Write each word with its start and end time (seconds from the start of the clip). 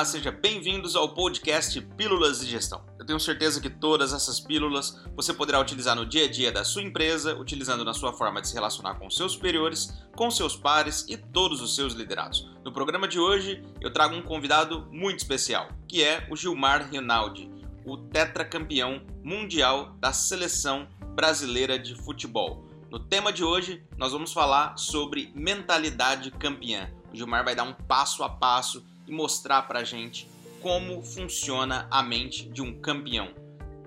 Olá, 0.00 0.06
sejam 0.06 0.32
bem-vindos 0.32 0.96
ao 0.96 1.10
podcast 1.12 1.78
Pílulas 1.78 2.40
de 2.40 2.46
Gestão. 2.46 2.82
Eu 2.98 3.04
tenho 3.04 3.20
certeza 3.20 3.60
que 3.60 3.68
todas 3.68 4.14
essas 4.14 4.40
pílulas 4.40 4.98
você 5.14 5.34
poderá 5.34 5.60
utilizar 5.60 5.94
no 5.94 6.06
dia 6.06 6.24
a 6.24 6.30
dia 6.30 6.50
da 6.50 6.64
sua 6.64 6.82
empresa, 6.82 7.36
utilizando 7.36 7.84
na 7.84 7.92
sua 7.92 8.10
forma 8.10 8.40
de 8.40 8.48
se 8.48 8.54
relacionar 8.54 8.94
com 8.94 9.10
seus 9.10 9.32
superiores, 9.32 9.92
com 10.16 10.30
seus 10.30 10.56
pares 10.56 11.04
e 11.06 11.18
todos 11.18 11.60
os 11.60 11.76
seus 11.76 11.92
liderados. 11.92 12.50
No 12.64 12.72
programa 12.72 13.06
de 13.06 13.20
hoje, 13.20 13.62
eu 13.78 13.92
trago 13.92 14.14
um 14.14 14.22
convidado 14.22 14.88
muito 14.90 15.18
especial, 15.18 15.68
que 15.86 16.02
é 16.02 16.26
o 16.30 16.34
Gilmar 16.34 16.88
Rinaldi, 16.90 17.50
o 17.84 17.98
tetracampeão 17.98 19.02
mundial 19.22 19.94
da 20.00 20.14
seleção 20.14 20.88
brasileira 21.14 21.78
de 21.78 21.94
futebol. 21.94 22.66
No 22.90 22.98
tema 22.98 23.30
de 23.30 23.44
hoje, 23.44 23.84
nós 23.98 24.12
vamos 24.12 24.32
falar 24.32 24.78
sobre 24.78 25.30
mentalidade 25.34 26.30
campeã. 26.30 26.90
O 27.12 27.16
Gilmar 27.16 27.44
vai 27.44 27.54
dar 27.54 27.64
um 27.64 27.74
passo 27.74 28.24
a 28.24 28.30
passo 28.30 28.82
e 29.10 29.12
mostrar 29.12 29.62
para 29.62 29.80
a 29.80 29.84
gente 29.84 30.28
como 30.62 31.02
funciona 31.02 31.88
a 31.90 32.02
mente 32.02 32.48
de 32.48 32.62
um 32.62 32.80
campeão. 32.80 33.34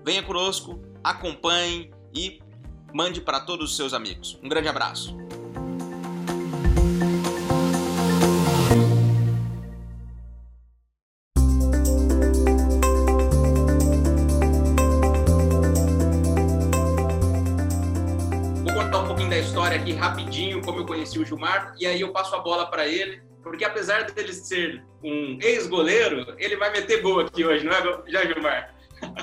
Venha 0.04 0.22
conosco, 0.22 0.78
acompanhe 1.02 1.90
e 2.14 2.40
mande 2.92 3.20
para 3.20 3.40
todos 3.40 3.70
os 3.70 3.76
seus 3.76 3.94
amigos. 3.94 4.38
Um 4.42 4.48
grande 4.48 4.68
abraço. 4.68 5.16
Aqui 19.74 19.92
rapidinho, 19.92 20.62
como 20.62 20.80
eu 20.80 20.86
conheci 20.86 21.18
o 21.18 21.26
Gilmar, 21.26 21.74
e 21.78 21.84
aí 21.84 22.00
eu 22.00 22.10
passo 22.10 22.34
a 22.34 22.38
bola 22.38 22.70
para 22.70 22.86
ele 22.86 23.20
porque 23.44 23.64
apesar 23.64 24.10
dele 24.10 24.32
ser 24.32 24.82
um 25.04 25.38
ex-goleiro, 25.40 26.34
ele 26.38 26.56
vai 26.56 26.72
meter 26.72 27.02
gol 27.02 27.20
aqui 27.20 27.44
hoje, 27.44 27.64
não 27.64 27.72
é, 27.72 28.10
já, 28.10 28.24
Gilmar? 28.24 28.74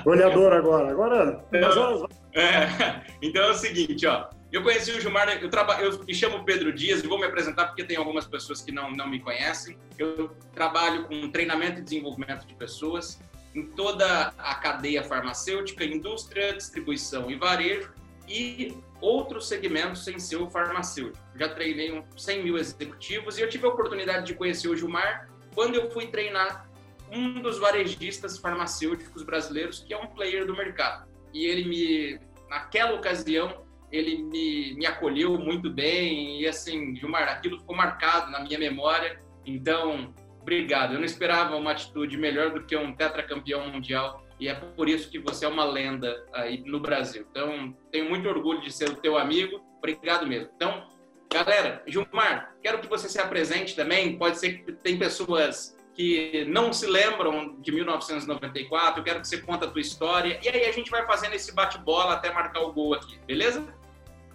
Goleador 0.04 0.54
agora. 0.54 0.92
Agora, 0.92 1.44
então, 1.52 2.08
é, 2.34 3.02
então 3.22 3.44
é 3.44 3.50
o 3.50 3.56
seguinte, 3.56 4.06
ó. 4.06 4.30
Eu 4.52 4.62
conheci 4.62 4.92
o 4.92 5.02
Gilmar, 5.02 5.28
eu, 5.42 5.50
traba, 5.50 5.82
eu 5.82 6.04
me 6.04 6.14
chamo 6.14 6.44
Pedro 6.44 6.72
Dias 6.72 7.04
e 7.04 7.08
vou 7.08 7.18
me 7.18 7.26
apresentar 7.26 7.68
porque 7.68 7.84
tem 7.84 7.98
algumas 7.98 8.28
pessoas 8.28 8.62
que 8.62 8.72
não, 8.72 8.92
não 8.92 9.10
me 9.10 9.20
conhecem. 9.20 9.78
Eu 9.98 10.30
trabalho 10.54 11.06
com 11.06 11.32
treinamento 11.32 11.80
e 11.80 11.82
desenvolvimento 11.82 12.46
de 12.46 12.54
pessoas 12.54 13.20
em 13.56 13.66
toda 13.66 14.34
a 14.38 14.56
cadeia 14.56 15.04
farmacêutica, 15.04 15.84
indústria, 15.84 16.54
distribuição 16.54 17.32
e 17.32 17.36
varejo 17.36 17.92
e 18.28 18.78
outros 19.00 19.48
segmentos 19.48 20.04
sem 20.04 20.20
ser 20.20 20.36
o 20.36 20.50
farmacêutico. 20.50 21.18
Já 21.36 21.50
treinei 21.50 22.04
100 22.16 22.44
mil 22.44 22.58
executivos 22.58 23.38
e 23.38 23.42
eu 23.42 23.50
tive 23.50 23.66
a 23.66 23.70
oportunidade 23.70 24.26
de 24.28 24.36
conhecer 24.36 24.68
o 24.68 24.76
Gilmar 24.76 25.31
quando 25.54 25.76
eu 25.76 25.90
fui 25.92 26.08
treinar 26.08 26.70
um 27.12 27.42
dos 27.42 27.60
varejistas 27.60 28.38
farmacêuticos 28.38 29.24
brasileiros, 29.24 29.80
que 29.80 29.94
é 29.94 29.98
um 29.98 30.08
player 30.08 30.46
do 30.46 30.56
mercado. 30.56 31.10
E 31.34 31.46
ele 31.46 31.68
me, 31.68 32.20
naquela 32.50 32.94
ocasião, 32.94 33.64
ele 33.92 34.24
me, 34.24 34.74
me 34.76 34.86
acolheu 34.86 35.38
muito 35.38 35.70
bem 35.70 36.42
e 36.42 36.48
assim, 36.48 36.96
Gilmar, 36.96 37.28
aquilo 37.28 37.60
ficou 37.60 37.76
marcado 37.76 38.32
na 38.32 38.40
minha 38.40 38.58
memória. 38.58 39.20
Então, 39.46 40.14
obrigado. 40.42 40.94
Eu 40.94 41.00
não 41.00 41.06
esperava 41.06 41.56
uma 41.56 41.72
atitude 41.72 42.18
melhor 42.18 42.52
do 42.52 42.64
que 42.64 42.76
um 42.76 42.94
tetracampeão 42.94 43.70
mundial 43.70 44.26
e 44.40 44.48
é 44.48 44.56
por 44.56 44.90
isso 44.90 45.10
que 45.12 45.20
você 45.20 45.46
é 45.46 45.48
uma 45.48 45.66
lenda 45.66 46.26
aí 46.34 46.64
no 46.66 46.80
Brasil. 46.80 47.28
Então, 47.30 47.76
tenho 47.92 48.10
muito 48.10 48.28
orgulho 48.28 48.62
de 48.62 48.72
ser 48.72 48.90
o 48.90 48.96
teu 48.96 49.18
amigo. 49.18 49.62
Obrigado 49.78 50.26
mesmo. 50.26 50.50
Então, 50.56 50.88
galera, 51.32 51.82
Gilmar, 51.88 52.54
quero 52.62 52.80
que 52.80 52.88
você 52.88 53.08
se 53.08 53.20
apresente 53.20 53.76
também. 53.76 54.18
Pode 54.18 54.38
ser 54.38 54.60
que 54.60 54.72
tem 54.74 55.00
pessoas 55.00 55.76
que 55.94 56.46
não 56.46 56.72
se 56.74 56.86
lembram 56.86 57.56
de 57.60 57.72
1994. 57.72 59.00
Eu 59.00 59.04
quero 59.04 59.22
que 59.22 59.28
você 59.28 59.38
conte 59.38 59.64
a 59.64 59.68
tua 59.68 59.82
história. 59.82 60.40
E 60.44 60.50
aí 60.50 60.66
a 60.66 60.72
gente 60.72 60.92
vai 60.92 61.06
fazendo 61.06 61.34
esse 61.34 61.54
bate-bola 61.54 62.14
até 62.14 62.32
marcar 62.32 62.62
o 62.62 62.74
gol 62.74 62.94
aqui, 62.94 63.18
beleza? 63.26 63.64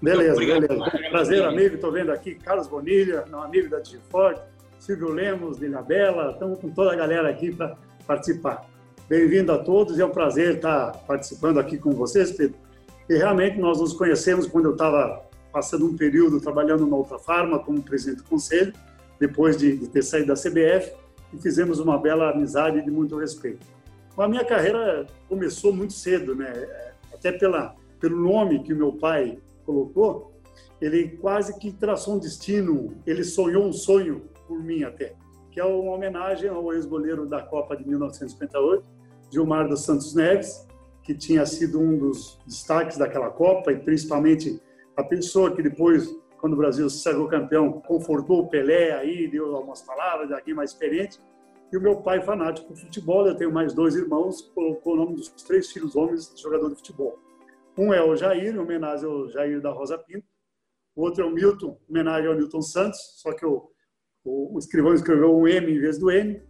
Beleza, 0.01 0.43
então, 0.43 0.61
beleza. 0.61 1.11
Prazer, 1.11 1.45
amigo. 1.45 1.75
Estou 1.75 1.93
vendo 1.93 2.13
aqui 2.13 2.35
Carlos 2.35 2.67
Bonilha, 2.67 3.25
um 3.33 3.43
amigo 3.43 3.69
da 3.69 3.79
Digifort, 3.79 4.41
Silvio 4.79 5.11
Lemos, 5.11 5.59
Lila 5.59 5.83
Bela. 5.83 6.33
Estamos 6.33 6.59
com 6.61 6.71
toda 6.71 6.93
a 6.93 6.97
galera 6.97 7.29
aqui 7.29 7.55
para 7.55 7.77
participar. 8.07 8.67
Bem-vindo 9.09 9.53
a 9.53 9.59
todos, 9.59 9.99
é 9.99 10.05
um 10.05 10.11
prazer 10.11 10.57
estar 10.57 10.93
participando 11.07 11.61
aqui 11.61 11.79
com 11.79 11.93
vocês, 11.93 12.33
Pedro. 12.33 12.59
E 13.09 13.17
realmente 13.17 13.57
nós 13.59 13.81
nos 13.81 13.93
conhecemos 13.93 14.47
quando 14.47 14.67
eu 14.67 14.73
estava 14.73 15.26
passando 15.57 15.87
um 15.87 15.97
período 15.97 16.39
trabalhando 16.39 16.87
na 16.87 16.95
Ultra 16.95 17.19
Farma 17.19 17.59
como 17.59 17.81
presidente 17.81 18.19
do 18.19 18.25
conselho, 18.25 18.75
depois 19.19 19.57
de, 19.57 19.75
de 19.75 19.89
ter 19.89 20.03
saído 20.03 20.27
da 20.27 20.35
CBF, 20.35 20.93
e 21.33 21.39
fizemos 21.39 21.81
uma 21.81 21.97
bela 21.97 22.31
amizade 22.31 22.85
de 22.85 22.91
muito 22.91 23.17
respeito. 23.17 23.67
A 24.19 24.29
minha 24.29 24.45
carreira 24.45 25.07
começou 25.27 25.73
muito 25.73 25.95
cedo, 25.95 26.35
né? 26.35 26.53
Até 27.11 27.33
pela, 27.33 27.75
pelo 27.99 28.21
nome 28.21 28.63
que 28.65 28.75
meu 28.75 28.93
pai 28.93 29.39
colocou, 29.65 30.39
ele 30.79 31.17
quase 31.17 31.59
que 31.59 31.73
traçou 31.73 32.17
um 32.17 32.19
destino, 32.19 32.95
ele 33.07 33.25
sonhou 33.25 33.65
um 33.65 33.73
sonho 33.73 34.25
por 34.47 34.63
mim 34.63 34.83
até, 34.83 35.15
que 35.51 35.59
é 35.59 35.65
uma 35.65 35.93
homenagem 35.93 36.51
ao 36.51 36.71
ex-goleiro 36.75 37.25
da 37.25 37.41
Copa 37.41 37.75
de 37.75 37.89
1958, 37.89 38.85
Gilmar 39.33 39.67
dos 39.67 39.85
Santos 39.85 40.15
Neves, 40.15 40.67
que 41.03 41.15
tinha 41.15 41.47
sido 41.47 41.81
um 41.81 41.97
dos 41.97 42.39
destaques 42.47 42.99
daquela 42.99 43.31
Copa 43.31 43.73
e 43.73 43.79
principalmente 43.79 44.61
a 44.97 45.05
pessoa 45.05 45.55
que 45.55 45.63
depois, 45.63 46.09
quando 46.41 46.55
o 46.55 46.57
Brasil 46.57 46.89
se 46.89 47.01
sagrou 47.01 47.29
campeão, 47.29 47.81
confortou 47.83 48.41
o 48.41 48.49
Pelé 48.49 48.93
aí, 48.93 49.29
deu 49.29 49.55
algumas 49.55 49.83
palavras 49.83 50.29
de 50.29 50.35
alguém 50.35 50.55
mais 50.55 50.71
experiente. 50.71 51.21
E 51.73 51.77
o 51.77 51.81
meu 51.81 51.97
pai, 51.97 52.23
fanático 52.23 52.69
por 52.69 52.77
futebol, 52.77 53.27
eu 53.27 53.37
tenho 53.37 53.53
mais 53.53 53.75
dois 53.75 53.95
irmãos, 53.95 54.41
colocou 54.55 54.95
o 54.95 54.97
nome 54.97 55.17
dos 55.17 55.29
três 55.43 55.71
filhos 55.71 55.97
homens 55.97 56.33
jogador 56.41 56.71
de 56.71 56.77
futebol. 56.77 57.19
Um 57.77 57.93
é 57.93 58.03
o 58.03 58.17
Jair, 58.17 58.55
em 58.55 58.59
homenagem 58.59 59.07
ao 59.07 59.29
Jair 59.29 59.61
da 59.61 59.71
Rosa 59.71 59.99
Pinto. 59.99 60.25
O 60.95 61.03
outro 61.03 61.23
é 61.23 61.27
o 61.27 61.31
Milton, 61.31 61.79
em 61.89 61.93
homenagem 61.93 62.31
ao 62.31 62.37
Milton 62.37 62.63
Santos, 62.63 62.99
só 63.17 63.33
que 63.33 63.45
o, 63.45 63.69
o, 64.25 64.55
o 64.55 64.59
escrivão 64.59 64.95
escreveu 64.95 65.37
um 65.37 65.47
M 65.47 65.71
em 65.71 65.79
vez 65.79 65.99
do 65.99 66.11
N 66.11 66.41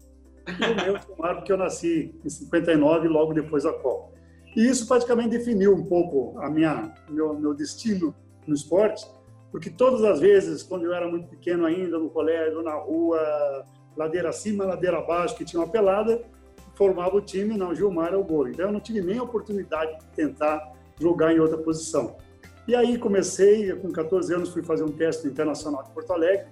e 0.47 0.73
o 0.73 0.85
meu 0.85 1.03
Gilmar, 1.03 1.37
porque 1.37 1.51
eu 1.51 1.57
nasci 1.57 2.15
em 2.25 2.29
59, 2.29 3.09
logo 3.09 3.33
depois 3.33 3.65
da 3.65 3.73
Copa. 3.73 4.15
E 4.55 4.69
isso 4.69 4.87
praticamente 4.87 5.31
definiu 5.31 5.75
um 5.75 5.85
pouco 5.85 6.39
a 6.39 6.49
minha 6.49 6.95
meu, 7.11 7.35
meu 7.35 7.53
destino 7.53 8.15
no 8.47 8.55
esporte, 8.55 9.07
porque 9.51 9.71
todas 9.71 10.05
as 10.05 10.21
vezes, 10.21 10.63
quando 10.63 10.85
eu 10.85 10.93
era 10.93 11.09
muito 11.09 11.29
pequeno 11.29 11.65
ainda, 11.65 11.99
no 11.99 12.11
colégio, 12.11 12.63
na 12.63 12.75
rua, 12.75 13.65
ladeira 13.97 14.29
acima, 14.29 14.65
ladeira 14.65 14.99
abaixo, 14.99 15.37
que 15.37 15.45
tinha 15.45 15.61
uma 15.61 15.69
pelada, 15.69 16.23
formava 16.75 17.17
o 17.17 17.21
time, 17.21 17.57
não, 17.57 17.75
Gilmar 17.75 18.13
é 18.13 18.17
o 18.17 18.25
gol. 18.25 18.49
Então 18.49 18.67
eu 18.67 18.73
não 18.73 18.81
tive 18.81 19.01
nem 19.01 19.19
a 19.19 19.23
oportunidade 19.23 19.99
de 19.99 20.07
tentar 20.15 20.73
jogar 21.01 21.33
em 21.33 21.41
outra 21.41 21.57
posição. 21.57 22.17
E 22.69 22.75
aí 22.75 22.99
comecei, 22.99 23.73
com 23.77 23.91
14 23.91 24.35
anos 24.35 24.51
fui 24.51 24.63
fazer 24.63 24.85
um 24.85 24.93
teste 24.93 25.27
internacional 25.27 25.85
de 25.85 25.91
Porto 25.91 26.13
Alegre, 26.13 26.49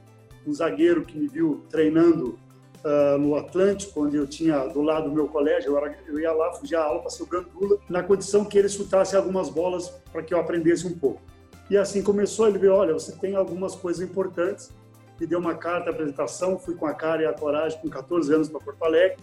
um 0.47 0.53
zagueiro 0.53 1.05
que 1.05 1.19
me 1.19 1.27
viu 1.27 1.65
treinando 1.69 2.39
uh, 2.85 3.19
no 3.19 3.35
Atlântico, 3.35 4.05
onde 4.05 4.17
eu 4.17 4.27
tinha 4.27 4.67
do 4.67 4.81
lado 4.81 5.09
do 5.09 5.15
meu 5.15 5.27
colégio, 5.27 5.73
eu, 5.73 5.77
era, 5.77 5.97
eu 6.07 6.21
ia 6.21 6.33
lá, 6.33 6.53
fugia 6.53 6.79
a 6.79 6.85
aula 6.85 7.01
para 7.01 7.11
ser 7.11 7.25
o 7.25 7.27
gandula, 7.27 7.79
na 7.89 8.03
condição 8.03 8.45
que 8.45 8.59
ele 8.59 8.69
chutasse 8.69 9.17
algumas 9.17 9.49
bolas 9.51 9.89
para 10.13 10.23
que 10.23 10.33
eu 10.33 10.39
aprendesse 10.39 10.87
um 10.87 10.97
pouco. 10.97 11.21
E 11.71 11.77
assim 11.77 12.03
começou, 12.03 12.47
ele 12.47 12.59
viu, 12.59 12.75
olha, 12.75 12.93
você 12.93 13.13
tem 13.13 13.35
algumas 13.35 13.75
coisas 13.75 14.07
importantes, 14.07 14.71
me 15.19 15.27
deu 15.27 15.39
uma 15.39 15.55
carta 15.55 15.85
de 15.85 15.91
apresentação, 15.91 16.59
fui 16.59 16.75
com 16.75 16.87
a 16.87 16.95
cara 16.95 17.23
e 17.23 17.27
a 17.27 17.33
coragem 17.33 17.81
com 17.81 17.89
14 17.89 18.35
anos 18.35 18.49
para 18.49 18.61
Porto 18.61 18.83
Alegre, 18.85 19.17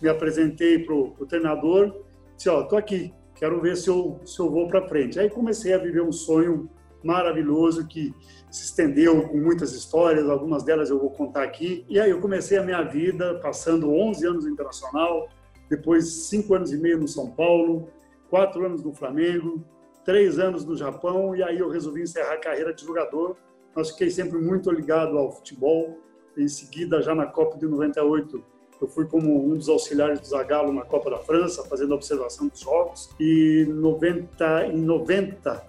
me 0.00 0.08
apresentei 0.08 0.78
para 0.78 0.94
o 0.94 1.26
treinador, 1.26 1.94
disse, 2.36 2.48
ó, 2.48 2.62
tô 2.62 2.76
aqui, 2.76 3.12
quero 3.34 3.60
ver 3.60 3.76
se 3.76 3.88
eu, 3.88 4.20
se 4.24 4.38
eu 4.40 4.50
vou 4.50 4.68
para 4.68 4.86
frente. 4.88 5.18
Aí 5.18 5.28
comecei 5.28 5.72
a 5.74 5.78
viver 5.78 6.02
um 6.02 6.12
sonho 6.12 6.68
maravilhoso 7.02 7.86
que 7.86 8.14
se 8.50 8.64
estendeu 8.64 9.28
com 9.28 9.36
muitas 9.36 9.72
histórias, 9.72 10.28
algumas 10.28 10.62
delas 10.62 10.90
eu 10.90 10.98
vou 10.98 11.10
contar 11.10 11.42
aqui. 11.42 11.84
E 11.88 12.00
aí 12.00 12.10
eu 12.10 12.20
comecei 12.20 12.58
a 12.58 12.62
minha 12.62 12.82
vida 12.82 13.38
passando 13.42 13.92
11 13.92 14.26
anos 14.26 14.44
no 14.44 14.50
Internacional, 14.50 15.28
depois 15.68 16.28
5 16.28 16.54
anos 16.54 16.72
e 16.72 16.76
meio 16.76 16.98
no 16.98 17.08
São 17.08 17.30
Paulo, 17.30 17.88
4 18.30 18.64
anos 18.64 18.82
no 18.82 18.94
Flamengo, 18.94 19.64
3 20.06 20.38
anos 20.38 20.64
no 20.64 20.76
Japão, 20.76 21.36
e 21.36 21.42
aí 21.42 21.58
eu 21.58 21.68
resolvi 21.68 22.02
encerrar 22.02 22.34
a 22.34 22.38
carreira 22.38 22.72
de 22.72 22.84
jogador. 22.84 23.36
Mas 23.74 23.90
fiquei 23.90 24.08
sempre 24.08 24.38
muito 24.38 24.70
ligado 24.70 25.18
ao 25.18 25.30
futebol. 25.32 25.98
Em 26.38 26.48
seguida, 26.48 27.02
já 27.02 27.14
na 27.14 27.26
Copa 27.26 27.58
de 27.58 27.66
98, 27.66 28.42
eu 28.80 28.88
fui 28.88 29.06
como 29.06 29.44
um 29.44 29.56
dos 29.56 29.68
auxiliares 29.68 30.20
do 30.20 30.26
Zagallo 30.26 30.72
na 30.72 30.84
Copa 30.84 31.10
da 31.10 31.18
França, 31.18 31.64
fazendo 31.64 31.94
observação 31.94 32.48
dos 32.48 32.60
jogos. 32.60 33.10
E 33.18 33.66
90, 33.68 34.66
em 34.68 34.78
90, 34.78 35.66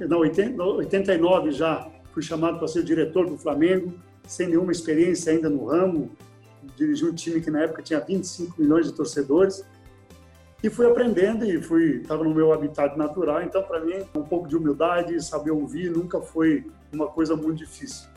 não, 0.00 0.18
89 0.18 1.50
já 1.50 1.90
fui 2.12 2.22
chamado 2.22 2.58
para 2.58 2.68
ser 2.68 2.84
diretor 2.84 3.26
do 3.26 3.38
Flamengo, 3.38 3.94
sem 4.26 4.48
nenhuma 4.48 4.70
experiência 4.70 5.32
ainda 5.32 5.48
no 5.48 5.66
ramo, 5.66 6.10
dirigi 6.76 7.04
um 7.04 7.14
time 7.14 7.40
que 7.40 7.50
na 7.50 7.62
época 7.62 7.82
tinha 7.82 8.00
25 8.00 8.60
milhões 8.60 8.86
de 8.86 8.92
torcedores, 8.92 9.64
e 10.62 10.68
fui 10.68 10.86
aprendendo 10.86 11.44
e 11.44 11.62
fui 11.62 12.00
estava 12.00 12.24
no 12.24 12.34
meu 12.34 12.52
habitat 12.52 12.96
natural, 12.96 13.42
então 13.42 13.62
para 13.62 13.80
mim 13.80 14.04
um 14.14 14.22
pouco 14.22 14.48
de 14.48 14.56
humildade, 14.56 15.22
saber 15.22 15.50
ouvir 15.50 15.90
nunca 15.90 16.20
foi 16.20 16.66
uma 16.92 17.06
coisa 17.06 17.36
muito 17.36 17.58
difícil. 17.58 18.08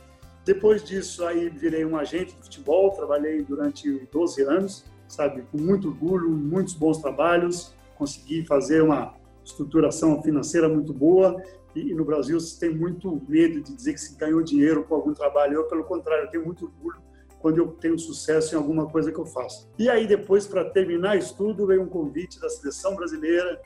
Depois 0.43 0.83
disso 0.83 1.23
aí 1.25 1.49
virei 1.49 1.85
um 1.85 1.95
agente 1.95 2.33
de 2.33 2.41
futebol, 2.41 2.91
trabalhei 2.91 3.43
durante 3.43 4.07
12 4.11 4.41
anos 4.41 4.91
sabe, 5.11 5.43
com 5.51 5.57
muito 5.57 5.89
orgulho, 5.89 6.29
muitos 6.29 6.73
bons 6.73 6.97
trabalhos, 6.99 7.73
consegui 7.95 8.45
fazer 8.45 8.81
uma 8.81 9.13
estruturação 9.43 10.21
financeira 10.21 10.69
muito 10.69 10.93
boa 10.93 11.41
e, 11.75 11.93
no 11.93 12.05
Brasil 12.05 12.39
se 12.39 12.59
tem 12.59 12.73
muito 12.73 13.21
medo 13.27 13.61
de 13.61 13.75
dizer 13.75 13.93
que 13.93 13.99
se 13.99 14.15
ganhou 14.15 14.41
dinheiro 14.41 14.83
com 14.83 14.95
algum 14.95 15.13
trabalho. 15.13 15.55
Eu, 15.55 15.63
pelo 15.65 15.83
contrário, 15.83 16.29
tenho 16.29 16.45
muito 16.45 16.65
orgulho 16.65 17.01
quando 17.41 17.57
eu 17.57 17.67
tenho 17.67 17.97
sucesso 17.97 18.53
em 18.53 18.57
alguma 18.57 18.87
coisa 18.87 19.11
que 19.11 19.19
eu 19.19 19.25
faço. 19.25 19.69
E 19.77 19.89
aí 19.89 20.05
depois, 20.05 20.47
para 20.47 20.63
terminar 20.69 21.17
isso 21.17 21.35
tudo, 21.35 21.65
veio 21.65 21.81
um 21.81 21.89
convite 21.89 22.39
da 22.39 22.49
seleção 22.49 22.95
brasileira, 22.95 23.59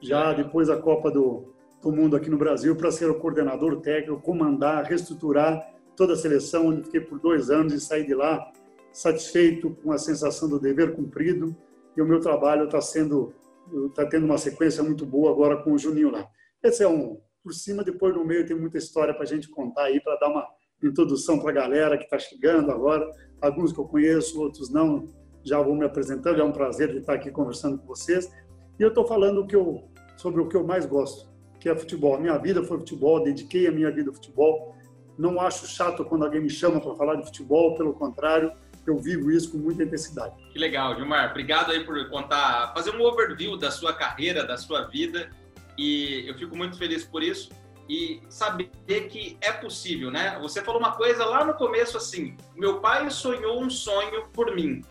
já 0.00 0.32
depois 0.32 0.68
da 0.68 0.76
Copa 0.76 1.10
do, 1.10 1.54
do 1.82 1.92
Mundo 1.92 2.16
aqui 2.16 2.30
no 2.30 2.38
Brasil, 2.38 2.74
para 2.74 2.90
ser 2.90 3.10
o 3.10 3.18
coordenador 3.18 3.80
técnico, 3.80 4.20
comandar, 4.22 4.84
reestruturar 4.84 5.74
toda 5.94 6.14
a 6.14 6.16
seleção, 6.16 6.68
onde 6.68 6.82
fiquei 6.84 7.00
por 7.00 7.20
dois 7.20 7.50
anos 7.50 7.72
e 7.72 7.80
saí 7.80 8.06
de 8.06 8.14
lá 8.14 8.50
satisfeito 8.90 9.76
com 9.82 9.92
a 9.92 9.98
sensação 9.98 10.48
do 10.48 10.58
dever 10.58 10.94
cumprido 10.94 11.54
e 11.96 12.00
o 12.00 12.06
meu 12.06 12.20
trabalho 12.20 12.64
está 12.64 12.80
sendo 12.80 13.34
está 13.86 14.06
tendo 14.06 14.26
uma 14.26 14.36
sequência 14.38 14.82
muito 14.82 15.06
boa 15.06 15.30
agora 15.30 15.62
com 15.62 15.72
o 15.72 15.78
Juninho 15.78 16.10
lá. 16.10 16.28
Esse 16.62 16.82
é 16.82 16.88
um 16.88 17.18
por 17.42 17.52
cima, 17.52 17.82
depois 17.82 18.14
no 18.14 18.24
meio 18.24 18.46
tem 18.46 18.56
muita 18.56 18.78
história 18.78 19.12
para 19.12 19.24
a 19.24 19.26
gente 19.26 19.48
contar 19.50 19.84
aí, 19.84 20.00
para 20.00 20.16
dar 20.16 20.28
uma 20.28 20.46
introdução 20.88 21.38
para 21.38 21.50
a 21.50 21.54
galera 21.54 21.96
que 21.96 22.04
está 22.04 22.18
chegando 22.18 22.70
agora. 22.70 23.10
Alguns 23.40 23.72
que 23.72 23.78
eu 23.78 23.84
conheço, 23.84 24.40
outros 24.40 24.70
não. 24.70 25.08
Já 25.42 25.60
vou 25.60 25.74
me 25.74 25.84
apresentando, 25.84 26.40
é 26.40 26.44
um 26.44 26.52
prazer 26.52 26.90
de 26.90 26.98
estar 26.98 27.14
aqui 27.14 27.30
conversando 27.30 27.78
com 27.78 27.86
vocês. 27.86 28.30
E 28.78 28.82
eu 28.82 28.88
estou 28.88 29.06
falando 29.06 29.42
o 29.42 29.46
que 29.46 29.54
eu, 29.54 29.88
sobre 30.16 30.40
o 30.40 30.48
que 30.48 30.56
eu 30.56 30.64
mais 30.64 30.86
gosto, 30.86 31.30
que 31.60 31.68
é 31.68 31.76
futebol. 31.76 32.14
A 32.14 32.20
minha 32.20 32.38
vida 32.38 32.62
foi 32.64 32.78
futebol, 32.78 33.22
dediquei 33.22 33.66
a 33.66 33.72
minha 33.72 33.90
vida 33.90 34.10
ao 34.10 34.14
futebol. 34.14 34.74
Não 35.18 35.40
acho 35.40 35.66
chato 35.66 36.04
quando 36.04 36.24
alguém 36.24 36.40
me 36.40 36.50
chama 36.50 36.80
para 36.80 36.94
falar 36.94 37.16
de 37.16 37.24
futebol, 37.24 37.74
pelo 37.76 37.92
contrário, 37.92 38.52
eu 38.86 38.98
vivo 38.98 39.30
isso 39.30 39.52
com 39.52 39.58
muita 39.58 39.82
intensidade. 39.82 40.34
Que 40.52 40.58
legal, 40.58 40.94
Gilmar. 40.96 41.30
Obrigado 41.30 41.70
aí 41.70 41.84
por 41.84 42.08
contar, 42.10 42.72
fazer 42.74 42.90
um 42.90 43.02
overview 43.02 43.56
da 43.56 43.70
sua 43.70 43.92
carreira, 43.92 44.44
da 44.44 44.56
sua 44.56 44.86
vida. 44.88 45.30
E 45.78 46.24
eu 46.26 46.34
fico 46.34 46.56
muito 46.56 46.76
feliz 46.76 47.04
por 47.04 47.22
isso 47.22 47.50
e 47.88 48.20
saber 48.28 48.70
que 49.08 49.36
é 49.40 49.52
possível, 49.52 50.10
né? 50.10 50.38
Você 50.40 50.62
falou 50.62 50.80
uma 50.80 50.92
coisa 50.92 51.24
lá 51.24 51.44
no 51.44 51.54
começo 51.54 51.96
assim: 51.96 52.36
meu 52.54 52.80
pai 52.80 53.10
sonhou 53.10 53.62
um 53.62 53.68
sonho 53.68 54.26
por 54.32 54.54
mim, 54.54 54.82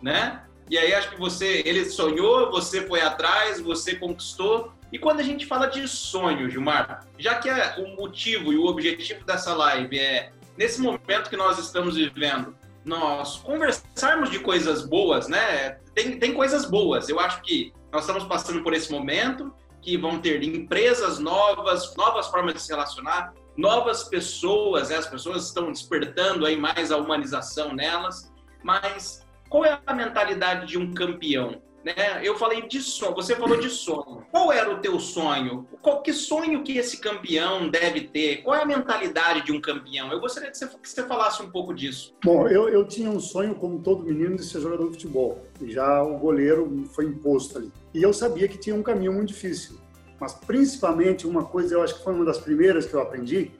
né? 0.00 0.44
E 0.70 0.78
aí 0.78 0.94
acho 0.94 1.10
que 1.10 1.18
você, 1.18 1.62
ele 1.66 1.84
sonhou, 1.84 2.50
você 2.50 2.86
foi 2.86 3.00
atrás, 3.00 3.60
você 3.60 3.96
conquistou. 3.96 4.72
E 4.92 4.98
quando 4.98 5.20
a 5.20 5.22
gente 5.22 5.46
fala 5.46 5.66
de 5.66 5.86
sonho, 5.88 6.48
Gilmar, 6.48 7.06
já 7.18 7.34
que 7.36 7.48
é 7.48 7.76
o 7.78 7.96
motivo 7.96 8.52
e 8.52 8.56
o 8.56 8.66
objetivo 8.66 9.24
dessa 9.24 9.54
live 9.54 9.98
é 9.98 10.32
nesse 10.56 10.80
momento 10.80 11.30
que 11.30 11.36
nós 11.36 11.58
estamos 11.58 11.96
vivendo, 11.96 12.54
nós 12.84 13.36
conversarmos 13.38 14.30
de 14.30 14.38
coisas 14.38 14.82
boas, 14.86 15.28
né? 15.28 15.78
Tem, 15.94 16.18
tem 16.18 16.34
coisas 16.34 16.64
boas. 16.64 17.08
Eu 17.08 17.18
acho 17.18 17.42
que 17.42 17.72
nós 17.90 18.02
estamos 18.02 18.24
passando 18.24 18.62
por 18.62 18.72
esse 18.74 18.90
momento 18.90 19.52
que 19.82 19.96
vão 19.96 20.20
ter 20.20 20.42
empresas 20.42 21.18
novas, 21.18 21.94
novas 21.96 22.28
formas 22.28 22.54
de 22.54 22.62
se 22.62 22.70
relacionar, 22.70 23.34
novas 23.56 24.04
pessoas, 24.04 24.88
né? 24.88 24.96
as 24.96 25.06
pessoas 25.06 25.46
estão 25.46 25.70
despertando 25.70 26.46
aí 26.46 26.56
mais 26.56 26.90
a 26.90 26.96
humanização 26.96 27.74
nelas, 27.74 28.32
mas 28.62 29.26
qual 29.48 29.64
é 29.64 29.78
a 29.84 29.92
mentalidade 29.92 30.66
de 30.66 30.78
um 30.78 30.94
campeão? 30.94 31.60
Né? 31.84 31.94
Eu 32.22 32.36
falei 32.38 32.62
de 32.68 32.80
sonho, 32.80 33.14
você 33.14 33.34
falou 33.34 33.58
de 33.58 33.68
sonho. 33.68 34.24
Qual 34.30 34.52
era 34.52 34.72
o 34.72 34.78
teu 34.78 35.00
sonho? 35.00 35.66
Qual, 35.80 36.00
que 36.00 36.12
sonho 36.12 36.62
que 36.62 36.78
esse 36.78 36.98
campeão 36.98 37.68
deve 37.68 38.02
ter? 38.02 38.42
Qual 38.42 38.56
é 38.56 38.62
a 38.62 38.66
mentalidade 38.66 39.44
de 39.44 39.52
um 39.52 39.60
campeão? 39.60 40.12
Eu 40.12 40.20
gostaria 40.20 40.50
que 40.50 40.56
você, 40.56 40.66
que 40.66 40.88
você 40.88 41.02
falasse 41.02 41.42
um 41.42 41.50
pouco 41.50 41.74
disso. 41.74 42.14
Bom, 42.24 42.46
eu, 42.48 42.68
eu 42.68 42.86
tinha 42.86 43.10
um 43.10 43.18
sonho, 43.18 43.54
como 43.54 43.80
todo 43.80 44.04
menino, 44.04 44.36
de 44.36 44.44
ser 44.44 44.60
jogador 44.60 44.86
de 44.86 44.92
futebol. 44.92 45.44
Já 45.62 46.02
o 46.02 46.18
goleiro 46.18 46.84
foi 46.92 47.06
imposto 47.06 47.58
ali. 47.58 47.72
E 47.92 48.02
eu 48.02 48.12
sabia 48.12 48.46
que 48.46 48.58
tinha 48.58 48.76
um 48.76 48.82
caminho 48.82 49.12
muito 49.12 49.28
difícil. 49.28 49.76
Mas 50.20 50.34
principalmente 50.34 51.26
uma 51.26 51.44
coisa, 51.44 51.74
eu 51.74 51.82
acho 51.82 51.96
que 51.96 52.04
foi 52.04 52.14
uma 52.14 52.24
das 52.24 52.38
primeiras 52.38 52.86
que 52.86 52.94
eu 52.94 53.00
aprendi, 53.00 53.50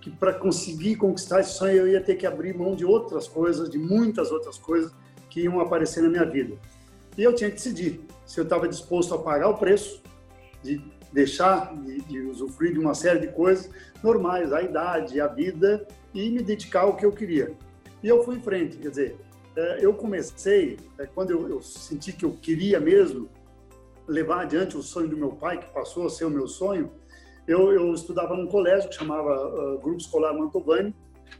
que 0.00 0.10
para 0.10 0.32
conseguir 0.32 0.96
conquistar 0.96 1.40
esse 1.40 1.52
sonho 1.52 1.76
eu 1.76 1.88
ia 1.88 2.00
ter 2.00 2.16
que 2.16 2.26
abrir 2.26 2.56
mão 2.56 2.74
de 2.74 2.84
outras 2.84 3.28
coisas, 3.28 3.70
de 3.70 3.78
muitas 3.78 4.32
outras 4.32 4.58
coisas 4.58 4.92
que 5.30 5.42
iam 5.42 5.60
aparecer 5.60 6.02
na 6.02 6.08
minha 6.08 6.24
vida. 6.24 6.56
E 7.18 7.24
eu 7.24 7.34
tinha 7.34 7.50
que 7.50 7.56
decidir 7.56 8.00
se 8.24 8.38
eu 8.38 8.44
estava 8.44 8.68
disposto 8.68 9.12
a 9.12 9.18
pagar 9.18 9.48
o 9.48 9.58
preço 9.58 10.00
de 10.62 10.80
deixar 11.12 11.74
de, 11.74 12.00
de, 12.02 12.20
usufruir 12.20 12.72
de 12.72 12.78
uma 12.78 12.94
série 12.94 13.18
de 13.18 13.28
coisas 13.28 13.68
normais, 14.02 14.52
a 14.52 14.62
idade, 14.62 15.20
a 15.20 15.26
vida, 15.26 15.84
e 16.14 16.30
me 16.30 16.42
dedicar 16.42 16.82
ao 16.82 16.96
que 16.96 17.04
eu 17.04 17.10
queria. 17.10 17.52
E 18.02 18.08
eu 18.08 18.22
fui 18.22 18.36
em 18.36 18.40
frente, 18.40 18.76
quer 18.76 18.90
dizer, 18.90 19.16
é, 19.56 19.78
eu 19.80 19.94
comecei, 19.94 20.78
é, 20.96 21.06
quando 21.06 21.30
eu, 21.30 21.48
eu 21.48 21.60
senti 21.60 22.12
que 22.12 22.24
eu 22.24 22.32
queria 22.32 22.78
mesmo 22.78 23.28
levar 24.06 24.42
adiante 24.42 24.76
o 24.76 24.82
sonho 24.82 25.08
do 25.08 25.16
meu 25.16 25.32
pai, 25.32 25.58
que 25.58 25.72
passou 25.72 26.06
a 26.06 26.10
ser 26.10 26.24
o 26.24 26.30
meu 26.30 26.46
sonho, 26.46 26.92
eu, 27.48 27.72
eu 27.72 27.92
estudava 27.94 28.36
num 28.36 28.46
colégio 28.46 28.88
que 28.88 28.94
chamava 28.94 29.74
uh, 29.74 29.78
Grupo 29.78 29.98
Escolar 29.98 30.34
Mantovani, 30.34 30.94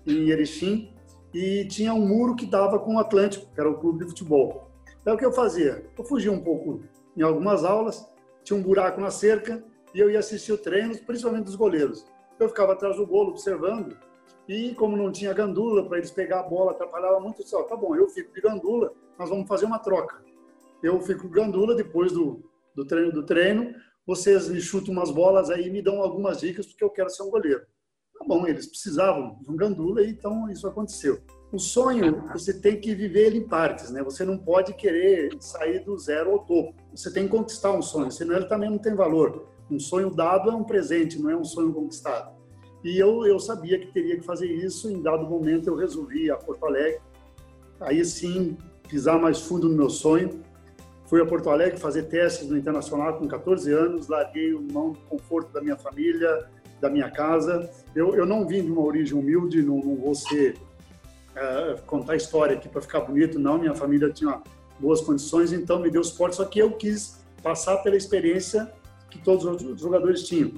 em 0.06 0.31
Erechim, 0.31 0.92
e 1.32 1.66
tinha 1.66 1.92
um 1.94 2.06
muro 2.06 2.34
que 2.34 2.46
dava 2.46 2.78
com 2.78 2.96
o 2.96 2.98
Atlântico, 2.98 3.46
que 3.52 3.60
era 3.60 3.70
o 3.70 3.78
clube 3.78 4.04
de 4.04 4.10
futebol. 4.10 4.68
Então, 5.00 5.14
o 5.14 5.18
que 5.18 5.24
eu 5.24 5.32
fazia? 5.32 5.84
Eu 5.96 6.04
fugia 6.04 6.32
um 6.32 6.40
pouco 6.40 6.82
em 7.16 7.22
algumas 7.22 7.64
aulas, 7.64 8.06
tinha 8.44 8.58
um 8.58 8.62
buraco 8.62 9.00
na 9.00 9.10
cerca 9.10 9.62
e 9.94 9.98
eu 9.98 10.10
ia 10.10 10.18
assistir 10.18 10.52
o 10.52 10.58
treino, 10.58 10.96
principalmente 11.04 11.44
dos 11.44 11.56
goleiros. 11.56 12.04
Eu 12.38 12.48
ficava 12.48 12.72
atrás 12.72 12.96
do 12.96 13.06
golo 13.06 13.30
observando 13.30 13.96
e 14.48 14.74
como 14.74 14.96
não 14.96 15.12
tinha 15.12 15.34
gandula 15.34 15.86
para 15.86 15.98
eles 15.98 16.10
pegar 16.10 16.40
a 16.40 16.42
bola, 16.42 16.72
atrapalhava 16.72 17.20
muito, 17.20 17.40
eu 17.40 17.44
disse, 17.44 17.68
tá 17.68 17.76
bom, 17.76 17.94
eu 17.94 18.08
fico 18.08 18.32
de 18.32 18.40
gandula, 18.40 18.92
nós 19.18 19.28
vamos 19.28 19.46
fazer 19.46 19.66
uma 19.66 19.78
troca. 19.78 20.22
Eu 20.82 21.00
fico 21.00 21.28
gandula 21.28 21.74
depois 21.74 22.12
do, 22.12 22.48
do 22.74 22.86
treino 22.86 23.12
do 23.12 23.26
treino, 23.26 23.74
vocês 24.06 24.48
me 24.48 24.60
chutam 24.60 24.94
umas 24.94 25.10
bolas 25.10 25.50
aí 25.50 25.68
me 25.68 25.82
dão 25.82 26.00
algumas 26.00 26.40
dicas 26.40 26.66
porque 26.66 26.82
eu 26.82 26.90
quero 26.90 27.10
ser 27.10 27.24
um 27.24 27.30
goleiro. 27.30 27.60
Tá 28.18 28.24
bom, 28.26 28.46
eles 28.46 28.66
precisavam 28.66 29.38
de 29.42 29.50
um 29.50 29.56
gandula 29.56 30.02
então 30.02 30.48
isso 30.48 30.66
aconteceu. 30.66 31.20
O 31.50 31.58
sonho, 31.58 32.24
você 32.30 32.52
tem 32.52 32.78
que 32.78 32.94
viver 32.94 33.28
ele 33.28 33.38
em 33.38 33.48
partes, 33.48 33.90
né? 33.90 34.02
Você 34.02 34.22
não 34.22 34.36
pode 34.36 34.74
querer 34.74 35.30
sair 35.40 35.82
do 35.82 35.96
zero 35.96 36.32
ao 36.32 36.40
topo. 36.40 36.74
Você 36.94 37.10
tem 37.10 37.24
que 37.24 37.30
conquistar 37.30 37.72
um 37.72 37.80
sonho, 37.80 38.10
senão 38.10 38.36
ele 38.36 38.44
também 38.44 38.68
não 38.68 38.76
tem 38.76 38.94
valor. 38.94 39.48
Um 39.70 39.80
sonho 39.80 40.10
dado 40.10 40.50
é 40.50 40.54
um 40.54 40.62
presente, 40.62 41.18
não 41.18 41.30
é 41.30 41.36
um 41.36 41.44
sonho 41.44 41.72
conquistado. 41.72 42.36
E 42.84 42.98
eu, 42.98 43.26
eu 43.26 43.40
sabia 43.40 43.78
que 43.78 43.86
teria 43.86 44.16
que 44.16 44.24
fazer 44.26 44.46
isso. 44.46 44.90
Em 44.90 45.00
dado 45.00 45.26
momento, 45.26 45.68
eu 45.68 45.74
resolvi 45.74 46.30
a 46.30 46.36
Porto 46.36 46.66
Alegre. 46.66 47.00
Aí 47.80 48.04
sim, 48.04 48.58
pisar 48.86 49.19
mais 49.19 49.40
fundo 49.40 49.70
no 49.70 49.74
meu 49.74 49.88
sonho. 49.88 50.43
Fui 51.06 51.22
a 51.22 51.26
Porto 51.26 51.48
Alegre 51.48 51.78
fazer 51.78 52.05
testes 52.05 52.46
no 52.46 52.58
Internacional 52.58 53.17
com 53.19 53.26
14 53.26 53.72
anos. 53.72 54.06
Larguei 54.06 54.52
o 54.52 54.60
mão 54.60 54.93
do 54.93 54.98
conforto 55.00 55.50
da 55.50 55.62
minha 55.62 55.78
família, 55.78 56.46
da 56.78 56.90
minha 56.90 57.10
casa. 57.10 57.70
Eu, 57.94 58.14
eu 58.14 58.26
não 58.26 58.46
vim 58.46 58.62
de 58.62 58.70
uma 58.70 58.82
origem 58.82 59.19
humilde, 59.19 59.62
não, 59.62 59.78
não 59.78 59.96
vou 59.96 60.14
ser 60.14 60.56
uh, 61.38 61.82
contar 61.84 62.16
história 62.16 62.56
aqui 62.56 62.68
para 62.68 62.80
ficar 62.80 63.00
bonito, 63.00 63.38
não. 63.38 63.58
Minha 63.58 63.74
família 63.74 64.10
tinha 64.10 64.42
boas 64.78 65.00
condições, 65.00 65.52
então 65.52 65.78
me 65.78 65.90
deu 65.90 66.02
suporte. 66.04 66.36
Só 66.36 66.44
que 66.44 66.58
eu 66.58 66.72
quis 66.72 67.24
passar 67.42 67.78
pela 67.78 67.96
experiência 67.96 68.72
que 69.10 69.18
todos 69.18 69.44
os 69.62 69.80
jogadores 69.80 70.22
tinham. 70.24 70.52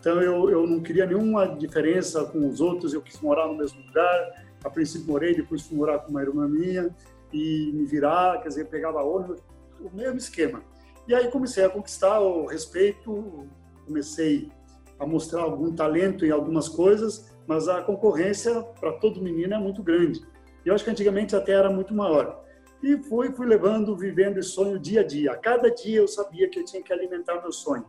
Então 0.00 0.20
eu, 0.20 0.50
eu 0.50 0.66
não 0.66 0.80
queria 0.80 1.06
nenhuma 1.06 1.46
diferença 1.46 2.24
com 2.24 2.48
os 2.48 2.60
outros, 2.60 2.92
eu 2.92 3.00
quis 3.00 3.20
morar 3.20 3.46
no 3.46 3.54
mesmo 3.54 3.80
lugar. 3.86 4.44
A 4.64 4.70
princípio 4.70 5.06
morei, 5.06 5.34
depois 5.34 5.62
fui 5.62 5.76
morar 5.76 6.00
com 6.00 6.10
uma 6.10 6.22
irmã 6.22 6.48
minha 6.48 6.94
e 7.32 7.70
me 7.72 7.84
virar, 7.84 8.40
quer 8.42 8.48
dizer, 8.48 8.66
pegava 8.66 9.02
ônibus, 9.02 9.40
o 9.80 9.94
mesmo 9.94 10.18
esquema. 10.18 10.62
E 11.06 11.14
aí 11.14 11.30
comecei 11.30 11.64
a 11.64 11.68
conquistar 11.68 12.20
o 12.20 12.46
respeito, 12.46 13.46
comecei 13.86 14.50
a 14.98 15.06
mostrar 15.06 15.42
algum 15.42 15.72
talento 15.72 16.24
em 16.24 16.30
algumas 16.30 16.68
coisas 16.68 17.31
mas 17.46 17.68
a 17.68 17.82
concorrência 17.82 18.62
para 18.80 18.92
todo 18.92 19.22
menino 19.22 19.54
é 19.54 19.58
muito 19.58 19.82
grande. 19.82 20.20
E 20.64 20.68
eu 20.68 20.74
acho 20.74 20.84
que 20.84 20.90
antigamente 20.90 21.34
até 21.34 21.52
era 21.52 21.70
muito 21.70 21.94
maior. 21.94 22.42
E 22.82 22.96
fui, 23.04 23.32
fui 23.32 23.46
levando, 23.46 23.96
vivendo 23.96 24.38
esse 24.38 24.50
sonho 24.50 24.78
dia 24.78 25.00
a 25.00 25.04
dia. 25.04 25.32
A 25.32 25.36
cada 25.36 25.70
dia 25.70 25.98
eu 25.98 26.08
sabia 26.08 26.48
que 26.48 26.58
eu 26.58 26.64
tinha 26.64 26.82
que 26.82 26.92
alimentar 26.92 27.40
meu 27.40 27.52
sonho. 27.52 27.84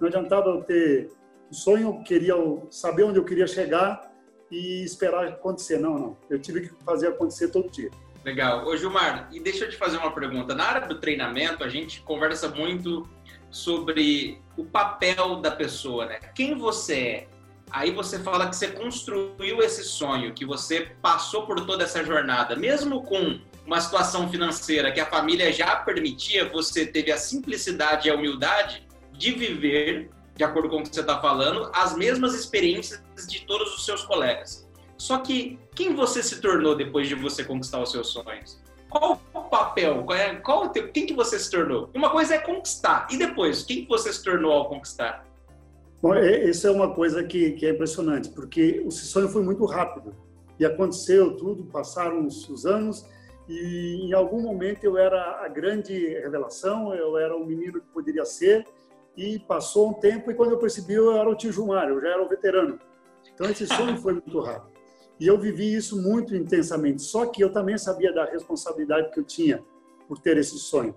Não 0.00 0.08
adiantava 0.08 0.48
eu 0.48 0.62
ter 0.62 1.10
o 1.50 1.54
sonho, 1.54 1.88
eu 1.88 2.02
queria 2.02 2.34
saber 2.70 3.04
onde 3.04 3.18
eu 3.18 3.24
queria 3.24 3.46
chegar 3.46 4.12
e 4.50 4.82
esperar 4.82 5.28
acontecer. 5.28 5.78
Não, 5.78 5.98
não. 5.98 6.16
Eu 6.28 6.40
tive 6.40 6.62
que 6.62 6.84
fazer 6.84 7.08
acontecer 7.08 7.48
todo 7.48 7.70
dia. 7.70 7.90
Legal. 8.24 8.66
Ô, 8.66 8.76
Gilmar, 8.76 9.28
e 9.32 9.40
deixa 9.40 9.64
eu 9.64 9.70
te 9.70 9.76
fazer 9.76 9.96
uma 9.96 10.12
pergunta. 10.12 10.54
Na 10.54 10.64
área 10.64 10.88
do 10.88 11.00
treinamento, 11.00 11.64
a 11.64 11.68
gente 11.68 12.02
conversa 12.02 12.48
muito 12.48 13.08
sobre 13.50 14.40
o 14.56 14.64
papel 14.64 15.36
da 15.36 15.50
pessoa, 15.50 16.06
né? 16.06 16.18
Quem 16.34 16.56
você 16.56 16.94
é? 16.94 17.28
Aí 17.72 17.90
você 17.90 18.18
fala 18.18 18.48
que 18.48 18.56
você 18.56 18.68
construiu 18.68 19.60
esse 19.62 19.82
sonho, 19.82 20.34
que 20.34 20.44
você 20.44 20.92
passou 21.00 21.46
por 21.46 21.64
toda 21.64 21.84
essa 21.84 22.04
jornada, 22.04 22.54
mesmo 22.54 23.02
com 23.02 23.40
uma 23.66 23.80
situação 23.80 24.28
financeira 24.28 24.92
que 24.92 25.00
a 25.00 25.06
família 25.06 25.50
já 25.52 25.76
permitia, 25.76 26.48
você 26.50 26.84
teve 26.84 27.10
a 27.10 27.16
simplicidade 27.16 28.08
e 28.08 28.10
a 28.10 28.14
humildade 28.14 28.86
de 29.12 29.32
viver, 29.32 30.10
de 30.36 30.44
acordo 30.44 30.68
com 30.68 30.80
o 30.80 30.82
que 30.82 30.94
você 30.94 31.00
está 31.00 31.18
falando, 31.20 31.70
as 31.72 31.96
mesmas 31.96 32.34
experiências 32.34 33.02
de 33.26 33.46
todos 33.46 33.74
os 33.74 33.86
seus 33.86 34.04
colegas. 34.04 34.68
Só 34.98 35.18
que 35.18 35.58
quem 35.74 35.94
você 35.94 36.22
se 36.22 36.40
tornou 36.40 36.76
depois 36.76 37.08
de 37.08 37.14
você 37.14 37.42
conquistar 37.42 37.80
os 37.80 37.90
seus 37.90 38.08
sonhos? 38.08 38.60
Qual, 38.90 39.16
papel? 39.50 40.02
Qual, 40.04 40.18
é, 40.18 40.34
qual 40.36 40.70
quem 40.70 41.06
que 41.06 41.14
você 41.14 41.38
se 41.38 41.50
tornou? 41.50 41.88
Uma 41.94 42.10
coisa 42.10 42.34
é 42.34 42.38
conquistar. 42.38 43.06
E 43.10 43.16
depois, 43.16 43.62
quem 43.62 43.84
que 43.84 43.88
você 43.88 44.12
se 44.12 44.22
tornou 44.22 44.52
ao 44.52 44.68
conquistar? 44.68 45.24
Bom, 46.02 46.16
isso 46.16 46.66
é 46.66 46.70
uma 46.72 46.92
coisa 46.92 47.22
que, 47.22 47.52
que 47.52 47.64
é 47.64 47.70
impressionante, 47.70 48.28
porque 48.30 48.82
o 48.84 48.90
sonho 48.90 49.28
foi 49.28 49.40
muito 49.40 49.64
rápido. 49.64 50.12
E 50.58 50.64
aconteceu 50.64 51.36
tudo, 51.36 51.64
passaram 51.66 52.26
os, 52.26 52.48
os 52.48 52.66
anos, 52.66 53.06
e 53.48 54.08
em 54.08 54.12
algum 54.12 54.42
momento 54.42 54.82
eu 54.82 54.98
era 54.98 55.44
a 55.44 55.48
grande 55.48 55.96
revelação, 56.18 56.92
eu 56.92 57.16
era 57.16 57.36
o 57.36 57.46
menino 57.46 57.80
que 57.80 57.86
poderia 57.92 58.24
ser, 58.24 58.66
e 59.16 59.38
passou 59.38 59.90
um 59.90 59.92
tempo, 59.92 60.28
e 60.28 60.34
quando 60.34 60.50
eu 60.50 60.58
percebi, 60.58 60.94
eu 60.94 61.12
era 61.12 61.30
o 61.30 61.36
tio 61.36 61.52
Gilmar, 61.52 61.88
eu 61.88 62.00
já 62.00 62.08
era 62.08 62.22
o 62.24 62.28
veterano. 62.28 62.80
Então 63.32 63.48
esse 63.48 63.64
sonho 63.68 63.96
foi 63.96 64.14
muito 64.14 64.40
rápido. 64.40 64.72
E 65.20 65.26
eu 65.28 65.38
vivi 65.38 65.72
isso 65.72 66.02
muito 66.02 66.34
intensamente. 66.34 67.00
Só 67.00 67.26
que 67.26 67.44
eu 67.44 67.52
também 67.52 67.78
sabia 67.78 68.12
da 68.12 68.24
responsabilidade 68.24 69.12
que 69.12 69.20
eu 69.20 69.24
tinha 69.24 69.62
por 70.08 70.18
ter 70.18 70.36
esse 70.36 70.58
sonho. 70.58 70.96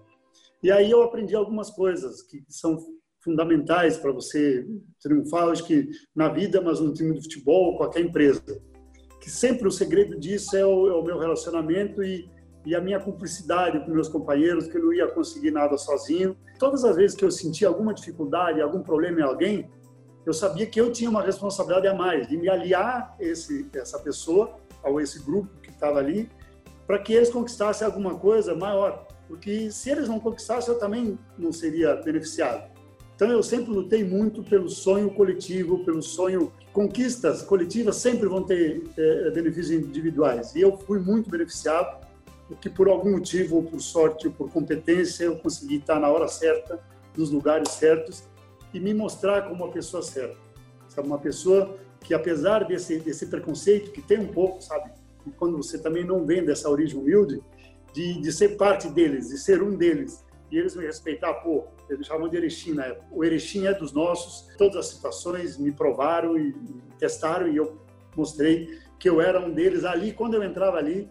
E 0.63 0.71
aí 0.71 0.89
eu 0.89 1.03
aprendi 1.03 1.35
algumas 1.35 1.69
coisas 1.69 2.23
que 2.23 2.43
são 2.49 2.79
fundamentais 3.25 3.97
para 3.97 4.11
você 4.11 4.65
triunfar, 5.01 5.49
acho 5.49 5.65
que 5.65 5.89
na 6.15 6.29
vida, 6.29 6.61
mas 6.61 6.79
no 6.79 6.93
time 6.93 7.15
de 7.15 7.23
futebol, 7.23 7.75
qualquer 7.75 8.01
empresa. 8.01 8.41
Que 9.19 9.29
sempre 9.29 9.67
o 9.67 9.71
segredo 9.71 10.17
disso 10.19 10.55
é 10.55 10.63
o, 10.63 10.87
é 10.87 10.93
o 10.93 11.03
meu 11.03 11.17
relacionamento 11.17 12.03
e, 12.03 12.29
e 12.63 12.75
a 12.75 12.79
minha 12.79 12.99
cumplicidade 12.99 13.83
com 13.83 13.91
meus 13.91 14.07
companheiros, 14.07 14.67
que 14.67 14.77
eu 14.77 14.85
não 14.85 14.93
ia 14.93 15.07
conseguir 15.07 15.49
nada 15.49 15.75
sozinho. 15.75 16.37
Todas 16.59 16.85
as 16.85 16.95
vezes 16.95 17.17
que 17.17 17.25
eu 17.25 17.31
sentia 17.31 17.67
alguma 17.67 17.93
dificuldade, 17.93 18.61
algum 18.61 18.83
problema 18.83 19.19
em 19.19 19.23
alguém, 19.23 19.69
eu 20.23 20.33
sabia 20.33 20.67
que 20.67 20.79
eu 20.79 20.91
tinha 20.91 21.09
uma 21.09 21.23
responsabilidade 21.23 21.87
a 21.87 21.93
mais 21.93 22.27
de 22.27 22.37
me 22.37 22.47
aliar 22.47 23.15
esse 23.19 23.67
essa 23.75 23.99
pessoa 23.99 24.55
ou 24.83 25.01
esse 25.01 25.23
grupo 25.23 25.49
que 25.61 25.69
estava 25.69 25.99
ali 25.99 26.29
para 26.87 26.99
que 26.99 27.13
eles 27.13 27.29
conquistassem 27.29 27.85
alguma 27.85 28.17
coisa 28.17 28.55
maior, 28.55 29.07
porque 29.27 29.71
se 29.71 29.89
eles 29.89 30.07
não 30.07 30.19
conquistassem 30.19 30.73
eu 30.73 30.79
também 30.79 31.17
não 31.37 31.51
seria 31.51 31.95
beneficiado. 31.95 32.74
Então 33.15 33.29
eu 33.29 33.41
sempre 33.41 33.71
lutei 33.71 34.03
muito 34.03 34.43
pelo 34.43 34.69
sonho 34.69 35.09
coletivo, 35.09 35.83
pelo 35.85 36.01
sonho 36.01 36.51
conquistas 36.73 37.41
coletivas 37.41 37.95
sempre 37.95 38.27
vão 38.27 38.43
ter 38.43 38.83
é, 38.97 39.31
benefícios 39.31 39.71
individuais 39.71 40.53
e 40.53 40.59
eu 40.59 40.77
fui 40.77 40.99
muito 40.99 41.29
beneficiado 41.29 42.05
porque 42.49 42.69
por 42.69 42.89
algum 42.89 43.11
motivo 43.11 43.55
ou 43.55 43.63
por 43.63 43.79
sorte 43.79 44.27
ou 44.27 44.33
por 44.33 44.51
competência 44.51 45.23
eu 45.23 45.37
consegui 45.37 45.77
estar 45.77 45.99
na 45.99 46.09
hora 46.09 46.27
certa, 46.27 46.79
nos 47.15 47.31
lugares 47.31 47.69
certos 47.69 48.25
e 48.73 48.79
me 48.81 48.93
mostrar 48.93 49.43
como 49.43 49.63
uma 49.63 49.71
pessoa 49.71 50.03
certa. 50.03 50.35
Sabe, 50.89 51.07
uma 51.07 51.17
pessoa 51.17 51.77
que 52.01 52.13
apesar 52.13 52.65
desse 52.65 52.99
desse 52.99 53.27
preconceito 53.27 53.91
que 53.91 54.01
tem 54.01 54.19
um 54.19 54.27
pouco, 54.27 54.61
sabe, 54.61 54.91
quando 55.37 55.55
você 55.55 55.77
também 55.77 56.03
não 56.03 56.25
vem 56.25 56.43
dessa 56.43 56.69
origem 56.69 56.99
humilde, 56.99 57.41
de, 57.93 58.19
de 58.21 58.31
ser 58.33 58.57
parte 58.57 58.89
deles, 58.89 59.29
de 59.29 59.37
ser 59.37 59.63
um 59.63 59.75
deles, 59.75 60.24
e 60.51 60.57
eles 60.57 60.75
me 60.75 60.85
respeitar, 60.85 61.33
pô, 61.35 61.65
eles 61.89 62.07
chamam 62.07 62.29
de 62.29 62.37
Erechim 62.37 62.73
na 62.73 62.85
época. 62.85 63.07
O 63.11 63.23
Erechim 63.23 63.65
é 63.65 63.73
dos 63.73 63.91
nossos, 63.91 64.47
todas 64.57 64.77
as 64.77 64.87
situações 64.87 65.57
me 65.57 65.71
provaram 65.71 66.37
e, 66.37 66.49
e 66.49 66.97
testaram 66.97 67.47
e 67.47 67.57
eu 67.57 67.77
mostrei 68.15 68.79
que 68.99 69.09
eu 69.09 69.21
era 69.21 69.39
um 69.39 69.51
deles 69.51 69.83
ali. 69.83 70.13
Quando 70.13 70.35
eu 70.35 70.43
entrava 70.43 70.77
ali, 70.77 71.09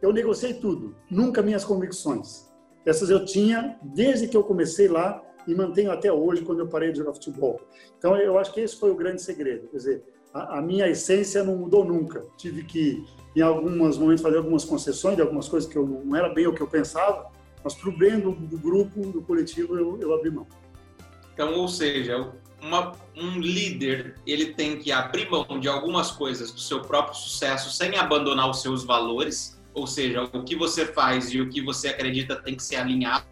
eu 0.00 0.12
negociei 0.12 0.54
tudo, 0.54 0.94
nunca 1.10 1.42
minhas 1.42 1.64
convicções. 1.64 2.52
Essas 2.84 3.08
eu 3.08 3.24
tinha 3.24 3.78
desde 3.82 4.28
que 4.28 4.36
eu 4.36 4.44
comecei 4.44 4.88
lá 4.88 5.22
e 5.46 5.54
mantenho 5.54 5.90
até 5.90 6.12
hoje 6.12 6.42
quando 6.42 6.60
eu 6.60 6.68
parei 6.68 6.92
de 6.92 6.98
jogar 6.98 7.14
futebol. 7.14 7.60
Então 7.98 8.16
eu 8.16 8.38
acho 8.38 8.52
que 8.52 8.60
esse 8.60 8.76
foi 8.76 8.90
o 8.90 8.94
grande 8.94 9.22
segredo, 9.22 9.68
quer 9.68 9.76
dizer, 9.76 10.04
a, 10.32 10.58
a 10.58 10.62
minha 10.62 10.88
essência 10.88 11.42
não 11.42 11.56
mudou 11.56 11.84
nunca. 11.84 12.22
Tive 12.36 12.64
que 12.64 13.04
em 13.34 13.40
alguns 13.40 13.98
momentos 13.98 14.22
fazer 14.22 14.36
algumas 14.36 14.64
concessões 14.64 15.16
de 15.16 15.22
algumas 15.22 15.48
coisas 15.48 15.70
que 15.70 15.76
eu 15.76 15.86
não 15.86 16.14
era 16.14 16.28
bem 16.28 16.46
o 16.46 16.54
que 16.54 16.60
eu 16.60 16.68
pensava, 16.68 17.30
mas 17.64 17.74
para 17.74 17.88
o 17.88 17.92
bem 17.92 18.20
do, 18.20 18.32
do, 18.32 18.58
grupo, 18.58 19.10
do 19.10 19.22
coletivo, 19.22 19.76
eu, 19.76 19.98
eu 20.00 20.14
abri 20.14 20.30
mão. 20.30 20.46
Então, 21.32 21.54
ou 21.54 21.66
seja, 21.66 22.32
uma, 22.62 22.92
um 23.16 23.40
líder 23.40 24.14
ele 24.26 24.52
tem 24.52 24.78
que 24.78 24.92
abrir 24.92 25.28
mão 25.30 25.58
de 25.58 25.66
algumas 25.66 26.10
coisas 26.10 26.52
do 26.52 26.60
seu 26.60 26.82
próprio 26.82 27.16
sucesso 27.16 27.74
sem 27.74 27.96
abandonar 27.96 28.48
os 28.50 28.62
seus 28.62 28.84
valores, 28.84 29.60
ou 29.72 29.86
seja, 29.86 30.22
o 30.32 30.44
que 30.44 30.54
você 30.54 30.86
faz 30.86 31.32
e 31.32 31.40
o 31.40 31.48
que 31.48 31.60
você 31.60 31.88
acredita 31.88 32.36
tem 32.36 32.54
que 32.54 32.62
ser 32.62 32.76
alinhado 32.76 33.24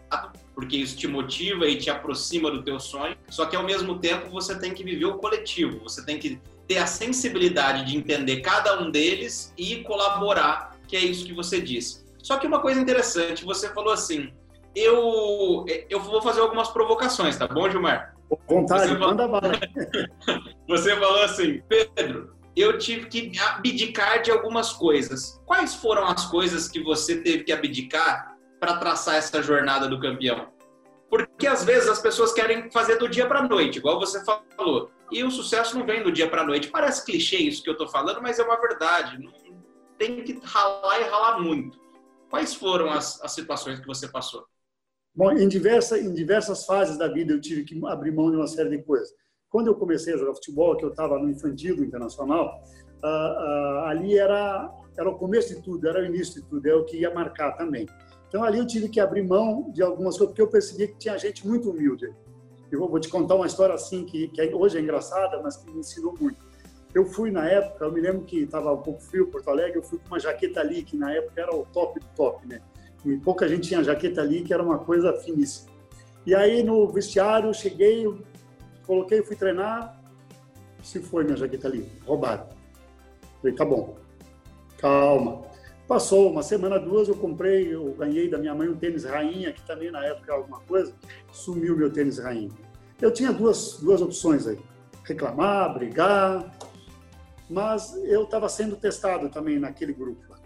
porque 0.55 0.77
isso 0.77 0.97
te 0.97 1.09
motiva 1.09 1.67
e 1.67 1.77
te 1.77 1.91
aproxima 1.91 2.51
do 2.51 2.63
teu 2.63 2.79
sonho. 2.79 3.17
Só 3.29 3.47
que 3.47 3.57
ao 3.57 3.65
mesmo 3.65 3.99
tempo 3.99 4.31
você 4.31 4.59
tem 4.59 4.75
que 4.75 4.85
viver 4.85 5.07
o 5.07 5.19
coletivo, 5.19 5.81
você 5.81 6.05
tem 6.05 6.19
que 6.19 6.41
ter 6.67 6.79
a 6.79 6.87
sensibilidade 6.87 7.87
de 7.87 7.97
entender 7.97 8.41
cada 8.41 8.81
um 8.81 8.91
deles 8.91 9.53
e 9.57 9.77
colaborar, 9.83 10.79
que 10.87 10.97
é 10.97 11.01
isso 11.01 11.25
que 11.25 11.33
você 11.33 11.61
disse. 11.61 12.02
Só 12.23 12.37
que 12.39 12.47
uma 12.47 12.61
coisa 12.61 12.81
interessante, 12.81 13.45
você 13.45 13.69
falou 13.71 13.93
assim, 13.93 14.33
eu 14.75 15.65
eu 15.91 16.01
vou 16.01 16.23
fazer 16.23 16.41
algumas 16.41 16.69
provocações, 16.69 17.37
tá 17.37 17.47
bom, 17.47 17.69
Gilmar? 17.69 18.15
Vontade, 18.49 18.89
você 18.89 18.99
manda 18.99 19.29
bala. 19.29 19.53
você 20.67 20.97
falou 20.97 21.23
assim, 21.25 21.63
Pedro, 21.69 22.35
eu 22.57 22.79
tive 22.79 23.07
que 23.07 23.39
abdicar 23.39 24.23
de 24.23 24.31
algumas 24.31 24.73
coisas. 24.73 25.41
Quais 25.45 25.75
foram 25.75 26.07
as 26.07 26.25
coisas 26.27 26.69
que 26.69 26.83
você 26.83 27.21
teve 27.21 27.45
que 27.45 27.53
abdicar 27.53 28.33
para 28.63 28.77
traçar 28.77 29.17
essa 29.17 29.43
jornada 29.43 29.89
do 29.89 29.99
campeão. 29.99 30.47
Porque 31.11 31.49
às 31.49 31.65
vezes 31.65 31.89
as 31.89 32.01
pessoas 32.01 32.33
querem 32.33 32.71
fazer 32.71 32.95
do 32.95 33.09
dia 33.09 33.27
para 33.27 33.41
a 33.41 33.49
noite, 33.49 33.79
igual 33.79 33.99
você 33.99 34.25
falou. 34.25 34.89
E 35.11 35.25
o 35.25 35.33
sucesso 35.33 35.77
não 35.77 35.85
vem 35.85 36.01
do 36.01 36.13
dia 36.13 36.31
para 36.31 36.43
a 36.43 36.47
noite. 36.47 36.69
Parece 36.69 37.05
clichê 37.05 37.39
isso 37.39 37.61
que 37.61 37.69
eu 37.69 37.73
estou 37.73 37.89
falando, 37.89 38.23
mas 38.23 38.39
é 38.39 38.45
uma 38.45 38.61
verdade. 38.61 39.19
Tem 39.99 40.23
que 40.23 40.39
ralar 40.45 41.01
e 41.01 41.11
ralar 41.11 41.41
muito. 41.41 41.77
Quais 42.33 42.55
foram 42.55 42.91
as, 42.91 43.23
as 43.23 43.33
situações 43.33 43.79
que 43.79 43.87
você 43.87 44.09
passou? 44.09 44.47
Bom, 45.15 45.33
em 45.33 45.47
diversas, 45.47 46.01
em 46.01 46.15
diversas 46.15 46.65
fases 46.65 46.97
da 46.97 47.07
vida 47.07 47.35
eu 47.35 47.39
tive 47.39 47.63
que 47.63 47.79
abrir 47.87 48.11
mão 48.11 48.31
de 48.31 48.39
uma 48.39 48.47
série 48.47 48.71
de 48.71 48.83
coisas. 48.83 49.13
Quando 49.51 49.67
eu 49.67 49.75
comecei 49.75 50.15
a 50.15 50.17
jogar 50.17 50.35
futebol, 50.37 50.75
que 50.75 50.83
eu 50.83 50.89
estava 50.89 51.19
no 51.19 51.29
infantil 51.29 51.85
internacional, 51.85 52.65
uh, 53.05 53.07
uh, 53.07 53.85
ali 53.85 54.17
era, 54.17 54.67
era 54.97 55.11
o 55.11 55.19
começo 55.19 55.55
de 55.55 55.61
tudo, 55.61 55.87
era 55.87 56.01
o 56.01 56.07
início 56.07 56.41
de 56.41 56.49
tudo, 56.49 56.67
é 56.67 56.75
o 56.75 56.87
que 56.87 57.01
ia 57.01 57.13
marcar 57.13 57.53
também. 57.53 57.87
Então 58.29 58.43
ali 58.43 58.61
eu 58.61 58.67
tive 58.67 58.89
que 58.89 58.99
abrir 58.99 59.23
mão 59.23 59.71
de 59.71 59.83
algumas 59.83 60.17
coisas, 60.17 60.29
porque 60.29 60.41
eu 60.41 60.49
percebi 60.49 60.89
que 60.89 60.97
tinha 60.97 61.19
gente 61.19 61.47
muito 61.47 61.69
humilde. 61.69 62.11
Eu 62.71 62.89
vou 62.89 62.99
te 62.99 63.11
contar 63.11 63.35
uma 63.35 63.47
história 63.47 63.75
assim, 63.75 64.07
que, 64.07 64.29
que 64.29 64.41
é, 64.41 64.55
hoje 64.55 64.79
é 64.79 64.81
engraçada, 64.81 65.39
mas 65.43 65.59
que 65.59 65.71
me 65.71 65.81
ensinou 65.81 66.15
muito. 66.19 66.43
Eu 66.95 67.07
fui 67.07 67.31
na 67.31 67.49
época, 67.49 67.85
eu 67.85 67.93
me 67.93 68.01
lembro 68.01 68.23
que 68.23 68.41
estava 68.43 68.73
um 68.73 68.83
pouco 68.83 69.01
frio 69.01 69.29
Porto 69.29 69.49
Alegre, 69.49 69.79
eu 69.79 69.83
fui 69.83 69.99
com 69.99 70.09
uma 70.09 70.21
jaqueta 70.21 70.61
ali, 70.61 70.83
que 70.83 70.97
na 70.97 71.13
época 71.13 71.41
era 71.41 71.55
o 71.55 71.65
top 71.73 71.99
do 71.99 72.07
top, 72.15 72.47
né? 72.47 72.61
E 73.05 73.17
pouca 73.17 73.49
gente 73.49 73.69
tinha 73.69 73.83
jaqueta 73.83 74.21
ali, 74.21 74.43
que 74.43 74.53
era 74.53 74.63
uma 74.63 74.79
coisa 74.79 75.13
finíssima. 75.15 75.73
E 76.27 76.35
aí 76.35 76.63
no 76.63 76.87
vestiário, 76.89 77.53
cheguei, 77.55 78.07
coloquei, 78.87 79.23
fui 79.23 79.35
treinar, 79.35 79.99
se 80.83 81.01
foi 81.01 81.25
minha 81.25 81.37
jaqueta 81.37 81.67
ali, 81.67 81.91
roubaram. 82.05 82.47
Falei, 83.41 83.57
tá 83.57 83.65
bom, 83.65 83.97
calma. 84.79 85.43
Passou 85.89 86.31
uma 86.31 86.43
semana, 86.43 86.79
duas, 86.79 87.09
eu 87.09 87.17
comprei, 87.17 87.75
eu 87.75 87.93
ganhei 87.95 88.29
da 88.29 88.39
minha 88.39 88.55
mãe 88.55 88.69
um 88.69 88.77
tênis 88.77 89.05
rainha, 89.05 89.53
que 89.53 89.63
também 89.63 89.91
na 89.91 90.05
época 90.05 90.33
era 90.33 90.41
alguma 90.41 90.61
coisa, 90.61 90.95
sumiu 91.33 91.77
meu 91.77 91.91
tênis 91.91 92.19
rainha. 92.19 92.51
Eu 93.01 93.11
tinha 93.11 93.33
duas, 93.33 93.79
duas 93.81 94.01
opções 94.01 94.47
aí, 94.47 94.59
reclamar, 95.05 95.75
brigar, 95.75 96.51
mas 97.53 97.95
eu 98.05 98.25
estava 98.25 98.49
sendo 98.49 98.77
testado 98.77 99.29
também 99.29 99.59
naquele 99.59 99.93
grupo 99.93 100.23
lá. 100.31 100.39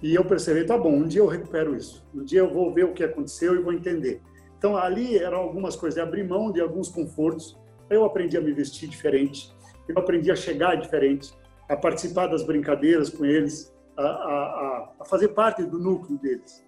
E 0.00 0.14
eu 0.14 0.24
percebi, 0.24 0.64
tá 0.64 0.78
bom, 0.78 0.92
um 0.92 1.06
dia 1.06 1.20
eu 1.20 1.26
recupero 1.26 1.74
isso, 1.76 2.06
um 2.14 2.24
dia 2.24 2.40
eu 2.40 2.52
vou 2.52 2.72
ver 2.72 2.84
o 2.84 2.92
que 2.92 3.02
aconteceu 3.02 3.54
e 3.54 3.62
vou 3.62 3.72
entender. 3.72 4.22
Então 4.56 4.76
ali 4.76 5.18
eram 5.18 5.38
algumas 5.38 5.74
coisas, 5.74 5.98
abrir 5.98 6.22
mão 6.22 6.52
de 6.52 6.60
alguns 6.60 6.88
confortos, 6.88 7.58
eu 7.90 8.04
aprendi 8.04 8.36
a 8.36 8.40
me 8.40 8.52
vestir 8.52 8.88
diferente, 8.88 9.52
eu 9.88 9.98
aprendi 9.98 10.30
a 10.30 10.36
chegar 10.36 10.76
diferente, 10.76 11.32
a 11.68 11.76
participar 11.76 12.28
das 12.28 12.44
brincadeiras 12.44 13.10
com 13.10 13.24
eles, 13.24 13.74
a, 13.96 14.02
a, 14.02 14.92
a 15.00 15.04
fazer 15.04 15.28
parte 15.28 15.64
do 15.64 15.78
núcleo 15.78 16.18
deles, 16.18 16.64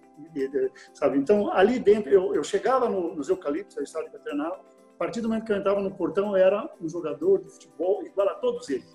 sabe? 0.93 1.17
Então, 1.17 1.51
ali 1.51 1.79
dentro, 1.79 2.09
eu, 2.09 2.35
eu 2.35 2.43
chegava 2.43 2.89
no, 2.89 3.15
nos 3.15 3.29
eucaliptos, 3.29 3.77
a 3.77 3.83
estádio 3.83 4.11
que 4.11 4.17
eu 4.17 4.21
treinava, 4.21 4.55
a 4.55 4.97
partir 4.97 5.19
do 5.19 5.27
momento 5.27 5.45
que 5.45 5.51
eu 5.51 5.57
entrava 5.57 5.81
no 5.81 5.91
portão, 5.91 6.37
eu 6.37 6.45
era 6.45 6.69
um 6.81 6.87
jogador 6.87 7.43
de 7.43 7.49
futebol 7.49 8.01
igual 8.05 8.29
a 8.29 8.35
todos 8.35 8.69
eles. 8.69 8.94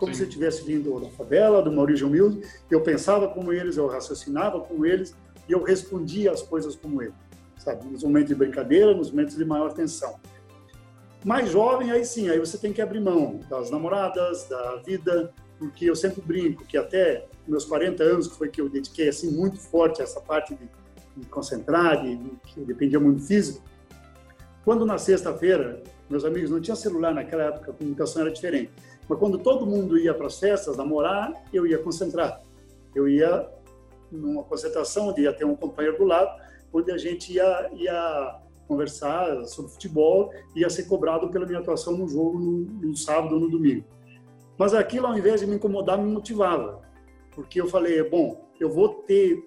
Como 0.00 0.14
Sim. 0.14 0.20
se 0.20 0.24
eu 0.24 0.30
tivesse 0.30 0.64
vindo 0.64 0.98
da 0.98 1.10
favela, 1.10 1.62
de 1.62 1.68
uma 1.68 1.82
origem 1.82 2.06
humilde, 2.06 2.40
eu 2.70 2.80
pensava 2.80 3.28
como 3.28 3.52
eles, 3.52 3.76
eu 3.76 3.86
raciocinava 3.86 4.58
como 4.58 4.86
eles 4.86 5.14
e 5.46 5.52
eu 5.52 5.62
respondia 5.62 6.32
as 6.32 6.40
coisas 6.40 6.74
como 6.74 7.02
eles, 7.02 7.14
sabe? 7.58 7.84
Nos 7.84 8.02
momentos 8.02 8.30
de 8.30 8.34
brincadeira, 8.34 8.94
nos 8.94 9.10
momentos 9.10 9.36
de 9.36 9.44
maior 9.44 9.74
tensão. 9.74 10.18
Mais 11.22 11.50
jovem, 11.50 11.92
aí 11.92 12.02
sim, 12.02 12.30
aí 12.30 12.38
você 12.38 12.56
tem 12.56 12.72
que 12.72 12.80
abrir 12.80 12.98
mão 12.98 13.40
das 13.50 13.70
namoradas, 13.70 14.48
da 14.48 14.76
vida, 14.76 15.34
porque 15.58 15.84
eu 15.84 15.94
sempre 15.94 16.22
brinco 16.22 16.64
que 16.64 16.78
até 16.78 17.26
meus 17.46 17.66
40 17.66 18.02
anos, 18.02 18.26
que 18.26 18.38
foi 18.38 18.48
que 18.48 18.58
eu 18.58 18.70
dediquei 18.70 19.10
assim 19.10 19.30
muito 19.30 19.58
forte 19.58 20.00
a 20.00 20.04
essa 20.04 20.20
parte 20.22 20.54
de, 20.54 20.66
de 21.14 21.26
concentrar, 21.26 22.02
de, 22.02 22.16
de, 22.16 22.30
que 22.46 22.60
dependia 22.60 22.98
muito 22.98 23.18
do 23.18 23.26
físico. 23.26 23.62
Quando 24.64 24.86
na 24.86 24.96
sexta-feira, 24.96 25.82
meus 26.08 26.24
amigos 26.24 26.50
não 26.50 26.60
tinha 26.60 26.74
celular 26.74 27.12
naquela 27.12 27.42
época, 27.42 27.70
a 27.70 27.74
comunicação 27.74 28.22
era 28.22 28.30
diferente. 28.30 28.70
Mas 29.10 29.18
quando 29.18 29.38
todo 29.38 29.66
mundo 29.66 29.98
ia 29.98 30.14
para 30.14 30.28
as 30.28 30.38
festas 30.38 30.76
namorar, 30.76 31.32
eu 31.52 31.66
ia 31.66 31.78
concentrar. 31.78 32.40
Eu 32.94 33.08
ia 33.08 33.50
numa 34.08 34.44
concentração 34.44 35.08
onde 35.08 35.22
ia 35.22 35.32
ter 35.32 35.44
um 35.44 35.56
companheiro 35.56 35.98
do 35.98 36.04
lado, 36.04 36.40
onde 36.72 36.92
a 36.92 36.96
gente 36.96 37.32
ia, 37.32 37.70
ia 37.74 38.40
conversar 38.68 39.44
sobre 39.46 39.72
futebol 39.72 40.32
ia 40.54 40.70
ser 40.70 40.84
cobrado 40.84 41.28
pela 41.28 41.44
minha 41.44 41.58
atuação 41.58 41.96
no 41.96 42.06
jogo 42.06 42.38
no, 42.38 42.58
no 42.60 42.96
sábado 42.96 43.34
ou 43.34 43.40
no 43.40 43.50
domingo. 43.50 43.84
Mas 44.56 44.74
aquilo, 44.74 45.08
ao 45.08 45.18
invés 45.18 45.40
de 45.40 45.46
me 45.48 45.56
incomodar, 45.56 45.98
me 45.98 46.08
motivava, 46.08 46.80
porque 47.34 47.60
eu 47.60 47.66
falei, 47.66 48.08
bom, 48.08 48.48
eu 48.60 48.70
vou 48.70 48.90
ter 49.02 49.44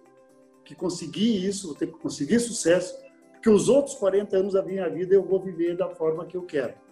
que 0.66 0.76
conseguir 0.76 1.46
isso, 1.46 1.68
vou 1.68 1.76
ter 1.78 1.88
que 1.88 1.98
conseguir 2.00 2.42
sucesso, 2.42 3.02
porque 3.32 3.50
os 3.50 3.70
outros 3.70 3.96
40 3.96 4.36
anos 4.36 4.54
da 4.56 4.62
minha 4.62 4.90
vida 4.90 5.16
eu 5.16 5.24
vou 5.24 5.40
viver 5.40 5.78
da 5.78 5.88
forma 5.88 6.26
que 6.26 6.36
eu 6.36 6.42
quero. 6.42 6.83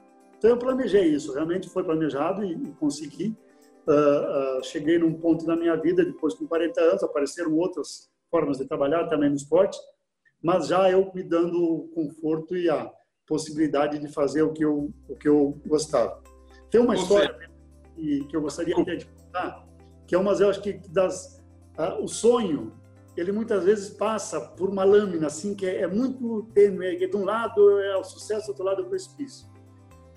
Então 0.41 0.50
eu 0.50 0.57
planejei 0.57 1.05
isso, 1.05 1.33
realmente 1.33 1.69
foi 1.69 1.83
planejado 1.83 2.43
e, 2.43 2.53
e 2.53 2.71
consegui. 2.79 3.38
Uh, 3.88 4.57
uh, 4.60 4.63
cheguei 4.63 4.98
num 4.98 5.13
ponto 5.13 5.45
da 5.45 5.55
minha 5.55 5.75
vida, 5.75 6.03
depois 6.03 6.33
com 6.33 6.48
40 6.48 6.81
anos, 6.81 7.03
apareceram 7.03 7.55
outras 7.55 8.10
formas 8.31 8.57
de 8.57 8.65
trabalhar 8.65 9.07
também 9.07 9.29
no 9.29 9.36
esporte, 9.36 9.77
mas 10.41 10.65
já 10.65 10.89
eu 10.89 11.12
me 11.13 11.21
dando 11.21 11.63
o 11.63 11.88
conforto 11.89 12.57
e 12.57 12.67
a 12.71 12.91
possibilidade 13.27 14.00
de 14.00 14.07
fazer 14.07 14.41
o 14.41 14.51
que 14.51 14.65
eu, 14.65 14.91
o 15.07 15.15
que 15.15 15.29
eu 15.29 15.62
gostava. 15.67 16.19
Tem 16.71 16.81
uma 16.81 16.95
história 16.95 17.38
que, 17.93 18.25
que 18.25 18.36
eu 18.36 18.41
gostaria 18.41 18.74
de 18.74 19.05
contar, 19.05 19.63
que 20.07 20.15
é 20.15 20.17
uma, 20.17 20.33
eu 20.33 20.50
acho 20.50 20.62
que 20.63 20.74
das, 20.89 21.39
uh, 21.77 22.03
o 22.03 22.07
sonho, 22.07 22.74
ele 23.15 23.31
muitas 23.31 23.63
vezes 23.63 23.91
passa 23.91 24.41
por 24.41 24.71
uma 24.71 24.83
lâmina 24.83 25.27
assim 25.27 25.53
que 25.53 25.67
é, 25.67 25.81
é 25.81 25.88
muito 25.88 26.50
tênue, 26.51 26.98
que 26.98 27.05
de 27.05 27.15
um 27.15 27.25
lado 27.25 27.79
é 27.79 27.95
o 27.95 28.03
sucesso, 28.03 28.48
do 28.48 28.50
outro 28.50 28.65
lado 28.65 28.81
é 28.81 28.86
o 28.86 28.89
precipício. 28.89 29.50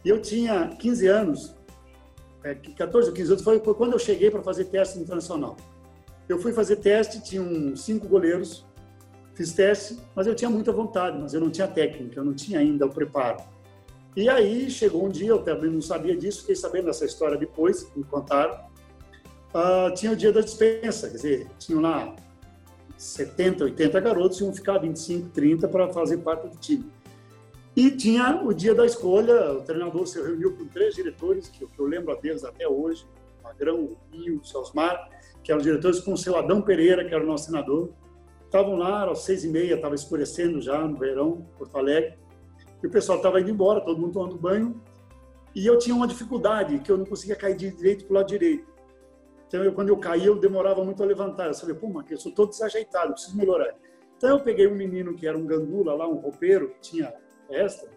E 0.04 0.08
eu 0.08 0.20
tinha 0.20 0.68
15 0.68 1.06
anos, 1.06 1.54
é, 2.42 2.54
14 2.54 3.08
ou 3.08 3.14
15 3.14 3.32
anos, 3.32 3.42
foi, 3.42 3.58
quando 3.61 3.92
eu 3.92 3.99
cheguei 3.99 4.30
para 4.30 4.42
fazer 4.42 4.66
teste 4.66 4.99
internacional. 4.99 5.56
Eu 6.28 6.38
fui 6.38 6.52
fazer 6.52 6.76
teste, 6.76 7.23
tinham 7.23 7.75
cinco 7.76 8.06
goleiros, 8.06 8.66
fiz 9.34 9.52
teste, 9.52 9.99
mas 10.14 10.26
eu 10.26 10.34
tinha 10.34 10.50
muita 10.50 10.73
vontade, 10.73 11.18
mas 11.18 11.34
eu 11.34 11.40
não 11.40 11.50
tinha 11.50 11.66
técnica, 11.66 12.20
eu 12.20 12.25
não 12.25 12.34
tinha 12.34 12.58
ainda 12.58 12.87
o 12.87 12.90
preparo. 12.90 13.42
E 14.16 14.28
aí 14.28 14.70
chegou 14.70 15.04
um 15.04 15.08
dia, 15.08 15.30
eu 15.30 15.42
também 15.42 15.70
não 15.70 15.82
sabia 15.82 16.16
disso, 16.16 16.40
fiquei 16.40 16.54
sabendo 16.54 16.87
dessa 16.87 17.04
história 17.04 17.37
depois, 17.37 17.88
me 17.96 18.04
contaram. 18.04 18.54
Uh, 19.54 19.92
tinha 19.94 20.12
o 20.12 20.16
dia 20.16 20.32
da 20.32 20.40
dispensa, 20.40 21.08
quer 21.08 21.16
dizer, 21.16 21.46
tinham 21.58 21.80
lá 21.80 22.14
70, 22.96 23.64
80 23.64 24.00
garotos, 24.00 24.40
iam 24.40 24.52
ficar 24.52 24.78
25, 24.78 25.30
30 25.30 25.68
para 25.68 25.92
fazer 25.92 26.18
parte 26.18 26.49
do 26.49 26.56
time. 26.56 26.90
E 27.76 27.90
tinha 27.90 28.40
o 28.45 28.54
dia 28.54 28.73
da 28.73 28.87
escolha, 28.87 29.52
o 29.52 29.62
treinador 29.62 30.07
se 30.07 30.23
reuniu 30.23 30.57
com 30.57 30.64
três 30.66 30.95
diretores, 30.95 31.49
que, 31.49 31.64
eu 31.64 31.87
lembro 31.87 32.14
deles 32.21 32.45
até 32.45 32.69
hoje, 32.69 33.04
o 33.40 33.43
Magrão, 33.43 33.81
o 33.81 33.99
Rio, 34.12 34.40
o 34.40 34.45
Sosmar, 34.45 35.09
que 35.43 35.50
eram 35.50 35.61
diretores, 35.61 35.99
com 35.99 36.12
o 36.12 36.16
seu 36.16 36.37
Adão 36.37 36.62
Pereira, 36.62 37.04
que 37.04 37.12
era 37.12 37.23
o 37.23 37.26
nosso 37.26 37.47
senador. 37.47 37.93
Estavam 38.45 38.76
lá 38.76 39.11
às 39.11 39.21
seis 39.21 39.43
e 39.45 39.49
meia, 39.49 39.75
estava 39.75 39.97
escurecendo 39.97 40.61
já 40.61 40.87
no 40.87 40.97
verão, 40.97 41.47
Porto 41.59 41.76
Alegre. 41.76 42.16
E 42.81 42.87
o 42.87 42.90
pessoal 42.90 43.19
estava 43.19 43.40
indo 43.40 43.50
embora, 43.50 43.81
todo 43.81 44.00
mundo 44.00 44.12
tomando 44.12 44.37
banho. 44.37 44.81
E 45.52 45.66
eu 45.66 45.76
tinha 45.76 45.97
uma 45.97 46.07
dificuldade, 46.07 46.78
que 46.78 46.93
eu 46.93 46.97
não 46.97 47.04
conseguia 47.04 47.35
cair 47.35 47.57
de 47.57 47.73
direito 47.73 48.04
para 48.04 48.12
o 48.12 48.14
lado 48.19 48.28
direito. 48.28 48.73
Então, 49.49 49.64
eu, 49.64 49.73
quando 49.73 49.88
eu 49.88 49.97
caía, 49.97 50.26
eu 50.26 50.37
demorava 50.37 50.85
muito 50.85 51.02
a 51.02 51.07
levantar. 51.07 51.49
Eu 51.49 51.54
falei, 51.54 51.75
pô, 51.75 51.88
mas 51.88 52.09
eu 52.09 52.19
sou 52.19 52.33
todo 52.33 52.50
desajeitado, 52.50 53.12
preciso 53.12 53.37
melhorar. 53.37 53.75
Então, 54.16 54.31
eu 54.31 54.40
peguei 54.40 54.69
um 54.69 54.75
menino 54.76 55.14
que 55.14 55.26
era 55.26 55.37
um 55.37 55.45
gandula 55.45 55.95
lá, 55.95 56.09
um 56.09 56.16
roupeiro, 56.16 56.71
que 56.71 56.81
tinha 56.81 57.12
festa, 57.54 57.88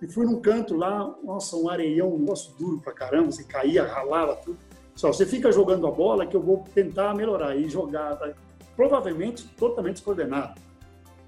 e 0.00 0.08
fui 0.08 0.24
num 0.24 0.40
canto 0.40 0.76
lá, 0.76 1.14
nossa, 1.22 1.56
um 1.56 1.68
areião, 1.68 2.14
um 2.14 2.18
negócio 2.18 2.54
duro 2.58 2.80
pra 2.80 2.92
caramba, 2.92 3.32
você 3.32 3.44
caía, 3.44 3.84
ralava 3.84 4.36
tudo. 4.36 4.58
Só, 4.94 5.12
você 5.12 5.26
fica 5.26 5.50
jogando 5.52 5.86
a 5.86 5.90
bola 5.90 6.26
que 6.26 6.36
eu 6.36 6.42
vou 6.42 6.64
tentar 6.74 7.14
melhorar. 7.14 7.56
E 7.56 7.68
jogar, 7.68 8.16
tá? 8.16 8.32
provavelmente 8.76 9.46
totalmente 9.58 9.96
descoordenado. 9.96 10.58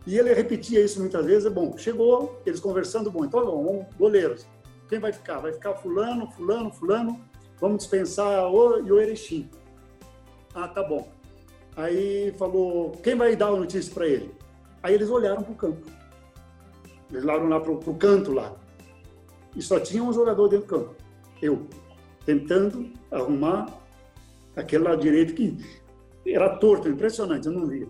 E 0.07 0.19
ele 0.19 0.33
repetia 0.33 0.83
isso 0.83 1.01
muitas 1.01 1.27
vezes. 1.27 1.53
Bom, 1.53 1.77
chegou, 1.77 2.41
eles 2.47 2.61
conversando, 2.61 3.11
bom, 3.11 3.25
então 3.25 3.45
vamos, 3.45 3.87
goleiros. 3.99 4.47
Quem 4.89 4.99
vai 4.99 5.13
ficar? 5.13 5.39
Vai 5.39 5.53
ficar 5.53 5.75
fulano, 5.75 6.31
fulano, 6.31 6.73
fulano. 6.73 7.21
Vamos 7.61 7.79
dispensar 7.79 8.51
o 8.51 8.87
e 8.87 8.91
o 8.91 8.99
Erechim. 8.99 9.49
Ah, 10.55 10.69
tá 10.69 10.83
bom. 10.83 11.09
Aí 11.77 12.35
falou, 12.39 12.93
quem 13.03 13.15
vai 13.15 13.37
dar 13.37 13.49
a 13.49 13.57
notícia 13.57 13.93
para 13.93 14.07
ele? 14.07 14.35
Aí 14.83 14.95
eles 14.95 15.11
olharam 15.11 15.43
para 15.43 15.53
o 15.53 15.57
campo. 15.57 16.02
Eles 17.13 17.25
olharam 17.25 17.49
lá 17.49 17.61
para 17.61 17.71
o 17.71 17.95
canto 17.95 18.33
lá. 18.33 18.57
E 19.55 19.61
só 19.61 19.79
tinha 19.79 20.03
um 20.03 20.13
jogador 20.13 20.49
dentro 20.49 20.67
do 20.67 20.71
campo. 20.71 20.95
Eu. 21.41 21.67
Tentando 22.25 22.91
arrumar 23.11 23.67
aquele 24.57 24.85
lado 24.85 25.03
direito 25.03 25.35
que 25.35 25.57
era 26.27 26.57
torto, 26.57 26.89
impressionante, 26.89 27.47
eu 27.47 27.53
não 27.53 27.67
via. 27.67 27.89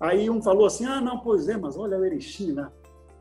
Aí 0.00 0.30
um 0.30 0.40
falou 0.40 0.64
assim, 0.64 0.86
ah, 0.86 1.00
não, 1.00 1.18
pois 1.18 1.48
é, 1.48 1.56
mas 1.56 1.76
olha 1.76 1.98
o 1.98 2.04
Erechim, 2.04 2.52
né? 2.52 2.70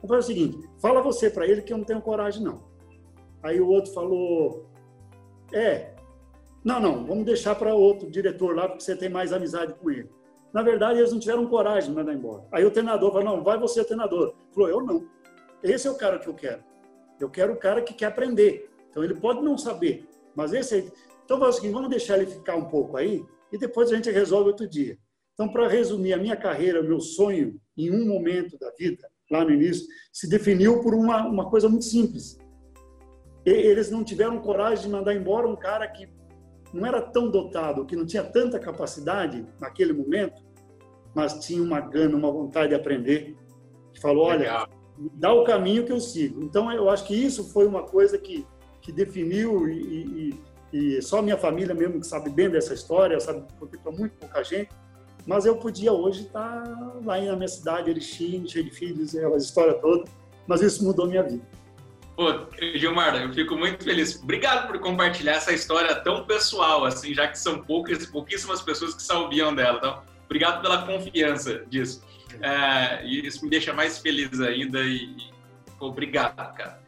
Eu 0.02 0.08
falei 0.08 0.22
o 0.22 0.26
seguinte, 0.26 0.70
fala 0.80 1.02
você 1.02 1.30
para 1.30 1.48
ele 1.48 1.62
que 1.62 1.74
eu 1.74 1.78
não 1.78 1.84
tenho 1.84 2.02
coragem, 2.02 2.44
não. 2.44 2.62
Aí 3.42 3.60
o 3.60 3.68
outro 3.68 3.92
falou, 3.94 4.68
é, 5.52 5.96
não, 6.64 6.80
não, 6.80 7.06
vamos 7.06 7.26
deixar 7.26 7.56
para 7.56 7.74
outro 7.74 8.10
diretor 8.10 8.56
lá, 8.56 8.68
porque 8.68 8.84
você 8.84 8.96
tem 8.96 9.10
mais 9.10 9.34
amizade 9.34 9.74
com 9.74 9.90
ele. 9.90 10.10
Na 10.54 10.62
verdade, 10.62 11.00
eles 11.00 11.12
não 11.12 11.20
tiveram 11.20 11.48
coragem 11.48 11.90
de 11.90 11.96
mandar 11.96 12.14
embora. 12.14 12.44
Aí 12.52 12.66
o 12.66 12.72
treinador 12.72 13.12
falou, 13.12 13.26
não, 13.26 13.44
vai 13.44 13.58
você, 13.58 13.84
treinador. 13.84 14.30
Ele 14.30 14.54
falou, 14.54 14.70
eu 14.70 14.82
não. 14.84 15.06
Esse 15.64 15.88
é 15.88 15.92
o 15.92 15.98
cara 15.98 16.20
que 16.20 16.28
eu 16.28 16.34
quero. 16.34 16.64
Eu 17.20 17.30
quero 17.30 17.54
o 17.54 17.58
cara 17.58 17.82
que 17.82 17.94
quer 17.94 18.06
aprender. 18.06 18.70
Então 18.90 19.04
ele 19.04 19.16
pode 19.16 19.42
não 19.42 19.58
saber, 19.58 20.08
mas 20.36 20.54
esse 20.54 20.76
aí. 20.76 20.92
Então 21.26 21.40
vamos 21.40 21.56
seguinte, 21.56 21.74
vamos 21.74 21.90
deixar 21.90 22.18
ele 22.18 22.28
ficar 22.28 22.56
um 22.56 22.66
pouco 22.66 22.96
aí 22.98 23.24
e 23.52 23.58
depois 23.58 23.92
a 23.92 23.96
gente 23.96 24.10
resolve 24.10 24.50
outro 24.50 24.68
dia. 24.68 24.98
Então, 25.34 25.48
para 25.48 25.68
resumir, 25.68 26.14
a 26.14 26.18
minha 26.18 26.36
carreira, 26.36 26.82
meu 26.82 27.00
sonho, 27.00 27.62
em 27.78 27.92
um 27.92 28.08
momento 28.08 28.58
da 28.58 28.72
vida, 28.72 29.08
lá 29.30 29.46
no 29.46 29.52
início, 29.52 29.86
se 30.12 30.28
definiu 30.28 30.82
por 30.82 30.96
uma, 30.96 31.28
uma 31.28 31.48
coisa 31.48 31.70
muito 31.70 31.86
simples. 31.86 32.40
Eles 33.46 33.92
não 33.92 34.04
tiveram 34.04 34.40
coragem 34.40 34.86
de 34.86 34.90
mandar 34.90 35.14
embora 35.14 35.48
um 35.48 35.56
cara 35.56 35.88
que 35.88 36.10
não 36.74 36.86
era 36.88 37.02
tão 37.02 37.30
dotado, 37.30 37.86
que 37.86 37.96
não 37.96 38.06
tinha 38.06 38.24
tanta 38.24 38.60
capacidade 38.60 39.46
naquele 39.62 39.94
momento, 39.94 40.44
mas 41.14 41.46
tinha 41.46 41.62
uma 41.62 41.80
gana, 41.80 42.18
uma 42.18 42.32
vontade 42.32 42.70
de 42.70 42.76
aprender, 42.76 43.38
que 43.94 44.02
falou, 44.02 44.26
olha, 44.26 44.68
dá 45.14 45.34
o 45.34 45.44
caminho 45.44 45.86
que 45.86 45.92
eu 45.92 46.00
sigo. 46.00 46.44
Então, 46.44 46.72
eu 46.72 46.90
acho 46.90 47.06
que 47.06 47.16
isso 47.16 47.52
foi 47.52 47.66
uma 47.66 47.84
coisa 47.84 48.18
que, 48.18 48.46
que 48.82 48.92
definiu 48.92 49.70
e, 49.70 50.34
e, 50.74 50.98
e 50.98 51.02
só 51.02 51.22
minha 51.22 51.38
família 51.38 51.74
mesmo 51.74 52.00
que 52.00 52.08
sabe 52.08 52.30
bem 52.30 52.50
dessa 52.50 52.74
história, 52.74 53.20
sabe, 53.20 53.44
porque 53.60 53.78
para 53.78 53.92
muito 53.92 54.18
pouca 54.18 54.44
gente, 54.44 54.70
mas 55.26 55.46
eu 55.46 55.58
podia 55.58 55.92
hoje 55.92 56.24
estar 56.24 56.64
lá 57.04 57.20
na 57.20 57.36
minha 57.36 57.48
cidade, 57.48 57.90
Erechim, 57.90 58.48
cheio 58.48 58.66
de 58.66 58.72
filhos, 58.72 59.16
aquela 59.16 59.38
história 59.38 59.74
toda, 59.76 60.06
mas 60.48 60.62
isso 60.62 60.84
mudou 60.84 61.06
minha 61.06 61.24
vida. 61.24 61.46
Pô, 62.16 62.32
Gilmar, 62.76 63.16
eu 63.22 63.32
fico 63.32 63.56
muito 63.56 63.84
feliz. 63.84 64.20
Obrigado 64.24 64.66
por 64.66 64.80
compartilhar 64.80 65.34
essa 65.34 65.54
história 65.54 65.94
tão 65.98 66.26
pessoal, 66.26 66.84
assim, 66.84 67.14
já 67.14 67.28
que 67.28 67.38
são 67.38 67.62
poucas, 67.62 68.08
pouquíssimas 68.08 68.60
pessoas 68.60 68.96
que 68.96 69.04
sabiam 69.04 69.54
dela. 69.54 69.78
Então, 69.78 70.02
obrigado 70.26 70.62
pela 70.62 70.84
confiança 70.84 71.64
disso. 71.68 72.02
É, 72.42 73.06
e 73.06 73.26
isso 73.26 73.44
me 73.44 73.50
deixa 73.50 73.74
mais 73.74 73.98
feliz 74.00 74.40
ainda 74.40 74.80
e, 74.82 75.16
e 75.18 75.32
obrigado, 75.80 76.56
cara. 76.56 76.88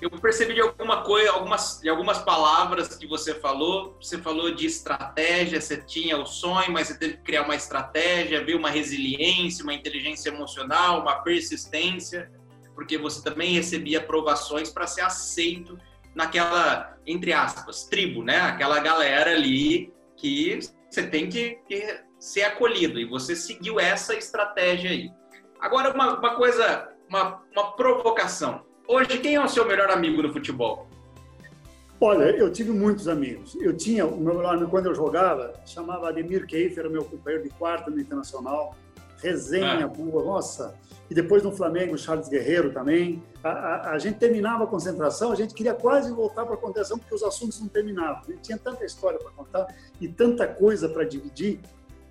Eu 0.00 0.10
percebi 0.10 0.54
de 0.54 0.60
alguma 0.60 1.02
coisa, 1.02 1.32
algumas, 1.32 1.80
de 1.82 1.88
algumas 1.88 2.18
palavras 2.18 2.96
que 2.96 3.06
você 3.06 3.34
falou. 3.34 3.96
Você 4.00 4.16
falou 4.16 4.54
de 4.54 4.64
estratégia, 4.64 5.60
você 5.60 5.76
tinha 5.76 6.16
o 6.16 6.24
sonho, 6.24 6.70
mas 6.70 6.86
você 6.86 6.98
teve 6.98 7.14
que 7.14 7.24
criar 7.24 7.42
uma 7.42 7.56
estratégia, 7.56 8.44
ver 8.44 8.54
uma 8.54 8.70
resiliência, 8.70 9.64
uma 9.64 9.74
inteligência 9.74 10.28
emocional, 10.28 11.00
uma 11.02 11.16
persistência, 11.16 12.30
porque 12.76 12.96
você 12.96 13.24
também 13.24 13.54
recebia 13.54 13.98
aprovações 13.98 14.70
para 14.70 14.86
ser 14.86 15.00
aceito 15.00 15.76
naquela, 16.14 16.96
entre 17.04 17.32
aspas, 17.32 17.84
tribo, 17.84 18.22
né? 18.22 18.40
Aquela 18.40 18.78
galera 18.78 19.32
ali 19.32 19.92
que 20.16 20.60
você 20.88 21.08
tem 21.08 21.28
que, 21.28 21.58
que 21.66 22.00
ser 22.18 22.42
acolhido 22.42 22.98
e 22.98 23.04
você 23.04 23.36
seguiu 23.36 23.78
essa 23.78 24.14
estratégia 24.14 24.90
aí. 24.90 25.10
Agora, 25.60 25.92
uma, 25.92 26.18
uma 26.18 26.36
coisa, 26.36 26.88
uma, 27.08 27.42
uma 27.52 27.72
provocação. 27.72 28.62
Hoje, 28.86 29.18
quem 29.18 29.34
é 29.34 29.44
o 29.44 29.48
seu 29.48 29.66
melhor 29.66 29.90
amigo 29.90 30.22
no 30.22 30.32
futebol? 30.32 30.88
Olha, 32.00 32.24
eu 32.30 32.50
tive 32.50 32.70
muitos 32.70 33.08
amigos. 33.08 33.56
Eu 33.60 33.76
tinha, 33.76 34.06
o 34.06 34.16
meu 34.16 34.34
melhor 34.34 34.54
amigo, 34.54 34.70
quando 34.70 34.86
eu 34.86 34.94
jogava, 34.94 35.52
chamava 35.66 36.08
Ademir 36.08 36.46
Keifer, 36.46 36.88
meu 36.88 37.04
companheiro 37.04 37.44
de 37.44 37.50
quarto 37.50 37.90
no 37.90 38.00
Internacional. 38.00 38.76
Resenha 39.20 39.84
ah. 39.84 39.88
boa, 39.88 40.24
nossa. 40.24 40.78
E 41.10 41.14
depois 41.14 41.42
no 41.42 41.50
Flamengo, 41.50 41.98
Charles 41.98 42.28
Guerreiro 42.28 42.72
também. 42.72 43.20
A, 43.42 43.48
a, 43.48 43.90
a 43.92 43.98
gente 43.98 44.18
terminava 44.18 44.62
a 44.62 44.66
concentração, 44.66 45.32
a 45.32 45.34
gente 45.34 45.54
queria 45.54 45.74
quase 45.74 46.12
voltar 46.12 46.44
para 46.44 46.54
a 46.54 46.56
concentração, 46.56 46.98
porque 46.98 47.14
os 47.14 47.22
assuntos 47.22 47.60
não 47.60 47.66
terminavam. 47.66 48.22
A 48.28 48.30
gente 48.30 48.42
tinha 48.42 48.58
tanta 48.58 48.84
história 48.84 49.18
para 49.18 49.30
contar 49.32 49.66
e 50.00 50.06
tanta 50.06 50.46
coisa 50.46 50.88
para 50.88 51.02
dividir 51.02 51.60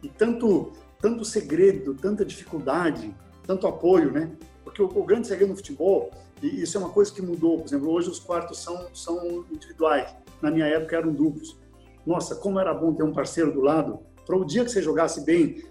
e 0.01 0.09
tanto, 0.09 0.71
tanto 0.99 1.25
segredo, 1.25 1.93
tanta 1.93 2.23
dificuldade, 2.23 3.13
tanto 3.45 3.67
apoio, 3.67 4.11
né? 4.11 4.31
Porque 4.63 4.81
o, 4.81 4.85
o, 4.85 5.03
grande 5.03 5.27
segredo 5.27 5.49
no 5.49 5.55
futebol, 5.55 6.11
e 6.41 6.61
isso 6.61 6.77
é 6.77 6.79
uma 6.79 6.89
coisa 6.89 7.13
que 7.13 7.21
mudou, 7.21 7.57
por 7.57 7.65
exemplo, 7.65 7.89
hoje 7.89 8.09
os 8.09 8.19
quartos 8.19 8.61
são, 8.61 8.87
são 8.93 9.45
individuais, 9.51 10.15
na 10.41 10.51
minha 10.51 10.65
época 10.65 10.97
eram 10.97 11.11
duplos. 11.13 11.57
Nossa, 12.05 12.35
como 12.35 12.59
era 12.59 12.73
bom 12.73 12.93
ter 12.93 13.03
um 13.03 13.13
parceiro 13.13 13.51
do 13.51 13.61
lado, 13.61 13.99
para 14.25 14.35
o 14.35 14.45
dia 14.45 14.63
que 14.63 14.71
você 14.71 14.81
jogasse 14.81 15.23
bem, 15.23 15.63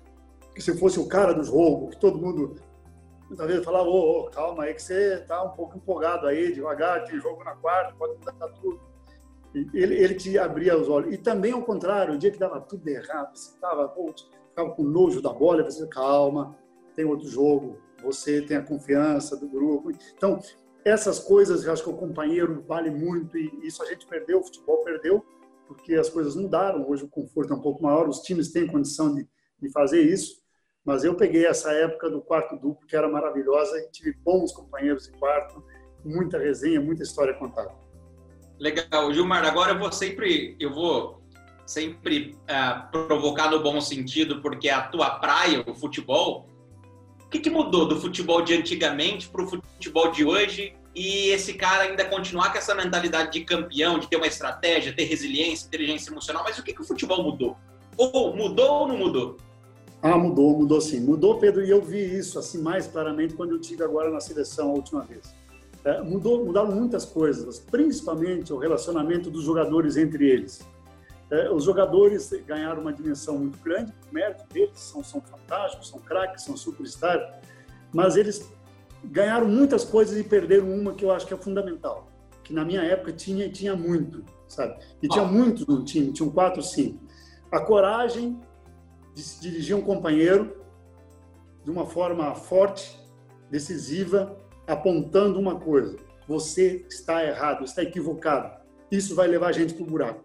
que 0.55 0.63
se 0.63 0.77
fosse 0.79 0.99
o 0.99 1.07
cara 1.07 1.35
do 1.35 1.45
jogo, 1.45 1.91
que 1.91 2.01
todo 2.01 2.19
mundo 2.19 2.57
muitas 3.29 3.47
vezes 3.47 3.65
falava, 3.65 3.89
ô, 3.89 4.21
ô, 4.21 4.31
calma 4.31 4.65
aí 4.65 4.75
que 4.75 4.83
você 4.83 5.19
tá 5.29 5.43
um 5.43 5.51
pouco 5.51 5.77
empolgado 5.77 6.27
aí, 6.27 6.53
devagar, 6.53 7.05
tem 7.05 7.21
jogo 7.21 7.45
na 7.45 7.55
quarta, 7.57 7.95
pode 7.99 8.15
mudar 8.19 8.49
tudo. 8.61 8.81
Ele, 9.73 9.95
ele 9.95 10.15
te 10.15 10.39
abria 10.39 10.77
os 10.77 10.89
olhos. 10.89 11.15
E 11.15 11.19
também 11.19 11.53
ao 11.53 11.63
contrário, 11.63 12.15
o 12.15 12.19
dia 12.19 12.31
que 12.31 12.39
dava 12.39 12.61
tudo 12.61 12.87
errado, 12.89 13.35
você 13.35 13.59
tava, 13.59 13.89
pô, 13.89 14.13
ficava 14.49 14.71
com 14.71 14.83
nojo 14.83 15.23
da 15.23 15.33
bola, 15.33 15.63
você 15.63 15.87
calma, 15.87 16.57
tem 16.95 17.05
outro 17.05 17.29
jogo, 17.29 17.79
você 18.03 18.43
tem 18.43 18.57
a 18.57 18.63
confiança 18.63 19.37
do 19.37 19.49
grupo. 19.49 19.91
Então, 20.15 20.39
essas 20.85 21.19
coisas, 21.19 21.65
eu 21.65 21.73
acho 21.73 21.83
que 21.83 21.91
o 21.91 21.97
companheiro 21.97 22.63
vale 22.67 22.91
muito 22.91 23.37
e 23.37 23.67
isso 23.67 23.83
a 23.83 23.87
gente 23.87 24.07
perdeu, 24.07 24.41
o 24.41 24.45
futebol 24.45 24.85
perdeu, 24.85 25.25
porque 25.67 25.95
as 25.95 26.09
coisas 26.09 26.37
mudaram. 26.37 26.89
Hoje 26.89 27.05
o 27.05 27.09
conforto 27.09 27.53
é 27.53 27.57
um 27.57 27.61
pouco 27.61 27.83
maior, 27.83 28.09
os 28.09 28.21
times 28.21 28.53
têm 28.53 28.67
condição 28.67 29.15
de, 29.15 29.27
de 29.61 29.71
fazer 29.71 30.03
isso. 30.03 30.45
Mas 30.85 31.03
eu 31.03 31.17
peguei 31.17 31.47
essa 31.47 31.73
época 31.73 32.09
do 32.09 32.23
quarto 32.23 32.55
duplo, 32.55 32.87
que 32.87 32.95
era 32.95 33.09
maravilhosa, 33.09 33.77
e 33.79 33.91
tive 33.91 34.13
bons 34.23 34.53
companheiros 34.53 35.05
de 35.05 35.19
quarto, 35.19 35.65
muita 36.05 36.39
resenha, 36.39 36.81
muita 36.81 37.03
história 37.03 37.35
contada. 37.35 37.86
Legal, 38.59 39.13
Gilmar. 39.13 39.45
Agora 39.45 39.73
eu 39.73 39.79
vou 39.79 39.93
sempre, 39.93 40.57
eu 40.59 40.73
vou 40.73 41.23
sempre 41.67 42.37
uh, 42.45 42.91
provocar 42.91 43.51
no 43.51 43.61
bom 43.61 43.81
sentido, 43.81 44.41
porque 44.41 44.69
a 44.69 44.83
tua 44.83 45.11
praia, 45.11 45.65
o 45.67 45.75
futebol. 45.75 46.49
O 47.25 47.29
que, 47.29 47.41
que 47.41 47.51
mudou 47.51 47.87
do 47.87 48.01
futebol 48.01 48.41
de 48.43 48.55
antigamente 48.55 49.29
para 49.29 49.43
o 49.43 49.49
futebol 49.49 50.11
de 50.11 50.25
hoje? 50.25 50.75
E 50.95 51.29
esse 51.29 51.55
cara 51.55 51.83
ainda 51.83 52.05
continuar 52.05 52.53
com 52.53 52.59
essa 52.59 52.75
mentalidade 52.75 53.33
de 53.33 53.45
campeão, 53.45 53.99
de 53.99 54.09
ter 54.09 54.17
uma 54.17 54.27
estratégia, 54.27 54.95
ter 54.95 55.05
resiliência, 55.05 55.67
inteligência 55.67 56.11
emocional. 56.11 56.45
Mas 56.45 56.59
o 56.59 56.63
que, 56.63 56.73
que 56.73 56.81
o 56.81 56.85
futebol 56.85 57.23
mudou? 57.23 57.57
Ou 57.99 58.35
mudou 58.35 58.83
ou 58.83 58.89
não 58.89 58.97
mudou? 58.97 59.37
Ah, 60.01 60.17
mudou, 60.17 60.57
mudou 60.57 60.81
sim. 60.81 61.01
Mudou, 61.01 61.39
Pedro, 61.39 61.65
e 61.65 61.71
eu 61.71 61.83
vi 61.83 62.17
isso 62.17 62.39
assim 62.39 62.63
mais 62.63 62.87
claramente 62.87 63.35
quando 63.35 63.51
eu 63.51 63.61
tive 63.61 63.83
agora 63.83 64.11
na 64.11 64.21
seleção 64.21 64.71
a 64.71 64.75
última 64.75 65.03
vez. 65.03 65.35
É, 65.87 66.03
mudou, 66.03 66.45
mudaram 66.45 66.73
muitas 66.73 67.05
coisas, 67.05 67.61
principalmente 67.61 68.53
o 68.53 68.59
relacionamento 68.59 69.31
dos 69.31 69.45
jogadores 69.45 69.97
entre 69.97 70.29
eles. 70.29 70.67
É, 71.31 71.49
os 71.49 71.63
jogadores 71.63 72.29
ganharam 72.45 72.81
uma 72.83 72.93
dimensão 72.93 73.39
muito 73.39 73.57
grande, 73.61 73.95
o 74.11 74.13
mérito 74.13 74.45
deles 74.53 74.81
são, 74.81 75.05
são 75.05 75.21
fantásticos, 75.21 75.89
são 75.89 76.01
craques, 76.01 76.43
são 76.43 76.57
superstars, 76.57 77.25
mas 77.95 78.17
eles 78.17 78.53
ganharam 79.05 79.47
muitas 79.47 79.85
coisas 79.85 80.19
e 80.19 80.25
perderam 80.25 80.69
uma 80.69 80.93
que 80.93 81.05
eu 81.05 81.13
acho 81.13 81.25
que 81.25 81.33
é 81.33 81.37
fundamental, 81.37 82.11
que 82.43 82.53
na 82.53 82.65
minha 82.65 82.83
época 82.83 83.13
tinha 83.13 83.49
tinha 83.49 83.77
muito, 83.77 84.25
sabe? 84.49 84.77
E 85.01 85.07
tinha 85.07 85.25
muitos 85.25 85.69
no 85.69 85.85
time, 85.85 86.13
tinham 86.13 86.31
quatro, 86.31 86.65
cinco. 86.65 86.99
A 87.53 87.61
coragem 87.61 88.41
de 89.15 89.23
se 89.23 89.41
dirigir 89.41 89.77
a 89.77 89.79
um 89.79 89.83
companheiro 89.83 90.57
de 91.63 91.71
uma 91.71 91.87
forma 91.87 92.35
forte, 92.35 93.01
decisiva, 93.49 94.37
apontando 94.67 95.39
uma 95.39 95.59
coisa: 95.59 95.97
você 96.27 96.85
está 96.89 97.25
errado, 97.25 97.65
está 97.65 97.83
equivocado. 97.83 98.61
Isso 98.91 99.15
vai 99.15 99.27
levar 99.27 99.49
a 99.49 99.53
gente 99.53 99.75
para 99.75 99.83
o 99.83 99.87
buraco. 99.87 100.25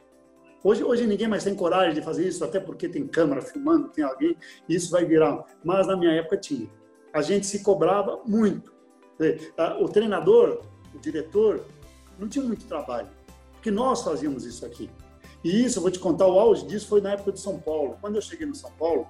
Hoje, 0.64 0.84
hoje 0.84 1.08
ninguém 1.08 1.28
mais 1.28 1.44
tem 1.44 1.56
coragem 1.56 1.96
de 1.96 2.02
fazer 2.02 2.28
isso, 2.28 2.46
até 2.46 2.60
porque 2.60 2.88
tem 2.88 3.08
câmera 3.08 3.42
filmando, 3.42 3.90
tem 3.90 4.04
alguém, 4.04 4.38
e 4.70 4.76
isso 4.76 4.92
vai 4.92 5.04
virar. 5.04 5.44
Mas 5.64 5.88
na 5.88 5.98
minha 5.98 6.12
época 6.12 6.38
tinha. 6.38 6.70
A 7.12 7.22
gente 7.22 7.48
se 7.48 7.64
cobrava 7.64 8.22
muito. 8.26 8.72
O 9.80 9.90
treinador, 9.90 10.62
o 10.94 11.00
diretor, 11.00 11.66
não 12.20 12.28
tinha 12.28 12.46
muito 12.46 12.66
trabalho, 12.66 13.10
porque 13.54 13.72
nós 13.72 14.04
fazíamos 14.04 14.46
isso 14.46 14.66
aqui. 14.66 14.90
E 15.44 15.64
isso, 15.64 15.82
vou 15.82 15.90
te 15.90 15.98
contar, 15.98 16.28
o 16.28 16.40
auge 16.40 16.68
disso 16.68 16.88
foi 16.88 17.02
na 17.02 17.14
época 17.14 17.32
de 17.32 17.40
São 17.40 17.60
Paulo. 17.60 17.98
Quando 18.00 18.16
eu 18.16 18.22
cheguei 18.22 18.46
no 18.46 18.54
São 18.54 18.72
Paulo, 18.74 19.08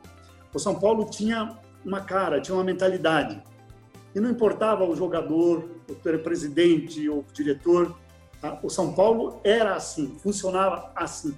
o 0.53 0.59
São 0.59 0.79
Paulo 0.79 1.09
tinha 1.09 1.57
uma 1.83 1.99
cara, 1.99 2.39
tinha 2.39 2.55
uma 2.55 2.63
mentalidade. 2.63 3.43
E 4.13 4.19
não 4.19 4.30
importava 4.30 4.84
o 4.86 4.95
jogador, 4.95 5.69
o 5.89 6.19
presidente 6.19 7.10
o 7.10 7.24
diretor, 7.34 7.95
tá? 8.41 8.60
o 8.62 8.69
São 8.69 8.93
Paulo 8.93 9.39
era 9.43 9.76
assim, 9.76 10.15
funcionava 10.19 10.91
assim. 10.95 11.38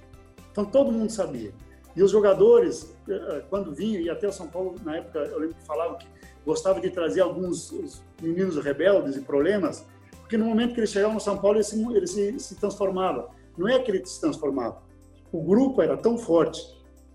Então 0.50 0.64
todo 0.64 0.90
mundo 0.90 1.10
sabia. 1.10 1.52
E 1.96 2.02
os 2.02 2.10
jogadores, 2.10 2.96
eh, 3.08 3.12
eh, 3.12 3.44
quando 3.48 3.72
vinham, 3.72 4.02
e 4.02 4.10
até 4.10 4.26
o 4.26 4.32
São 4.32 4.48
Paulo, 4.48 4.74
na 4.84 4.96
época, 4.96 5.20
eu 5.20 5.38
lembro 5.38 5.54
que 5.54 5.64
falavam 5.64 5.96
que 5.96 6.06
gostava 6.44 6.80
de 6.80 6.90
trazer 6.90 7.20
alguns 7.20 8.02
meninos 8.20 8.56
rebeldes 8.56 9.16
e 9.16 9.20
problemas, 9.20 9.86
porque 10.20 10.36
no 10.36 10.46
momento 10.46 10.74
que 10.74 10.80
eles 10.80 10.90
chegavam 10.90 11.14
no 11.14 11.20
São 11.20 11.38
Paulo, 11.38 11.58
ele 11.58 11.64
se, 11.64 11.80
ele 11.94 12.06
se, 12.06 12.40
se 12.40 12.54
transformava. 12.56 13.30
Não 13.56 13.68
é 13.68 13.78
que 13.78 13.90
ele 13.90 14.04
se 14.04 14.20
transformava. 14.20 14.82
O 15.30 15.42
grupo 15.42 15.80
era 15.80 15.96
tão 15.96 16.18
forte 16.18 16.60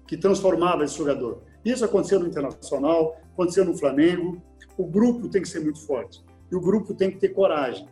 que 0.08 0.18
transformava 0.18 0.84
esse 0.84 0.98
jogador. 0.98 1.42
Isso 1.64 1.84
aconteceu 1.84 2.20
no 2.20 2.28
Internacional, 2.28 3.18
aconteceu 3.34 3.66
no 3.66 3.78
Flamengo. 3.78 4.42
O 4.80 4.88
grupo 4.88 5.28
tem 5.28 5.42
que 5.42 5.50
ser 5.50 5.60
muito 5.60 5.86
forte. 5.86 6.24
E 6.50 6.56
o 6.56 6.62
grupo 6.62 6.94
tem 6.94 7.12
que 7.12 7.18
ter 7.18 7.30
coragem. 7.30 7.86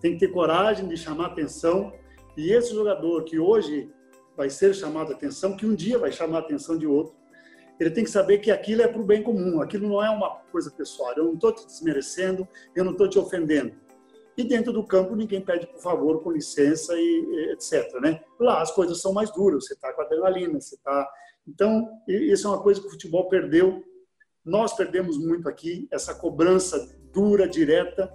Tem 0.00 0.14
que 0.14 0.26
ter 0.26 0.32
coragem 0.32 0.88
de 0.88 0.96
chamar 0.96 1.26
atenção. 1.26 1.92
E 2.36 2.50
esse 2.50 2.74
jogador 2.74 3.22
que 3.22 3.38
hoje 3.38 3.88
vai 4.36 4.50
ser 4.50 4.74
chamado 4.74 5.12
atenção, 5.12 5.56
que 5.56 5.64
um 5.64 5.72
dia 5.72 5.98
vai 5.98 6.10
chamar 6.10 6.40
atenção 6.40 6.76
de 6.76 6.84
outro, 6.84 7.14
ele 7.78 7.92
tem 7.92 8.02
que 8.02 8.10
saber 8.10 8.38
que 8.38 8.50
aquilo 8.50 8.82
é 8.82 8.88
para 8.88 9.00
o 9.00 9.04
bem 9.04 9.22
comum, 9.22 9.62
aquilo 9.62 9.88
não 9.88 10.04
é 10.04 10.10
uma 10.10 10.30
coisa 10.50 10.68
pessoal. 10.72 11.12
Eu 11.16 11.26
não 11.26 11.34
estou 11.34 11.52
te 11.52 11.64
desmerecendo, 11.64 12.48
eu 12.74 12.84
não 12.84 12.90
estou 12.90 13.08
te 13.08 13.20
ofendendo. 13.20 13.76
E 14.36 14.42
dentro 14.42 14.72
do 14.72 14.84
campo 14.84 15.14
ninguém 15.14 15.40
pede 15.40 15.68
por 15.68 15.80
favor, 15.80 16.24
com 16.24 16.32
licença 16.32 16.92
e 16.96 17.52
etc. 17.52 18.00
Né? 18.00 18.20
Lá 18.40 18.62
as 18.62 18.72
coisas 18.72 19.00
são 19.00 19.12
mais 19.12 19.30
duras, 19.30 19.66
você 19.66 19.74
está 19.74 19.92
com 19.92 20.02
adrenalina, 20.02 20.60
você 20.60 20.74
está. 20.74 21.08
Então, 21.46 21.88
isso 22.08 22.48
é 22.48 22.50
uma 22.50 22.60
coisa 22.60 22.80
que 22.80 22.88
o 22.88 22.90
futebol 22.90 23.28
perdeu. 23.28 23.80
Nós 24.44 24.72
perdemos 24.74 25.16
muito 25.18 25.48
aqui, 25.48 25.86
essa 25.90 26.14
cobrança 26.14 26.88
dura, 27.12 27.46
direta, 27.46 28.12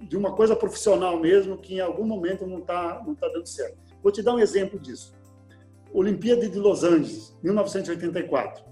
de 0.00 0.16
uma 0.16 0.34
coisa 0.34 0.54
profissional 0.54 1.18
mesmo, 1.18 1.58
que 1.58 1.74
em 1.74 1.80
algum 1.80 2.04
momento 2.04 2.46
não 2.46 2.58
está 2.58 3.02
não 3.04 3.14
tá 3.14 3.28
dando 3.28 3.46
certo. 3.46 3.76
Vou 4.02 4.12
te 4.12 4.22
dar 4.22 4.34
um 4.34 4.38
exemplo 4.38 4.78
disso. 4.78 5.14
Olimpíada 5.92 6.48
de 6.48 6.58
Los 6.58 6.84
Angeles, 6.84 7.36
1984. 7.42 8.64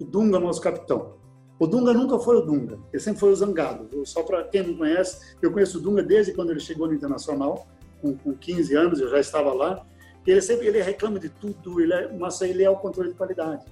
O 0.00 0.04
Dunga, 0.04 0.38
nosso 0.38 0.60
capitão. 0.60 1.16
O 1.58 1.66
Dunga 1.66 1.94
nunca 1.94 2.18
foi 2.18 2.36
o 2.36 2.42
Dunga, 2.42 2.78
ele 2.92 3.02
sempre 3.02 3.20
foi 3.20 3.30
o 3.30 3.36
Zangado. 3.36 3.88
Só 4.04 4.22
para 4.22 4.44
quem 4.44 4.62
não 4.62 4.76
conhece, 4.76 5.36
eu 5.40 5.50
conheço 5.50 5.78
o 5.78 5.80
Dunga 5.80 6.02
desde 6.02 6.34
quando 6.34 6.50
ele 6.50 6.60
chegou 6.60 6.86
no 6.86 6.92
Internacional, 6.92 7.66
com, 8.02 8.14
com 8.14 8.34
15 8.34 8.74
anos, 8.74 9.00
eu 9.00 9.08
já 9.08 9.18
estava 9.18 9.54
lá. 9.54 9.86
Ele 10.26 10.42
sempre 10.42 10.66
ele 10.66 10.82
reclama 10.82 11.18
de 11.18 11.30
tudo, 11.30 11.80
ele 11.80 11.94
é, 11.94 12.12
mas 12.12 12.40
ele 12.42 12.62
é 12.62 12.68
o 12.68 12.76
controle 12.76 13.10
de 13.10 13.14
qualidade. 13.14 13.64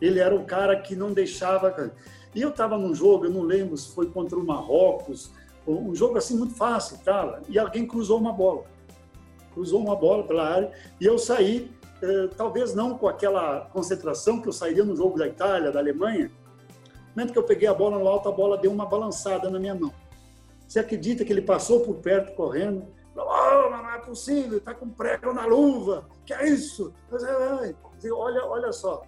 Ele 0.00 0.20
era 0.20 0.34
o 0.34 0.44
cara 0.44 0.78
que 0.80 0.94
não 0.94 1.12
deixava. 1.12 1.92
E 2.34 2.40
eu 2.40 2.50
estava 2.50 2.76
num 2.78 2.94
jogo, 2.94 3.24
eu 3.24 3.30
não 3.30 3.42
lembro 3.42 3.76
se 3.76 3.92
foi 3.94 4.06
contra 4.06 4.38
o 4.38 4.44
Marrocos, 4.44 5.30
um 5.66 5.94
jogo 5.94 6.16
assim 6.16 6.36
muito 6.36 6.54
fácil, 6.54 6.98
tá? 7.04 7.40
e 7.48 7.58
alguém 7.58 7.86
cruzou 7.86 8.18
uma 8.18 8.32
bola. 8.32 8.64
Cruzou 9.52 9.80
uma 9.80 9.96
bola 9.96 10.24
pela 10.24 10.48
área 10.48 10.72
e 11.00 11.04
eu 11.04 11.18
saí, 11.18 11.70
eh, 12.00 12.28
talvez 12.36 12.74
não 12.74 12.96
com 12.96 13.08
aquela 13.08 13.68
concentração 13.72 14.40
que 14.40 14.48
eu 14.48 14.52
sairia 14.52 14.84
no 14.84 14.96
jogo 14.96 15.18
da 15.18 15.26
Itália, 15.26 15.70
da 15.70 15.80
Alemanha, 15.80 16.30
momento 17.18 17.32
que 17.32 17.38
eu 17.38 17.42
peguei 17.42 17.66
a 17.66 17.74
bola 17.74 17.98
no 17.98 18.06
alto, 18.06 18.28
a 18.28 18.32
bola 18.32 18.56
deu 18.56 18.70
uma 18.70 18.86
balançada 18.86 19.50
na 19.50 19.58
minha 19.58 19.74
mão. 19.74 19.92
Você 20.66 20.78
acredita 20.78 21.24
que 21.24 21.32
ele 21.32 21.42
passou 21.42 21.80
por 21.80 21.96
perto 21.96 22.32
correndo? 22.36 22.86
Oh, 23.16 23.70
não 23.70 23.90
é 23.90 23.98
possível, 23.98 24.58
está 24.58 24.72
com 24.72 24.88
prego 24.88 25.32
na 25.32 25.44
luva, 25.44 26.06
que 26.24 26.32
é 26.32 26.48
isso? 26.48 26.92
Olha, 28.12 28.44
olha 28.46 28.72
só. 28.72 29.02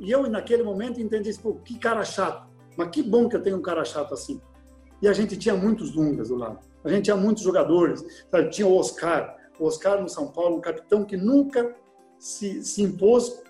E 0.00 0.10
eu, 0.10 0.28
naquele 0.28 0.62
momento, 0.62 1.00
entendi 1.00 1.30
isso, 1.30 1.54
que 1.64 1.78
cara 1.78 2.04
chato. 2.04 2.48
Mas 2.76 2.88
que 2.90 3.02
bom 3.02 3.28
que 3.28 3.36
eu 3.36 3.42
tenho 3.42 3.56
um 3.56 3.62
cara 3.62 3.84
chato 3.84 4.14
assim. 4.14 4.40
E 5.00 5.08
a 5.08 5.12
gente 5.12 5.36
tinha 5.36 5.54
muitos 5.54 5.90
Dungas 5.90 6.28
do 6.28 6.36
lado. 6.36 6.58
A 6.84 6.88
gente 6.88 7.04
tinha 7.04 7.16
muitos 7.16 7.42
jogadores. 7.42 8.04
Sabe? 8.30 8.50
Tinha 8.50 8.66
o 8.66 8.76
Oscar. 8.76 9.36
O 9.58 9.66
Oscar 9.66 10.00
no 10.00 10.08
São 10.08 10.28
Paulo, 10.28 10.56
um 10.56 10.60
capitão 10.60 11.04
que 11.04 11.16
nunca 11.16 11.74
se, 12.18 12.62
se 12.64 12.82
impôs 12.82 13.42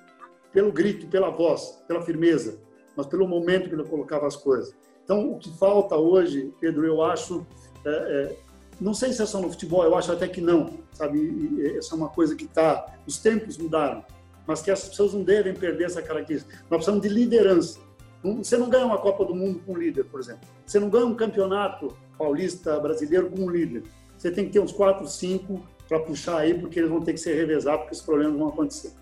pelo 0.53 0.73
grito, 0.73 1.07
pela 1.07 1.31
voz, 1.31 1.83
pela 1.87 2.03
firmeza 2.03 2.59
mas 2.99 3.07
pelo 3.07 3.29
momento 3.29 3.69
que 3.69 3.77
ele 3.77 3.85
colocava 3.85 4.27
as 4.27 4.35
coisas. 4.35 4.75
Então, 5.05 5.31
o 5.31 5.39
que 5.39 5.57
falta 5.57 5.97
hoje, 5.97 6.53
Pedro, 6.61 6.85
eu 6.85 7.01
acho, 7.01 7.47
é, 7.85 7.91
é, 7.91 8.37
não 8.81 8.93
sei 8.93 9.13
se 9.13 9.23
é 9.23 9.27
só 9.27 9.41
no 9.41 9.49
futebol, 9.49 9.85
eu 9.85 9.97
acho 9.97 10.11
até 10.11 10.27
que 10.27 10.41
não, 10.41 10.69
sabe? 10.93 11.17
E, 11.17 11.77
essa 11.79 11.95
é 11.95 11.97
uma 11.97 12.09
coisa 12.09 12.35
que 12.35 12.47
está, 12.47 12.99
os 13.07 13.19
tempos 13.19 13.57
mudaram, 13.57 14.05
mas 14.49 14.63
que 14.63 14.71
as 14.71 14.89
pessoas 14.89 15.13
não 15.13 15.23
devem 15.23 15.53
perder 15.53 15.85
essa 15.85 16.01
característica. 16.01 16.57
Nós 16.71 16.79
precisamos 16.79 17.03
de 17.03 17.09
liderança. 17.11 17.79
Você 18.25 18.57
não 18.57 18.71
ganha 18.71 18.87
uma 18.87 18.97
Copa 18.97 19.23
do 19.27 19.35
Mundo 19.35 19.61
com 19.65 19.75
um 19.75 19.77
líder, 19.77 20.05
por 20.05 20.19
exemplo. 20.19 20.49
Você 20.65 20.81
não 20.81 20.89
ganha 20.89 21.05
um 21.05 21.15
campeonato 21.15 21.95
paulista, 22.17 22.81
brasileiro 22.81 23.29
com 23.31 23.43
um 23.43 23.51
líder. 23.51 23.83
Você 24.17 24.31
tem 24.31 24.47
que 24.47 24.53
ter 24.53 24.61
uns 24.61 24.73
quatro, 24.73 25.07
cinco 25.07 25.63
para 25.87 26.01
puxar 26.01 26.39
aí, 26.39 26.55
porque 26.55 26.79
eles 26.79 26.91
vão 26.91 27.03
ter 27.03 27.13
que 27.13 27.21
se 27.21 27.33
revezar, 27.33 27.77
porque 27.77 27.93
os 27.93 28.01
problemas 28.01 28.39
vão 28.39 28.49
acontecer. 28.49 28.93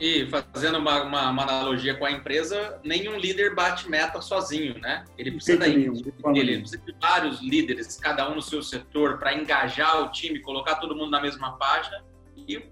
E 0.00 0.26
fazendo 0.30 0.78
uma, 0.78 1.02
uma, 1.02 1.30
uma, 1.30 1.42
analogia 1.42 1.94
com 1.94 2.06
a 2.06 2.10
empresa, 2.10 2.80
nenhum 2.82 3.18
líder 3.18 3.54
bate 3.54 3.88
meta 3.90 4.20
sozinho, 4.22 4.78
né? 4.78 5.04
Ele 5.16 5.32
precisa, 5.32 5.58
da, 5.58 5.68
ele 5.68 5.90
precisa 5.90 6.82
de 6.84 6.94
vários 7.00 7.40
líderes, 7.42 7.96
cada 7.96 8.30
um 8.30 8.34
no 8.34 8.42
seu 8.42 8.62
setor, 8.62 9.18
para 9.18 9.34
engajar 9.34 10.02
o 10.02 10.10
time, 10.10 10.40
colocar 10.40 10.76
todo 10.76 10.96
mundo 10.96 11.10
na 11.10 11.20
mesma 11.20 11.56
página 11.56 12.02
e 12.36 12.62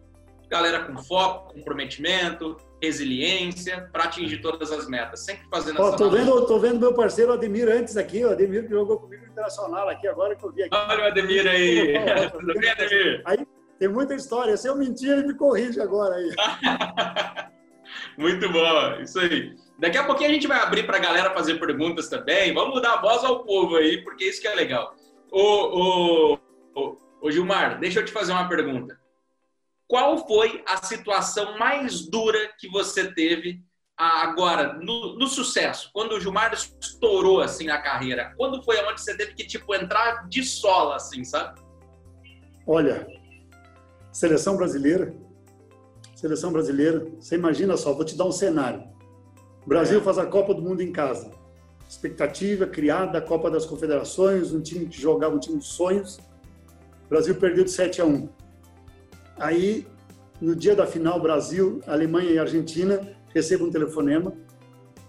galera 0.55 0.85
com 0.85 0.97
foco, 1.03 1.53
comprometimento, 1.53 2.57
resiliência 2.81 3.89
para 3.93 4.05
atingir 4.05 4.41
todas 4.41 4.71
as 4.71 4.87
metas, 4.87 5.25
sempre 5.25 5.49
fazendo 5.51 5.81
Ó, 5.83 5.89
essa 5.89 5.97
tô 5.97 6.09
vendo, 6.09 6.47
tô 6.47 6.59
vendo 6.61 6.79
meu 6.79 6.95
parceiro 6.95 7.33
Ademir 7.33 7.69
antes 7.69 7.97
aqui, 7.97 8.25
o 8.25 8.31
Ademir 8.31 8.63
que 8.63 8.71
jogou 8.71 9.01
comigo 9.01 9.25
Internacional 9.27 9.89
aqui, 9.89 10.07
agora 10.07 10.37
que 10.37 10.45
eu 10.45 10.53
vi 10.53 10.63
aqui. 10.63 10.77
Olha 10.77 11.03
o 11.03 11.07
Ademir 11.09 11.45
aí. 11.49 11.95
Tudo 12.31 12.55
bem, 12.55 12.71
Ademir? 12.71 13.23
Aí 13.25 13.39
tem 13.81 13.89
muita 13.89 14.15
história. 14.15 14.57
Se 14.57 14.69
eu 14.69 14.77
mentir, 14.77 15.11
ele 15.11 15.27
me 15.27 15.35
corrige 15.35 15.81
agora 15.81 16.15
aí. 16.15 16.31
Muito 18.17 18.49
bom, 18.53 19.01
isso 19.01 19.19
aí. 19.19 19.57
Daqui 19.81 19.99
a 19.99 20.05
pouquinho 20.05 20.31
a 20.31 20.33
gente 20.33 20.47
vai 20.47 20.61
abrir 20.61 20.87
para 20.87 20.99
a 20.99 21.01
galera 21.01 21.35
fazer 21.35 21.59
perguntas 21.59 22.09
também. 22.09 22.55
Vamos 22.55 22.81
dar 22.81 23.01
voz 23.01 23.25
ao 23.25 23.45
povo 23.45 23.75
aí, 23.75 24.05
porque 24.05 24.25
isso 24.27 24.41
que 24.41 24.47
é 24.47 24.55
legal. 24.55 24.95
Ô, 25.33 25.43
ô, 25.43 26.39
ô, 26.77 26.97
ô 27.21 27.31
Gilmar, 27.31 27.81
deixa 27.81 27.99
eu 27.99 28.05
te 28.05 28.13
fazer 28.13 28.31
uma 28.31 28.49
pergunta. 28.49 28.97
Qual 29.87 30.27
foi 30.27 30.63
a 30.67 30.85
situação 30.85 31.59
mais 31.59 32.09
dura 32.09 32.39
que 32.59 32.69
você 32.69 33.13
teve 33.13 33.63
agora 33.97 34.75
no, 34.75 35.17
no, 35.19 35.27
sucesso? 35.27 35.91
Quando 35.93 36.13
o 36.13 36.21
Gilmar 36.21 36.55
estourou 36.55 37.41
assim 37.41 37.67
na 37.67 37.81
carreira, 37.81 38.35
quando 38.37 38.63
foi 38.63 38.83
onde 38.85 39.01
você 39.01 39.17
teve 39.17 39.35
que 39.35 39.47
tipo 39.47 39.75
entrar 39.75 40.29
de 40.29 40.43
sola 40.43 40.97
assim, 40.97 41.23
sabe? 41.23 41.61
Olha, 42.67 43.07
seleção 44.11 44.57
brasileira, 44.57 45.15
seleção 46.17 46.51
brasileira. 46.51 47.07
Você 47.21 47.35
imagina 47.35 47.77
só, 47.77 47.93
vou 47.93 48.05
te 48.05 48.17
dar 48.17 48.25
um 48.25 48.33
cenário. 48.33 48.83
O 49.65 49.69
Brasil 49.69 50.01
é. 50.01 50.03
faz 50.03 50.17
a 50.19 50.27
Copa 50.27 50.55
do 50.55 50.63
Mundo 50.63 50.83
em 50.83 50.91
casa. 50.91 51.31
Expectativa 51.87 52.67
criada, 52.67 53.19
a 53.19 53.21
Copa 53.21 53.51
das 53.51 53.67
Confederações, 53.67 54.53
um 54.53 54.63
time 54.63 54.87
que 54.87 55.01
jogava 55.01 55.35
um 55.35 55.39
time 55.39 55.59
de 55.59 55.67
sonhos. 55.67 56.19
O 57.05 57.09
Brasil 57.11 57.35
perdeu 57.35 57.65
de 57.65 57.71
7 57.71 58.01
a 58.01 58.07
1. 58.07 58.29
Aí, 59.37 59.87
no 60.41 60.55
dia 60.55 60.75
da 60.75 60.87
final, 60.87 61.21
Brasil, 61.21 61.81
Alemanha 61.87 62.31
e 62.31 62.39
Argentina, 62.39 63.01
recebo 63.35 63.65
um 63.65 63.71
telefonema 63.71 64.33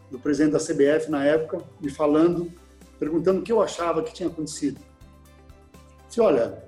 do 0.10 0.20
presidente 0.20 0.54
da 0.54 0.60
CBF 0.60 1.10
na 1.10 1.24
época, 1.24 1.64
me 1.80 1.90
falando, 1.90 2.52
perguntando 3.00 3.40
o 3.40 3.44
que 3.44 3.52
eu 3.52 3.62
achava 3.62 4.04
que 4.04 4.14
tinha 4.14 4.30
acontecido. 4.30 4.80
Disse, 6.08 6.22
olha, 6.22 6.64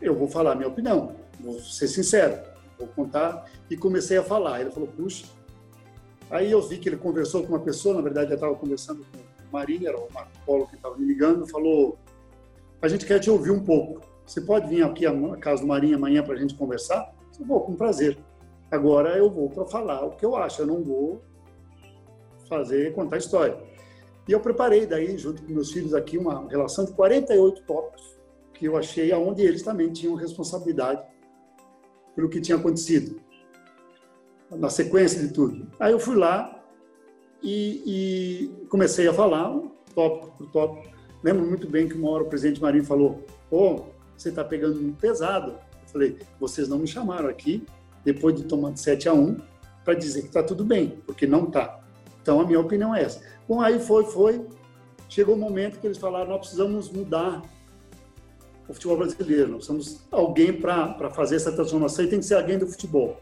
eu 0.00 0.14
vou 0.14 0.28
falar 0.28 0.52
a 0.52 0.54
minha 0.54 0.68
opinião, 0.68 1.14
vou 1.40 1.58
ser 1.60 1.88
sincero, 1.88 2.38
vou 2.78 2.88
contar. 2.88 3.50
E 3.70 3.76
comecei 3.76 4.18
a 4.18 4.22
falar. 4.22 4.60
Ele 4.60 4.70
falou, 4.70 4.88
puxa. 4.88 5.24
Aí 6.30 6.50
eu 6.50 6.60
vi 6.62 6.78
que 6.78 6.88
ele 6.88 6.96
conversou 6.96 7.42
com 7.42 7.50
uma 7.50 7.60
pessoa, 7.60 7.94
na 7.94 8.00
verdade 8.00 8.30
eu 8.30 8.34
estava 8.34 8.54
conversando 8.54 9.04
com 9.04 9.18
o 9.18 9.52
Marinho, 9.52 9.86
era 9.86 9.98
o 9.98 10.08
Marco 10.12 10.30
Polo 10.46 10.66
que 10.66 10.76
estava 10.76 10.96
me 10.96 11.06
ligando, 11.06 11.46
falou, 11.46 11.98
a 12.80 12.88
gente 12.88 13.04
quer 13.04 13.18
te 13.18 13.30
ouvir 13.30 13.50
um 13.50 13.62
pouco. 13.62 14.00
Você 14.26 14.40
pode 14.40 14.68
vir 14.68 14.82
aqui 14.84 15.06
à 15.06 15.36
casa 15.36 15.62
do 15.62 15.68
Marinho 15.68 15.96
amanhã 15.96 16.22
para 16.22 16.34
a 16.34 16.38
gente 16.38 16.54
conversar? 16.54 17.12
Eu 17.38 17.46
vou, 17.46 17.60
com 17.60 17.74
prazer. 17.74 18.18
Agora 18.70 19.16
eu 19.18 19.30
vou 19.30 19.50
para 19.50 19.66
falar 19.66 20.04
o 20.04 20.12
que 20.12 20.24
eu 20.24 20.36
acho, 20.36 20.62
eu 20.62 20.66
não 20.66 20.82
vou 20.82 21.22
fazer, 22.48 22.94
contar 22.94 23.18
história. 23.18 23.58
E 24.26 24.32
eu 24.32 24.40
preparei 24.40 24.86
daí, 24.86 25.18
junto 25.18 25.42
com 25.42 25.52
meus 25.52 25.72
filhos 25.72 25.94
aqui, 25.94 26.16
uma 26.16 26.48
relação 26.48 26.84
de 26.84 26.92
48 26.92 27.62
tópicos 27.64 28.16
que 28.54 28.66
eu 28.66 28.76
achei 28.76 29.10
aonde 29.10 29.42
eles 29.42 29.62
também 29.62 29.92
tinham 29.92 30.14
responsabilidade 30.14 31.02
pelo 32.14 32.28
que 32.28 32.40
tinha 32.40 32.56
acontecido, 32.56 33.20
na 34.50 34.70
sequência 34.70 35.20
de 35.20 35.32
tudo. 35.32 35.66
Aí 35.80 35.92
eu 35.92 35.98
fui 35.98 36.14
lá 36.14 36.62
e, 37.42 37.82
e 37.84 38.66
comecei 38.68 39.08
a 39.08 39.12
falar, 39.12 39.58
tópico 39.94 40.36
por 40.36 40.50
tópico. 40.50 40.94
Lembro 41.22 41.46
muito 41.46 41.68
bem 41.68 41.88
que 41.88 41.94
uma 41.94 42.10
hora 42.10 42.22
o 42.22 42.28
presidente 42.28 42.60
Marinho 42.60 42.84
falou: 42.84 43.24
Ô, 43.50 43.56
oh, 43.56 43.84
você 44.22 44.28
está 44.28 44.44
pegando 44.44 44.80
muito 44.80 44.98
pesado. 44.98 45.52
Eu 45.52 45.88
falei: 45.88 46.18
vocês 46.38 46.68
não 46.68 46.78
me 46.78 46.86
chamaram 46.86 47.28
aqui, 47.28 47.66
depois 48.04 48.34
de 48.34 48.44
tomar 48.44 48.72
de 48.72 48.80
7 48.80 49.08
a 49.08 49.12
1, 49.12 49.38
para 49.84 49.94
dizer 49.94 50.22
que 50.22 50.28
está 50.28 50.42
tudo 50.42 50.64
bem, 50.64 51.00
porque 51.06 51.26
não 51.26 51.44
está. 51.44 51.80
Então 52.22 52.40
a 52.40 52.46
minha 52.46 52.60
opinião 52.60 52.94
é 52.94 53.02
essa. 53.02 53.20
Bom, 53.48 53.60
aí 53.60 53.80
foi, 53.80 54.04
foi. 54.04 54.46
Chegou 55.08 55.34
o 55.34 55.38
um 55.38 55.40
momento 55.40 55.80
que 55.80 55.86
eles 55.86 55.98
falaram: 55.98 56.30
nós 56.30 56.40
precisamos 56.40 56.90
mudar 56.90 57.42
o 58.68 58.72
futebol 58.72 58.96
brasileiro. 58.96 59.48
Nós 59.48 59.66
precisamos 59.66 60.06
alguém 60.10 60.52
para 60.52 61.10
fazer 61.10 61.36
essa 61.36 61.52
transformação 61.52 62.04
e 62.04 62.08
tem 62.08 62.20
que 62.20 62.24
ser 62.24 62.36
alguém 62.36 62.58
do 62.58 62.66
futebol. 62.66 63.20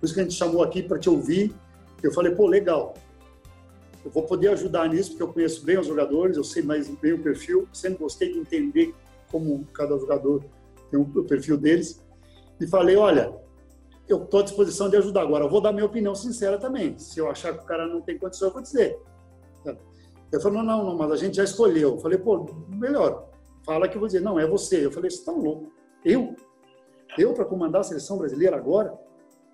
Por 0.00 0.06
isso 0.06 0.14
que 0.14 0.20
a 0.20 0.22
gente 0.22 0.34
chamou 0.34 0.62
aqui 0.62 0.82
para 0.82 0.98
te 0.98 1.10
ouvir. 1.10 1.54
Eu 2.02 2.12
falei, 2.12 2.32
pô, 2.34 2.46
legal. 2.46 2.94
Eu 4.04 4.10
vou 4.10 4.22
poder 4.22 4.48
ajudar 4.48 4.88
nisso, 4.88 5.10
porque 5.10 5.22
eu 5.24 5.32
conheço 5.32 5.64
bem 5.64 5.76
os 5.76 5.86
jogadores, 5.86 6.36
eu 6.36 6.44
sei 6.44 6.62
mais 6.62 6.88
bem 6.88 7.12
o 7.12 7.18
perfil, 7.18 7.68
sempre 7.72 7.98
gostei 7.98 8.32
de 8.32 8.38
entender 8.38 8.94
como 9.30 9.64
cada 9.72 9.98
jogador 9.98 10.44
tem 10.90 11.00
o 11.00 11.24
perfil 11.24 11.56
deles. 11.56 12.02
E 12.60 12.66
falei, 12.66 12.96
olha, 12.96 13.32
eu 14.08 14.24
estou 14.24 14.40
à 14.40 14.42
disposição 14.42 14.88
de 14.88 14.96
ajudar. 14.96 15.22
Agora, 15.22 15.44
eu 15.44 15.50
vou 15.50 15.60
dar 15.60 15.72
minha 15.72 15.86
opinião 15.86 16.14
sincera 16.14 16.58
também. 16.58 16.98
Se 16.98 17.20
eu 17.20 17.30
achar 17.30 17.56
que 17.56 17.62
o 17.62 17.66
cara 17.66 17.86
não 17.86 18.00
tem 18.00 18.18
condição, 18.18 18.48
eu 18.48 18.54
vou 18.54 18.62
dizer. 18.62 18.98
Ele 20.32 20.42
falou, 20.42 20.62
não, 20.62 20.84
não, 20.84 20.96
mas 20.96 21.10
a 21.12 21.16
gente 21.16 21.36
já 21.36 21.44
escolheu. 21.44 21.94
Eu 21.94 21.98
falei, 21.98 22.18
pô, 22.18 22.46
melhor 22.68 23.28
fala 23.68 23.86
que 23.86 23.96
eu 23.96 24.00
vou 24.00 24.06
dizer, 24.06 24.20
não, 24.20 24.40
é 24.40 24.46
você. 24.46 24.86
Eu 24.86 24.90
falei, 24.90 25.10
você 25.10 25.18
está 25.18 25.30
louco? 25.30 25.70
Eu? 26.02 26.34
Eu 27.18 27.34
para 27.34 27.44
comandar 27.44 27.82
a 27.82 27.84
seleção 27.84 28.16
brasileira 28.16 28.56
agora? 28.56 28.98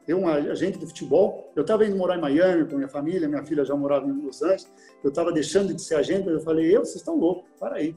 Eu, 0.07 0.19
um 0.19 0.29
agente 0.29 0.79
de 0.79 0.87
futebol? 0.87 1.51
Eu 1.57 1.63
estava 1.63 1.85
indo 1.85 1.97
morar 1.97 2.17
em 2.17 2.21
Miami 2.21 2.69
com 2.69 2.77
minha 2.77 2.89
família, 2.89 3.29
minha 3.29 3.43
filha 3.45 3.65
já 3.65 3.75
morava 3.75 4.07
em 4.07 4.13
Los 4.13 4.41
Angeles, 4.43 4.71
eu 5.03 5.09
estava 5.09 5.33
deixando 5.33 5.75
de 5.75 5.83
ser 5.83 5.97
agente, 5.97 6.29
eu 6.29 6.41
falei, 6.41 6.77
eu? 6.77 6.85
Vocês 6.85 6.97
estão 6.97 7.17
loucos, 7.17 7.51
para 7.59 7.77
aí. 7.77 7.97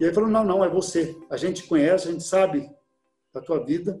E 0.00 0.04
ele 0.04 0.12
falou, 0.12 0.28
não, 0.28 0.44
não, 0.44 0.64
é 0.64 0.68
você. 0.68 1.16
A 1.30 1.36
gente 1.36 1.66
conhece, 1.66 2.08
a 2.08 2.12
gente 2.12 2.24
sabe 2.24 2.70
da 3.32 3.40
tua 3.40 3.64
vida. 3.64 4.00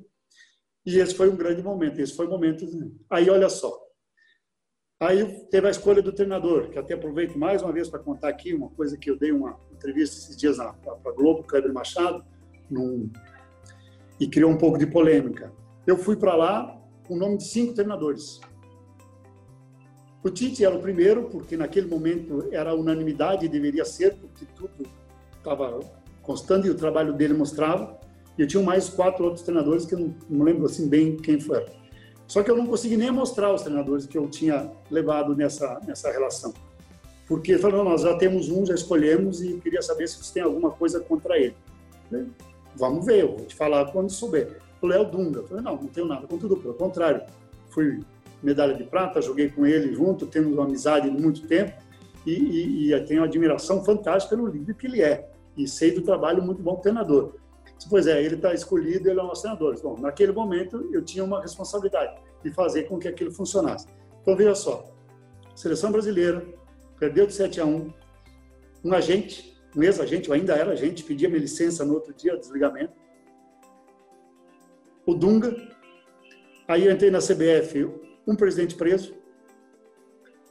E 0.84 0.98
esse 0.98 1.14
foi 1.14 1.30
um 1.30 1.36
grande 1.36 1.62
momento, 1.62 2.00
esse 2.00 2.14
foi 2.14 2.26
o 2.26 2.30
momento. 2.30 2.66
Aí, 3.08 3.30
olha 3.30 3.48
só, 3.48 3.82
Aí 5.02 5.26
teve 5.50 5.66
a 5.66 5.70
escolha 5.70 6.00
do 6.00 6.12
treinador, 6.12 6.70
que 6.70 6.78
até 6.78 6.94
aproveito 6.94 7.36
mais 7.36 7.60
uma 7.60 7.72
vez 7.72 7.88
para 7.88 7.98
contar 7.98 8.28
aqui 8.28 8.54
uma 8.54 8.68
coisa 8.68 8.96
que 8.96 9.10
eu 9.10 9.18
dei 9.18 9.32
uma 9.32 9.58
entrevista 9.72 10.16
esses 10.16 10.36
dias 10.36 10.58
para 10.58 11.12
Globo, 11.12 11.42
Kleber 11.42 11.72
Machado, 11.72 12.24
num, 12.70 13.10
e 14.20 14.28
criou 14.28 14.48
um 14.52 14.56
pouco 14.56 14.78
de 14.78 14.86
polêmica. 14.86 15.52
Eu 15.88 15.96
fui 15.96 16.14
para 16.14 16.36
lá 16.36 16.80
com 17.04 17.14
o 17.14 17.18
nome 17.18 17.38
de 17.38 17.48
cinco 17.48 17.74
treinadores. 17.74 18.40
O 20.22 20.30
Tite 20.30 20.64
era 20.64 20.72
o 20.72 20.80
primeiro, 20.80 21.28
porque 21.30 21.56
naquele 21.56 21.88
momento 21.88 22.48
era 22.52 22.72
unanimidade, 22.72 23.48
deveria 23.48 23.84
ser, 23.84 24.14
porque 24.14 24.46
tudo 24.54 24.88
estava 25.42 25.80
constando 26.22 26.66
e 26.66 26.70
o 26.70 26.74
trabalho 26.74 27.12
dele 27.12 27.34
mostrava. 27.34 27.98
E 28.38 28.42
eu 28.42 28.46
tinha 28.46 28.62
mais 28.62 28.88
quatro 28.88 29.24
outros 29.24 29.42
treinadores 29.42 29.84
que 29.84 29.94
eu 29.94 29.98
não, 29.98 30.14
não 30.28 30.44
lembro 30.44 30.66
assim 30.66 30.88
bem 30.88 31.16
quem 31.16 31.38
foi. 31.38 31.64
Só 32.26 32.42
que 32.42 32.50
eu 32.50 32.56
não 32.56 32.66
consegui 32.66 32.96
nem 32.96 33.10
mostrar 33.10 33.52
os 33.52 33.62
treinadores 33.62 34.06
que 34.06 34.16
eu 34.16 34.28
tinha 34.28 34.70
levado 34.90 35.36
nessa, 35.36 35.80
nessa 35.86 36.10
relação. 36.10 36.54
Porque 37.26 37.58
falou, 37.58 37.84
nós 37.84 38.02
já 38.02 38.16
temos 38.16 38.48
um, 38.48 38.64
já 38.64 38.74
escolhemos 38.74 39.42
e 39.42 39.58
queria 39.58 39.82
saber 39.82 40.08
se 40.08 40.22
você 40.22 40.34
tem 40.34 40.42
alguma 40.42 40.70
coisa 40.70 41.00
contra 41.00 41.38
ele. 41.38 41.54
Falei, 42.08 42.26
Vamos 42.74 43.04
ver, 43.04 43.22
eu 43.22 43.36
vou 43.36 43.46
te 43.46 43.54
falar 43.54 43.90
quando 43.92 44.10
souber. 44.10 44.58
O 44.80 44.86
Léo 44.86 45.04
Dunga. 45.04 45.42
Falei, 45.42 45.62
não, 45.62 45.76
não 45.76 45.86
tenho 45.88 46.06
nada 46.06 46.26
contra 46.26 46.46
o 46.46 46.56
pelo 46.56 46.74
contrário. 46.74 47.22
Fui 47.70 48.00
medalha 48.42 48.74
de 48.74 48.84
prata, 48.84 49.20
joguei 49.20 49.50
com 49.50 49.64
ele 49.64 49.94
junto, 49.94 50.26
temos 50.26 50.54
uma 50.54 50.64
amizade 50.64 51.08
de 51.08 51.16
muito 51.16 51.46
tempo 51.46 51.72
e, 52.26 52.32
e, 52.32 52.92
e 52.92 53.00
tenho 53.02 53.20
uma 53.20 53.26
admiração 53.26 53.84
fantástica 53.84 54.34
pelo 54.34 54.48
líder 54.48 54.74
que 54.74 54.86
ele 54.86 55.00
é. 55.00 55.30
E 55.56 55.66
sei 55.66 55.92
do 55.92 56.02
trabalho 56.02 56.42
muito 56.42 56.62
bom 56.62 56.76
treinador. 56.76 57.34
Pois 57.88 58.06
é, 58.06 58.22
ele 58.22 58.36
está 58.36 58.54
escolhido, 58.54 59.08
ele 59.08 59.18
é 59.18 59.22
o 59.22 59.26
nosso 59.26 59.42
treinador. 59.42 59.80
Bom, 59.82 59.98
naquele 59.98 60.32
momento 60.32 60.88
eu 60.92 61.02
tinha 61.02 61.24
uma 61.24 61.40
responsabilidade 61.40 62.20
de 62.42 62.52
fazer 62.52 62.84
com 62.84 62.98
que 62.98 63.08
aquilo 63.08 63.32
funcionasse. 63.32 63.86
Então 64.20 64.36
veja 64.36 64.54
só, 64.54 64.84
seleção 65.54 65.90
brasileira 65.90 66.44
perdeu 66.98 67.26
de 67.26 67.34
7 67.34 67.60
a 67.60 67.66
1, 67.66 67.92
um 68.84 68.94
agente, 68.94 69.60
um 69.76 69.82
ex-agente, 69.82 70.28
eu 70.28 70.34
ainda 70.34 70.54
era 70.54 70.72
agente, 70.72 71.02
pedia 71.02 71.28
minha 71.28 71.40
licença 71.40 71.84
no 71.84 71.94
outro 71.94 72.12
dia, 72.14 72.36
desligamento. 72.36 72.92
O 75.04 75.14
Dunga, 75.14 75.56
aí 76.68 76.86
eu 76.86 76.92
entrei 76.92 77.10
na 77.10 77.18
CBF, 77.18 77.90
um 78.26 78.36
presidente 78.36 78.76
preso, 78.76 79.14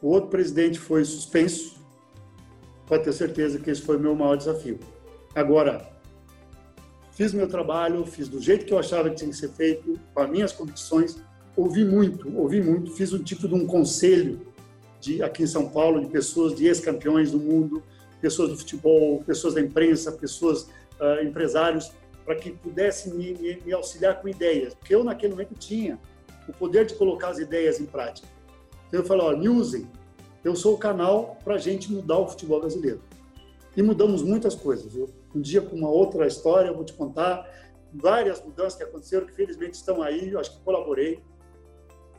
o 0.02 0.08
outro 0.10 0.30
presidente 0.30 0.80
foi 0.80 1.06
suspenso, 1.06 1.80
pode 2.86 3.04
ter 3.04 3.14
certeza 3.14 3.60
que 3.60 3.70
esse 3.70 3.82
foi 3.82 3.96
o 3.96 4.00
meu 4.00 4.16
maior 4.16 4.36
desafio. 4.36 4.80
Agora, 5.34 5.91
Fiz 7.22 7.34
meu 7.34 7.48
trabalho, 7.48 8.06
fiz 8.06 8.28
do 8.28 8.41
jeito 8.41 8.65
que 8.65 8.74
eu 8.74 8.80
achava 8.80 9.10
que 9.10 9.17
tinha 9.17 9.30
que 9.30 9.36
ser 9.36 9.50
feito, 9.50 10.00
com 10.12 10.22
as 10.22 10.30
minhas 10.30 10.52
convicções. 10.52 11.17
Ouvi 11.56 11.86
muito, 11.86 12.36
ouvi 12.36 12.60
muito. 12.60 12.91
Fiz 12.91 13.13
um 13.13 13.22
tipo 13.22 13.48
de 13.48 13.54
um 13.54 13.67
conselho 13.67 14.41
de 15.00 15.22
aqui 15.22 15.44
em 15.44 15.48
São 15.48 15.70
Paulo 15.70 16.00
de 16.00 16.08
pessoas, 16.08 16.56
de 16.56 16.65
ex-campeões 16.65 17.30
do 17.30 17.38
mundo, 17.38 17.84
pessoas 18.22 18.50
do 18.50 18.58
futebol, 18.58 19.22
pessoas 19.24 19.54
da 19.54 19.62
imprensa, 19.62 20.12
pessoas 20.13 20.63
uh, 21.00 21.24
empresários, 21.24 21.91
para 22.26 22.36
que 22.36 22.52
pudessem 22.52 23.13
me, 23.13 23.34
me, 23.34 23.62
me 23.65 23.72
auxiliar 23.72 24.20
com 24.20 24.28
ideias, 24.28 24.74
porque 24.74 24.96
eu 24.96 25.04
naquele 25.04 25.34
momento 25.34 25.54
tinha 25.54 26.00
o 26.48 26.54
poder 26.54 26.88
de 26.88 26.96
colocar 26.96 27.30
as 27.30 27.38
ideias 27.38 27.80
em 27.80 27.86
prática. 27.86 28.28
Então 28.88 29.02
eu 29.02 29.06
falei, 29.06 29.26
ó, 29.28 29.38
me 29.38 29.88
eu 30.44 30.56
sou 30.56 30.74
o 30.74 30.78
canal 30.80 31.38
para 31.44 31.54
a 31.54 31.60
gente 31.60 31.91
mudar 31.91 32.17
o 32.17 32.28
futebol 32.28 32.62
brasileiro. 32.62 33.00
E 33.78 33.84
mudamos 33.84 34.24
muitas 34.24 34.56
coisas. 34.56 34.96
Eu 34.96 35.08
um 35.36 35.41
dia 35.41 35.62
com 35.62 35.76
uma 35.76 35.89
outra 35.89 36.28
história, 36.28 36.70
eu 36.70 36.76
vou 36.76 36.86
te 36.86 36.94
contar 36.94 37.48
várias 37.94 38.44
mudanças 38.44 38.76
que 38.76 38.84
aconteceram, 38.84 39.26
que 39.26 39.34
felizmente 39.34 39.74
estão 39.74 40.02
aí, 40.02 40.32
eu 40.32 40.39
acho 40.39 40.58
que 40.58 40.63
colaborei. 40.63 41.24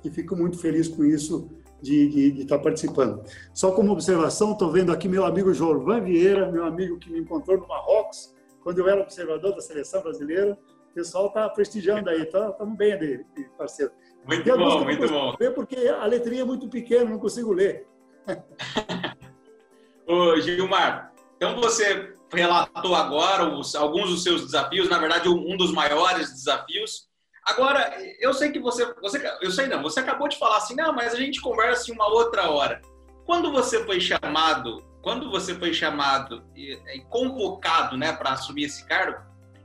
e 0.04 0.10
fico 0.10 0.34
muito 0.34 0.58
feliz 0.58 0.88
com 0.88 1.04
isso 1.04 1.48
de, 1.80 2.40
estar 2.40 2.58
participando. 2.58 3.22
Só 3.52 3.72
como 3.72 3.92
observação, 3.92 4.52
estou 4.52 4.70
vendo 4.70 4.92
aqui 4.92 5.08
meu 5.08 5.24
amigo 5.24 5.52
Jorvan 5.52 6.00
Vieira, 6.00 6.50
meu 6.50 6.64
amigo 6.64 6.98
que 6.98 7.10
me 7.10 7.20
encontrou 7.20 7.58
no 7.58 7.66
Marrocos, 7.66 8.34
quando 8.62 8.78
eu 8.78 8.88
era 8.88 9.00
observador 9.00 9.54
da 9.54 9.60
seleção 9.60 10.02
brasileira. 10.02 10.56
O 10.90 10.94
pessoal 10.94 11.28
está 11.28 11.48
prestigiando 11.48 12.10
aí, 12.10 12.22
estamos 12.22 12.56
tá, 12.56 12.64
bem 12.64 12.92
ali, 12.92 13.24
parceiro. 13.56 13.92
Muito 14.26 14.56
bom, 14.56 14.84
muito 14.84 15.08
bom. 15.08 15.34
Ver 15.38 15.52
porque 15.52 15.76
a 15.76 16.04
letrinha 16.04 16.42
é 16.42 16.44
muito 16.44 16.68
pequena, 16.68 17.10
não 17.10 17.18
consigo 17.18 17.52
ler. 17.52 17.86
Ô, 20.06 20.38
Gilmar, 20.38 21.12
então 21.36 21.56
você 21.60 22.12
relatou 22.32 22.94
agora 22.94 23.44
os, 23.44 23.74
alguns 23.74 24.10
dos 24.10 24.22
seus 24.22 24.42
desafios, 24.44 24.88
na 24.88 24.98
verdade 24.98 25.28
um 25.28 25.56
dos 25.56 25.72
maiores 25.72 26.30
desafios, 26.32 27.10
Agora, 27.44 27.92
eu 28.20 28.32
sei 28.32 28.52
que 28.52 28.60
você, 28.60 28.94
você, 29.00 29.20
eu 29.40 29.50
sei 29.50 29.66
não, 29.66 29.82
você 29.82 29.98
acabou 30.00 30.28
de 30.28 30.38
falar 30.38 30.58
assim, 30.58 30.76
não, 30.76 30.92
mas 30.92 31.12
a 31.12 31.16
gente 31.16 31.40
conversa 31.40 31.90
em 31.90 31.94
uma 31.94 32.08
outra 32.08 32.48
hora. 32.50 32.80
Quando 33.26 33.50
você 33.50 33.84
foi 33.84 34.00
chamado, 34.00 34.84
quando 35.02 35.28
você 35.28 35.54
foi 35.54 35.74
chamado 35.74 36.44
e, 36.54 36.78
e 36.94 37.00
convocado, 37.10 37.96
né, 37.96 38.12
para 38.12 38.30
assumir 38.30 38.64
esse 38.64 38.86
cargo, 38.86 39.20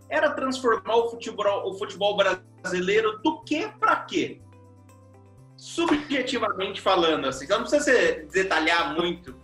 era 0.09 0.31
transformar 0.31 0.95
o 0.95 1.09
futebol, 1.09 1.69
o 1.69 1.77
futebol 1.77 2.17
brasileiro 2.17 3.19
do 3.21 3.41
que 3.41 3.67
para 3.79 3.97
quê? 3.97 4.41
Subjetivamente 5.55 6.81
falando, 6.81 7.27
assim, 7.27 7.47
não 7.47 7.61
precisa 7.61 7.83
se 7.83 8.25
detalhar 8.25 8.95
muito. 8.95 9.35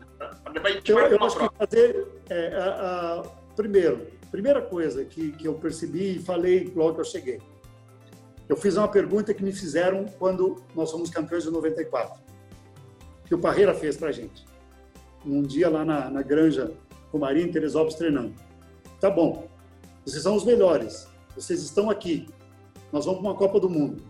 Gente 0.71 0.91
eu, 0.91 1.23
acho 1.23 1.37
que 1.37 1.57
fazer, 1.57 2.07
é, 2.29 2.55
a, 2.55 3.19
a, 3.19 3.23
primeiro, 3.55 4.07
primeira 4.31 4.61
coisa 4.61 5.03
que, 5.05 5.31
que 5.31 5.47
eu 5.47 5.53
percebi 5.55 6.17
e 6.17 6.19
falei 6.19 6.71
logo 6.75 6.95
que 6.95 7.01
eu 7.01 7.05
cheguei 7.05 7.39
eu 8.47 8.57
fiz 8.57 8.75
uma 8.75 8.87
pergunta 8.87 9.33
que 9.33 9.43
me 9.43 9.53
fizeram 9.53 10.05
quando 10.19 10.61
nós 10.75 10.91
fomos 10.91 11.09
campeões 11.09 11.43
de 11.43 11.49
94, 11.49 12.21
que 13.25 13.33
o 13.33 13.39
Parreira 13.39 13.73
fez 13.73 13.95
para 13.95 14.11
gente. 14.11 14.45
Um 15.25 15.41
dia 15.41 15.69
lá 15.69 15.85
na, 15.85 16.09
na 16.09 16.21
Granja 16.21 16.71
Romaria, 17.11 17.43
em 17.43 17.51
Teresópolis, 17.51 17.95
treinando. 17.95 18.33
Tá 18.99 19.09
bom, 19.09 19.47
vocês 20.05 20.21
são 20.21 20.35
os 20.35 20.43
melhores, 20.43 21.07
vocês 21.35 21.61
estão 21.61 21.89
aqui, 21.89 22.27
nós 22.91 23.05
vamos 23.05 23.21
para 23.21 23.29
uma 23.31 23.37
Copa 23.37 23.59
do 23.59 23.69
Mundo. 23.69 24.03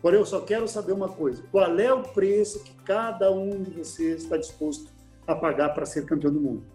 Porém, 0.00 0.20
eu 0.20 0.26
só 0.26 0.40
quero 0.40 0.66
saber 0.68 0.92
uma 0.92 1.08
coisa: 1.08 1.42
qual 1.50 1.78
é 1.78 1.92
o 1.92 2.02
preço 2.02 2.62
que 2.62 2.74
cada 2.84 3.30
um 3.30 3.62
de 3.62 3.70
vocês 3.70 4.22
está 4.22 4.36
disposto 4.36 4.90
a 5.26 5.34
pagar 5.34 5.70
para 5.70 5.86
ser 5.86 6.04
campeão 6.06 6.32
do 6.32 6.40
mundo? 6.40 6.66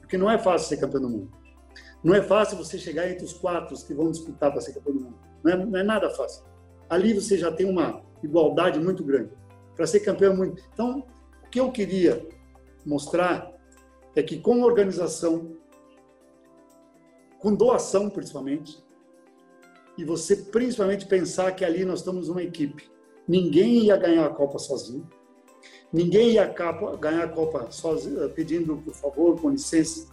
Porque 0.00 0.16
não 0.16 0.30
é 0.30 0.38
fácil 0.38 0.68
ser 0.68 0.76
campeão 0.78 1.02
do 1.02 1.08
mundo. 1.08 1.30
Não 2.02 2.14
é 2.14 2.22
fácil 2.22 2.56
você 2.56 2.78
chegar 2.78 3.08
entre 3.08 3.24
os 3.24 3.32
quatro 3.32 3.76
que 3.86 3.94
vão 3.94 4.10
disputar 4.10 4.50
para 4.50 4.60
ser 4.60 4.74
campeão 4.74 4.94
do 4.94 5.00
mundo. 5.04 5.18
Não 5.42 5.52
é, 5.52 5.56
não 5.66 5.78
é 5.78 5.82
nada 5.82 6.10
fácil. 6.10 6.44
Ali 6.88 7.14
você 7.14 7.38
já 7.38 7.50
tem 7.50 7.68
uma 7.68 8.02
igualdade 8.22 8.78
muito 8.78 9.04
grande. 9.04 9.30
Para 9.74 9.86
ser 9.86 10.00
campeão 10.00 10.36
muito. 10.36 10.62
Então, 10.72 11.06
o 11.44 11.48
que 11.48 11.60
eu 11.60 11.70
queria 11.70 12.26
mostrar 12.84 13.52
é 14.14 14.22
que 14.22 14.38
com 14.38 14.62
organização, 14.62 15.56
com 17.38 17.54
doação 17.54 18.10
principalmente, 18.10 18.82
e 19.96 20.04
você 20.04 20.36
principalmente 20.36 21.06
pensar 21.06 21.52
que 21.52 21.64
ali 21.64 21.84
nós 21.84 22.00
estamos 22.00 22.28
uma 22.28 22.42
equipe. 22.42 22.90
Ninguém 23.26 23.84
ia 23.84 23.96
ganhar 23.96 24.26
a 24.26 24.30
Copa 24.30 24.58
sozinho. 24.58 25.08
Ninguém 25.92 26.32
ia 26.32 26.46
ganhar 26.98 27.24
a 27.24 27.28
Copa 27.28 27.70
sozinho, 27.70 28.28
pedindo 28.30 28.76
por 28.78 28.94
favor, 28.94 29.40
com 29.40 29.50
licença. 29.50 30.08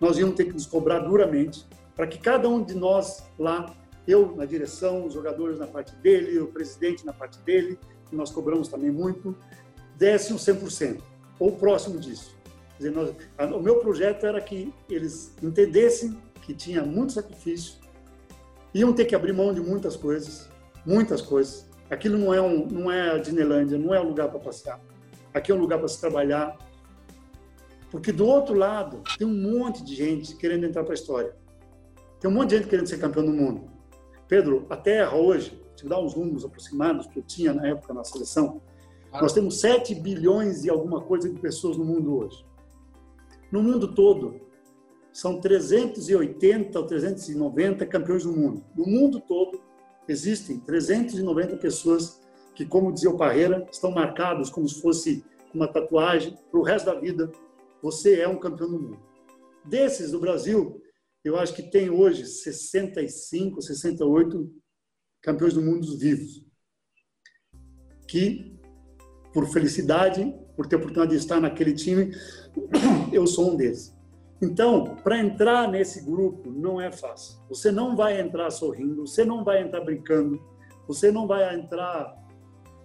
Nós 0.00 0.16
íamos 0.16 0.36
ter 0.36 0.44
que 0.44 0.52
nos 0.52 0.66
cobrar 0.66 1.00
duramente 1.00 1.66
para 1.96 2.06
que 2.06 2.18
cada 2.18 2.48
um 2.48 2.62
de 2.62 2.74
nós 2.74 3.24
lá 3.38 3.74
eu 4.06 4.34
na 4.36 4.44
direção, 4.44 5.06
os 5.06 5.14
jogadores 5.14 5.58
na 5.58 5.66
parte 5.66 5.94
dele, 5.96 6.38
o 6.38 6.46
presidente 6.46 7.04
na 7.06 7.12
parte 7.12 7.38
dele, 7.40 7.78
que 8.08 8.14
nós 8.14 8.30
cobramos 8.30 8.68
também 8.68 8.90
muito, 8.90 9.34
desse 9.96 10.32
um 10.32 10.36
100%, 10.36 11.00
ou 11.38 11.52
próximo 11.52 11.98
disso. 11.98 12.36
Dizer, 12.76 12.90
nós, 12.90 13.14
a, 13.38 13.46
o 13.46 13.62
meu 13.62 13.78
projeto 13.78 14.26
era 14.26 14.40
que 14.40 14.72
eles 14.90 15.32
entendessem 15.42 16.16
que 16.42 16.54
tinha 16.54 16.82
muito 16.84 17.12
sacrifício, 17.12 17.76
iam 18.74 18.92
ter 18.92 19.06
que 19.06 19.14
abrir 19.14 19.32
mão 19.32 19.54
de 19.54 19.60
muitas 19.60 19.96
coisas, 19.96 20.50
muitas 20.84 21.22
coisas. 21.22 21.66
Aquilo 21.88 22.18
não 22.18 22.34
é, 22.34 22.40
um, 22.40 22.66
não 22.66 22.90
é 22.90 23.12
a 23.12 23.18
Disneylândia, 23.18 23.78
não 23.78 23.94
é 23.94 24.00
um 24.00 24.08
lugar 24.08 24.28
para 24.28 24.40
passear. 24.40 24.80
Aqui 25.34 25.50
é 25.50 25.54
um 25.54 25.58
lugar 25.58 25.80
para 25.80 25.88
se 25.88 26.00
trabalhar. 26.00 26.56
Porque 27.90 28.12
do 28.12 28.24
outro 28.24 28.54
lado, 28.54 29.02
tem 29.18 29.26
um 29.26 29.34
monte 29.34 29.84
de 29.84 29.94
gente 29.94 30.36
querendo 30.36 30.64
entrar 30.64 30.84
para 30.84 30.92
a 30.92 30.94
história. 30.94 31.36
Tem 32.20 32.30
um 32.30 32.34
monte 32.34 32.50
de 32.50 32.56
gente 32.58 32.68
querendo 32.68 32.86
ser 32.86 32.98
campeão 32.98 33.26
do 33.26 33.32
mundo. 33.32 33.68
Pedro, 34.28 34.64
a 34.70 34.76
Terra 34.76 35.16
hoje, 35.16 35.60
te 35.76 35.86
dar 35.86 36.00
uns 36.00 36.14
números 36.14 36.44
aproximados 36.44 37.06
que 37.08 37.18
eu 37.18 37.22
tinha 37.22 37.52
na 37.52 37.66
época 37.66 37.92
na 37.92 38.04
seleção, 38.04 38.62
nós 39.12 39.32
temos 39.32 39.60
7 39.60 39.94
bilhões 39.96 40.64
e 40.64 40.70
alguma 40.70 41.00
coisa 41.00 41.28
de 41.28 41.38
pessoas 41.38 41.76
no 41.76 41.84
mundo 41.84 42.16
hoje. 42.16 42.44
No 43.50 43.62
mundo 43.62 43.94
todo, 43.94 44.40
são 45.12 45.40
380 45.40 46.76
ou 46.76 46.86
390 46.86 47.86
campeões 47.86 48.24
do 48.24 48.32
mundo. 48.32 48.64
No 48.74 48.84
mundo 48.84 49.20
todo, 49.20 49.60
existem 50.08 50.58
390 50.58 51.56
pessoas 51.58 52.20
que, 52.54 52.64
como 52.64 52.92
dizia 52.92 53.10
o 53.10 53.16
Parreira, 53.16 53.66
estão 53.70 53.90
marcados 53.90 54.50
como 54.50 54.68
se 54.68 54.80
fosse 54.80 55.24
uma 55.52 55.68
tatuagem 55.68 56.36
para 56.50 56.60
o 56.60 56.62
resto 56.62 56.86
da 56.86 56.94
vida. 56.94 57.30
Você 57.82 58.20
é 58.20 58.28
um 58.28 58.38
campeão 58.38 58.70
do 58.70 58.80
mundo. 58.80 59.00
Desses 59.64 60.10
do 60.10 60.20
Brasil, 60.20 60.80
eu 61.24 61.36
acho 61.36 61.54
que 61.54 61.62
tem 61.62 61.90
hoje 61.90 62.26
65, 62.26 63.62
68 63.62 64.50
campeões 65.22 65.54
do 65.54 65.62
mundo 65.62 65.96
vivos. 65.96 66.44
Que, 68.06 68.58
por 69.32 69.46
felicidade, 69.46 70.34
por 70.56 70.66
ter 70.66 70.76
a 70.76 70.78
oportunidade 70.78 71.12
de 71.12 71.16
estar 71.16 71.40
naquele 71.40 71.72
time, 71.72 72.14
eu 73.12 73.26
sou 73.26 73.52
um 73.52 73.56
deles. 73.56 73.94
Então, 74.42 74.96
para 75.02 75.18
entrar 75.18 75.70
nesse 75.70 76.04
grupo 76.04 76.50
não 76.50 76.80
é 76.80 76.92
fácil. 76.92 77.40
Você 77.48 77.72
não 77.72 77.96
vai 77.96 78.20
entrar 78.20 78.50
sorrindo, 78.50 79.06
você 79.06 79.24
não 79.24 79.42
vai 79.42 79.62
entrar 79.62 79.80
brincando, 79.80 80.42
você 80.86 81.10
não 81.10 81.26
vai 81.26 81.54
entrar 81.54 82.14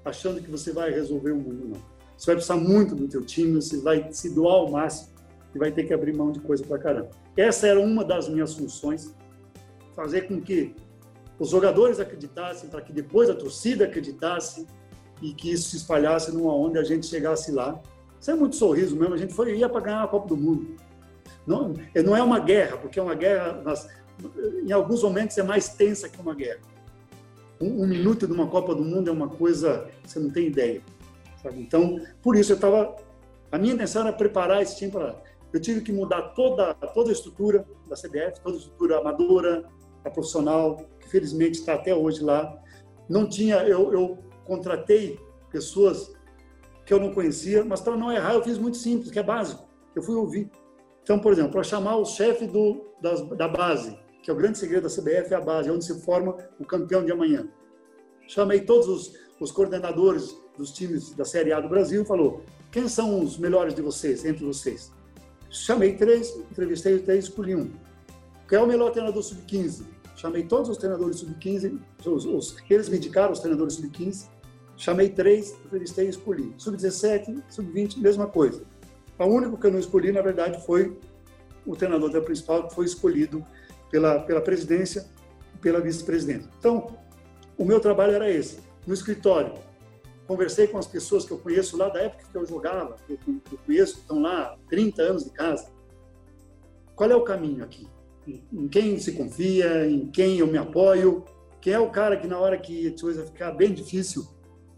achando 0.03 0.41
que 0.41 0.49
você 0.49 0.71
vai 0.71 0.91
resolver 0.91 1.31
o 1.31 1.37
mundo, 1.37 1.69
não. 1.69 1.81
Você 2.17 2.25
vai 2.27 2.35
precisar 2.35 2.57
muito 2.57 2.95
do 2.95 3.07
teu 3.07 3.23
time, 3.23 3.55
você 3.55 3.77
vai 3.79 4.11
se 4.11 4.33
doar 4.33 4.55
ao 4.55 4.69
máximo 4.69 5.09
e 5.55 5.57
vai 5.57 5.71
ter 5.71 5.85
que 5.85 5.93
abrir 5.93 6.15
mão 6.15 6.31
de 6.31 6.39
coisa 6.39 6.63
para 6.63 6.77
caramba. 6.77 7.09
Essa 7.37 7.67
era 7.67 7.79
uma 7.79 8.03
das 8.03 8.27
minhas 8.27 8.53
funções, 8.53 9.15
fazer 9.95 10.27
com 10.27 10.41
que 10.41 10.75
os 11.39 11.49
jogadores 11.49 11.99
acreditassem, 11.99 12.69
para 12.69 12.81
que 12.81 12.91
depois 12.91 13.29
a 13.29 13.35
torcida 13.35 13.85
acreditasse 13.85 14.67
e 15.21 15.33
que 15.33 15.51
isso 15.51 15.69
se 15.69 15.77
espalhasse 15.77 16.31
numa 16.31 16.53
onda 16.53 16.79
a 16.79 16.83
gente 16.83 17.05
chegasse 17.05 17.51
lá. 17.51 17.81
Isso 18.19 18.31
é 18.31 18.35
muito 18.35 18.57
sorriso 18.57 18.95
mesmo, 18.97 19.13
a 19.13 19.17
gente 19.17 19.33
foi, 19.33 19.57
ia 19.57 19.69
para 19.69 19.81
ganhar 19.81 20.03
a 20.03 20.07
Copa 20.07 20.27
do 20.27 20.35
Mundo. 20.35 20.75
Não, 21.47 21.73
não 22.03 22.15
é 22.15 22.21
uma 22.21 22.39
guerra, 22.39 22.77
porque 22.77 22.99
é 22.99 23.01
uma 23.01 23.15
guerra, 23.15 23.61
nas, 23.61 23.87
em 24.65 24.71
alguns 24.71 25.01
momentos 25.01 25.37
é 25.37 25.43
mais 25.43 25.69
tensa 25.69 26.09
que 26.09 26.19
uma 26.19 26.35
guerra. 26.35 26.59
Um, 27.61 27.83
um, 27.83 27.87
minuto 27.87 28.25
de 28.25 28.33
uma 28.33 28.47
Copa 28.47 28.73
do 28.73 28.83
Mundo 28.83 29.09
é 29.09 29.11
uma 29.11 29.27
coisa, 29.27 29.89
você 30.03 30.19
não 30.19 30.29
tem 30.29 30.47
ideia. 30.47 30.81
Sabe? 31.41 31.61
Então, 31.61 31.99
por 32.21 32.35
isso 32.35 32.51
eu 32.53 32.55
estava. 32.55 32.95
A 33.51 33.57
minha 33.57 33.73
intenção 33.73 34.03
era 34.03 34.13
preparar 34.13 34.61
esse 34.61 34.77
time 34.77 34.91
para 34.91 35.15
eu 35.51 35.59
tive 35.59 35.81
que 35.81 35.91
mudar 35.91 36.21
toda, 36.29 36.73
toda 36.73 37.09
a 37.09 37.13
estrutura 37.13 37.65
da 37.87 37.95
CBF, 37.95 38.39
toda 38.41 38.55
a 38.55 38.59
estrutura 38.59 38.99
amadora, 38.99 39.65
a 40.05 40.09
profissional, 40.09 40.85
que 40.99 41.09
felizmente 41.09 41.59
está 41.59 41.73
até 41.73 41.93
hoje 41.93 42.23
lá. 42.23 42.55
Não 43.09 43.27
tinha, 43.27 43.55
eu, 43.63 43.91
eu 43.91 44.19
contratei 44.45 45.19
pessoas 45.51 46.13
que 46.85 46.93
eu 46.93 46.99
não 46.99 47.13
conhecia, 47.13 47.65
mas 47.65 47.81
para 47.81 47.97
não 47.97 48.11
errar 48.11 48.33
eu 48.33 48.43
fiz 48.43 48.57
muito 48.57 48.77
simples, 48.77 49.11
que 49.11 49.17
é 49.17 49.23
básico. 49.23 49.67
Eu 49.95 50.03
fui 50.03 50.15
ouvir. 50.15 50.51
Então, 51.01 51.19
por 51.19 51.31
exemplo, 51.31 51.51
para 51.51 51.63
chamar 51.63 51.95
o 51.95 52.05
chefe 52.05 52.45
do, 52.45 52.93
das, 53.01 53.21
da 53.29 53.47
base, 53.47 53.97
que 54.21 54.29
é 54.29 54.33
o 54.33 54.35
grande 54.35 54.57
segredo 54.57 54.83
da 54.83 54.89
CBF, 54.89 55.33
é 55.33 55.37
a 55.37 55.41
base, 55.41 55.69
é 55.69 55.71
onde 55.71 55.85
se 55.85 55.99
forma 56.01 56.37
o 56.59 56.65
campeão 56.65 57.03
de 57.03 57.11
amanhã. 57.11 57.47
Chamei 58.27 58.61
todos 58.61 58.87
os, 58.87 59.13
os 59.39 59.51
coordenadores 59.51 60.35
dos 60.57 60.71
times 60.71 61.11
da 61.11 61.25
Série 61.25 61.51
A 61.51 61.59
do 61.59 61.69
Brasil 61.69 62.03
e 62.03 62.05
falou: 62.05 62.43
quem 62.71 62.87
são 62.87 63.23
os 63.23 63.37
melhores 63.37 63.73
de 63.73 63.81
vocês, 63.81 64.25
entre 64.25 64.45
vocês? 64.45 64.91
Chamei 65.49 65.95
três, 65.95 66.35
entrevistei 66.51 66.99
três, 66.99 67.25
escolhi 67.25 67.55
um. 67.55 67.71
Quem 68.47 68.59
é 68.59 68.61
o 68.61 68.67
melhor 68.67 68.91
treinador 68.91 69.23
sub-15? 69.23 69.83
Chamei 70.15 70.43
todos 70.43 70.69
os 70.69 70.77
treinadores 70.77 71.17
sub-15, 71.17 71.79
os, 72.05 72.25
os, 72.25 72.57
eles 72.69 72.89
me 72.89 72.97
indicaram 72.97 73.31
os 73.31 73.39
treinadores 73.39 73.75
sub-15. 73.75 74.27
Chamei 74.75 75.09
três, 75.09 75.51
entrevistei 75.65 76.05
e 76.05 76.09
escolhi. 76.09 76.53
Sub-17, 76.57 77.43
sub-20, 77.49 77.97
mesma 77.97 78.27
coisa. 78.27 78.63
O 79.17 79.25
único 79.25 79.57
que 79.57 79.65
eu 79.65 79.71
não 79.71 79.79
escolhi, 79.79 80.11
na 80.11 80.21
verdade, 80.21 80.63
foi 80.65 80.97
o 81.65 81.75
treinador 81.75 82.11
da 82.11 82.21
principal, 82.21 82.67
que 82.67 82.75
foi 82.75 82.85
escolhido 82.85 83.45
pela, 83.89 84.19
pela 84.19 84.41
presidência 84.41 85.05
e 85.53 85.57
pela 85.57 85.79
vice-presidência. 85.79 86.49
Então, 86.57 86.97
o 87.57 87.65
meu 87.65 87.79
trabalho 87.79 88.13
era 88.13 88.31
esse. 88.31 88.59
No 88.85 88.93
escritório, 88.93 89.53
conversei 90.27 90.67
com 90.67 90.77
as 90.77 90.87
pessoas 90.87 91.25
que 91.25 91.31
eu 91.31 91.37
conheço 91.37 91.75
lá 91.75 91.89
da 91.89 92.01
época 92.01 92.23
que 92.31 92.37
eu 92.37 92.45
jogava, 92.45 92.95
que 93.05 93.13
eu, 93.13 93.59
conheço, 93.65 93.95
que 93.95 94.01
estão 94.01 94.21
lá 94.21 94.57
30 94.69 95.01
anos 95.01 95.23
de 95.23 95.31
casa. 95.31 95.69
Qual 96.95 97.09
é 97.09 97.15
o 97.15 97.23
caminho 97.23 97.63
aqui? 97.63 97.87
Em 98.53 98.67
quem 98.67 98.99
se 98.99 99.13
confia, 99.13 99.87
em 99.87 100.07
quem 100.07 100.37
eu 100.37 100.47
me 100.47 100.57
apoio, 100.57 101.25
quem 101.59 101.73
é 101.73 101.79
o 101.79 101.89
cara 101.89 102.15
que 102.15 102.27
na 102.27 102.37
hora 102.37 102.57
que 102.57 102.87
a 102.87 103.01
coisa 103.01 103.25
ficar 103.25 103.51
bem 103.51 103.73
difícil, 103.73 104.27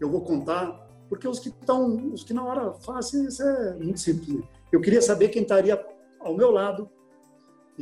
eu 0.00 0.10
vou 0.10 0.22
contar, 0.22 0.88
porque 1.08 1.28
os 1.28 1.38
que 1.38 1.50
estão, 1.50 2.12
os 2.12 2.24
que 2.24 2.32
na 2.32 2.44
hora 2.44 2.72
fazem, 2.72 3.26
isso 3.26 3.42
é 3.42 3.74
muito 3.74 4.00
simples. 4.00 4.42
Eu 4.72 4.80
queria 4.80 5.02
saber 5.02 5.28
quem 5.28 5.42
estaria 5.42 5.84
ao 6.18 6.34
meu 6.34 6.50
lado 6.50 6.88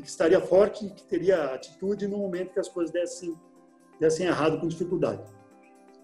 e 0.01 0.03
que 0.03 0.09
estaria 0.09 0.41
forte 0.41 0.87
e 0.87 0.91
que 0.91 1.05
teria 1.05 1.55
atitude 1.55 2.09
no 2.09 2.17
momento 2.17 2.55
que 2.55 2.61
as 2.61 2.69
coisas 2.69 2.93
dessem, 2.93 3.39
dessem 4.01 4.27
errado 4.27 4.59
com 4.59 4.67
dificuldade. 4.67 5.23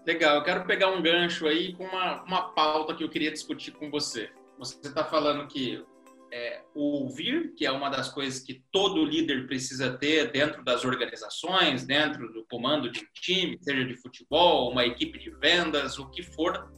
Legal, 0.05 0.37
eu 0.37 0.43
quero 0.43 0.65
pegar 0.65 0.89
um 0.91 1.01
gancho 1.01 1.47
aí 1.47 1.73
com 1.73 1.83
uma, 1.83 2.23
uma 2.23 2.53
pauta 2.53 2.95
que 2.95 3.03
eu 3.03 3.09
queria 3.09 3.31
discutir 3.31 3.71
com 3.71 3.89
você. 3.89 4.29
Você 4.57 4.75
está 4.87 5.03
falando 5.03 5.47
que 5.47 5.83
é, 6.31 6.61
ouvir, 6.75 7.53
que 7.55 7.65
é 7.65 7.71
uma 7.71 7.89
das 7.89 8.09
coisas 8.09 8.39
que 8.39 8.63
todo 8.71 9.03
líder 9.03 9.47
precisa 9.47 9.97
ter 9.97 10.31
dentro 10.31 10.63
das 10.63 10.85
organizações, 10.85 11.85
dentro 11.85 12.31
do 12.31 12.45
comando 12.45 12.91
de 12.91 12.99
um 12.99 13.07
time, 13.13 13.57
seja 13.61 13.83
de 13.83 13.95
futebol, 13.95 14.71
uma 14.71 14.85
equipe 14.85 15.17
de 15.19 15.31
vendas, 15.31 15.97
o 15.97 16.09
que 16.09 16.21
for, 16.21 16.71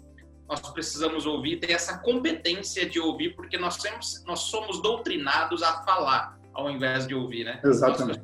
nós 0.47 0.61
precisamos 0.72 1.26
ouvir, 1.26 1.59
ter 1.59 1.72
essa 1.72 1.99
competência 1.99 2.89
de 2.89 2.99
ouvir, 2.99 3.36
porque 3.36 3.57
nós, 3.57 3.78
temos, 3.78 4.24
nós 4.26 4.39
somos 4.39 4.82
doutrinados 4.82 5.61
a 5.61 5.84
falar 5.84 6.39
ao 6.60 6.72
invés 6.72 7.07
de 7.07 7.16
ouvir, 7.16 7.43
né? 7.43 7.60
Exatamente. 7.64 8.22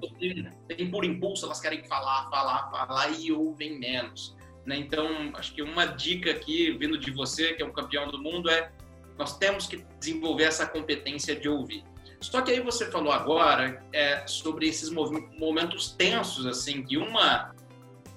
Tem 0.68 0.90
por 0.90 1.04
impulso, 1.04 1.46
elas 1.46 1.60
querem 1.60 1.84
falar, 1.84 2.30
falar, 2.30 2.70
falar 2.70 3.10
e 3.10 3.32
ouvem 3.32 3.80
menos. 3.80 4.36
Né? 4.66 4.78
Então, 4.78 5.32
acho 5.36 5.54
que 5.54 5.62
uma 5.62 5.86
dica 5.86 6.32
aqui, 6.32 6.72
vindo 6.72 6.98
de 6.98 7.12
você, 7.12 7.54
que 7.54 7.62
é 7.62 7.66
um 7.66 7.72
campeão 7.72 8.08
do 8.10 8.22
mundo, 8.22 8.50
é 8.50 8.72
nós 9.18 9.38
temos 9.38 9.68
que 9.68 9.86
desenvolver 10.00 10.44
essa 10.44 10.66
competência 10.66 11.36
de 11.36 11.48
ouvir. 11.48 11.84
Só 12.20 12.42
que 12.42 12.52
aí 12.52 12.60
você 12.60 12.90
falou 12.90 13.12
agora 13.12 13.84
é, 13.94 14.26
sobre 14.26 14.68
esses 14.68 14.90
momentos 14.90 15.92
tensos, 15.92 16.46
assim, 16.46 16.84
que 16.84 16.98
uma 16.98 17.54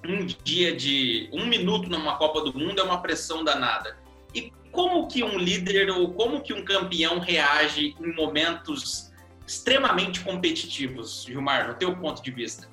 um 0.07 0.25
dia 0.25 0.75
de 0.75 1.29
um 1.33 1.45
minuto 1.45 1.89
numa 1.89 2.17
Copa 2.17 2.41
do 2.41 2.57
Mundo 2.57 2.79
é 2.79 2.83
uma 2.83 3.01
pressão 3.01 3.43
danada. 3.43 3.97
E 4.33 4.51
como 4.71 5.07
que 5.07 5.23
um 5.23 5.37
líder 5.37 5.89
ou 5.91 6.13
como 6.13 6.41
que 6.41 6.53
um 6.53 6.63
campeão 6.63 7.19
reage 7.19 7.95
em 7.99 8.15
momentos 8.15 9.08
extremamente 9.49 10.23
competitivos, 10.23 11.23
Gilmar, 11.23 11.67
no 11.67 11.73
teu 11.73 11.95
ponto 11.97 12.21
de 12.21 12.31
vista? 12.31 12.67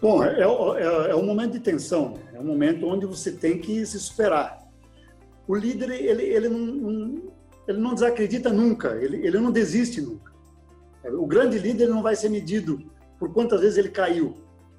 Bom, 0.00 0.22
é, 0.22 0.40
é, 0.40 1.10
é 1.10 1.16
um 1.16 1.24
momento 1.24 1.52
de 1.52 1.60
tensão, 1.60 2.14
é 2.32 2.38
um 2.38 2.44
momento 2.44 2.86
onde 2.86 3.06
você 3.06 3.32
tem 3.32 3.58
que 3.58 3.84
se 3.86 3.98
superar 3.98 4.64
o 5.46 5.54
líder 5.54 5.90
ele, 5.90 6.22
ele, 6.22 6.48
não, 6.48 7.32
ele 7.68 7.78
não 7.78 7.94
desacredita 7.94 8.50
nunca, 8.50 8.96
ele, 8.96 9.26
ele 9.26 9.38
não 9.38 9.50
desiste 9.50 10.00
nunca. 10.00 10.32
O 11.04 11.26
grande 11.26 11.58
líder 11.58 11.88
não 11.88 12.02
vai 12.02 12.16
ser 12.16 12.30
medido 12.30 12.90
por 13.18 13.32
quantas 13.32 13.60
vezes 13.60 13.76
ele 13.76 13.90
caiu, 13.90 14.36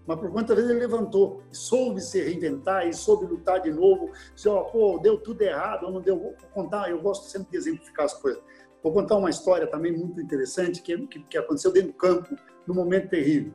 mas 0.08 0.20
por 0.20 0.32
quantas 0.32 0.56
vezes 0.56 0.72
ele 0.72 0.80
levantou, 0.80 1.44
soube 1.52 2.02
se 2.02 2.22
reinventar 2.22 2.88
e 2.88 2.94
soube 2.94 3.26
lutar 3.26 3.62
de 3.62 3.72
novo. 3.72 4.12
Se 4.36 4.50
ó, 4.50 4.64
pô, 4.64 5.00
deu 5.02 5.18
tudo 5.18 5.42
errado, 5.42 5.86
ou 5.86 5.92
não 5.92 6.02
deu, 6.02 6.18
vou 6.18 6.36
contar. 6.54 6.90
Eu 6.90 7.00
gosto 7.00 7.30
sempre 7.30 7.52
de 7.52 7.58
exemplificar 7.58 8.06
as 8.06 8.14
coisas. 8.14 8.42
Vou 8.86 8.94
contar 8.94 9.16
uma 9.16 9.32
história 9.32 9.66
também 9.66 9.92
muito 9.92 10.22
interessante 10.22 10.80
que, 10.80 10.96
que, 11.08 11.20
que 11.24 11.38
aconteceu 11.40 11.74
dentro 11.74 11.88
do 11.88 11.96
campo, 11.96 12.38
num 12.68 12.76
momento 12.76 13.10
terrível. 13.10 13.52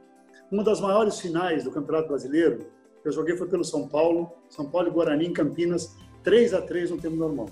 Uma 0.51 0.65
das 0.65 0.81
maiores 0.81 1.21
finais 1.21 1.63
do 1.63 1.71
Campeonato 1.71 2.09
Brasileiro, 2.09 2.67
eu 3.05 3.13
joguei 3.13 3.37
foi 3.37 3.47
pelo 3.47 3.63
São 3.63 3.87
Paulo, 3.87 4.33
São 4.49 4.69
Paulo 4.69 4.89
e 4.89 4.91
Guarani 4.91 5.27
em 5.29 5.33
Campinas, 5.33 5.95
3 6.25 6.53
a 6.53 6.61
3 6.61 6.91
no 6.91 6.99
tempo 6.99 7.15
normal. 7.15 7.49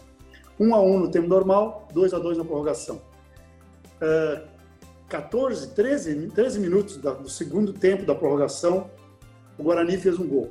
1 0.59 0.74
a 0.74 0.81
1 0.81 0.99
no 0.99 1.09
tempo 1.09 1.29
normal, 1.29 1.87
2 1.95 2.14
a 2.14 2.18
2 2.18 2.39
na 2.39 2.45
prorrogação. 2.45 3.01
Uh, 4.03 4.45
14, 5.09 5.72
13, 5.72 6.33
13 6.33 6.59
minutos 6.59 6.97
do 6.97 7.29
segundo 7.29 7.72
tempo 7.72 8.05
da 8.05 8.12
prorrogação, 8.12 8.91
o 9.57 9.62
Guarani 9.62 9.97
fez 9.99 10.18
um 10.18 10.26
gol. 10.26 10.51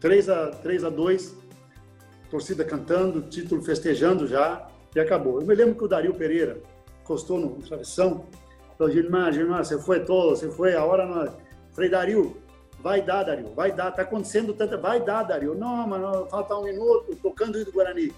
3 0.00 0.30
a, 0.30 0.46
3 0.46 0.84
a 0.84 0.88
2, 0.88 1.36
torcida 2.30 2.64
cantando, 2.64 3.20
título 3.20 3.60
festejando 3.60 4.26
já, 4.26 4.66
e 4.98 5.00
acabou. 5.00 5.40
Eu 5.40 5.46
me 5.46 5.54
lembro 5.54 5.74
que 5.74 5.84
o 5.84 5.88
Dario 5.88 6.14
Pereira 6.14 6.60
encostou 7.02 7.38
no 7.38 7.50
travessão, 7.62 8.26
falou, 8.76 8.92
Gilmar, 8.92 9.32
Gilmar, 9.32 9.64
você 9.64 9.78
foi 9.78 10.04
todo, 10.04 10.36
você 10.36 10.50
foi, 10.50 10.74
a 10.74 10.84
hora 10.84 11.06
nós... 11.06 11.30
Falei, 11.72 11.90
Dario, 11.90 12.36
Vai 12.80 13.02
dar, 13.02 13.24
Dario, 13.24 13.52
vai 13.54 13.72
dar. 13.72 13.90
Tá 13.90 14.02
acontecendo 14.02 14.54
tanta. 14.54 14.76
Vai 14.76 15.04
dar, 15.04 15.24
Dario. 15.24 15.54
Não, 15.54 15.86
mas 15.86 16.30
falta 16.30 16.56
um 16.56 16.64
minuto, 16.64 17.16
tocando 17.16 17.56
o 17.56 17.64
do 17.64 17.72
Guarani. 17.72 18.12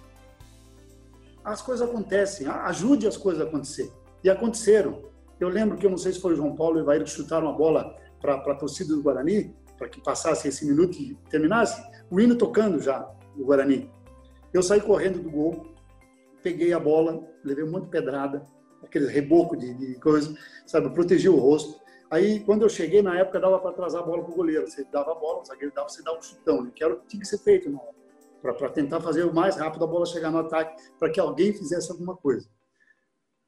As 1.43 1.63
coisas 1.63 1.89
acontecem, 1.89 2.47
ajude 2.47 3.07
as 3.07 3.17
coisas 3.17 3.41
a 3.41 3.45
acontecer. 3.47 3.91
E 4.23 4.29
aconteceram. 4.29 5.03
Eu 5.39 5.49
lembro 5.49 5.79
que, 5.79 5.87
eu 5.87 5.91
não 5.91 5.97
sei 5.97 6.13
se 6.13 6.21
foi 6.21 6.35
o 6.35 6.37
João 6.37 6.55
Paulo 6.55 6.77
e 6.77 6.81
o 6.81 6.85
Ivair 6.85 7.03
que 7.03 7.09
chutaram 7.09 7.49
a 7.49 7.53
bola 7.53 7.97
para 8.21 8.35
a 8.35 8.55
torcida 8.55 8.95
do 8.95 9.03
Guarani, 9.03 9.55
para 9.79 9.89
que 9.89 10.03
passasse 10.03 10.47
esse 10.47 10.67
minuto 10.67 10.99
e 10.99 11.17
terminasse, 11.31 11.83
o 12.11 12.21
hino 12.21 12.37
tocando 12.37 12.79
já, 12.79 13.11
o 13.39 13.45
Guarani. 13.47 13.91
Eu 14.53 14.63
saí 14.63 14.83
correndo 14.83 15.23
do 15.23 15.31
gol, 15.31 15.70
peguei 16.43 16.73
a 16.73 16.81
bola, 16.81 17.27
levei 17.45 17.65
um 17.65 17.71
monte 17.71 17.85
de 17.85 17.91
pedrada, 17.91 18.45
aquele 18.83 19.07
reboco 19.07 19.57
de, 19.57 19.75
de 19.75 20.01
coisa, 20.01 20.35
sabe, 20.67 20.91
protegi 20.91 21.29
o 21.29 21.37
rosto. 21.37 21.81
Aí, 22.11 22.41
quando 22.41 22.63
eu 22.63 22.69
cheguei, 22.69 23.03
na 23.03 23.17
época, 23.17 23.39
dava 23.39 23.59
para 23.61 23.71
atrasar 23.71 24.03
a 24.03 24.05
bola 24.05 24.25
para 24.25 24.33
o 24.33 24.35
goleiro. 24.35 24.67
Você 24.67 24.85
dava 24.85 25.13
a 25.13 25.15
bola, 25.15 25.43
o 25.43 25.45
zagueiro 25.45 25.73
dava, 25.73 25.89
você 25.89 26.03
dava 26.03 26.19
um 26.19 26.23
chutão, 26.23 26.63
né? 26.63 26.73
que 26.75 26.83
era 26.83 26.93
o 26.93 27.01
que 27.01 27.07
tinha 27.07 27.21
que 27.21 27.29
ser 27.29 27.39
feito, 27.39 27.71
para 28.43 28.71
tentar 28.71 29.01
fazer 29.01 29.25
o 29.25 29.33
mais 29.33 29.57
rápido 29.57 29.85
a 29.85 29.87
bola 29.87 30.05
chegar 30.07 30.31
no 30.31 30.39
ataque, 30.39 30.83
para 30.99 31.11
que 31.11 31.21
alguém 31.21 31.53
fizesse 31.53 31.93
alguma 31.93 32.17
coisa. 32.17 32.49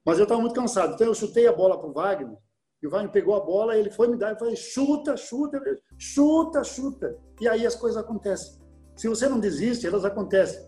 Mas 0.05 0.17
eu 0.17 0.23
estava 0.23 0.39
muito 0.39 0.55
cansado, 0.55 0.93
então 0.93 1.07
eu 1.07 1.15
chutei 1.15 1.47
a 1.47 1.53
bola 1.53 1.77
para 1.77 1.89
o 1.89 1.93
Wagner, 1.93 2.37
e 2.81 2.87
o 2.87 2.89
Wagner 2.89 3.11
pegou 3.11 3.35
a 3.35 3.39
bola, 3.39 3.77
ele 3.77 3.89
foi 3.89 4.07
me 4.07 4.17
dar, 4.17 4.33
e 4.33 4.39
falei, 4.39 4.55
chuta, 4.55 5.15
chuta, 5.17 5.61
chuta, 5.97 6.63
chuta. 6.63 7.17
E 7.39 7.47
aí 7.47 7.65
as 7.65 7.75
coisas 7.75 7.97
acontecem. 7.97 8.61
Se 8.95 9.07
você 9.07 9.27
não 9.27 9.39
desiste, 9.39 9.87
elas 9.87 10.05
acontecem. 10.05 10.61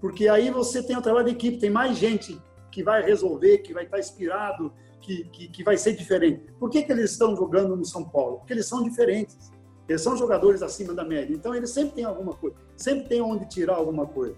Porque 0.00 0.28
aí 0.28 0.50
você 0.50 0.82
tem 0.82 0.96
o 0.96 1.02
trabalho 1.02 1.26
de 1.26 1.32
equipe, 1.32 1.58
tem 1.58 1.70
mais 1.70 1.96
gente 1.96 2.40
que 2.70 2.82
vai 2.82 3.02
resolver, 3.02 3.58
que 3.58 3.72
vai 3.72 3.84
estar 3.84 3.98
inspirado, 3.98 4.72
que, 5.00 5.24
que, 5.24 5.48
que, 5.48 5.64
vai 5.64 5.76
ser 5.76 5.94
diferente. 5.94 6.52
Por 6.58 6.70
que, 6.70 6.82
que 6.82 6.92
eles 6.92 7.10
estão 7.12 7.34
jogando 7.34 7.74
no 7.74 7.84
São 7.84 8.04
Paulo? 8.04 8.38
Porque 8.38 8.52
eles 8.52 8.66
são 8.66 8.82
diferentes. 8.82 9.50
Eles 9.88 10.02
são 10.02 10.16
jogadores 10.16 10.62
acima 10.62 10.92
da 10.92 11.04
média. 11.04 11.34
Então, 11.34 11.54
eles 11.54 11.70
sempre 11.70 11.94
têm 11.94 12.04
alguma 12.04 12.34
coisa. 12.34 12.56
Sempre 12.76 13.08
tem 13.08 13.22
onde 13.22 13.48
tirar 13.48 13.76
alguma 13.76 14.06
coisa. 14.06 14.36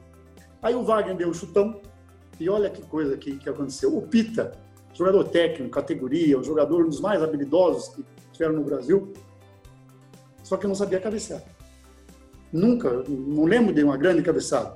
Aí 0.62 0.74
o 0.74 0.84
Wagner 0.84 1.16
deu 1.16 1.28
um 1.28 1.34
chutão. 1.34 1.80
E 2.38 2.48
olha 2.48 2.70
que 2.70 2.82
coisa 2.82 3.16
que, 3.16 3.36
que 3.36 3.48
aconteceu. 3.48 3.94
O 3.96 4.02
Pita, 4.02 4.52
jogador 4.94 5.24
técnico, 5.24 5.70
categoria, 5.70 6.38
um 6.38 6.44
jogador 6.44 6.84
dos 6.84 7.00
mais 7.00 7.22
habilidosos 7.22 7.88
que 7.88 8.04
tiveram 8.32 8.54
no 8.54 8.64
Brasil, 8.64 9.12
só 10.42 10.56
que 10.56 10.66
não 10.66 10.74
sabia 10.74 11.00
cabecear. 11.00 11.42
Nunca, 12.52 13.04
não 13.06 13.44
lembro 13.44 13.72
de 13.72 13.84
uma 13.84 13.96
grande 13.96 14.22
cabeçada. 14.22 14.74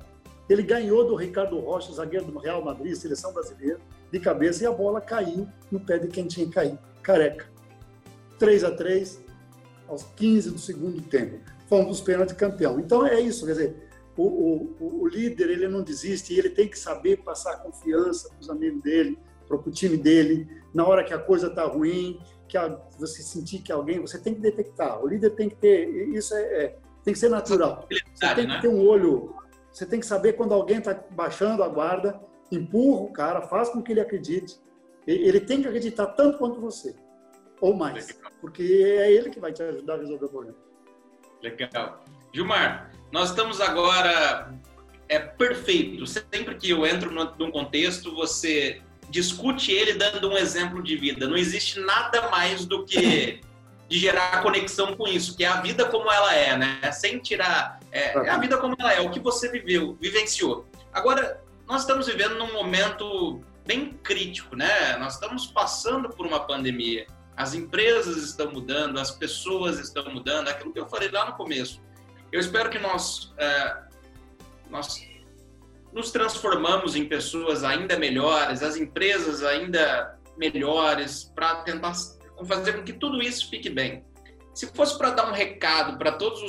Ele 0.48 0.62
ganhou 0.62 1.06
do 1.06 1.14
Ricardo 1.14 1.58
Rocha, 1.58 1.92
zagueiro 1.92 2.26
do 2.26 2.38
Real 2.38 2.62
Madrid, 2.64 2.94
seleção 2.94 3.32
brasileira, 3.32 3.80
de 4.12 4.20
cabeça 4.20 4.62
e 4.62 4.66
a 4.66 4.72
bola 4.72 5.00
caiu 5.00 5.48
no 5.70 5.80
pé 5.80 5.98
de 5.98 6.08
quem 6.08 6.26
tinha 6.26 6.46
que 6.46 6.52
cair. 6.52 6.78
Careca. 7.02 7.46
3 8.38 8.64
a 8.64 8.70
3 8.70 9.22
aos 9.88 10.04
15 10.16 10.50
do 10.50 10.58
segundo 10.58 11.00
tempo. 11.02 11.38
Fomos 11.68 11.98
os 11.98 12.04
pênaltis 12.04 12.36
campeão. 12.36 12.78
Então 12.78 13.06
é 13.06 13.20
isso, 13.20 13.46
quer 13.46 13.52
dizer, 13.52 13.88
o, 14.16 14.22
o, 14.22 15.00
o 15.02 15.08
líder 15.08 15.50
ele 15.50 15.68
não 15.68 15.82
desiste 15.82 16.34
e 16.34 16.38
ele 16.38 16.50
tem 16.50 16.68
que 16.68 16.78
saber 16.78 17.22
passar 17.22 17.56
confiança 17.62 18.28
para 18.28 18.40
os 18.40 18.50
amigos 18.50 18.82
dele, 18.82 19.18
para 19.46 19.56
o 19.56 19.70
time 19.70 19.96
dele, 19.96 20.48
na 20.72 20.86
hora 20.86 21.04
que 21.04 21.12
a 21.12 21.18
coisa 21.18 21.48
está 21.48 21.64
ruim, 21.64 22.20
que 22.48 22.56
a, 22.56 22.68
você 22.98 23.22
sentir 23.22 23.60
que 23.60 23.72
alguém, 23.72 24.00
você 24.00 24.18
tem 24.18 24.34
que 24.34 24.40
detectar. 24.40 25.02
O 25.02 25.08
líder 25.08 25.30
tem 25.30 25.48
que 25.48 25.56
ter, 25.56 25.88
isso 26.14 26.34
é, 26.34 26.64
é 26.64 26.76
tem 27.04 27.12
que 27.12 27.20
ser 27.20 27.28
natural. 27.28 27.86
Você 28.14 28.34
tem 28.34 28.46
que 28.46 28.52
né? 28.52 28.60
ter 28.60 28.68
um 28.68 28.86
olho 28.86 29.34
você 29.74 29.84
tem 29.84 29.98
que 29.98 30.06
saber 30.06 30.34
quando 30.34 30.54
alguém 30.54 30.78
está 30.78 30.94
baixando 31.10 31.64
a 31.64 31.68
guarda, 31.68 32.20
empurra 32.50 33.00
o 33.02 33.12
cara, 33.12 33.42
faz 33.42 33.68
com 33.70 33.82
que 33.82 33.90
ele 33.90 34.00
acredite. 34.00 34.56
Ele 35.04 35.40
tem 35.40 35.60
que 35.60 35.66
acreditar 35.66 36.06
tanto 36.06 36.38
quanto 36.38 36.60
você, 36.60 36.94
ou 37.60 37.74
mais, 37.74 38.06
Legal. 38.06 38.30
porque 38.40 38.62
é 38.62 39.12
ele 39.12 39.30
que 39.30 39.40
vai 39.40 39.52
te 39.52 39.64
ajudar 39.64 39.94
a 39.94 39.98
resolver 39.98 40.26
o 40.26 40.28
problema. 40.28 40.56
Legal. 41.42 42.04
Gilmar, 42.32 42.92
nós 43.10 43.30
estamos 43.30 43.60
agora. 43.60 44.54
É 45.08 45.18
perfeito. 45.18 46.06
Sempre 46.06 46.54
que 46.54 46.70
eu 46.70 46.86
entro 46.86 47.10
num 47.10 47.50
contexto, 47.50 48.14
você 48.14 48.80
discute 49.10 49.72
ele 49.72 49.94
dando 49.94 50.30
um 50.30 50.36
exemplo 50.36 50.82
de 50.82 50.96
vida. 50.96 51.26
Não 51.26 51.36
existe 51.36 51.80
nada 51.80 52.30
mais 52.30 52.64
do 52.64 52.84
que 52.86 53.40
de 53.88 53.98
gerar 53.98 54.40
conexão 54.42 54.96
com 54.96 55.06
isso, 55.06 55.36
que 55.36 55.44
é 55.44 55.48
a 55.48 55.60
vida 55.60 55.84
como 55.86 56.10
ela 56.10 56.34
é, 56.34 56.56
né? 56.56 56.92
Sem 56.92 57.18
tirar. 57.18 57.80
É, 57.94 58.12
é, 58.12 58.28
a 58.28 58.38
vida 58.38 58.58
como 58.58 58.74
ela 58.76 58.92
é, 58.92 59.00
o 59.00 59.08
que 59.08 59.20
você 59.20 59.48
viveu, 59.48 59.96
vivenciou. 60.00 60.66
Agora, 60.92 61.40
nós 61.64 61.82
estamos 61.82 62.08
vivendo 62.08 62.34
num 62.34 62.52
momento 62.52 63.40
bem 63.64 63.92
crítico, 64.02 64.56
né? 64.56 64.96
Nós 64.96 65.14
estamos 65.14 65.46
passando 65.46 66.10
por 66.10 66.26
uma 66.26 66.40
pandemia. 66.40 67.06
As 67.36 67.54
empresas 67.54 68.16
estão 68.16 68.50
mudando, 68.50 68.98
as 68.98 69.12
pessoas 69.12 69.78
estão 69.78 70.12
mudando, 70.12 70.48
aquilo 70.48 70.72
que 70.72 70.80
eu 70.80 70.88
falei 70.88 71.08
lá 71.08 71.24
no 71.26 71.36
começo. 71.36 71.80
Eu 72.32 72.40
espero 72.40 72.68
que 72.68 72.80
nós, 72.80 73.32
é, 73.38 73.76
nós 74.68 75.08
nos 75.92 76.10
transformamos 76.10 76.96
em 76.96 77.04
pessoas 77.04 77.62
ainda 77.62 77.96
melhores, 77.96 78.60
as 78.60 78.76
empresas 78.76 79.44
ainda 79.44 80.18
melhores, 80.36 81.30
para 81.32 81.62
tentar 81.62 81.94
fazer 82.44 82.72
com 82.72 82.82
que 82.82 82.92
tudo 82.92 83.22
isso 83.22 83.48
fique 83.48 83.70
bem. 83.70 84.04
Se 84.54 84.68
fosse 84.68 84.96
para 84.96 85.10
dar 85.10 85.28
um 85.28 85.32
recado 85.32 85.98
para 85.98 86.12
todos 86.12 86.40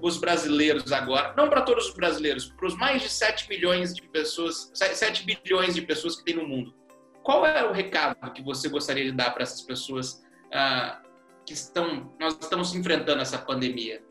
os 0.00 0.18
brasileiros 0.18 0.90
agora, 0.90 1.34
não 1.36 1.50
para 1.50 1.60
todos 1.60 1.88
os 1.88 1.94
brasileiros, 1.94 2.46
para 2.46 2.66
os 2.66 2.74
mais 2.74 3.02
de 3.02 3.10
7 3.10 3.46
milhões 3.50 3.94
de 3.94 4.00
pessoas, 4.02 4.70
7 4.72 5.26
bilhões 5.26 5.74
de 5.74 5.82
pessoas 5.82 6.16
que 6.16 6.24
tem 6.24 6.34
no 6.34 6.48
mundo, 6.48 6.74
qual 7.22 7.44
é 7.44 7.62
o 7.64 7.72
recado 7.72 8.32
que 8.32 8.42
você 8.42 8.70
gostaria 8.70 9.04
de 9.04 9.12
dar 9.12 9.32
para 9.32 9.42
essas 9.42 9.60
pessoas 9.60 10.22
ah, 10.50 11.02
que 11.44 11.52
estão, 11.52 12.10
nós 12.18 12.38
estamos 12.40 12.74
enfrentando 12.74 13.20
essa 13.20 13.36
pandemia? 13.36 14.02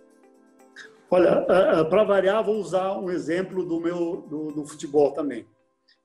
Olha, 1.09 1.41
para 1.89 2.03
variar, 2.03 2.43
vou 2.43 2.55
usar 2.55 2.93
um 2.93 3.09
exemplo 3.09 3.65
do 3.65 3.81
meu 3.81 4.21
do, 4.29 4.51
do, 4.51 4.65
futebol 4.65 5.11
também. 5.13 5.45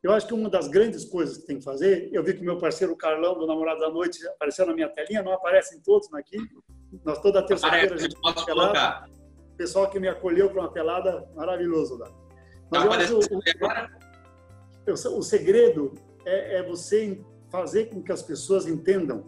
Eu 0.03 0.13
acho 0.13 0.27
que 0.27 0.35
uma 0.35 0.49
das 0.49 0.69
grandes 0.69 1.05
coisas 1.05 1.39
que 1.39 1.47
tem 1.47 1.59
que 1.59 1.65
fazer, 1.65 2.09
eu 2.13 2.25
vi 2.25 2.35
que 2.35 2.43
meu 2.43 2.59
parceiro 2.59 2.97
Carlão, 2.97 3.39
do 3.39 3.47
Namorado 3.47 3.79
da 3.79 3.91
Noite, 3.91 4.27
apareceu 4.27 4.67
na 4.67 4.75
minha 4.75 4.89
telinha, 4.89 5.23
não 5.23 5.33
aparecem 5.33 5.81
todos 5.81 6.13
aqui. 6.15 6.39
Nós 7.05 7.21
toda 7.21 7.43
terça-feira 7.43 7.95
a 7.95 7.99
gente 7.99 8.17
pode 8.21 8.45
colocar. 8.45 9.09
O 9.53 9.57
pessoal 9.57 9.89
que 9.89 9.99
me 9.99 10.09
acolheu 10.09 10.51
para 10.51 10.61
uma 10.63 10.71
pelada 10.71 11.27
maravilhoso 11.35 11.97
lá. 11.97 12.11
Mas 12.71 12.85
eu 12.85 12.93
acho 12.93 13.19
o, 13.19 15.15
o, 15.15 15.19
o 15.19 15.23
segredo 15.23 15.95
é, 16.25 16.59
é 16.59 16.63
você 16.63 17.21
fazer 17.49 17.87
com 17.87 18.03
que 18.03 18.13
as 18.13 18.23
pessoas 18.23 18.67
entendam 18.67 19.25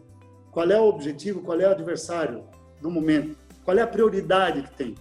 qual 0.50 0.70
é 0.70 0.80
o 0.80 0.84
objetivo, 0.84 1.40
qual 1.40 1.61
é 1.61 1.68
o 1.68 1.70
adversário 1.70 2.44
do 2.80 2.90
momento, 2.90 3.36
qual 3.64 3.76
é 3.76 3.82
a 3.82 3.86
prioridade 3.86 4.62
que 4.62 4.76
tem? 4.76 4.94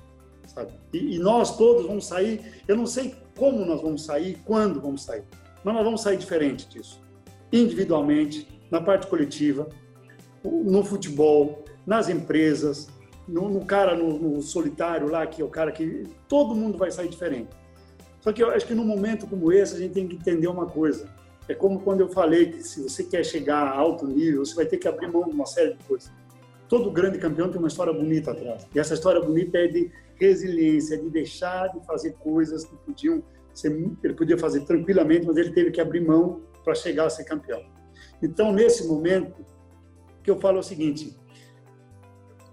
E, 0.94 1.16
e, 1.16 1.20
nós 1.20 1.58
todos 1.58 1.86
vamos 1.86 2.06
sair, 2.06 2.62
eu 2.68 2.76
não 2.76 2.86
sei 2.86 3.16
como 3.38 3.66
nós 3.66 3.82
vamos 3.82 4.06
sair, 4.06 4.38
quando 4.46 4.82
vamos 4.82 5.04
sair, 5.04 5.24
mas 5.64 5.74
nós 5.74 5.84
vamos 5.84 6.02
sair 6.02 6.18
diferente 6.18 6.68
disso, 6.68 7.02
individualmente, 7.52 8.48
na 8.72 8.82
parte 8.82 9.08
coletiva, 9.08 9.68
no 10.44 10.84
futebol, 10.84 11.64
nas 11.88 12.10
empresas, 12.10 12.90
no, 13.26 13.50
no 13.50 13.66
cara 13.66 13.96
no, 13.96 14.20
no, 14.20 14.42
solitário 14.42 15.10
lá, 15.10 15.26
que 15.26 15.42
é 15.42 15.46
o 15.46 15.48
cara 15.48 15.72
que 15.72 16.04
todo 16.28 16.54
mundo 16.54 16.78
vai 16.78 16.92
sair 16.92 17.08
diferente. 17.08 17.48
Só 18.20 18.34
que 18.34 18.44
eu 18.44 18.52
acho 18.52 18.68
que 18.68 18.76
num 18.76 18.86
momento 18.86 19.26
como 19.26 19.54
esse 19.54 19.76
a 19.76 19.80
gente 19.80 19.94
tem 19.94 20.06
que 20.06 20.18
entender 20.18 20.48
uma 20.48 20.66
coisa. 20.66 21.08
É 21.48 21.56
como 21.56 21.80
quando 21.80 22.02
eu 22.02 22.10
falei 22.10 22.52
que 22.52 22.62
se 22.62 22.84
você 22.84 23.06
quer 23.06 23.24
chegar 23.24 23.66
a 23.66 23.72
alto 23.72 24.06
nível, 24.06 24.46
você 24.46 24.54
vai 24.54 24.66
ter 24.66 24.76
que 24.76 24.88
abrir 24.88 25.10
mão 25.10 25.24
de 25.24 25.34
uma 25.34 25.46
série 25.46 25.76
de 25.76 25.84
coisas. 25.86 26.12
Todo 26.68 26.92
grande 26.92 27.18
campeão 27.18 27.50
tem 27.50 27.58
uma 27.58 27.70
história 27.70 27.94
bonita 27.94 28.32
atrás. 28.32 28.68
E 28.76 28.80
essa 28.80 28.94
história 28.94 29.22
bonita 29.22 29.58
é 29.58 29.68
de 29.68 29.90
resiliência, 30.20 30.98
de 30.98 31.10
deixar 31.10 31.70
de 31.70 31.86
fazer 31.86 32.14
coisas 32.16 32.66
que 32.66 32.76
podiam 32.76 33.24
ser, 33.54 33.72
ele 34.04 34.14
podia 34.14 34.38
fazer 34.38 34.66
tranquilamente, 34.66 35.26
mas 35.26 35.38
ele 35.38 35.52
teve 35.52 35.72
que 35.72 35.80
abrir 35.80 36.02
mão 36.02 36.42
para 36.66 36.76
chegar 36.76 37.06
a 37.06 37.10
ser 37.10 37.24
campeão. 37.24 37.64
Então, 38.22 38.52
nesse 38.52 38.86
momento, 38.86 39.46
que 40.22 40.30
eu 40.30 40.38
falo 40.38 40.58
é 40.58 40.60
o 40.60 40.64
seguinte: 40.64 41.18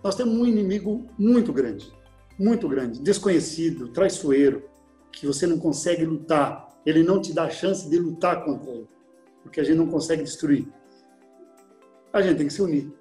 nós 0.04 0.14
temos 0.14 0.34
um 0.34 0.46
inimigo 0.46 1.06
muito 1.18 1.52
grande, 1.52 1.92
muito 2.38 2.68
grande, 2.68 3.00
desconhecido, 3.00 3.88
traiçoeiro, 3.88 4.68
que 5.10 5.26
você 5.26 5.46
não 5.46 5.58
consegue 5.58 6.04
lutar 6.04 6.64
ele 6.84 7.02
não 7.02 7.20
te 7.20 7.32
dá 7.32 7.44
a 7.44 7.50
chance 7.50 7.88
de 7.88 7.98
lutar 7.98 8.44
contra 8.44 8.70
ele, 8.70 8.88
porque 9.42 9.60
a 9.60 9.64
gente 9.64 9.76
não 9.76 9.86
consegue 9.86 10.22
destruir. 10.22 10.68
A 12.12 12.20
gente 12.20 12.36
tem 12.36 12.46
que 12.46 12.52
se 12.52 12.62
unir. 12.62 12.92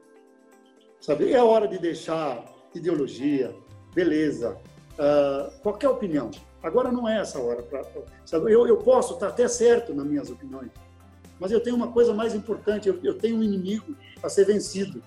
Sabe? 0.99 1.31
É 1.31 1.43
hora 1.43 1.67
de 1.67 1.77
deixar 1.77 2.45
ideologia, 2.73 3.53
beleza, 3.93 4.57
uh, 4.93 5.59
qualquer 5.59 5.89
opinião. 5.89 6.31
Agora 6.63 6.91
não 6.91 7.07
é 7.07 7.19
essa 7.19 7.39
hora. 7.39 7.61
Pra, 7.61 7.83
sabe? 8.25 8.51
Eu, 8.51 8.65
eu 8.65 8.77
posso 8.77 9.15
estar 9.15 9.27
até 9.27 9.47
certo 9.47 9.93
nas 9.93 10.05
minhas 10.05 10.29
opiniões, 10.29 10.71
mas 11.39 11.51
eu 11.51 11.59
tenho 11.59 11.75
uma 11.75 11.91
coisa 11.91 12.13
mais 12.13 12.33
importante, 12.33 12.87
eu, 12.87 12.97
eu 13.03 13.17
tenho 13.17 13.37
um 13.37 13.43
inimigo 13.43 13.95
a 14.23 14.29
ser 14.29 14.45
vencido, 14.45 15.03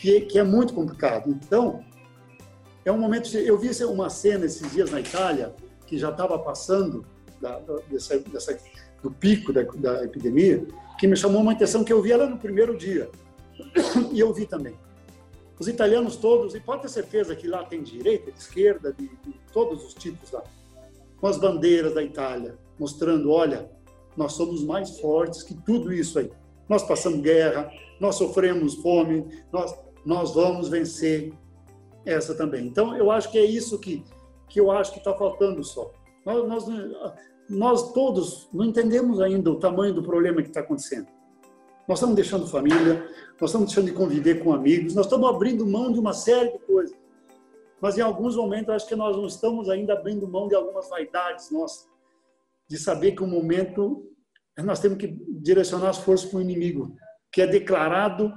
que, 0.00 0.20
que 0.22 0.38
é 0.38 0.44
muito 0.44 0.74
complicado. 0.74 1.30
Então, 1.30 1.84
é 2.84 2.92
um 2.92 2.98
momento. 2.98 3.28
De, 3.30 3.46
eu 3.46 3.58
vi 3.58 3.70
uma 3.84 4.08
cena 4.08 4.46
esses 4.46 4.70
dias 4.70 4.90
na 4.90 5.00
Itália, 5.00 5.54
que 5.86 5.98
já 5.98 6.10
estava 6.10 6.38
passando, 6.38 7.04
da, 7.40 7.60
dessa, 7.90 8.18
dessa, 8.18 8.58
do 9.02 9.10
pico 9.10 9.52
da, 9.52 9.62
da, 9.62 10.04
epidemia, 10.04 10.66
que 10.98 11.06
me 11.06 11.16
chamou 11.16 11.42
uma 11.42 11.52
atenção 11.52 11.82
que 11.82 11.92
eu 11.92 12.00
vi 12.00 12.12
ela 12.12 12.26
no 12.26 12.38
primeiro 12.38 12.76
dia. 12.76 13.10
E 14.12 14.20
eu 14.20 14.32
vi 14.32 14.46
também. 14.46 14.74
Os 15.58 15.68
italianos 15.68 16.16
todos, 16.16 16.54
e 16.54 16.60
pode 16.60 16.82
ter 16.82 16.88
certeza 16.88 17.34
que 17.34 17.48
lá 17.48 17.64
tem 17.64 17.82
direita, 17.82 18.30
esquerda, 18.30 18.92
de, 18.92 19.08
de 19.08 19.34
todos 19.52 19.84
os 19.84 19.94
tipos 19.94 20.30
lá, 20.30 20.42
com 21.18 21.26
as 21.26 21.38
bandeiras 21.38 21.94
da 21.94 22.02
Itália, 22.02 22.58
mostrando, 22.78 23.30
olha, 23.30 23.70
nós 24.16 24.34
somos 24.34 24.62
mais 24.62 25.00
fortes 25.00 25.42
que 25.42 25.54
tudo 25.54 25.92
isso 25.92 26.18
aí. 26.18 26.30
Nós 26.68 26.82
passamos 26.82 27.20
guerra, 27.20 27.70
nós 27.98 28.16
sofremos 28.16 28.74
fome, 28.74 29.26
nós, 29.52 29.74
nós 30.06 30.32
vamos 30.32 30.68
vencer 30.68 31.34
essa 32.04 32.32
também. 32.32 32.64
Então, 32.64 32.96
eu 32.96 33.10
acho 33.10 33.28
que 33.30 33.36
é 33.36 33.44
isso 33.44 33.78
que, 33.80 34.04
que 34.48 34.60
eu 34.60 34.70
acho 34.70 34.92
que 34.92 34.98
está 34.98 35.12
faltando 35.12 35.64
só. 35.64 35.92
Nós, 36.24 36.46
nós, 36.46 36.64
nós 37.50 37.92
todos 37.92 38.48
não 38.52 38.64
entendemos 38.64 39.20
ainda 39.20 39.50
o 39.50 39.58
tamanho 39.58 39.92
do 39.92 40.04
problema 40.04 40.40
que 40.40 40.48
está 40.48 40.60
acontecendo. 40.60 41.08
Nós 41.88 41.98
estamos 41.98 42.14
deixando 42.14 42.46
família, 42.46 43.04
nós 43.40 43.50
estamos 43.50 43.66
deixando 43.66 43.86
de 43.86 43.92
conviver 43.92 44.42
com 44.42 44.52
amigos, 44.52 44.94
nós 44.94 45.06
estamos 45.06 45.28
abrindo 45.28 45.66
mão 45.66 45.92
de 45.92 45.98
uma 45.98 46.12
série 46.12 46.52
de 46.52 46.58
coisas. 46.60 46.96
Mas 47.80 47.98
em 47.98 48.00
alguns 48.00 48.36
momentos 48.36 48.70
acho 48.74 48.86
que 48.86 48.96
nós 48.96 49.16
não 49.16 49.26
estamos 49.26 49.68
ainda 49.68 49.92
abrindo 49.92 50.26
mão 50.28 50.46
de 50.46 50.54
algumas 50.54 50.88
vaidades 50.88 51.50
nossas, 51.50 51.88
de 52.68 52.78
saber 52.78 53.12
que 53.12 53.22
o 53.22 53.26
momento 53.26 54.08
nós 54.58 54.80
temos 54.80 54.98
que 54.98 55.08
direcionar 55.40 55.90
as 55.90 55.98
forças 55.98 56.30
para 56.30 56.38
o 56.38 56.42
inimigo, 56.42 56.96
que 57.30 57.42
é 57.42 57.46
declarado 57.46 58.32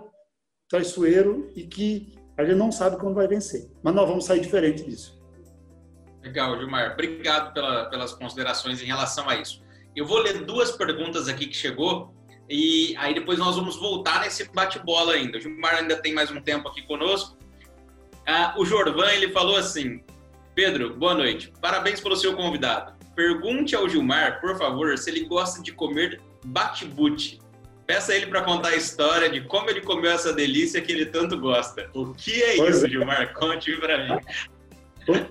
traiçoeiro 0.70 1.52
e 1.56 1.64
que 1.64 2.14
a 2.38 2.46
gente 2.46 2.56
não 2.56 2.72
sabe 2.72 2.98
quando 2.98 3.16
vai 3.16 3.28
vencer. 3.28 3.70
Mas 3.84 3.94
nós 3.94 4.08
vamos 4.08 4.26
sair 4.26 4.40
diferente 4.40 4.84
disso. 4.84 5.20
Legal, 6.22 6.58
Gilmar. 6.58 6.94
Obrigado 6.94 7.54
pela, 7.54 7.86
pelas 7.86 8.14
considerações 8.14 8.82
em 8.82 8.86
relação 8.86 9.28
a 9.28 9.36
isso. 9.36 9.62
Eu 9.96 10.06
vou 10.06 10.20
ler 10.20 10.46
duas 10.46 10.72
perguntas 10.72 11.28
aqui 11.28 11.48
que 11.48 11.56
chegou 11.56 12.14
e 12.48 12.96
aí 12.98 13.14
depois 13.14 13.40
nós 13.40 13.56
vamos 13.56 13.76
voltar 13.78 14.22
nesse 14.22 14.50
bate-bola 14.54 15.14
ainda. 15.14 15.38
O 15.38 15.42
Gilmar 15.42 15.76
ainda 15.76 15.96
tem 15.98 16.14
mais 16.14 16.30
um 16.32 16.40
tempo 16.40 16.68
aqui 16.68 16.82
conosco. 16.84 17.38
Ah, 18.28 18.54
o 18.58 18.64
Jorvan, 18.64 19.12
ele 19.12 19.32
falou 19.32 19.56
assim, 19.56 20.04
Pedro, 20.54 20.96
boa 20.96 21.16
noite. 21.16 21.52
Parabéns 21.60 22.00
pelo 22.00 22.16
seu 22.16 22.36
convidado. 22.36 22.94
Pergunte 23.16 23.76
ao 23.76 23.90
Gilmar, 23.90 24.40
por 24.40 24.58
favor, 24.58 24.96
se 24.98 25.10
ele 25.10 25.26
gosta 25.26 25.62
de 25.62 25.72
comer 25.72 26.22
bate-bute. 26.46 27.40
Peça 27.90 28.14
ele 28.14 28.28
para 28.28 28.44
contar 28.44 28.68
a 28.68 28.76
história 28.76 29.28
de 29.32 29.42
como 29.42 29.68
ele 29.68 29.82
comeu 29.82 30.12
essa 30.12 30.32
delícia 30.32 30.80
que 30.80 30.92
ele 30.92 31.08
tanto 31.08 31.40
gosta. 31.40 31.90
O 31.96 32.14
que 32.14 32.40
é 32.40 32.58
pois 32.58 32.76
isso, 32.76 32.86
é. 32.86 32.90
Gilmar? 32.90 33.34
Conte 33.34 33.76
para 33.78 33.98
mim. 33.98 34.22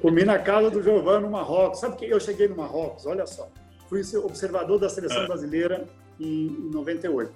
Comi 0.02 0.24
na 0.24 0.40
casa 0.40 0.68
do 0.68 0.82
Giovanni 0.82 1.22
no 1.22 1.30
Marrocos. 1.30 1.78
Sabe 1.78 1.94
que 1.94 2.06
eu 2.06 2.18
cheguei 2.18 2.48
no 2.48 2.56
Marrocos? 2.56 3.06
Olha 3.06 3.28
só. 3.28 3.48
Fui 3.88 4.02
observador 4.16 4.76
da 4.80 4.88
seleção 4.88 5.22
ah. 5.22 5.26
brasileira 5.28 5.86
em 6.18 6.48
98. 6.72 7.32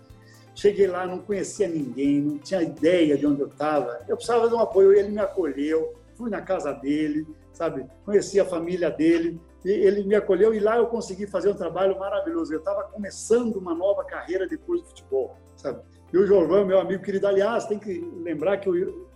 Cheguei 0.56 0.88
lá, 0.88 1.06
não 1.06 1.18
conhecia 1.18 1.68
ninguém, 1.68 2.20
não 2.20 2.38
tinha 2.38 2.60
ideia 2.60 3.16
de 3.16 3.24
onde 3.24 3.42
eu 3.42 3.46
estava. 3.46 4.00
Eu 4.08 4.16
precisava 4.16 4.48
de 4.48 4.54
um 4.56 4.58
apoio, 4.58 4.92
ele 4.92 5.10
me 5.10 5.20
acolheu. 5.20 5.94
Fui 6.16 6.30
na 6.30 6.42
casa 6.42 6.72
dele, 6.72 7.28
sabe? 7.52 7.86
Conheci 8.04 8.40
a 8.40 8.44
família 8.44 8.90
dele. 8.90 9.40
Ele 9.64 10.02
me 10.04 10.14
acolheu 10.14 10.52
e 10.54 10.60
lá 10.60 10.76
eu 10.76 10.86
consegui 10.86 11.26
fazer 11.26 11.50
um 11.50 11.54
trabalho 11.54 11.98
maravilhoso. 11.98 12.52
Eu 12.52 12.58
estava 12.58 12.84
começando 12.84 13.56
uma 13.56 13.74
nova 13.74 14.04
carreira 14.04 14.46
depois 14.46 14.80
do 14.80 14.88
futebol, 14.88 15.36
sabe? 15.56 15.80
E 16.12 16.18
o 16.18 16.26
Giovanni, 16.26 16.66
meu 16.66 16.80
amigo 16.80 17.02
querido, 17.02 17.26
aliás, 17.26 17.66
tem 17.66 17.78
que 17.78 18.00
lembrar 18.22 18.58
que 18.58 18.68
o 18.68 18.74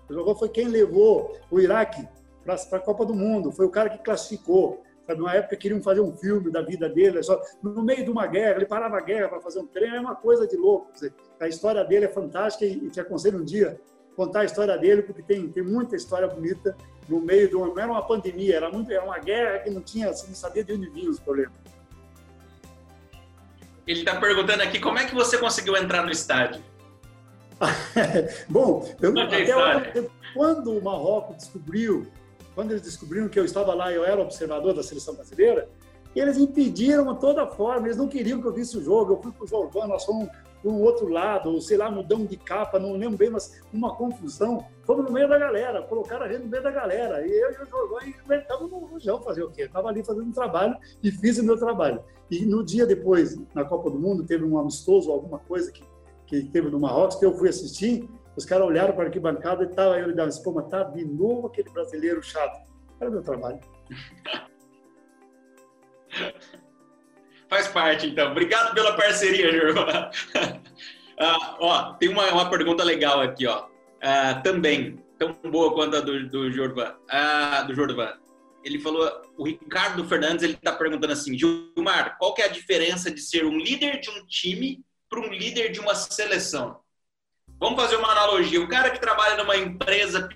Giovanni 0.08 0.38
foi 0.38 0.48
quem 0.48 0.68
levou 0.68 1.36
o 1.50 1.60
Iraque 1.60 2.06
para 2.44 2.54
a 2.54 2.80
Copa 2.80 3.04
do 3.04 3.14
Mundo, 3.14 3.50
foi 3.50 3.66
o 3.66 3.70
cara 3.70 3.90
que 3.90 3.98
classificou. 3.98 4.82
Sabe, 5.06 5.20
numa 5.20 5.34
época 5.34 5.56
queriam 5.56 5.80
fazer 5.80 6.00
um 6.00 6.16
filme 6.16 6.50
da 6.50 6.62
vida 6.62 6.88
dele, 6.88 7.22
só 7.22 7.40
no 7.62 7.80
meio 7.80 8.04
de 8.04 8.10
uma 8.10 8.26
guerra, 8.26 8.56
ele 8.56 8.66
parava 8.66 8.96
a 8.96 9.00
guerra 9.00 9.28
para 9.28 9.40
fazer 9.40 9.60
um 9.60 9.66
treino, 9.66 9.94
é 9.94 10.00
uma 10.00 10.16
coisa 10.16 10.48
de 10.48 10.56
louco. 10.56 10.90
A 11.38 11.46
história 11.46 11.84
dele 11.84 12.06
é 12.06 12.08
fantástica 12.08 12.64
e 12.64 12.90
te 12.90 12.98
aconselho 12.98 13.38
um 13.38 13.44
dia 13.44 13.80
contar 14.16 14.40
a 14.40 14.44
história 14.44 14.76
dele, 14.78 15.02
porque 15.02 15.22
tem, 15.22 15.48
tem 15.48 15.62
muita 15.62 15.94
história 15.94 16.26
bonita 16.26 16.76
no 17.08 17.20
meio 17.20 17.48
de 17.48 17.54
uma, 17.54 17.68
não 17.68 17.78
era 17.78 17.92
uma 17.92 18.02
pandemia, 18.02 18.56
era, 18.56 18.70
muito, 18.70 18.90
era 18.90 19.04
uma 19.04 19.18
guerra 19.18 19.60
que 19.60 19.70
não 19.70 19.80
tinha, 19.80 20.12
você 20.12 20.26
não 20.26 20.34
sabia 20.34 20.64
de 20.64 20.72
onde 20.72 20.88
vinham 20.88 21.10
os 21.10 21.20
problemas. 21.20 21.54
Ele 23.86 24.00
está 24.00 24.18
perguntando 24.18 24.62
aqui 24.62 24.80
como 24.80 24.98
é 24.98 25.04
que 25.04 25.14
você 25.14 25.38
conseguiu 25.38 25.76
entrar 25.76 26.02
no 26.02 26.10
estádio. 26.10 26.60
Bom, 28.48 28.92
eu, 29.00 29.18
até 29.20 30.08
quando 30.34 30.76
o 30.76 30.82
Marrocos 30.82 31.36
descobriu 31.36 32.06
quando 32.56 32.70
eles 32.70 32.82
descobriram 32.82 33.28
que 33.28 33.38
eu 33.38 33.44
estava 33.44 33.74
lá, 33.74 33.92
eu 33.92 34.02
era 34.02 34.18
observador 34.18 34.72
da 34.72 34.82
seleção 34.82 35.14
brasileira, 35.14 35.68
eles 36.14 36.38
impediram 36.38 37.12
de 37.12 37.20
toda 37.20 37.46
forma, 37.46 37.86
eles 37.86 37.98
não 37.98 38.08
queriam 38.08 38.40
que 38.40 38.48
eu 38.48 38.52
visse 38.52 38.78
o 38.78 38.82
jogo. 38.82 39.12
Eu 39.12 39.22
fui 39.22 39.30
para 39.30 39.44
o 39.44 39.46
Jordão, 39.46 39.86
nós 39.86 40.06
fomos 40.06 40.26
um 40.68 40.82
outro 40.82 41.08
lado, 41.08 41.50
ou 41.50 41.60
sei 41.60 41.76
lá, 41.76 41.90
mudamos 41.90 42.28
de 42.28 42.36
capa, 42.36 42.78
não 42.78 42.92
lembro 42.92 43.16
bem, 43.16 43.30
mas 43.30 43.62
uma 43.72 43.94
confusão. 43.94 44.66
Fomos 44.84 45.04
no 45.04 45.12
meio 45.12 45.28
da 45.28 45.38
galera, 45.38 45.82
colocaram 45.82 46.24
a 46.24 46.28
gente 46.28 46.44
no 46.44 46.48
meio 46.48 46.62
da 46.62 46.70
galera. 46.70 47.26
E 47.26 47.30
eu 47.30 47.52
e 47.52 47.62
o 47.62 47.66
Jordão 47.66 47.98
estávamos 48.30 48.70
no 48.70 48.78
rojão 48.78 49.22
fazer 49.22 49.42
o 49.42 49.50
quê? 49.50 49.62
Estava 49.62 49.88
ali 49.88 50.04
fazendo 50.04 50.26
um 50.26 50.32
trabalho 50.32 50.76
e 51.02 51.10
fiz 51.10 51.38
o 51.38 51.44
meu 51.44 51.56
trabalho. 51.58 52.02
E 52.30 52.44
no 52.44 52.64
dia 52.64 52.86
depois, 52.86 53.38
na 53.54 53.64
Copa 53.64 53.90
do 53.90 53.98
Mundo, 53.98 54.24
teve 54.24 54.44
um 54.44 54.58
amistoso, 54.58 55.10
alguma 55.10 55.38
coisa 55.38 55.70
que, 55.70 55.84
que 56.26 56.44
teve 56.50 56.68
no 56.70 56.80
Marrocos, 56.80 57.16
que 57.16 57.24
eu 57.24 57.36
fui 57.36 57.48
assistir, 57.48 58.08
Os 58.36 58.44
caras 58.44 58.66
olharam 58.66 58.92
para 58.94 59.04
a 59.04 59.06
arquibancada 59.06 59.64
e 59.64 59.68
tava 59.68 59.98
eu 59.98 60.10
e 60.10 60.14
dava 60.14 60.28
mas 60.28 60.68
tá 60.68 60.82
de 60.82 61.04
novo 61.04 61.46
aquele 61.46 61.70
brasileiro 61.70 62.22
chato. 62.22 62.66
Era 63.00 63.10
meu 63.10 63.22
trabalho. 63.22 63.60
Faz 67.48 67.68
parte, 67.68 68.06
então. 68.06 68.30
Obrigado 68.32 68.74
pela 68.74 68.96
parceria, 68.96 69.52
Jorvan. 69.52 70.10
ah, 71.18 71.56
ó, 71.60 71.92
tem 71.94 72.08
uma, 72.08 72.30
uma 72.32 72.50
pergunta 72.50 72.82
legal 72.82 73.20
aqui, 73.20 73.46
ó. 73.46 73.66
Ah, 74.02 74.34
também, 74.42 74.98
tão 75.18 75.32
boa 75.50 75.72
quanto 75.74 75.96
a 75.96 76.00
do, 76.00 76.28
do 76.28 76.50
Jorvan. 76.50 76.94
Ah, 77.08 77.62
do 77.62 77.74
Jorvan. 77.74 78.14
Ele 78.64 78.80
falou, 78.80 79.08
o 79.38 79.44
Ricardo 79.44 80.04
Fernandes, 80.08 80.42
ele 80.42 80.54
está 80.54 80.72
perguntando 80.72 81.12
assim, 81.12 81.38
Gilmar, 81.38 82.16
qual 82.18 82.34
que 82.34 82.42
é 82.42 82.46
a 82.46 82.48
diferença 82.48 83.10
de 83.10 83.20
ser 83.20 83.44
um 83.44 83.56
líder 83.56 84.00
de 84.00 84.10
um 84.10 84.26
time 84.26 84.84
para 85.08 85.20
um 85.20 85.32
líder 85.32 85.70
de 85.70 85.78
uma 85.78 85.94
seleção? 85.94 86.80
Vamos 87.60 87.80
fazer 87.80 87.96
uma 87.96 88.10
analogia. 88.10 88.60
O 88.60 88.68
cara 88.68 88.90
que 88.90 89.00
trabalha 89.00 89.36
numa 89.36 89.56
empresa 89.56 90.28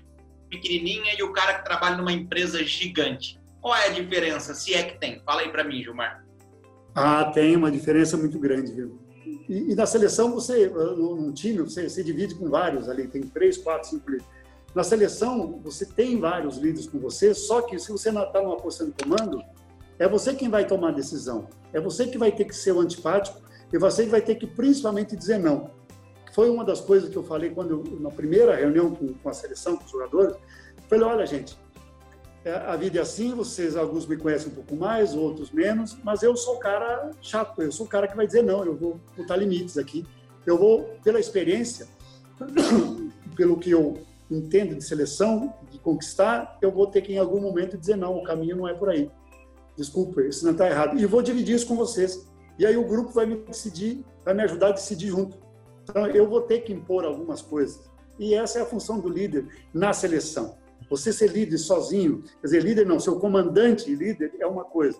pequenininha 0.49 1.13
e 1.17 1.23
o 1.23 1.33
cara 1.33 1.55
que 1.55 1.65
trabalha 1.65 1.97
numa 1.97 2.11
empresa 2.11 2.63
gigante. 2.63 3.39
Qual 3.61 3.75
é 3.75 3.87
a 3.87 3.91
diferença, 3.91 4.53
se 4.53 4.73
é 4.73 4.83
que 4.83 4.97
tem? 4.97 5.21
Fala 5.23 5.41
aí 5.41 5.49
para 5.49 5.63
mim, 5.63 5.83
Gilmar. 5.83 6.20
Ah, 6.93 7.25
tem 7.25 7.55
uma 7.55 7.71
diferença 7.71 8.17
muito 8.17 8.37
grande, 8.37 8.71
viu? 8.71 8.99
E, 9.47 9.71
e 9.71 9.75
na 9.75 9.85
seleção, 9.85 10.31
você, 10.31 10.67
num 10.69 11.31
time, 11.31 11.59
você 11.59 11.89
se 11.89 12.03
divide 12.03 12.35
com 12.35 12.49
vários 12.49 12.89
ali, 12.89 13.07
tem 13.07 13.21
três, 13.21 13.57
quatro, 13.57 13.89
cinco 13.89 14.09
líderes. 14.09 14.27
Na 14.73 14.83
seleção, 14.83 15.59
você 15.63 15.85
tem 15.85 16.19
vários 16.19 16.57
líderes 16.57 16.87
com 16.87 16.99
você, 16.99 17.33
só 17.33 17.61
que 17.61 17.77
se 17.77 17.91
você 17.91 18.09
está 18.09 18.41
numa 18.41 18.57
posição 18.57 18.87
de 18.87 18.93
comando, 19.03 19.41
é 19.99 20.07
você 20.07 20.33
quem 20.33 20.49
vai 20.49 20.65
tomar 20.65 20.89
a 20.89 20.93
decisão. 20.93 21.47
É 21.73 21.79
você 21.79 22.07
que 22.07 22.17
vai 22.17 22.31
ter 22.31 22.45
que 22.45 22.55
ser 22.55 22.71
o 22.71 22.79
antipático 22.79 23.41
e 23.71 23.77
você 23.77 24.03
que 24.03 24.09
vai 24.09 24.21
ter 24.21 24.35
que 24.35 24.47
principalmente 24.47 25.15
dizer 25.15 25.37
não. 25.37 25.69
Foi 26.33 26.49
uma 26.49 26.63
das 26.63 26.79
coisas 26.79 27.09
que 27.09 27.17
eu 27.17 27.23
falei 27.23 27.49
quando 27.49 27.71
eu, 27.71 27.99
na 27.99 28.09
primeira 28.09 28.55
reunião 28.55 28.95
com, 28.95 29.13
com 29.13 29.29
a 29.29 29.33
seleção, 29.33 29.75
com 29.75 29.83
os 29.83 29.91
jogadores. 29.91 30.35
Falei, 30.89 31.05
olha, 31.05 31.25
gente, 31.25 31.57
a 32.49 32.75
vida 32.75 32.97
é 32.97 33.01
assim, 33.01 33.35
vocês, 33.35 33.75
alguns 33.75 34.07
me 34.07 34.17
conhecem 34.17 34.51
um 34.51 34.55
pouco 34.55 34.75
mais, 34.75 35.13
outros 35.13 35.51
menos, 35.51 35.97
mas 36.03 36.23
eu 36.23 36.35
sou 36.35 36.55
o 36.55 36.59
cara 36.59 37.11
chato, 37.21 37.61
eu 37.61 37.71
sou 37.71 37.85
o 37.85 37.89
cara 37.89 38.07
que 38.07 38.15
vai 38.15 38.25
dizer 38.25 38.41
não, 38.41 38.65
eu 38.65 38.75
vou 38.75 38.99
botar 39.15 39.35
limites 39.35 39.77
aqui. 39.77 40.05
Eu 40.45 40.57
vou, 40.57 40.95
pela 41.03 41.19
experiência, 41.19 41.87
pelo 43.35 43.57
que 43.57 43.69
eu 43.69 44.01
entendo 44.29 44.75
de 44.75 44.83
seleção, 44.83 45.53
de 45.69 45.77
conquistar, 45.77 46.57
eu 46.61 46.71
vou 46.71 46.87
ter 46.87 47.01
que 47.01 47.13
em 47.13 47.17
algum 47.17 47.39
momento 47.39 47.77
dizer 47.77 47.95
não, 47.95 48.17
o 48.17 48.23
caminho 48.23 48.55
não 48.55 48.67
é 48.67 48.73
por 48.73 48.89
aí. 48.89 49.11
Desculpa, 49.77 50.21
isso 50.23 50.43
não 50.43 50.53
está 50.53 50.67
errado. 50.67 50.99
E 50.99 51.05
vou 51.05 51.21
dividir 51.21 51.55
isso 51.55 51.67
com 51.67 51.75
vocês. 51.75 52.27
E 52.57 52.65
aí 52.65 52.75
o 52.75 52.87
grupo 52.87 53.11
vai 53.11 53.25
me 53.25 53.35
decidir, 53.35 54.03
vai 54.25 54.33
me 54.33 54.43
ajudar 54.43 54.69
a 54.69 54.71
decidir 54.71 55.09
junto. 55.09 55.37
Então 55.83 56.07
eu 56.07 56.27
vou 56.27 56.41
ter 56.41 56.61
que 56.61 56.73
impor 56.73 57.05
algumas 57.05 57.41
coisas. 57.41 57.89
E 58.17 58.33
essa 58.33 58.59
é 58.59 58.61
a 58.61 58.65
função 58.65 58.99
do 58.99 59.09
líder 59.09 59.47
na 59.73 59.93
seleção. 59.93 60.55
Você 60.91 61.13
ser 61.13 61.31
líder 61.31 61.57
sozinho, 61.57 62.21
quer 62.41 62.47
dizer, 62.47 62.63
líder 62.63 62.85
não, 62.85 62.99
ser 62.99 63.11
o 63.11 63.15
comandante 63.17 63.95
líder 63.95 64.33
é 64.37 64.45
uma 64.45 64.65
coisa. 64.65 64.99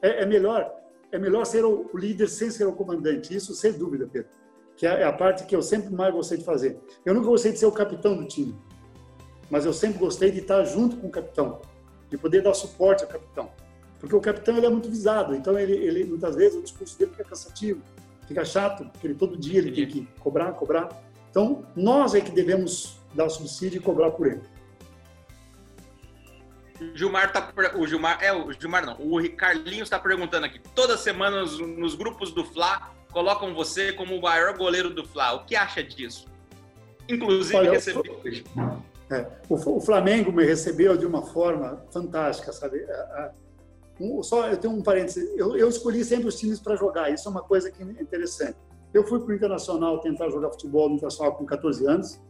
É, 0.00 0.22
é, 0.22 0.26
melhor 0.26 0.72
é 1.10 1.18
melhor 1.18 1.44
ser 1.44 1.64
o 1.64 1.90
líder 1.94 2.28
sem 2.28 2.48
ser 2.48 2.64
o 2.64 2.72
comandante, 2.72 3.34
isso 3.34 3.52
sem 3.52 3.72
dúvida, 3.72 4.08
Pedro. 4.10 4.30
Que 4.76 4.86
é, 4.86 5.00
é 5.00 5.04
a 5.04 5.12
parte 5.12 5.44
que 5.44 5.54
eu 5.54 5.60
sempre 5.60 5.92
mais 5.92 6.14
gostei 6.14 6.38
de 6.38 6.44
fazer. 6.44 6.78
Eu 7.04 7.12
nunca 7.12 7.26
gostei 7.26 7.50
de 7.50 7.58
ser 7.58 7.66
o 7.66 7.72
capitão 7.72 8.16
do 8.16 8.24
time, 8.24 8.56
mas 9.50 9.66
eu 9.66 9.72
sempre 9.72 9.98
gostei 9.98 10.30
de 10.30 10.38
estar 10.38 10.62
junto 10.62 10.96
com 10.96 11.08
o 11.08 11.10
capitão, 11.10 11.60
de 12.08 12.16
poder 12.16 12.40
dar 12.42 12.54
suporte 12.54 13.02
ao 13.02 13.10
capitão. 13.10 13.50
Porque 13.98 14.14
o 14.14 14.20
capitão 14.20 14.56
ele 14.56 14.66
é 14.66 14.70
muito 14.70 14.88
visado, 14.88 15.34
então 15.34 15.58
ele, 15.58 15.72
ele 15.72 16.04
muitas 16.04 16.36
vezes 16.36 16.56
o 16.56 16.62
discurso 16.62 16.96
dele 16.96 17.10
fica 17.10 17.24
cansativo, 17.24 17.82
fica 18.28 18.44
chato, 18.44 18.88
porque 18.92 19.08
ele, 19.08 19.14
todo 19.16 19.36
dia 19.36 19.58
ele 19.58 19.72
tem 19.72 19.88
que 19.88 20.08
cobrar, 20.20 20.52
cobrar. 20.52 21.02
Então, 21.30 21.66
nós 21.74 22.14
é 22.14 22.20
que 22.20 22.30
devemos 22.30 22.96
dar 23.12 23.28
subsídio 23.28 23.78
e 23.78 23.82
cobrar 23.82 24.12
por 24.12 24.28
ele. 24.28 24.40
O 26.92 26.96
Gilmar 26.96 27.32
tá. 27.32 27.52
O 27.76 27.86
Gilmar. 27.86 28.22
É, 28.22 28.32
o 28.32 28.52
Gilmar 28.52 28.84
não. 28.84 28.96
O 28.98 29.36
Carlinhos 29.36 29.82
está 29.86 29.98
perguntando 29.98 30.46
aqui. 30.46 30.60
Toda 30.74 30.96
semana 30.96 31.40
nos, 31.40 31.58
nos, 31.58 31.94
grupos 31.94 32.32
do 32.32 32.44
Fla 32.44 32.90
colocam 33.12 33.54
você 33.54 33.92
como 33.92 34.16
o 34.16 34.22
maior 34.22 34.56
goleiro 34.56 34.90
do 34.90 35.04
Fla. 35.06 35.34
O 35.34 35.44
que 35.44 35.54
acha 35.54 35.82
disso? 35.82 36.26
Inclusive, 37.08 37.56
Olha, 37.56 37.72
recebi 37.72 38.10
hoje. 38.10 38.44
É, 39.10 39.26
o, 39.48 39.80
Flamengo 39.80 40.32
me 40.32 40.44
recebeu 40.44 40.96
de 40.96 41.04
uma 41.04 41.22
forma 41.22 41.84
fantástica, 41.90 42.52
sabe? 42.52 42.86
Um, 44.00 44.22
só 44.22 44.48
eu 44.48 44.56
tenho 44.56 44.72
um 44.72 44.82
parênteses. 44.82 45.30
Eu, 45.36 45.56
eu 45.56 45.68
escolhi 45.68 46.04
sempre 46.04 46.28
os 46.28 46.38
times 46.38 46.58
para 46.58 46.76
jogar. 46.76 47.10
Isso 47.10 47.28
é 47.28 47.30
uma 47.30 47.42
coisa 47.42 47.70
que 47.70 47.82
é 47.82 48.02
interessante. 48.02 48.56
Eu 48.92 49.06
fui 49.06 49.20
para 49.20 49.32
o 49.32 49.34
Internacional 49.34 50.00
tentar 50.00 50.28
jogar 50.30 50.50
futebol 50.50 50.88
no 50.88 50.96
Internacional 50.96 51.34
com 51.34 51.44
14 51.44 51.86
anos. 51.86 52.20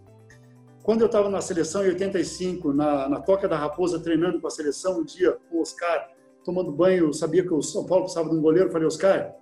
Quando 0.83 1.03
eu 1.03 1.07
estava 1.07 1.29
na 1.29 1.41
seleção 1.41 1.85
em 1.85 1.91
85, 1.91 2.73
na, 2.73 3.09
na 3.09 3.21
Toca 3.21 3.47
da 3.47 3.57
Raposa, 3.57 4.01
treinando 4.01 4.41
com 4.41 4.49
a 4.49 4.51
seleção, 4.51 4.99
um 4.99 5.05
dia 5.05 5.39
o 5.51 5.61
Oscar, 5.61 6.11
tomando 6.45 6.73
banho, 6.73 7.13
sabia 7.13 7.45
que 7.45 7.55
o 7.55 7.63
São 7.63 7.87
Paulo 7.87 8.05
precisava 8.05 8.29
de 8.29 8.35
um 8.35 8.43
goleiro. 8.43 8.69
Eu 8.69 8.73
falei, 8.73 8.89
Oscar, 8.89 9.33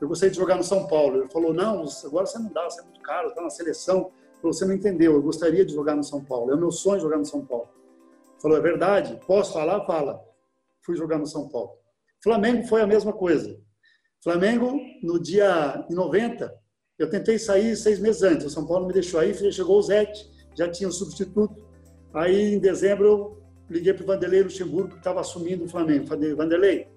eu 0.00 0.06
gostaria 0.06 0.30
de 0.30 0.36
jogar 0.36 0.56
no 0.56 0.62
São 0.62 0.86
Paulo. 0.86 1.22
Ele 1.22 1.28
falou, 1.28 1.52
não, 1.52 1.84
agora 2.04 2.24
você 2.24 2.38
não 2.38 2.52
dá, 2.52 2.70
você 2.70 2.80
é 2.80 2.84
muito 2.84 3.00
caro, 3.00 3.28
está 3.30 3.42
na 3.42 3.50
seleção. 3.50 4.12
Falou, 4.40 4.52
você 4.52 4.64
não 4.64 4.74
entendeu, 4.74 5.14
eu 5.14 5.22
gostaria 5.22 5.64
de 5.64 5.74
jogar 5.74 5.96
no 5.96 6.04
São 6.04 6.24
Paulo. 6.24 6.52
É 6.52 6.54
o 6.54 6.58
meu 6.58 6.70
sonho 6.70 7.00
jogar 7.00 7.18
no 7.18 7.26
São 7.26 7.44
Paulo. 7.44 7.68
Falou, 8.40 8.56
é 8.56 8.60
verdade? 8.60 9.18
Posso 9.26 9.52
falar? 9.52 9.84
Fala. 9.84 10.24
Fui 10.82 10.94
jogar 10.94 11.18
no 11.18 11.26
São 11.26 11.48
Paulo. 11.48 11.72
Flamengo 12.22 12.62
foi 12.68 12.80
a 12.80 12.86
mesma 12.86 13.12
coisa. 13.12 13.58
Flamengo, 14.22 14.78
no 15.02 15.18
dia 15.18 15.84
em 15.90 15.94
90, 15.94 16.54
eu 16.96 17.10
tentei 17.10 17.40
sair 17.40 17.74
seis 17.74 17.98
meses 17.98 18.22
antes. 18.22 18.46
O 18.46 18.50
São 18.50 18.64
Paulo 18.64 18.86
me 18.86 18.92
deixou 18.92 19.18
aí, 19.18 19.34
chegou 19.52 19.76
o 19.76 19.82
Zete 19.82 20.39
já 20.60 20.68
tinha 20.68 20.88
um 20.88 20.92
substituto. 20.92 21.56
Aí, 22.12 22.54
em 22.54 22.58
dezembro, 22.58 23.06
eu 23.06 23.42
liguei 23.70 23.94
para 23.94 24.04
o 24.04 24.06
Vanderlei 24.06 24.42
Luxemburgo, 24.42 24.90
que 24.90 24.98
estava 24.98 25.20
assumindo 25.20 25.64
o 25.64 25.68
Flamengo. 25.68 26.06
Falei, 26.06 26.34
Vanderlei, 26.34 26.88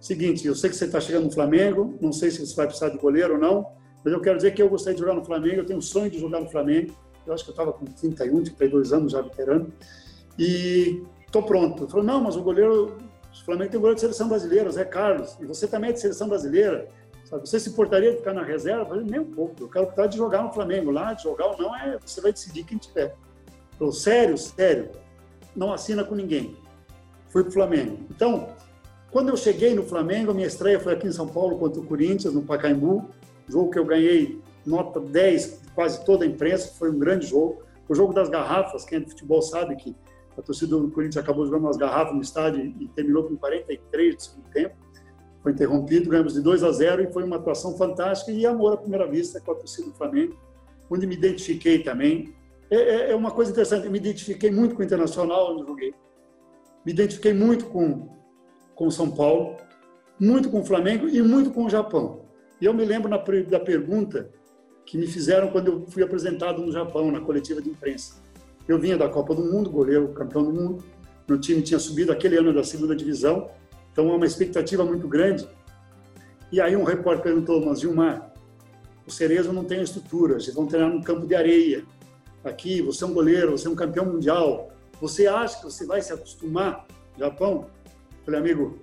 seguinte, 0.00 0.46
eu 0.46 0.54
sei 0.54 0.70
que 0.70 0.76
você 0.76 0.86
está 0.86 0.98
chegando 0.98 1.24
no 1.24 1.30
Flamengo, 1.30 1.94
não 2.00 2.12
sei 2.12 2.30
se 2.30 2.44
você 2.44 2.54
vai 2.54 2.66
precisar 2.66 2.88
de 2.88 2.98
goleiro 2.98 3.34
ou 3.34 3.40
não, 3.40 3.66
mas 4.02 4.12
eu 4.12 4.20
quero 4.20 4.36
dizer 4.36 4.54
que 4.54 4.62
eu 4.62 4.68
gostaria 4.68 4.94
de 4.94 5.00
jogar 5.00 5.14
no 5.14 5.24
Flamengo, 5.24 5.56
eu 5.56 5.66
tenho 5.66 5.78
um 5.78 5.82
sonho 5.82 6.10
de 6.10 6.18
jogar 6.18 6.40
no 6.40 6.48
Flamengo. 6.48 6.92
Eu 7.26 7.34
acho 7.34 7.44
que 7.44 7.50
eu 7.50 7.52
estava 7.52 7.72
com 7.72 7.84
31, 7.84 8.44
32 8.44 8.92
anos 8.92 9.12
já 9.12 9.20
veterano. 9.20 9.72
E 10.38 11.02
estou 11.26 11.42
pronto. 11.42 11.82
Ele 11.82 11.90
falou, 11.90 12.06
não, 12.06 12.20
mas 12.20 12.36
o 12.36 12.42
goleiro, 12.42 12.96
o 13.32 13.44
Flamengo 13.44 13.70
tem 13.70 13.78
um 13.78 13.80
goleiro 13.80 13.96
de 13.96 14.00
seleção 14.00 14.28
brasileira, 14.28 14.70
Zé 14.70 14.84
Carlos, 14.84 15.36
e 15.40 15.44
você 15.44 15.66
também 15.66 15.90
é 15.90 15.92
de 15.92 16.00
seleção 16.00 16.28
brasileira. 16.28 16.88
Sabe? 17.26 17.48
Você 17.48 17.58
se 17.58 17.70
importaria 17.70 18.12
de 18.12 18.18
ficar 18.18 18.32
na 18.32 18.42
reserva? 18.42 18.86
Falei, 18.86 19.04
nem 19.04 19.20
um 19.20 19.30
pouco. 19.30 19.64
Eu 19.64 19.68
quero 19.68 19.88
estar 19.88 20.06
de 20.06 20.16
jogar 20.16 20.42
no 20.44 20.52
Flamengo 20.52 20.92
lá, 20.92 21.12
de 21.12 21.24
jogar 21.24 21.46
ou 21.46 21.58
não, 21.58 21.74
é, 21.74 21.98
você 22.04 22.20
vai 22.20 22.32
decidir 22.32 22.64
quem 22.64 22.78
tiver. 22.78 23.16
Falou, 23.76 23.92
sério, 23.92 24.38
sério, 24.38 24.90
não 25.54 25.72
assina 25.72 26.04
com 26.04 26.14
ninguém. 26.14 26.56
Fui 27.28 27.42
para 27.42 27.50
o 27.50 27.52
Flamengo. 27.52 27.98
Então, 28.10 28.48
quando 29.10 29.28
eu 29.30 29.36
cheguei 29.36 29.74
no 29.74 29.82
Flamengo, 29.82 30.32
minha 30.32 30.46
estreia 30.46 30.78
foi 30.78 30.92
aqui 30.92 31.08
em 31.08 31.12
São 31.12 31.26
Paulo 31.26 31.58
contra 31.58 31.80
o 31.80 31.84
Corinthians, 31.84 32.32
no 32.32 32.42
Pacaembu, 32.42 33.10
jogo 33.48 33.70
que 33.70 33.78
eu 33.78 33.84
ganhei 33.84 34.40
nota 34.64 35.00
10, 35.00 35.62
quase 35.74 36.04
toda 36.04 36.24
a 36.24 36.28
imprensa, 36.28 36.72
foi 36.78 36.90
um 36.90 36.98
grande 36.98 37.26
jogo. 37.26 37.62
O 37.88 37.94
jogo 37.94 38.12
das 38.12 38.28
garrafas, 38.28 38.84
quem 38.84 38.98
é 38.98 39.00
de 39.00 39.10
futebol 39.10 39.42
sabe 39.42 39.76
que 39.76 39.94
a 40.38 40.42
torcida 40.42 40.76
do 40.76 40.90
Corinthians 40.90 41.22
acabou 41.22 41.44
jogando 41.44 41.64
umas 41.64 41.76
garrafas 41.76 42.14
no 42.14 42.20
estádio 42.20 42.64
e 42.80 42.88
terminou 42.88 43.24
com 43.24 43.36
43 43.36 44.16
de 44.16 44.22
segundo 44.22 44.50
tempo 44.50 44.85
foi 45.46 45.52
interrompido, 45.52 46.10
ganhamos 46.10 46.34
de 46.34 46.40
2 46.40 46.64
a 46.64 46.72
0 46.72 47.04
e 47.04 47.12
foi 47.12 47.22
uma 47.22 47.36
atuação 47.36 47.76
fantástica 47.76 48.32
e 48.32 48.44
amor 48.44 48.72
à 48.72 48.76
primeira 48.76 49.06
vista 49.06 49.40
com 49.40 49.52
a 49.52 49.54
torcida 49.54 49.86
do 49.86 49.94
Flamengo, 49.94 50.36
onde 50.90 51.06
me 51.06 51.14
identifiquei 51.14 51.84
também. 51.84 52.34
É, 52.68 52.76
é, 52.76 53.10
é 53.12 53.14
uma 53.14 53.30
coisa 53.30 53.52
interessante, 53.52 53.86
eu 53.86 53.92
me 53.92 53.98
identifiquei 53.98 54.50
muito 54.50 54.74
com 54.74 54.82
o 54.82 54.84
Internacional 54.84 55.52
onde 55.54 55.64
joguei, 55.64 55.94
me 56.84 56.90
identifiquei 56.90 57.32
muito 57.32 57.66
com 57.66 58.08
com 58.74 58.90
São 58.90 59.08
Paulo, 59.08 59.56
muito 60.20 60.50
com 60.50 60.60
o 60.60 60.64
Flamengo 60.64 61.08
e 61.08 61.22
muito 61.22 61.50
com 61.50 61.64
o 61.64 61.70
Japão. 61.70 62.22
E 62.60 62.64
eu 62.66 62.74
me 62.74 62.84
lembro 62.84 63.08
na, 63.08 63.16
da 63.16 63.60
pergunta 63.60 64.28
que 64.84 64.98
me 64.98 65.06
fizeram 65.06 65.48
quando 65.48 65.68
eu 65.68 65.86
fui 65.86 66.02
apresentado 66.02 66.60
no 66.60 66.72
Japão, 66.72 67.10
na 67.10 67.20
coletiva 67.20 67.62
de 67.62 67.70
imprensa. 67.70 68.20
Eu 68.66 68.80
vinha 68.80 68.98
da 68.98 69.08
Copa 69.08 69.32
do 69.32 69.42
Mundo, 69.42 69.70
goleiro, 69.70 70.08
campeão 70.08 70.42
do 70.42 70.52
mundo. 70.52 70.84
Meu 71.26 71.40
time 71.40 71.62
tinha 71.62 71.78
subido 71.78 72.12
aquele 72.12 72.36
ano 72.36 72.52
da 72.52 72.64
segunda 72.64 72.94
divisão 72.94 73.48
então, 73.96 74.10
é 74.10 74.14
uma 74.14 74.26
expectativa 74.26 74.84
muito 74.84 75.08
grande. 75.08 75.48
E 76.52 76.60
aí 76.60 76.76
um 76.76 76.84
repórter 76.84 77.22
perguntou, 77.22 77.64
mas 77.64 77.80
Gilmar, 77.80 78.30
o 79.06 79.10
Cerezo 79.10 79.54
não 79.54 79.64
tem 79.64 79.80
estrutura, 79.80 80.38
vocês 80.38 80.54
vão 80.54 80.66
treinar 80.66 80.92
no 80.92 81.02
campo 81.02 81.26
de 81.26 81.34
areia. 81.34 81.82
Aqui, 82.44 82.82
você 82.82 83.04
é 83.04 83.06
um 83.06 83.14
goleiro, 83.14 83.52
você 83.52 83.66
é 83.66 83.70
um 83.70 83.74
campeão 83.74 84.04
mundial. 84.04 84.70
Você 85.00 85.26
acha 85.26 85.56
que 85.56 85.64
você 85.64 85.86
vai 85.86 86.02
se 86.02 86.12
acostumar, 86.12 86.86
Japão? 87.18 87.68
Eu 88.18 88.24
falei, 88.26 88.40
amigo, 88.40 88.78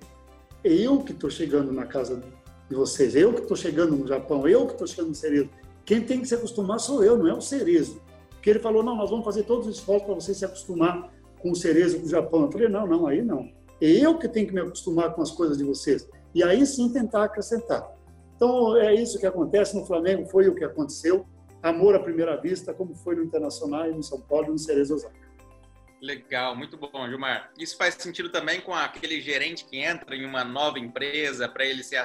é 0.64 0.72
eu 0.72 0.98
que 0.98 1.12
estou 1.12 1.30
chegando 1.30 1.72
na 1.72 1.86
casa 1.86 2.20
de 2.68 2.74
vocês, 2.74 3.14
eu 3.14 3.32
que 3.32 3.42
estou 3.42 3.56
chegando 3.56 3.94
no 3.94 4.08
Japão, 4.08 4.48
eu 4.48 4.66
que 4.66 4.72
estou 4.72 4.86
chegando 4.88 5.10
no 5.10 5.14
Cerezo. 5.14 5.48
Quem 5.84 6.00
tem 6.00 6.20
que 6.20 6.26
se 6.26 6.34
acostumar 6.34 6.80
sou 6.80 7.04
eu, 7.04 7.16
não 7.16 7.28
é 7.28 7.34
o 7.34 7.40
Cerezo. 7.40 8.02
Porque 8.30 8.50
ele 8.50 8.58
falou, 8.58 8.82
não, 8.82 8.96
nós 8.96 9.10
vamos 9.10 9.24
fazer 9.24 9.44
todos 9.44 9.68
os 9.68 9.76
esforços 9.76 10.06
para 10.06 10.14
você 10.16 10.34
se 10.34 10.44
acostumar 10.44 11.14
com 11.38 11.52
o 11.52 11.56
Cerezo 11.56 12.00
do 12.00 12.08
Japão. 12.08 12.42
Eu 12.42 12.50
falei, 12.50 12.68
não, 12.68 12.84
não, 12.84 13.06
aí 13.06 13.22
não. 13.22 13.48
É 13.84 13.90
eu 13.90 14.18
que 14.18 14.26
tenho 14.26 14.46
que 14.46 14.54
me 14.54 14.62
acostumar 14.62 15.12
com 15.14 15.20
as 15.20 15.30
coisas 15.30 15.58
de 15.58 15.64
vocês. 15.64 16.08
E 16.34 16.42
aí 16.42 16.64
sim 16.64 16.90
tentar 16.90 17.24
acrescentar. 17.24 17.86
Então, 18.34 18.76
é 18.78 18.94
isso 18.94 19.18
que 19.18 19.26
acontece 19.26 19.76
no 19.76 19.84
Flamengo, 19.84 20.26
foi 20.26 20.48
o 20.48 20.54
que 20.54 20.64
aconteceu. 20.64 21.26
amor 21.62 21.94
à 21.94 21.98
primeira 21.98 22.36
vista, 22.36 22.72
como 22.72 22.94
foi 22.94 23.14
no 23.14 23.24
Internacional 23.24 23.90
e 23.90 23.94
no 23.94 24.02
São 24.02 24.20
Paulo 24.20 24.48
e 24.48 24.50
no 24.50 24.58
Cerezo 24.58 24.94
Osaka. 24.94 25.14
Legal, 26.00 26.56
muito 26.56 26.76
bom, 26.76 27.08
Gilmar. 27.08 27.50
Isso 27.58 27.76
faz 27.76 27.94
sentido 27.94 28.30
também 28.30 28.60
com 28.60 28.74
aquele 28.74 29.20
gerente 29.20 29.64
que 29.64 29.78
entra 29.78 30.14
em 30.16 30.24
uma 30.24 30.44
nova 30.44 30.78
empresa 30.78 31.48
para 31.48 31.64
ele 31.64 31.82
se 31.82 31.96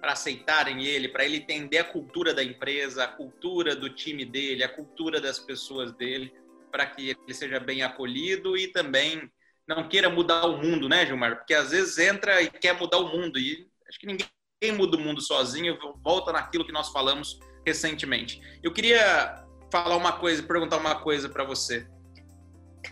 para 0.00 0.12
aceitarem 0.12 0.84
ele, 0.84 1.08
para 1.08 1.24
ele 1.24 1.38
entender 1.38 1.78
a 1.78 1.84
cultura 1.84 2.34
da 2.34 2.44
empresa, 2.44 3.04
a 3.04 3.08
cultura 3.08 3.74
do 3.74 3.88
time 3.88 4.24
dele, 4.24 4.62
a 4.62 4.68
cultura 4.68 5.20
das 5.20 5.38
pessoas 5.38 5.92
dele, 5.92 6.32
para 6.70 6.86
que 6.86 7.10
ele 7.10 7.34
seja 7.34 7.58
bem 7.58 7.82
acolhido 7.82 8.56
e 8.56 8.68
também 8.68 9.30
não 9.66 9.88
queira 9.88 10.10
mudar 10.10 10.46
o 10.46 10.58
mundo, 10.58 10.88
né, 10.88 11.06
Gilmar? 11.06 11.36
Porque 11.36 11.54
às 11.54 11.70
vezes 11.70 11.98
entra 11.98 12.42
e 12.42 12.50
quer 12.50 12.78
mudar 12.78 12.98
o 12.98 13.08
mundo 13.08 13.38
e 13.38 13.66
acho 13.88 13.98
que 13.98 14.06
ninguém 14.06 14.28
muda 14.76 14.96
o 14.96 15.00
mundo 15.00 15.20
sozinho, 15.20 15.78
volta 16.02 16.32
naquilo 16.32 16.64
que 16.64 16.72
nós 16.72 16.90
falamos 16.90 17.38
recentemente. 17.66 18.40
Eu 18.62 18.72
queria 18.72 19.44
falar 19.70 19.96
uma 19.96 20.12
coisa, 20.12 20.42
perguntar 20.42 20.76
uma 20.76 20.96
coisa 20.96 21.28
para 21.28 21.44
você. 21.44 21.86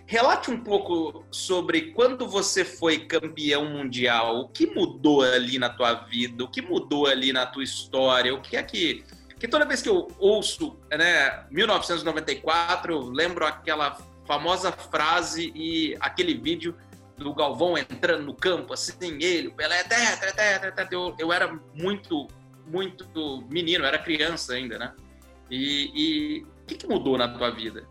Relate 0.06 0.50
um 0.50 0.58
pouco 0.58 1.26
sobre 1.30 1.92
quando 1.92 2.26
você 2.26 2.64
foi 2.64 3.06
campeão 3.06 3.66
mundial, 3.66 4.40
o 4.40 4.48
que 4.48 4.66
mudou 4.66 5.22
ali 5.22 5.58
na 5.58 5.68
tua 5.68 5.92
vida, 5.92 6.44
o 6.44 6.50
que 6.50 6.62
mudou 6.62 7.06
ali 7.06 7.32
na 7.32 7.44
tua 7.44 7.62
história, 7.62 8.34
o 8.34 8.40
que 8.40 8.56
é 8.56 8.62
que 8.62 9.04
que 9.42 9.48
toda 9.48 9.64
vez 9.64 9.82
que 9.82 9.88
eu 9.88 10.06
ouço, 10.20 10.78
né, 10.88 11.44
1994, 11.50 12.92
eu 12.92 13.00
lembro 13.10 13.44
aquela 13.44 13.98
famosa 14.32 14.72
frase 14.72 15.52
e 15.54 15.94
aquele 16.00 16.32
vídeo 16.32 16.74
do 17.18 17.34
Galvão 17.34 17.76
entrando 17.76 18.24
no 18.24 18.34
campo, 18.34 18.72
assim, 18.72 19.18
ele, 19.20 19.48
o 19.48 19.54
Pelé, 19.54 19.82
tetra, 19.84 20.32
tetra, 20.32 20.72
tetra, 20.72 20.88
eu, 20.90 21.14
eu 21.18 21.30
era 21.30 21.60
muito, 21.74 22.26
muito 22.66 23.46
menino, 23.50 23.84
era 23.84 23.98
criança 23.98 24.54
ainda, 24.54 24.78
né? 24.78 24.94
E, 25.50 25.90
e 25.94 26.42
o 26.44 26.66
que, 26.66 26.76
que 26.76 26.86
mudou 26.86 27.18
na 27.18 27.28
tua 27.28 27.50
vida? 27.50 27.84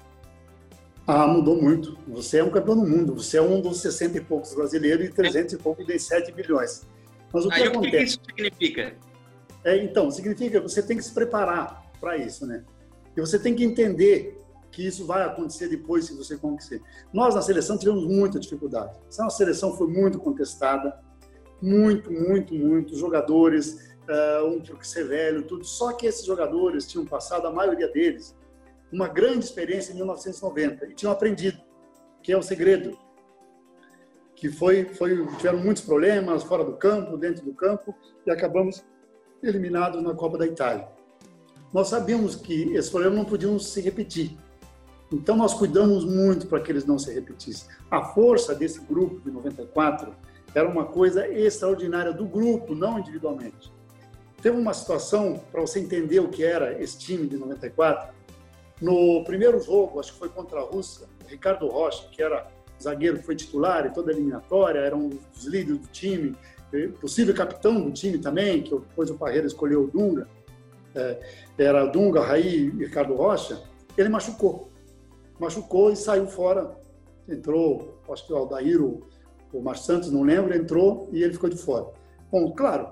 Ah, 1.05 1.27
mudou 1.27 1.61
muito. 1.61 1.95
Você 2.07 2.39
é 2.39 2.43
um 2.43 2.49
campeão 2.49 2.75
do 2.75 2.87
mundo. 2.87 3.13
Você 3.13 3.37
é 3.37 3.41
um 3.41 3.61
dos 3.61 3.81
60 3.81 4.17
e 4.17 4.21
poucos 4.21 4.55
brasileiros 4.55 5.05
e 5.05 5.11
300 5.11 5.53
é. 5.53 5.55
e 5.55 5.59
poucos 5.59 5.85
de 5.85 5.99
7 5.99 6.31
bilhões. 6.31 6.87
Mas 7.31 7.45
o 7.45 7.49
que 7.49 7.55
Aí, 7.55 7.67
acontece? 7.67 7.87
O 7.87 7.91
que 7.91 8.03
isso 8.03 8.21
significa? 8.25 8.95
É, 9.63 9.77
então, 9.83 10.09
significa 10.09 10.59
que 10.59 10.67
você 10.67 10.81
tem 10.81 10.97
que 10.97 11.03
se 11.03 11.13
preparar 11.13 11.85
para 11.99 12.17
isso, 12.17 12.47
né? 12.47 12.63
E 13.15 13.21
você 13.21 13.37
tem 13.37 13.53
que 13.53 13.63
entender 13.63 14.40
que 14.71 14.87
isso 14.87 15.05
vai 15.05 15.23
acontecer 15.23 15.67
depois 15.67 16.05
se 16.05 16.15
você 16.15 16.37
conquistar. 16.37 16.79
Nós, 17.11 17.35
na 17.35 17.41
seleção, 17.41 17.77
tivemos 17.77 18.05
muita 18.05 18.39
dificuldade. 18.39 18.97
Essa 19.07 19.29
seleção 19.29 19.75
foi 19.75 19.87
muito 19.87 20.17
contestada, 20.17 20.97
muito, 21.61 22.11
muito, 22.11 22.53
muito. 22.55 22.95
Jogadores, 22.95 23.91
uh, 24.07 24.45
um 24.47 24.61
que 24.61 24.87
ser 24.87 25.07
velho, 25.07 25.43
tudo. 25.43 25.65
Só 25.65 25.91
que 25.93 26.05
esses 26.05 26.25
jogadores 26.25 26.87
tinham 26.87 27.05
passado, 27.05 27.45
a 27.47 27.51
maioria 27.51 27.89
deles, 27.89 28.35
uma 28.91 29.07
grande 29.07 29.45
experiência 29.45 29.91
em 29.91 29.95
1990 29.95 30.85
e 30.85 30.93
tinham 30.93 31.11
aprendido, 31.11 31.61
que 32.21 32.31
é 32.31 32.37
o 32.37 32.41
segredo, 32.41 32.97
que 34.35 34.49
foi, 34.49 34.85
foi 34.85 35.25
tiveram 35.37 35.59
muitos 35.59 35.83
problemas 35.83 36.43
fora 36.43 36.63
do 36.63 36.73
campo, 36.73 37.17
dentro 37.17 37.45
do 37.45 37.53
campo 37.53 37.95
e 38.25 38.31
acabamos 38.31 38.83
eliminados 39.41 40.01
na 40.01 40.13
Copa 40.13 40.37
da 40.37 40.45
Itália. 40.45 40.87
Nós 41.73 41.87
sabíamos 41.87 42.35
que 42.35 42.73
esses 42.73 42.89
problemas 42.89 43.17
não 43.17 43.25
podiam 43.25 43.57
se 43.57 43.79
repetir. 43.79 44.37
Então 45.11 45.35
nós 45.35 45.53
cuidamos 45.53 46.05
muito 46.05 46.47
para 46.47 46.59
que 46.61 46.71
eles 46.71 46.85
não 46.85 46.97
se 46.97 47.13
repetissem. 47.13 47.67
A 47.89 48.03
força 48.05 48.55
desse 48.55 48.79
grupo 48.79 49.19
de 49.19 49.31
94 49.31 50.13
era 50.55 50.67
uma 50.67 50.85
coisa 50.85 51.27
extraordinária 51.27 52.13
do 52.13 52.25
grupo, 52.25 52.73
não 52.73 52.99
individualmente. 52.99 53.71
Teve 54.41 54.57
uma 54.57 54.73
situação 54.73 55.41
para 55.51 55.61
você 55.61 55.79
entender 55.79 56.19
o 56.19 56.29
que 56.29 56.43
era 56.43 56.81
esse 56.81 56.97
time 56.97 57.27
de 57.27 57.37
94 57.37 58.13
no 58.81 59.23
primeiro 59.23 59.61
jogo, 59.61 59.99
acho 59.99 60.13
que 60.13 60.19
foi 60.19 60.29
contra 60.29 60.59
a 60.59 60.63
Rússia, 60.63 61.07
Ricardo 61.27 61.67
Rocha, 61.67 62.07
que 62.11 62.23
era 62.23 62.47
zagueiro 62.81 63.21
foi 63.21 63.35
titular 63.35 63.85
em 63.85 63.91
toda 63.91 64.11
a 64.11 64.13
eliminatória, 64.13 64.79
era 64.79 64.95
um 64.95 65.09
dos 65.09 65.45
líderes 65.45 65.81
do 65.81 65.87
time, 65.87 66.35
possível 66.99 67.35
capitão 67.35 67.79
do 67.79 67.91
time 67.91 68.17
também, 68.17 68.63
que 68.63 68.71
depois 68.71 69.11
o 69.11 69.15
Parreira 69.15 69.45
escolheu 69.45 69.83
o 69.83 69.87
Dunga, 69.87 70.27
é, 70.95 71.19
era 71.59 71.85
Dunga, 71.85 72.21
Raí 72.21 72.65
e 72.65 72.85
Ricardo 72.85 73.13
Rocha, 73.13 73.61
ele 73.95 74.09
machucou. 74.09 74.70
Machucou 75.41 75.91
e 75.91 75.95
saiu 75.95 76.27
fora. 76.27 76.77
Entrou, 77.27 77.99
acho 78.11 78.27
que 78.27 78.31
o 78.31 78.35
Aldair, 78.35 78.79
o, 78.79 79.01
o 79.51 79.59
Mar 79.59 79.75
Santos, 79.75 80.11
não 80.11 80.21
lembro, 80.21 80.55
entrou 80.55 81.09
e 81.11 81.23
ele 81.23 81.33
ficou 81.33 81.49
de 81.49 81.57
fora. 81.57 81.87
Bom, 82.31 82.51
claro, 82.51 82.91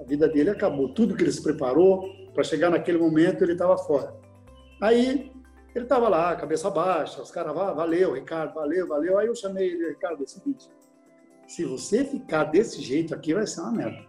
a 0.00 0.04
vida 0.04 0.26
dele 0.26 0.48
acabou. 0.48 0.94
Tudo 0.94 1.14
que 1.14 1.22
ele 1.22 1.30
se 1.30 1.42
preparou 1.42 2.08
para 2.32 2.42
chegar 2.42 2.70
naquele 2.70 2.96
momento, 2.96 3.44
ele 3.44 3.52
estava 3.52 3.76
fora. 3.76 4.16
Aí 4.80 5.30
ele 5.74 5.84
estava 5.84 6.08
lá, 6.08 6.34
cabeça 6.34 6.70
baixa, 6.70 7.20
os 7.20 7.30
caras, 7.30 7.54
ah, 7.54 7.72
valeu, 7.72 8.14
Ricardo, 8.14 8.54
valeu, 8.54 8.88
valeu. 8.88 9.18
Aí 9.18 9.26
eu 9.26 9.34
chamei 9.34 9.68
ele, 9.72 9.88
Ricardo, 9.90 10.20
é 10.20 10.24
o 10.24 10.28
seguinte, 10.28 10.70
se 11.46 11.66
você 11.66 12.02
ficar 12.02 12.44
desse 12.44 12.80
jeito 12.80 13.14
aqui, 13.14 13.34
vai 13.34 13.46
ser 13.46 13.60
uma 13.60 13.72
merda. 13.72 14.06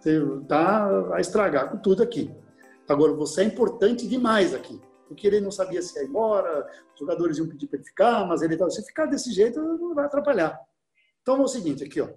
Você 0.00 0.20
tá, 0.48 1.00
vai 1.02 1.20
estragar 1.20 1.70
com 1.70 1.78
tudo 1.78 2.02
aqui. 2.02 2.34
Agora, 2.88 3.12
você 3.12 3.42
é 3.42 3.44
importante 3.44 4.08
demais 4.08 4.52
aqui, 4.52 4.80
porque 5.12 5.26
ele 5.26 5.40
não 5.40 5.50
sabia 5.50 5.80
se 5.82 5.98
ia 5.98 6.04
embora, 6.04 6.66
os 6.92 6.98
jogadores 6.98 7.38
iam 7.38 7.48
pedir 7.48 7.66
para 7.66 7.78
ele 7.78 7.86
ficar, 7.86 8.26
mas 8.26 8.42
ele 8.42 8.54
estava, 8.54 8.70
se 8.70 8.84
ficar 8.84 9.06
desse 9.06 9.32
jeito, 9.32 9.60
não 9.60 9.94
vai 9.94 10.06
atrapalhar. 10.06 10.60
Então, 11.22 11.36
é 11.36 11.40
o 11.40 11.48
seguinte 11.48 11.84
aqui, 11.84 12.00
ó. 12.00 12.08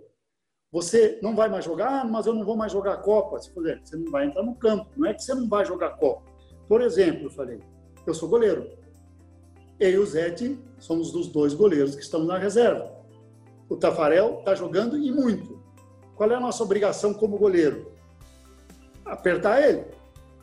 Você 0.72 1.20
não 1.22 1.36
vai 1.36 1.48
mais 1.48 1.64
jogar, 1.64 2.10
mas 2.10 2.26
eu 2.26 2.34
não 2.34 2.43
vou 2.43 2.58
mais 2.58 2.72
jogar 2.72 2.93
a 2.93 2.98
Copa. 2.98 3.39
Se 3.39 3.52
puder, 3.52 3.80
você 3.84 3.96
não 3.96 4.12
vai 4.12 4.26
entrar 4.26 4.43
no 4.43 4.56
campo. 4.56 4.89
Não 4.98 5.08
é 5.08 5.14
que 5.14 5.24
você 5.24 5.34
não 5.34 5.48
vai 5.48 5.64
jogar 5.66 5.88
a 5.88 5.98
Copa 5.98 6.36
por 6.68 6.82
exemplo, 6.82 7.26
eu 7.26 7.30
falei, 7.30 7.60
eu 8.06 8.14
sou 8.14 8.28
goleiro. 8.28 8.70
Eu 9.80 9.89
e 9.89 9.98
o 9.98 10.06
Zete 10.06 10.60
somos 10.80 11.12
dos 11.12 11.28
dois 11.28 11.54
goleiros 11.54 11.96
que 11.96 12.02
estamos 12.02 12.28
na 12.28 12.38
reserva. 12.38 12.91
O 13.70 13.76
Tafarel 13.76 14.39
está 14.39 14.56
jogando 14.56 14.98
e 14.98 15.12
muito. 15.12 15.62
Qual 16.16 16.32
é 16.32 16.36
a 16.36 16.39
nossa 16.39 16.64
obrigação 16.64 17.14
como 17.14 17.38
goleiro? 17.38 17.91
Apertar 19.04 19.62
ele, 19.62 19.86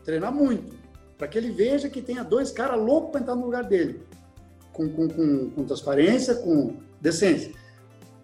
treinar 0.04 0.32
muito, 0.32 0.76
para 1.22 1.28
que 1.28 1.38
ele 1.38 1.52
veja 1.52 1.88
que 1.88 2.02
tenha 2.02 2.24
dois 2.24 2.50
caras 2.50 2.84
loucos 2.84 3.12
para 3.12 3.20
entrar 3.20 3.36
no 3.36 3.44
lugar 3.44 3.62
dele, 3.62 4.02
com, 4.72 4.88
com, 4.88 5.06
com, 5.06 5.50
com 5.50 5.64
transparência, 5.64 6.34
com 6.34 6.78
decência, 7.00 7.52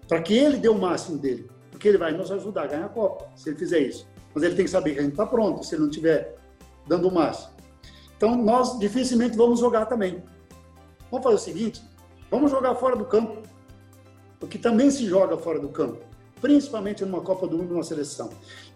para 0.09 0.20
que 0.20 0.36
ele 0.36 0.57
dê 0.57 0.68
o 0.68 0.74
máximo 0.74 1.16
dele, 1.16 1.49
porque 1.70 1.86
ele 1.86 1.96
vai 1.96 2.11
nos 2.11 2.28
ajudar 2.32 2.64
a 2.64 2.66
ganhar 2.66 2.86
a 2.86 2.88
Copa, 2.88 3.30
se 3.36 3.51
ele 3.51 3.57
fizer 3.57 3.78
isso. 3.78 4.05
Mas 4.34 4.42
ele 4.42 4.57
tem 4.57 4.64
que 4.64 4.70
saber 4.72 4.94
que 4.94 4.99
a 4.99 5.03
gente 5.03 5.12
está 5.12 5.24
pronto, 5.24 5.64
se 5.64 5.76
ele 5.76 5.82
não 5.82 5.90
estiver 5.90 6.38
dando 6.88 7.07
o 7.07 7.14
máximo. 7.14 7.53
Então, 8.16 8.34
nós 8.34 8.76
dificilmente 8.80 9.36
vamos 9.36 9.61
jogar 9.61 9.86
também. 9.86 10.20
Vamos 11.09 11.22
fazer 11.22 11.36
o 11.36 11.38
seguinte: 11.38 11.80
vamos 12.28 12.51
jogar 12.51 12.74
fora 12.74 12.96
do 12.96 13.05
campo. 13.05 13.42
Porque 14.40 14.59
também 14.59 14.90
se 14.90 15.07
joga 15.07 15.38
fora 15.38 15.61
do 15.61 15.68
campo, 15.68 16.05
principalmente 16.40 17.05
numa 17.05 17.20
Copa 17.20 17.46
do 17.46 17.59
Mundo, 17.59 17.74
numa 17.74 17.84
seleção. 17.84 18.30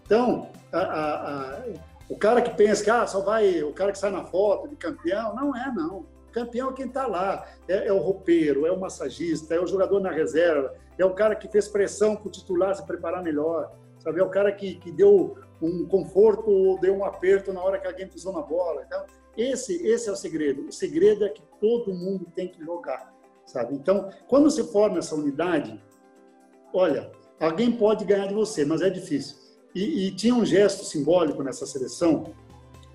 Então, 0.05 0.49
a, 0.71 0.79
a, 0.79 1.57
a, 1.57 1.63
o 2.09 2.17
cara 2.17 2.41
que 2.41 2.55
pensa 2.55 2.83
que 2.83 2.89
ah, 2.89 3.07
só 3.07 3.21
vai, 3.21 3.63
o 3.63 3.73
cara 3.73 3.91
que 3.91 3.97
sai 3.97 4.11
na 4.11 4.23
foto 4.23 4.67
de 4.67 4.75
campeão, 4.75 5.35
não 5.35 5.55
é, 5.55 5.71
não. 5.73 6.05
Campeão 6.31 6.71
é 6.71 6.73
quem 6.73 6.87
está 6.87 7.07
lá. 7.07 7.45
É, 7.67 7.87
é, 7.87 7.93
o 7.93 7.99
roupeiro, 7.99 8.65
é 8.65 8.71
o 8.71 8.79
massagista, 8.79 9.53
é 9.53 9.59
o 9.59 9.67
jogador 9.67 9.99
na 9.99 10.11
reserva, 10.11 10.73
é 10.97 11.05
o 11.05 11.13
cara 11.13 11.35
que 11.35 11.47
fez 11.47 11.67
pressão 11.67 12.15
para 12.15 12.27
o 12.27 12.31
titular 12.31 12.75
se 12.75 12.85
preparar 12.85 13.23
melhor, 13.23 13.71
sabe? 13.99 14.19
É 14.19 14.23
o 14.23 14.29
cara 14.29 14.51
que, 14.51 14.75
que 14.75 14.91
deu 14.91 15.37
um 15.61 15.85
conforto 15.87 16.49
ou 16.49 16.79
deu 16.79 16.95
um 16.95 17.05
aperto 17.05 17.53
na 17.53 17.63
hora 17.63 17.79
que 17.79 17.87
alguém 17.87 18.07
pisou 18.07 18.33
na 18.33 18.41
bola. 18.41 18.83
Então, 18.85 19.05
esse, 19.37 19.85
esse 19.85 20.09
é 20.09 20.11
o 20.11 20.15
segredo. 20.15 20.67
O 20.67 20.71
segredo 20.71 21.23
é 21.23 21.29
que 21.29 21.41
todo 21.59 21.93
mundo 21.93 22.27
tem 22.35 22.49
que 22.49 22.63
jogar, 22.63 23.13
sabe? 23.45 23.75
Então, 23.75 24.09
quando 24.27 24.49
você 24.49 24.63
forma 24.63 24.99
essa 24.99 25.15
unidade, 25.15 25.81
olha, 26.73 27.11
alguém 27.39 27.71
pode 27.71 28.03
ganhar 28.05 28.27
de 28.27 28.33
você, 28.33 28.65
mas 28.65 28.81
é 28.81 28.89
difícil. 28.89 29.42
E, 29.73 30.07
e 30.07 30.11
tinha 30.11 30.35
um 30.35 30.45
gesto 30.45 30.83
simbólico 30.85 31.41
nessa 31.41 31.65
seleção 31.65 32.33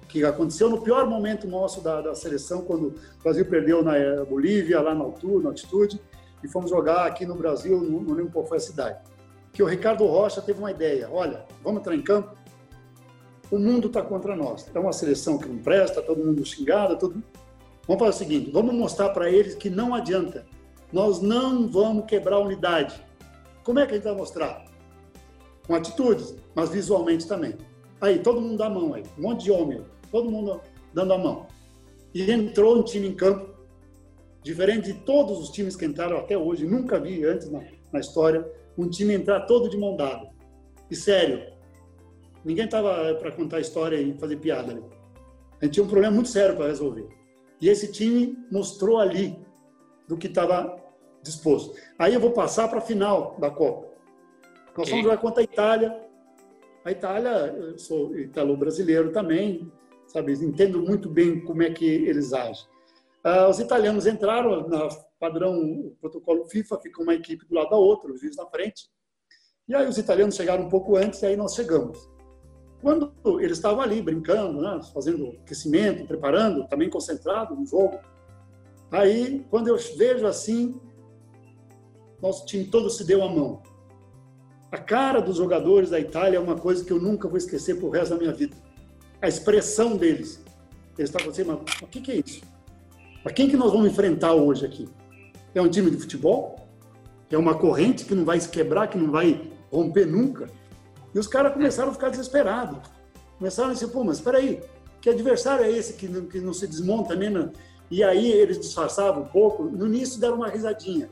que 0.09 0.25
aconteceu 0.25 0.71
no 0.71 0.81
pior 0.81 1.07
momento 1.07 1.47
nosso 1.47 1.83
da, 1.83 2.01
da 2.01 2.15
seleção, 2.15 2.63
quando 2.63 2.89
o 2.89 3.23
Brasil 3.23 3.45
perdeu 3.45 3.83
na 3.83 3.97
eh, 3.97 4.25
Bolívia, 4.25 4.81
lá 4.81 4.95
na 4.95 5.05
altura, 5.05 5.45
na 5.45 5.51
altitude, 5.51 6.01
e 6.43 6.49
fomos 6.49 6.71
jogar 6.71 7.07
aqui 7.07 7.27
no 7.27 7.35
Brasil, 7.35 7.79
não, 7.81 8.15
lembro 8.15 8.33
qual 8.33 8.47
foi 8.47 8.57
a 8.57 8.61
cidade. 8.61 8.99
Que 9.53 9.63
o 9.63 9.67
Ricardo 9.67 10.07
Rocha 10.07 10.41
teve 10.41 10.59
uma 10.59 10.71
ideia: 10.71 11.09
olha, 11.13 11.45
vamos 11.63 11.81
entrar 11.81 11.95
em 11.95 12.03
campo, 12.03 12.35
o 13.51 13.59
mundo 13.59 13.89
está 13.89 14.03
contra 14.03 14.35
nós. 14.35 14.71
É 14.75 14.79
uma 14.79 14.93
seleção 14.93 15.37
que 15.37 15.49
não 15.49 15.59
presta, 15.59 16.01
todo 16.01 16.25
mundo 16.25 16.45
xingado, 16.45 16.97
tudo. 16.97 17.23
Vamos 17.87 18.01
fazer 18.01 18.11
o 18.11 18.19
seguinte: 18.19 18.51
vamos 18.51 18.75
mostrar 18.75 19.11
para 19.11 19.31
eles 19.31 19.55
que 19.55 19.69
não 19.69 19.95
adianta. 19.95 20.47
Nós 20.91 21.21
não 21.21 21.69
vamos 21.69 22.07
quebrar 22.07 22.37
a 22.37 22.41
unidade. 22.41 23.05
Como 23.63 23.79
é 23.79 23.87
que 23.87 23.93
a 23.93 23.97
gente 23.97 24.05
vai 24.05 24.15
mostrar? 24.15 24.65
Com 25.69 25.77
atitudes, 25.77 26.35
mas 26.57 26.71
visualmente 26.71 27.29
também. 27.29 27.55
Aí, 28.01 28.19
todo 28.19 28.41
mundo 28.41 28.57
dá 28.57 28.67
a 28.67 28.71
mão 28.71 28.95
aí, 28.95 29.05
um 29.17 29.23
monte 29.23 29.45
de 29.45 29.53
homem, 29.53 29.81
todo 30.11 30.29
mundo 30.29 30.61
dando 30.93 31.13
a 31.13 31.19
mão. 31.19 31.47
E 32.13 32.29
entrou 32.29 32.77
um 32.77 32.83
time 32.83 33.07
em 33.07 33.15
campo, 33.15 33.55
diferente 34.43 34.93
de 34.93 35.01
todos 35.01 35.39
os 35.39 35.51
times 35.51 35.77
que 35.77 35.85
entraram 35.85 36.17
até 36.17 36.37
hoje, 36.37 36.67
nunca 36.67 36.99
vi 36.99 37.25
antes 37.25 37.49
na, 37.49 37.63
na 37.93 38.01
história, 38.01 38.51
um 38.77 38.89
time 38.89 39.15
entrar 39.15 39.43
todo 39.43 39.69
de 39.69 39.79
mão 39.79 39.95
dada. 39.95 40.29
E 40.91 40.97
sério, 40.97 41.59
Ninguém 42.45 42.65
estava 42.65 43.15
para 43.17 43.33
contar 43.33 43.61
história 43.61 43.97
e 43.97 44.15
fazer 44.19 44.37
piada 44.37 44.73
ali. 44.73 44.83
A 45.61 45.65
gente 45.65 45.75
tinha 45.75 45.85
um 45.85 45.89
problema 45.89 46.15
muito 46.15 46.29
sério 46.29 46.57
para 46.57 46.67
resolver. 46.67 47.09
E 47.61 47.69
esse 47.69 47.91
time 47.91 48.39
mostrou 48.51 48.99
ali 48.99 49.39
do 50.07 50.17
que 50.17 50.29
estava 50.29 50.77
disposto. 51.23 51.75
Aí 51.99 52.15
eu 52.15 52.21
vou 52.21 52.31
passar 52.31 52.69
para 52.69 52.79
a 52.79 52.83
final 52.83 53.37
da 53.39 53.51
Copa. 53.51 53.88
Nós 54.79 54.87
okay. 54.87 54.93
vamos 54.93 55.05
jogar 55.11 55.21
contra 55.21 55.43
a 55.43 55.45
Itália. 55.45 56.01
A 56.85 56.93
Itália, 56.93 57.31
eu 57.31 57.77
sou 57.77 58.17
italo-brasileiro 58.17 59.11
também, 59.11 59.71
sabe? 60.07 60.33
Entendo 60.35 60.81
muito 60.81 61.11
bem 61.11 61.41
como 61.41 61.65
é 61.65 61.71
que 61.71 61.85
eles 61.85 62.33
agem. 62.33 62.65
Ah, 63.25 63.49
os 63.49 63.59
italianos 63.59 64.07
entraram 64.07 64.69
na 64.69 64.89
padrão 65.19 65.93
protocolo 66.01 66.45
FIFA, 66.45 66.79
fica 66.79 67.03
uma 67.03 67.13
equipe 67.13 67.45
do 67.45 67.57
lado 67.57 67.71
da 67.71 67.77
outra, 67.77 68.13
os 68.13 68.21
juízes 68.21 68.37
na 68.37 68.47
frente. 68.47 68.89
E 69.67 69.75
aí 69.75 69.85
os 69.89 69.99
italianos 69.99 70.37
chegaram 70.37 70.65
um 70.65 70.69
pouco 70.69 70.97
antes 70.97 71.21
e 71.23 71.27
aí 71.27 71.37
nós 71.37 71.57
chegamos. 71.57 72.09
Quando 72.81 73.13
eles 73.41 73.59
estavam 73.59 73.81
ali 73.81 74.01
brincando, 74.01 74.63
né, 74.63 74.81
fazendo 74.95 75.31
aquecimento, 75.43 76.07
preparando, 76.07 76.69
também 76.69 76.89
concentrado 76.89 77.57
no 77.57 77.67
jogo, 77.67 77.99
aí 78.93 79.45
quando 79.51 79.67
eu 79.67 79.77
vejo 79.97 80.25
assim, 80.25 80.81
nosso 82.23 82.47
time 82.47 82.65
todo 82.67 82.89
se 82.89 83.05
deu 83.05 83.25
a 83.25 83.29
mão. 83.29 83.61
A 84.71 84.77
cara 84.77 85.21
dos 85.21 85.37
jogadores 85.37 85.91
da 85.91 85.99
Itália 85.99 86.37
é 86.37 86.41
uma 86.41 86.57
coisa 86.57 86.85
que 86.85 86.93
eu 86.93 87.01
nunca 87.01 87.27
vou 87.27 87.39
esquecer 87.39 87.77
pro 87.79 87.89
resto 87.89 88.11
da 88.11 88.19
minha 88.19 88.33
vida. 88.33 88.55
A 89.21 89.27
expressão 89.27 89.97
deles. 89.97 90.45
Eles 90.99 91.11
estavam 91.11 91.31
assim, 91.31 91.45
mas 91.45 91.59
o 91.81 91.87
que, 91.87 92.03
que 92.03 92.13
é 92.13 92.17
isso? 92.17 92.43
Para 93.23 93.33
quem 93.33 93.49
que 93.49 93.57
nós 93.57 93.73
vamos 93.73 93.91
enfrentar 93.91 94.35
hoje 94.35 94.67
aqui? 94.67 94.87
É 95.55 95.63
um 95.63 95.71
time 95.71 95.91
de 95.91 95.97
futebol? 95.97 96.69
É 97.31 97.39
uma 97.39 97.55
corrente 97.55 98.05
que 98.05 98.15
não 98.15 98.27
vai 98.27 98.39
se 98.39 98.49
quebrar, 98.49 98.89
que 98.89 98.99
não 98.99 99.11
vai 99.11 99.51
romper 99.73 100.07
nunca? 100.07 100.51
E 101.15 101.19
os 101.19 101.27
caras 101.27 101.55
começaram 101.55 101.91
a 101.91 101.95
ficar 101.95 102.11
desesperados. 102.11 102.79
Começaram 103.39 103.71
a 103.71 103.73
dizer, 103.73 103.89
pô, 103.89 104.05
mas 104.05 104.19
espera 104.19 104.37
aí, 104.37 104.61
que 105.01 105.09
adversário 105.09 105.65
é 105.65 105.71
esse 105.71 105.95
que 105.95 106.07
não, 106.09 106.27
que 106.27 106.41
não 106.41 106.53
se 106.53 106.67
desmonta 106.67 107.15
nem 107.15 107.31
na... 107.31 107.51
E 107.91 108.05
aí 108.05 108.31
eles 108.31 108.59
disfarçavam 108.59 109.23
um 109.23 109.29
pouco. 109.29 109.65
No 109.65 109.87
início 109.87 110.21
deram 110.21 110.37
uma 110.37 110.49
risadinha, 110.49 111.09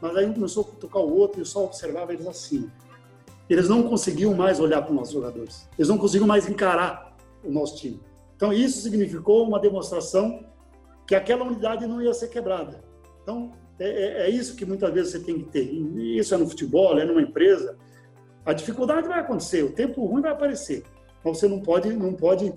mas 0.00 0.16
aí 0.16 0.26
um 0.26 0.32
começou 0.32 0.70
a 0.76 0.80
tocar 0.80 1.00
o 1.00 1.12
outro 1.12 1.42
e 1.42 1.44
só 1.44 1.64
observava 1.64 2.12
eles 2.12 2.26
assim. 2.26 2.70
Eles 3.50 3.68
não 3.68 3.82
conseguiam 3.82 4.32
mais 4.32 4.60
olhar 4.60 4.80
para 4.80 4.92
os 4.92 4.96
nossos 4.96 5.12
jogadores. 5.12 5.68
Eles 5.76 5.88
não 5.88 5.98
conseguiam 5.98 6.28
mais 6.28 6.48
encarar 6.48 7.16
o 7.42 7.50
nosso 7.50 7.76
time. 7.76 8.00
Então 8.36 8.52
isso 8.52 8.80
significou 8.80 9.46
uma 9.46 9.58
demonstração 9.58 10.46
que 11.04 11.16
aquela 11.16 11.44
unidade 11.44 11.84
não 11.84 12.00
ia 12.00 12.14
ser 12.14 12.28
quebrada. 12.28 12.80
Então 13.22 13.52
é, 13.80 13.88
é, 13.88 14.22
é 14.26 14.30
isso 14.30 14.54
que 14.54 14.64
muitas 14.64 14.94
vezes 14.94 15.12
você 15.12 15.18
tem 15.18 15.38
que 15.38 15.50
ter. 15.50 15.64
E 15.64 16.16
isso 16.16 16.32
é 16.32 16.38
no 16.38 16.48
futebol, 16.48 16.96
é 16.96 17.04
numa 17.04 17.20
empresa, 17.20 17.76
a 18.46 18.52
dificuldade 18.52 19.08
vai 19.08 19.18
acontecer, 19.18 19.64
o 19.64 19.72
tempo 19.72 20.06
ruim 20.06 20.22
vai 20.22 20.30
aparecer, 20.30 20.84
mas 21.24 21.38
você 21.38 21.48
não 21.48 21.60
pode, 21.60 21.92
não 21.92 22.14
pode, 22.14 22.54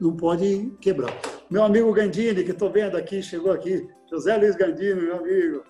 não 0.00 0.16
pode 0.16 0.72
quebrar. 0.80 1.16
Meu 1.48 1.62
amigo 1.62 1.92
Gandini, 1.92 2.42
que 2.42 2.50
estou 2.50 2.70
vendo 2.70 2.96
aqui, 2.96 3.22
chegou 3.22 3.52
aqui, 3.52 3.88
José 4.10 4.36
Luiz 4.36 4.56
Gandini, 4.56 5.02
meu 5.02 5.18
amigo. 5.18 5.62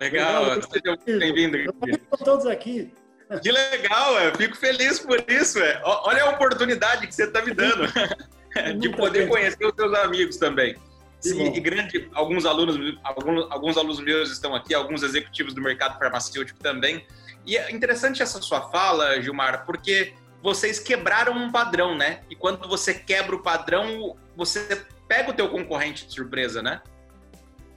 Legal, 0.00 0.44
seja 0.62 1.18
bem-vindo. 1.18 1.56
Estão 1.58 2.18
todos 2.24 2.46
aqui. 2.46 2.92
Que 3.38 3.52
legal, 3.52 4.18
eu 4.20 4.34
fico 4.34 4.56
feliz 4.56 4.98
por 4.98 5.24
isso. 5.28 5.58
É. 5.60 5.80
Olha 5.84 6.24
a 6.24 6.30
oportunidade 6.30 7.06
que 7.06 7.14
você 7.14 7.24
está 7.24 7.42
me 7.42 7.54
dando 7.54 7.86
de 8.78 8.88
poder 8.90 9.28
conhecer 9.28 9.64
os 9.64 9.74
seus 9.74 9.94
amigos 9.98 10.36
também. 10.36 10.76
Sim, 11.20 11.52
e 11.52 11.60
grande, 11.60 12.08
alguns 12.14 12.46
alunos, 12.46 12.98
alguns, 13.04 13.46
alguns 13.50 13.76
alunos 13.76 14.00
meus 14.00 14.30
estão 14.30 14.54
aqui, 14.54 14.74
alguns 14.74 15.02
executivos 15.02 15.52
do 15.52 15.60
mercado 15.60 15.98
farmacêutico 15.98 16.58
também. 16.58 17.06
E 17.46 17.56
é 17.56 17.70
interessante 17.70 18.22
essa 18.22 18.40
sua 18.40 18.70
fala, 18.70 19.20
Gilmar, 19.20 19.66
porque 19.66 20.14
vocês 20.42 20.78
quebraram 20.78 21.34
um 21.34 21.52
padrão, 21.52 21.96
né? 21.96 22.20
E 22.30 22.34
quando 22.34 22.66
você 22.66 22.94
quebra 22.94 23.36
o 23.36 23.42
padrão, 23.42 24.16
você 24.34 24.82
pega 25.06 25.30
o 25.30 25.34
teu 25.34 25.48
concorrente 25.50 26.06
de 26.06 26.14
surpresa, 26.14 26.62
né? 26.62 26.80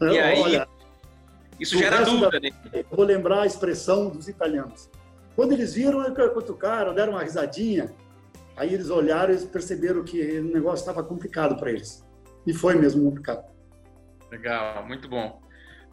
E 0.01 0.19
aí, 0.19 0.39
olha, 0.39 0.67
isso 1.59 1.77
gera 1.77 2.03
dúvida. 2.03 2.39
Da... 2.39 2.39
Né? 2.39 2.85
Vou 2.89 3.05
lembrar 3.05 3.41
a 3.41 3.45
expressão 3.45 4.09
dos 4.09 4.27
italianos. 4.27 4.89
Quando 5.35 5.53
eles 5.53 5.73
viram, 5.73 6.03
cutucaram, 6.33 6.93
deram 6.93 7.13
uma 7.13 7.23
risadinha. 7.23 7.91
Aí 8.55 8.73
eles 8.73 8.89
olharam 8.89 9.33
e 9.33 9.47
perceberam 9.47 10.03
que 10.03 10.39
o 10.39 10.43
negócio 10.43 10.83
estava 10.83 11.03
complicado 11.03 11.57
para 11.57 11.71
eles. 11.71 12.05
E 12.45 12.53
foi 12.53 12.75
mesmo 12.75 13.03
complicado. 13.03 13.51
Legal, 14.31 14.85
muito 14.85 15.07
bom. 15.07 15.41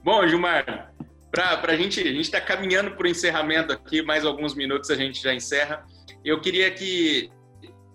Bom, 0.03 0.27
Gilmar, 0.27 0.93
para 1.31 1.73
a 1.73 1.77
gente, 1.77 2.01
a 2.01 2.05
gente 2.05 2.23
está 2.23 2.41
caminhando 2.41 2.93
para 2.93 3.07
o 3.07 3.09
encerramento 3.09 3.73
aqui, 3.73 4.03
mais 4.03 4.25
alguns 4.25 4.55
minutos 4.55 4.91
a 4.91 4.95
gente 4.95 5.23
já 5.23 5.33
encerra. 5.33 5.87
Eu 6.25 6.41
queria 6.41 6.71
que 6.71 7.31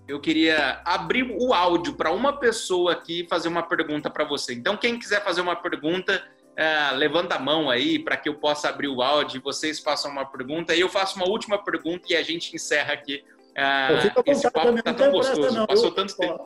eu 0.08 0.20
queria 0.20 0.82
abrir 0.86 1.24
o 1.24 1.52
áudio 1.52 1.96
para 1.96 2.12
uma 2.12 2.40
pessoa 2.40 2.92
aqui 2.94 3.26
fazer 3.28 3.48
uma 3.48 3.64
pergunta 3.64 4.10
para 4.10 4.24
você. 4.24 4.54
Então, 4.54 4.78
quem 4.78 5.00
quiser 5.00 5.24
fazer 5.24 5.42
uma 5.42 5.56
pergunta, 5.56 6.24
é, 6.58 6.92
levanta 6.92 7.36
a 7.36 7.40
mão 7.40 7.70
aí 7.70 8.00
para 8.00 8.16
que 8.16 8.30
eu 8.30 8.36
possa 8.36 8.70
abrir 8.70 8.88
o 8.88 9.02
áudio 9.02 9.38
e 9.38 9.42
vocês 9.42 9.80
façam 9.80 10.12
uma 10.12 10.26
pergunta. 10.26 10.74
E 10.74 10.80
eu 10.80 10.90
faço 10.90 11.18
uma 11.18 11.28
última 11.28 11.64
pergunta 11.64 12.06
e 12.10 12.16
a 12.16 12.24
gente 12.24 12.56
encerra 12.56 12.94
aqui. 12.94 13.24
Uh, 13.52 14.30
esse 14.30 14.52
papo 14.52 14.78
está 14.78 14.94
tão 14.94 15.12
gostoso, 15.12 15.56
não. 15.56 15.66
passou 15.66 15.92
tanto 15.92 16.16
tempo. 16.18 16.44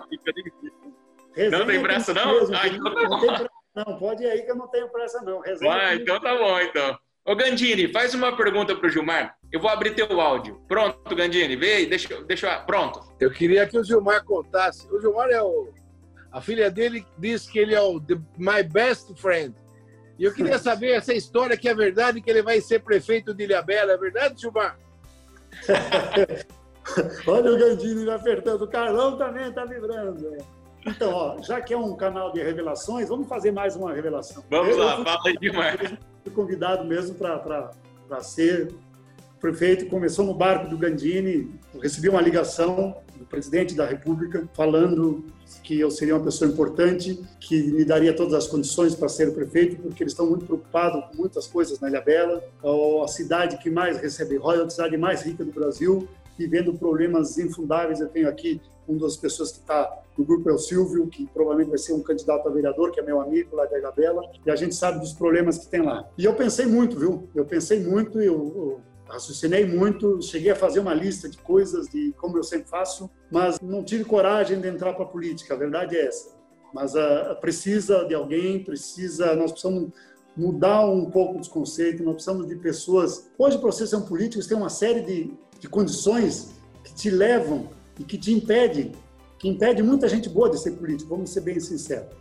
Não 1.51 1.65
tem 1.65 1.81
pressa, 1.81 2.13
não? 2.13 2.31
ah, 2.53 2.67
então 2.67 2.93
tá 2.93 3.07
bom. 3.07 3.47
Não, 3.75 3.97
pode 3.97 4.23
ir 4.23 4.27
aí 4.27 4.41
que 4.41 4.51
eu 4.51 4.55
não 4.55 4.67
tenho 4.67 4.89
pressa, 4.89 5.21
não. 5.21 5.39
Resenha 5.39 5.71
Vai, 5.71 5.95
então 5.95 6.19
tá 6.19 6.35
bom, 6.35 6.59
então. 6.59 6.97
Ô, 7.25 7.35
Gandini, 7.35 7.91
faz 7.91 8.13
uma 8.13 8.35
pergunta 8.35 8.75
pro 8.75 8.89
Gilmar. 8.89 9.37
Eu 9.51 9.59
vou 9.59 9.69
abrir 9.69 9.95
teu 9.95 10.19
áudio. 10.19 10.61
Pronto, 10.67 11.15
Gandini, 11.15 11.55
vê 11.55 11.73
aí, 11.73 11.85
deixa, 11.85 12.21
deixa 12.23 12.59
pronto. 12.61 12.99
Eu 13.19 13.31
queria 13.31 13.67
que 13.67 13.77
o 13.77 13.83
Gilmar 13.83 14.23
contasse. 14.23 14.87
O 14.91 14.99
Gilmar 14.99 15.29
é 15.29 15.41
o... 15.41 15.69
A 16.31 16.41
filha 16.41 16.69
dele 16.69 17.05
diz 17.17 17.47
que 17.47 17.59
ele 17.59 17.73
é 17.73 17.81
o 17.81 17.99
the, 17.99 18.15
my 18.37 18.63
best 18.63 19.13
friend. 19.19 19.55
E 20.19 20.25
eu 20.25 20.33
queria 20.33 20.59
saber 20.59 20.91
essa 20.91 21.13
história 21.13 21.55
que 21.55 21.69
é 21.69 21.73
verdade, 21.73 22.21
que 22.21 22.29
ele 22.29 22.43
vai 22.43 22.59
ser 22.59 22.83
prefeito 22.83 23.33
de 23.33 23.45
Ilhabela. 23.45 23.93
É 23.93 23.97
verdade, 23.97 24.41
Gilmar? 24.41 24.77
Olha 27.25 27.53
o 27.53 27.57
Gandini 27.57 28.03
me 28.03 28.11
apertando. 28.11 28.63
O 28.63 28.67
Carlão 28.67 29.17
também 29.17 29.49
tá 29.53 29.63
vibrando. 29.63 30.35
Então, 30.85 31.13
ó, 31.13 31.41
já 31.41 31.61
que 31.61 31.73
é 31.73 31.77
um 31.77 31.95
canal 31.95 32.33
de 32.33 32.43
revelações, 32.43 33.07
vamos 33.07 33.29
fazer 33.29 33.51
mais 33.51 33.77
uma 33.77 33.93
revelação. 33.93 34.43
Vamos 34.49 34.75
eu, 34.75 34.83
lá, 34.83 34.97
eu 34.97 35.05
fala 35.05 35.21
aí 35.25 35.37
demais. 35.37 35.79
Fui 36.23 36.33
convidado 36.33 36.83
mesmo 36.83 37.15
para 37.15 37.71
ser 38.19 38.75
prefeito. 39.39 39.85
Começou 39.85 40.25
no 40.25 40.33
barco 40.33 40.67
do 40.67 40.77
Gandini. 40.77 41.49
Eu 41.73 41.79
recebi 41.79 42.09
uma 42.09 42.21
ligação 42.21 42.97
do 43.19 43.25
presidente 43.25 43.75
da 43.75 43.85
República 43.85 44.47
falando 44.53 45.25
que 45.63 45.79
eu 45.79 45.91
seria 45.91 46.15
uma 46.15 46.23
pessoa 46.23 46.49
importante, 46.49 47.21
que 47.39 47.71
me 47.71 47.83
daria 47.83 48.15
todas 48.15 48.33
as 48.33 48.47
condições 48.47 48.95
para 48.95 49.09
ser 49.09 49.33
prefeito, 49.33 49.75
porque 49.81 50.01
eles 50.01 50.13
estão 50.13 50.25
muito 50.25 50.45
preocupados 50.45 51.05
com 51.09 51.17
muitas 51.17 51.45
coisas 51.45 51.79
na 51.79 51.89
Ilha 51.89 52.01
Bela. 52.01 52.43
A 53.03 53.07
cidade 53.07 53.57
que 53.57 53.69
mais 53.69 53.97
recebe 53.97 54.37
royalties, 54.37 54.73
a 54.73 54.83
cidade 54.83 54.97
mais 54.97 55.21
rica 55.21 55.43
do 55.43 55.51
Brasil, 55.51 56.07
vivendo 56.37 56.73
problemas 56.73 57.37
infundáveis. 57.37 57.99
Eu 57.99 58.07
tenho 58.07 58.29
aqui 58.29 58.61
uma 58.87 58.99
das 59.01 59.17
pessoas 59.17 59.51
que 59.51 59.59
está 59.59 60.01
no 60.17 60.25
grupo 60.25 60.49
é 60.49 60.53
o 60.53 60.57
Silvio, 60.57 61.07
que 61.07 61.27
provavelmente 61.27 61.69
vai 61.69 61.77
ser 61.77 61.93
um 61.93 62.01
candidato 62.01 62.47
a 62.47 62.51
vereador, 62.51 62.91
que 62.91 62.99
é 62.99 63.03
meu 63.03 63.21
amigo 63.21 63.55
lá 63.55 63.65
da 63.65 63.77
Ilhabela, 63.77 64.21
e 64.45 64.49
a 64.49 64.55
gente 64.55 64.75
sabe 64.75 64.99
dos 64.99 65.13
problemas 65.13 65.57
que 65.57 65.67
tem 65.67 65.81
lá. 65.81 66.09
E 66.17 66.25
eu 66.25 66.33
pensei 66.33 66.65
muito, 66.65 66.99
viu? 66.99 67.29
Eu 67.35 67.45
pensei 67.45 67.79
muito, 67.79 68.19
eu, 68.19 68.33
eu 68.33 68.81
raciocinei 69.09 69.65
muito, 69.65 70.21
cheguei 70.21 70.51
a 70.51 70.55
fazer 70.55 70.79
uma 70.79 70.93
lista 70.93 71.27
de 71.27 71.37
coisas, 71.37 71.87
de 71.89 72.13
como 72.17 72.37
eu 72.37 72.43
sempre 72.43 72.69
faço, 72.69 73.09
mas 73.31 73.59
não 73.59 73.83
tive 73.83 74.05
coragem 74.05 74.61
de 74.61 74.67
entrar 74.67 74.93
para 74.93 75.03
a 75.03 75.07
política, 75.07 75.53
a 75.53 75.57
verdade 75.57 75.97
é 75.97 76.05
essa. 76.05 76.37
Mas 76.73 76.93
uh, 76.93 77.35
precisa 77.41 78.05
de 78.05 78.13
alguém, 78.13 78.63
precisa, 78.63 79.35
nós 79.35 79.51
precisamos 79.51 79.89
mudar 80.37 80.85
um 80.85 81.09
pouco 81.09 81.39
dos 81.39 81.47
conceitos, 81.47 82.05
nós 82.05 82.13
precisamos 82.13 82.47
de 82.47 82.55
pessoas. 82.55 83.29
Hoje, 83.37 83.57
para 83.57 83.71
você 83.71 83.87
ser 83.87 83.95
um 83.95 84.05
político, 84.05 84.41
você 84.41 84.49
tem 84.49 84.57
uma 84.57 84.69
série 84.69 85.01
de, 85.01 85.33
de 85.59 85.67
condições 85.67 86.51
que 86.83 86.93
te 86.93 87.09
levam 87.09 87.69
e 87.99 88.03
que 88.03 88.17
te 88.17 88.31
impedem, 88.31 88.91
que 89.39 89.49
impede 89.49 89.81
muita 89.81 90.07
gente 90.07 90.29
boa 90.29 90.49
de 90.49 90.59
ser 90.59 90.71
político, 90.71 91.09
vamos 91.09 91.31
ser 91.31 91.41
bem 91.41 91.59
sinceros. 91.59 92.15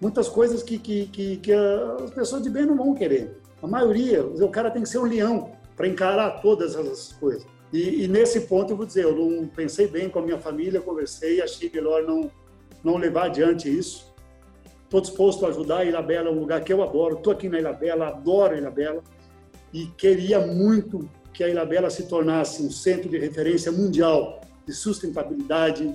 Muitas 0.00 0.28
coisas 0.28 0.62
que, 0.62 0.78
que, 0.78 1.06
que, 1.06 1.36
que 1.38 1.52
as 1.52 2.10
pessoas 2.10 2.42
de 2.42 2.50
bem 2.50 2.66
não 2.66 2.76
vão 2.76 2.94
querer. 2.94 3.40
A 3.60 3.66
maioria, 3.66 4.24
o 4.24 4.48
cara 4.50 4.70
tem 4.70 4.82
que 4.82 4.88
ser 4.88 4.98
um 4.98 5.04
leão 5.04 5.57
para 5.78 5.86
encarar 5.86 6.42
todas 6.42 6.74
essas 6.74 7.12
coisas. 7.12 7.46
E, 7.72 8.04
e, 8.04 8.08
nesse 8.08 8.42
ponto 8.42 8.72
eu 8.72 8.76
vou 8.76 8.84
dizer, 8.84 9.04
eu 9.04 9.14
não 9.14 9.46
pensei 9.46 9.86
bem 9.86 10.10
com 10.10 10.18
a 10.18 10.22
minha 10.22 10.38
família, 10.38 10.80
conversei, 10.80 11.40
achei 11.40 11.70
melhor 11.72 12.02
não 12.02 12.30
não 12.82 12.96
levar 12.96 13.26
adiante 13.26 13.68
isso. 13.68 14.12
Estou 14.84 15.00
disposto 15.00 15.44
a 15.44 15.48
ajudar. 15.48 15.86
A 15.94 16.02
Bela 16.02 16.28
é 16.28 16.32
um 16.32 16.38
lugar 16.38 16.62
que 16.62 16.72
eu 16.72 16.82
adoro. 16.82 17.16
Estou 17.16 17.32
aqui 17.32 17.48
na 17.48 17.72
Bela, 17.72 18.08
adoro 18.08 18.66
a 18.66 18.70
Bela 18.70 19.02
e 19.72 19.86
queria 19.86 20.40
muito 20.46 21.08
que 21.32 21.44
a 21.44 21.64
Bela 21.64 21.90
se 21.90 22.04
tornasse 22.06 22.62
um 22.62 22.70
centro 22.70 23.08
de 23.08 23.18
referência 23.18 23.70
mundial 23.70 24.40
de 24.66 24.72
sustentabilidade, 24.72 25.92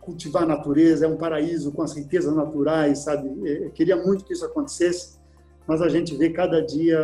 cultivar 0.00 0.42
a 0.44 0.46
natureza, 0.46 1.04
é 1.06 1.08
um 1.08 1.16
paraíso 1.16 1.70
com 1.72 1.82
as 1.82 1.94
riquezas 1.94 2.34
naturais, 2.34 3.00
sabe? 3.00 3.28
Eu 3.28 3.46
é, 3.46 3.66
é, 3.66 3.70
queria 3.70 3.96
muito 3.96 4.24
que 4.24 4.32
isso 4.32 4.44
acontecesse, 4.44 5.18
mas 5.66 5.82
a 5.82 5.88
gente 5.88 6.16
vê 6.16 6.30
cada 6.30 6.64
dia 6.64 6.98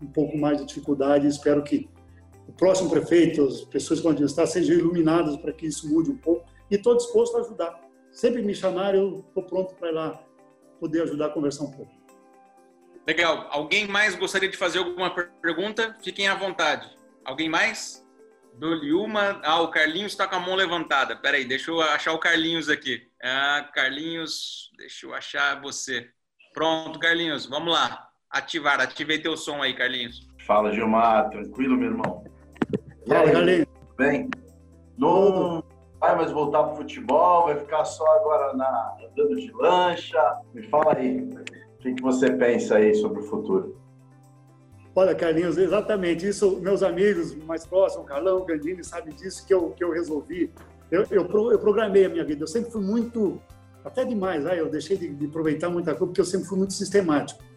um 0.00 0.06
pouco 0.06 0.36
mais 0.36 0.58
de 0.58 0.66
dificuldade. 0.66 1.26
Espero 1.26 1.62
que 1.62 1.88
o 2.46 2.52
próximo 2.52 2.90
prefeito, 2.90 3.44
as 3.44 3.62
pessoas 3.62 4.00
que 4.00 4.06
vão 4.06 4.14
estar, 4.24 4.46
sejam 4.46 4.76
iluminadas 4.76 5.36
para 5.36 5.52
que 5.52 5.66
isso 5.66 5.88
mude 5.88 6.10
um 6.10 6.16
pouco. 6.16 6.48
E 6.70 6.74
estou 6.74 6.96
disposto 6.96 7.36
a 7.36 7.40
ajudar. 7.40 7.80
sempre 8.10 8.42
me 8.42 8.54
chamarem, 8.54 9.00
eu 9.00 9.24
estou 9.28 9.42
pronto 9.44 9.74
para 9.74 9.88
ir 9.88 9.92
lá 9.92 10.24
poder 10.80 11.02
ajudar 11.02 11.26
a 11.26 11.30
conversar 11.30 11.64
um 11.64 11.70
pouco. 11.70 11.92
Legal. 13.06 13.48
Alguém 13.50 13.86
mais 13.86 14.14
gostaria 14.14 14.48
de 14.48 14.56
fazer 14.56 14.78
alguma 14.78 15.10
pergunta? 15.40 15.96
Fiquem 16.02 16.28
à 16.28 16.34
vontade. 16.34 16.88
Alguém 17.24 17.48
mais? 17.48 18.06
Dou-lhe 18.54 18.92
uma. 18.92 19.40
Ah, 19.42 19.60
o 19.62 19.70
Carlinhos 19.70 20.12
está 20.12 20.26
com 20.26 20.36
a 20.36 20.40
mão 20.40 20.54
levantada. 20.54 21.16
Peraí, 21.16 21.44
deixa 21.44 21.70
eu 21.70 21.80
achar 21.80 22.12
o 22.12 22.18
Carlinhos 22.18 22.68
aqui. 22.68 23.08
Ah, 23.22 23.68
Carlinhos, 23.72 24.70
deixa 24.76 25.06
eu 25.06 25.14
achar 25.14 25.60
você. 25.60 26.10
Pronto, 26.52 26.98
Carlinhos, 26.98 27.46
vamos 27.46 27.72
lá. 27.72 28.09
Ativar, 28.30 28.80
ativei 28.80 29.18
teu 29.18 29.36
som 29.36 29.60
aí, 29.60 29.74
Carlinhos. 29.74 30.28
Fala, 30.46 30.72
Gilmar, 30.72 31.28
tranquilo, 31.30 31.76
meu 31.76 31.90
irmão? 31.90 32.24
Fala, 33.08 33.30
Carlinhos. 33.30 33.66
Bem, 33.98 34.30
não 34.96 35.64
vai 35.98 36.16
mais 36.16 36.30
voltar 36.30 36.62
para 36.62 36.72
o 36.74 36.76
futebol, 36.76 37.46
vai 37.46 37.58
ficar 37.58 37.84
só 37.84 38.06
agora 38.18 38.56
na, 38.56 38.96
andando 38.98 39.34
de 39.34 39.50
lancha. 39.52 40.40
Me 40.54 40.62
fala 40.68 40.96
aí, 40.96 41.20
o 41.20 41.78
que, 41.80 41.94
que 41.94 42.02
você 42.02 42.30
pensa 42.30 42.76
aí 42.76 42.94
sobre 42.94 43.20
o 43.20 43.24
futuro? 43.24 43.76
Olha, 44.94 45.14
Carlinhos, 45.14 45.58
exatamente 45.58 46.28
isso. 46.28 46.60
Meus 46.60 46.84
amigos 46.84 47.34
mais 47.44 47.66
próximos, 47.66 48.06
Carlão, 48.06 48.44
Gandini, 48.44 48.84
sabem 48.84 49.12
disso 49.12 49.44
que 49.44 49.52
eu, 49.52 49.70
que 49.70 49.82
eu 49.82 49.90
resolvi. 49.90 50.52
Eu, 50.88 51.04
eu, 51.10 51.28
eu 51.50 51.58
programei 51.58 52.04
a 52.06 52.08
minha 52.08 52.24
vida. 52.24 52.44
Eu 52.44 52.48
sempre 52.48 52.70
fui 52.70 52.80
muito, 52.80 53.40
até 53.84 54.04
demais, 54.04 54.44
né? 54.44 54.60
eu 54.60 54.70
deixei 54.70 54.96
de, 54.96 55.08
de 55.08 55.26
aproveitar 55.26 55.68
muita 55.68 55.92
coisa, 55.94 56.06
porque 56.06 56.20
eu 56.20 56.24
sempre 56.24 56.46
fui 56.46 56.58
muito 56.58 56.74
sistemático. 56.74 57.49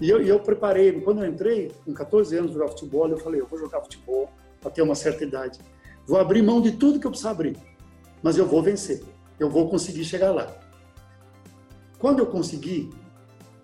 E 0.00 0.10
eu, 0.10 0.20
eu 0.20 0.38
preparei, 0.40 1.00
quando 1.00 1.24
eu 1.24 1.30
entrei, 1.30 1.72
com 1.84 1.92
14 1.92 2.36
anos, 2.36 2.52
jogar 2.52 2.68
futebol, 2.68 3.08
eu 3.08 3.16
falei, 3.16 3.40
eu 3.40 3.46
vou 3.46 3.58
jogar 3.58 3.80
futebol 3.80 4.30
até 4.64 4.82
uma 4.82 4.94
certa 4.94 5.24
idade. 5.24 5.58
Vou 6.06 6.18
abrir 6.18 6.42
mão 6.42 6.60
de 6.60 6.72
tudo 6.72 7.00
que 7.00 7.06
eu 7.06 7.10
precisar 7.10 7.30
abrir, 7.30 7.56
mas 8.22 8.36
eu 8.36 8.46
vou 8.46 8.62
vencer. 8.62 9.02
Eu 9.38 9.48
vou 9.48 9.68
conseguir 9.68 10.04
chegar 10.04 10.32
lá. 10.32 10.54
Quando 11.98 12.18
eu 12.18 12.26
conseguir, 12.26 12.90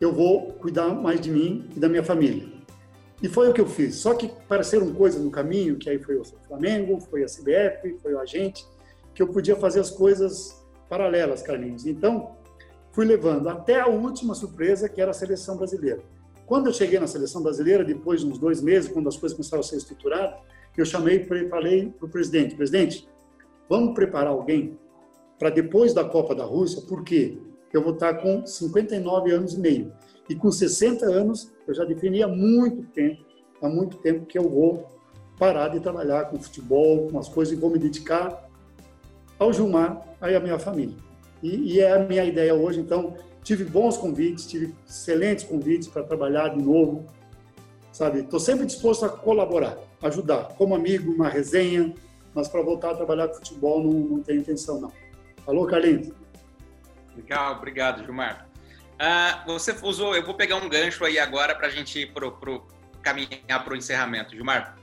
eu 0.01 0.13
vou 0.13 0.53
cuidar 0.55 0.89
mais 0.89 1.21
de 1.21 1.31
mim 1.31 1.69
e 1.77 1.79
da 1.79 1.89
minha 1.89 2.03
família. 2.03 2.51
E 3.23 3.29
foi 3.29 3.49
o 3.49 3.53
que 3.53 3.61
eu 3.61 3.67
fiz. 3.67 3.97
Só 3.97 4.15
que 4.15 4.27
apareceram 4.27 4.93
coisas 4.93 5.23
no 5.23 5.31
caminho, 5.31 5.77
que 5.77 5.89
aí 5.89 5.99
foi 5.99 6.17
o 6.17 6.25
Flamengo, 6.25 6.99
foi 7.01 7.23
a 7.23 7.27
CBF, 7.27 7.99
foi 8.03 8.15
o 8.15 8.19
agente, 8.19 8.67
que 9.15 9.23
eu 9.23 9.29
podia 9.29 9.55
fazer 9.55 9.81
as 9.81 9.91
coisas 9.91 10.61
paralelas, 10.89 11.43
Carlinhos. 11.43 11.87
Então, 11.87 12.37
fui 12.91 13.05
levando 13.05 13.49
até 13.49 13.81
a 13.81 13.87
última 13.87 14.35
surpresa, 14.35 14.89
que 14.89 15.01
era 15.01 15.13
a 15.13 15.15
seleção 15.15 15.57
brasileira. 15.57 16.03
Quando 16.47 16.67
eu 16.67 16.73
cheguei 16.73 16.99
na 16.99 17.07
seleção 17.07 17.43
brasileira, 17.43 17.85
depois 17.85 18.21
de 18.21 18.27
uns 18.27 18.39
dois 18.39 18.61
meses, 18.61 18.91
quando 18.91 19.09
as 19.09 19.17
coisas 19.17 19.37
começaram 19.37 19.61
a 19.61 19.65
ser 19.65 19.77
estruturadas, 19.77 20.39
eu 20.77 20.85
chamei 20.85 21.17
e 21.17 21.49
falei 21.49 21.91
para 21.91 22.07
o 22.07 22.09
presidente, 22.09 22.55
presidente, 22.55 23.09
vamos 23.69 23.95
preparar 23.95 24.33
alguém 24.33 24.79
para 25.39 25.51
depois 25.51 25.93
da 25.93 26.05
Copa 26.05 26.35
da 26.35 26.45
Rússia, 26.45 26.83
porque 26.89 27.39
eu 27.73 27.83
vou 27.83 27.95
estar 27.95 28.15
com 28.15 28.47
59 28.47 29.33
anos 29.33 29.55
e 29.55 29.61
meio. 29.61 29.93
E 30.29 30.35
com 30.35 30.51
60 30.51 31.05
anos, 31.07 31.53
eu 31.67 31.75
já 31.75 31.85
defini 31.85 32.23
há 32.23 32.29
muito 32.29 32.85
tempo, 32.93 33.25
há 33.61 33.69
muito 33.69 33.99
tempo 33.99 34.25
que 34.27 34.39
eu 34.39 34.49
vou 34.49 34.87
parar 35.39 35.69
de 35.69 35.81
trabalhar 35.81 36.27
com 36.27 36.39
futebol, 36.39 37.09
com 37.11 37.19
as 37.19 37.29
coisas, 37.29 37.53
e 37.53 37.61
vou 37.61 37.71
me 37.71 37.79
dedicar 37.79 38.49
ao 39.39 39.53
Gilmar 39.53 40.01
e 40.23 40.35
à 40.35 40.41
minha 40.41 40.59
família. 40.59 40.97
E, 41.43 41.75
e 41.75 41.81
é 41.81 41.93
a 41.93 41.99
minha 41.99 42.25
ideia 42.25 42.55
hoje, 42.55 42.81
então, 42.81 43.15
tive 43.43 43.65
bons 43.65 43.97
convites, 43.97 44.47
tive 44.47 44.75
excelentes 44.89 45.45
convites 45.45 45.89
para 45.89 46.03
trabalhar 46.03 46.49
de 46.49 46.63
novo, 46.63 47.07
sabe? 47.93 48.21
Estou 48.21 48.41
sempre 48.41 48.67
disposto 48.67 49.05
a 49.05 49.09
colaborar, 49.09 49.77
ajudar, 50.03 50.55
como 50.57 50.75
amigo, 50.75 51.13
uma 51.13 51.29
resenha, 51.29 51.95
mas 52.35 52.49
para 52.49 52.63
voltar 52.63 52.93
a 52.93 52.95
trabalhar 52.95 53.29
com 53.29 53.35
futebol 53.35 53.83
não, 53.83 53.93
não 53.93 54.23
tenho 54.23 54.41
intenção, 54.41 54.81
não. 54.81 54.93
Alô, 55.47 55.67
Carlinhos? 55.67 56.13
Legal, 57.17 57.57
obrigado, 57.57 58.05
Gilmar. 58.05 58.49
Uh, 58.95 59.53
você 59.53 59.77
usou, 59.83 60.15
eu 60.15 60.25
vou 60.25 60.35
pegar 60.35 60.57
um 60.57 60.69
gancho 60.69 61.05
aí 61.05 61.19
agora 61.19 61.55
para 61.55 61.67
a 61.67 61.71
gente 61.71 61.99
ir 61.99 62.13
pro, 62.13 62.33
pro, 62.33 62.67
caminhar 63.03 63.65
para 63.65 63.75
o 63.75 63.77
encerramento. 63.77 64.35
Gilmar, 64.35 64.77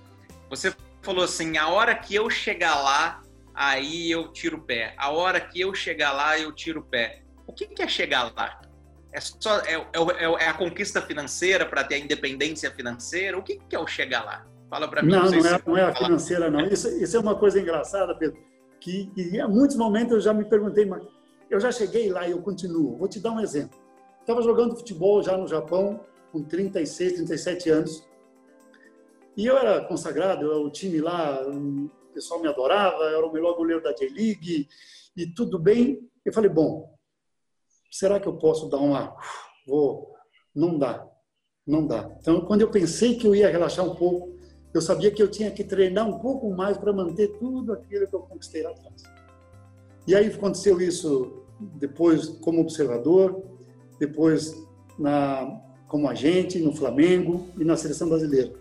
você 0.49 0.75
falou 1.01 1.23
assim, 1.23 1.57
a 1.57 1.69
hora 1.69 1.95
que 1.95 2.13
eu 2.13 2.29
chegar 2.29 2.75
lá, 2.81 3.21
aí 3.53 4.11
eu 4.11 4.27
tiro 4.31 4.57
o 4.57 4.61
pé. 4.61 4.93
A 4.97 5.09
hora 5.09 5.39
que 5.39 5.61
eu 5.61 5.73
chegar 5.73 6.11
lá, 6.11 6.37
eu 6.37 6.51
tiro 6.51 6.81
o 6.81 6.83
pé. 6.83 7.21
O 7.49 7.51
que, 7.51 7.65
que 7.65 7.81
é 7.81 7.87
chegar 7.87 8.31
lá? 8.37 8.61
É, 9.11 9.19
só, 9.19 9.57
é, 9.61 9.73
é, 9.73 10.23
é 10.23 10.49
a 10.49 10.53
conquista 10.53 11.01
financeira 11.01 11.65
para 11.65 11.83
ter 11.83 11.95
a 11.95 11.97
independência 11.97 12.69
financeira? 12.69 13.39
O 13.39 13.41
que, 13.41 13.57
que 13.67 13.75
é 13.75 13.79
o 13.79 13.87
chegar 13.87 14.23
lá? 14.23 14.45
Fala 14.69 14.87
para 14.87 15.01
mim. 15.01 15.09
Não, 15.09 15.23
não, 15.23 15.31
não, 15.31 15.47
é, 15.47 15.61
não 15.65 15.77
é 15.77 15.81
a 15.81 15.95
financeira, 15.95 16.51
não. 16.51 16.61
Isso, 16.61 16.87
isso 16.87 17.17
é 17.17 17.19
uma 17.19 17.33
coisa 17.33 17.59
engraçada, 17.59 18.13
Pedro, 18.13 18.39
que, 18.79 19.11
em 19.17 19.47
muitos 19.47 19.75
momentos 19.75 20.13
eu 20.13 20.19
já 20.19 20.31
me 20.31 20.45
perguntei, 20.45 20.85
mas 20.85 21.01
eu 21.49 21.59
já 21.59 21.71
cheguei 21.71 22.11
lá 22.11 22.27
e 22.27 22.31
eu 22.31 22.41
continuo. 22.43 22.95
Vou 22.97 23.07
te 23.07 23.19
dar 23.19 23.31
um 23.31 23.39
exemplo. 23.39 23.79
Estava 24.21 24.43
jogando 24.43 24.77
futebol 24.77 25.23
já 25.23 25.35
no 25.35 25.47
Japão, 25.47 26.05
com 26.31 26.43
36, 26.43 27.13
37 27.13 27.69
anos. 27.71 28.07
E 29.35 29.47
eu 29.47 29.57
era 29.57 29.83
consagrado, 29.85 30.45
o 30.45 30.69
time 30.69 31.01
lá, 31.01 31.41
o 31.47 31.89
pessoal 32.13 32.39
me 32.39 32.47
adorava, 32.47 33.05
eu 33.05 33.17
era 33.17 33.25
o 33.25 33.33
melhor 33.33 33.55
goleiro 33.55 33.81
da 33.81 33.91
J-League 33.91 34.67
e 35.17 35.25
tudo 35.33 35.57
bem. 35.57 36.07
Eu 36.23 36.31
falei, 36.31 36.51
bom, 36.51 36.98
será 37.89 38.19
que 38.19 38.27
eu 38.27 38.37
posso 38.37 38.69
dar 38.69 38.77
uma. 38.77 39.15
Vou. 39.67 40.13
Não 40.55 40.77
dá. 40.77 41.07
Não 41.65 41.85
dá. 41.85 42.09
Então, 42.19 42.41
quando 42.41 42.61
eu 42.61 42.69
pensei 42.69 43.15
que 43.15 43.27
eu 43.27 43.35
ia 43.35 43.49
relaxar 43.49 43.85
um 43.85 43.95
pouco, 43.95 44.35
eu 44.73 44.81
sabia 44.81 45.11
que 45.11 45.21
eu 45.21 45.29
tinha 45.29 45.51
que 45.51 45.63
treinar 45.63 46.07
um 46.07 46.19
pouco 46.19 46.49
mais 46.51 46.77
para 46.77 46.93
manter 46.93 47.27
tudo 47.37 47.73
aquilo 47.73 48.07
que 48.07 48.15
eu 48.15 48.21
conquistei 48.21 48.63
lá 48.63 48.71
atrás. 48.71 49.03
E 50.07 50.15
aí 50.15 50.27
aconteceu 50.27 50.81
isso 50.81 51.43
depois 51.59 52.27
como 52.27 52.61
observador, 52.61 53.43
depois 53.99 54.55
na, 54.97 55.59
como 55.87 56.07
agente 56.07 56.59
no 56.59 56.73
Flamengo 56.73 57.47
e 57.57 57.63
na 57.63 57.75
seleção 57.75 58.09
brasileira. 58.09 58.53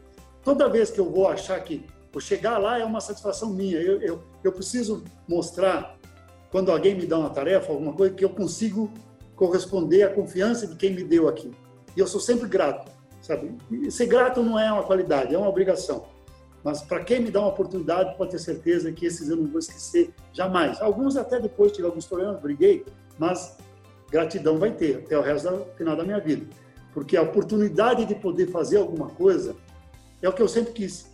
Toda 0.43 0.69
vez 0.69 0.91
que 0.91 0.99
eu 0.99 1.11
vou 1.11 1.29
achar 1.29 1.63
que 1.63 1.85
vou 2.13 2.21
chegar 2.21 2.59
lá 2.59 2.79
é 2.79 2.85
uma 2.85 3.01
satisfação 3.01 3.51
minha, 3.51 3.79
eu, 3.79 4.01
eu, 4.01 4.23
eu 4.43 4.53
preciso 4.53 5.05
mostrar, 5.29 5.99
quando 6.51 6.73
alguém 6.73 6.95
me 6.95 7.07
dá 7.07 7.19
uma 7.19 7.31
tarefa, 7.31 7.71
alguma 7.71 7.93
coisa, 7.93 8.15
que 8.15 8.25
eu 8.25 8.31
consigo 8.31 8.91
corresponder 9.39 10.03
à 10.03 10.11
confiança 10.11 10.67
de 10.67 10.75
quem 10.75 10.93
me 10.93 11.05
deu 11.05 11.29
aqui. 11.29 11.51
E 11.97 12.01
eu 12.01 12.07
sou 12.09 12.21
sempre 12.21 12.49
grato, 12.49 12.91
sabe? 13.23 13.57
E 13.71 13.91
ser 13.91 14.07
grato 14.07 14.43
não 14.43 14.59
é 14.59 14.71
uma 14.71 14.83
qualidade, 14.83 15.33
é 15.33 15.39
uma 15.39 15.49
obrigação. 15.49 16.07
Mas 16.65 16.83
para 16.83 17.05
quem 17.05 17.21
me 17.21 17.31
dá 17.31 17.41
uma 17.41 17.51
oportunidade, 17.51 18.17
pode 18.19 18.33
ter 18.33 18.41
certeza 18.41 18.91
que 18.91 19.07
esses 19.07 19.29
eu 19.29 19.37
não 19.37 19.47
vou 19.47 19.61
esquecer 19.61 20.13
jamais. 20.33 20.83
Alguns 20.83 21.17
até 21.17 21.39
depois 21.39 21.71
tive 21.71 21.87
alguns 21.87 22.05
problemas, 22.05 22.41
briguei, 22.41 22.85
mas 23.17 23.57
gratidão 24.11 24.59
vai 24.59 24.73
ter 24.73 24.97
até 24.97 25.17
o 25.17 25.23
resto 25.23 25.49
do 25.51 25.65
final 25.77 25.97
da 25.97 26.03
minha 26.03 26.19
vida. 26.19 26.45
Porque 26.93 27.17
a 27.17 27.23
oportunidade 27.23 28.05
de 28.05 28.17
poder 28.17 28.49
fazer 28.49 28.79
alguma 28.79 29.09
coisa 29.09 29.55
é 30.21 30.29
o 30.29 30.33
que 30.33 30.43
eu 30.43 30.49
sempre 30.49 30.73
quis. 30.73 31.09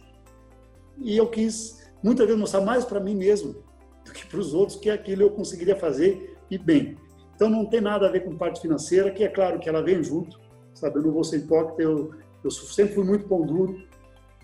E 0.97 1.15
eu 1.15 1.27
quis 1.27 1.83
muitas 2.03 2.25
vezes 2.27 2.41
mostrar 2.41 2.63
mais 2.63 2.87
para 2.87 3.01
mim 3.01 3.15
mesmo 3.15 3.55
do 4.03 4.13
que 4.13 4.25
para 4.25 4.39
os 4.39 4.55
outros 4.55 4.79
que 4.79 4.89
aquilo 4.89 5.23
eu 5.23 5.31
conseguiria 5.31 5.77
fazer 5.77 6.39
e 6.51 6.57
bem. 6.57 6.97
Então 7.45 7.55
não 7.55 7.67
tem 7.67 7.83
nada 7.83 8.07
a 8.07 8.11
ver 8.11 8.25
com 8.25 8.35
parte 8.35 8.63
financeira, 8.63 9.11
que 9.11 9.23
é 9.23 9.29
claro 9.29 9.59
que 9.59 9.69
ela 9.69 9.83
vem 9.83 10.03
junto, 10.03 10.41
sabe? 10.73 10.97
Eu 10.97 11.03
não 11.03 11.13
vou 11.13 11.23
ser 11.23 11.41
hipócrita, 11.41 11.83
eu, 11.83 12.11
eu 12.43 12.51
sempre 12.51 12.95
fui 12.95 13.05
muito 13.05 13.29
pão 13.29 13.43
duro. 13.43 13.87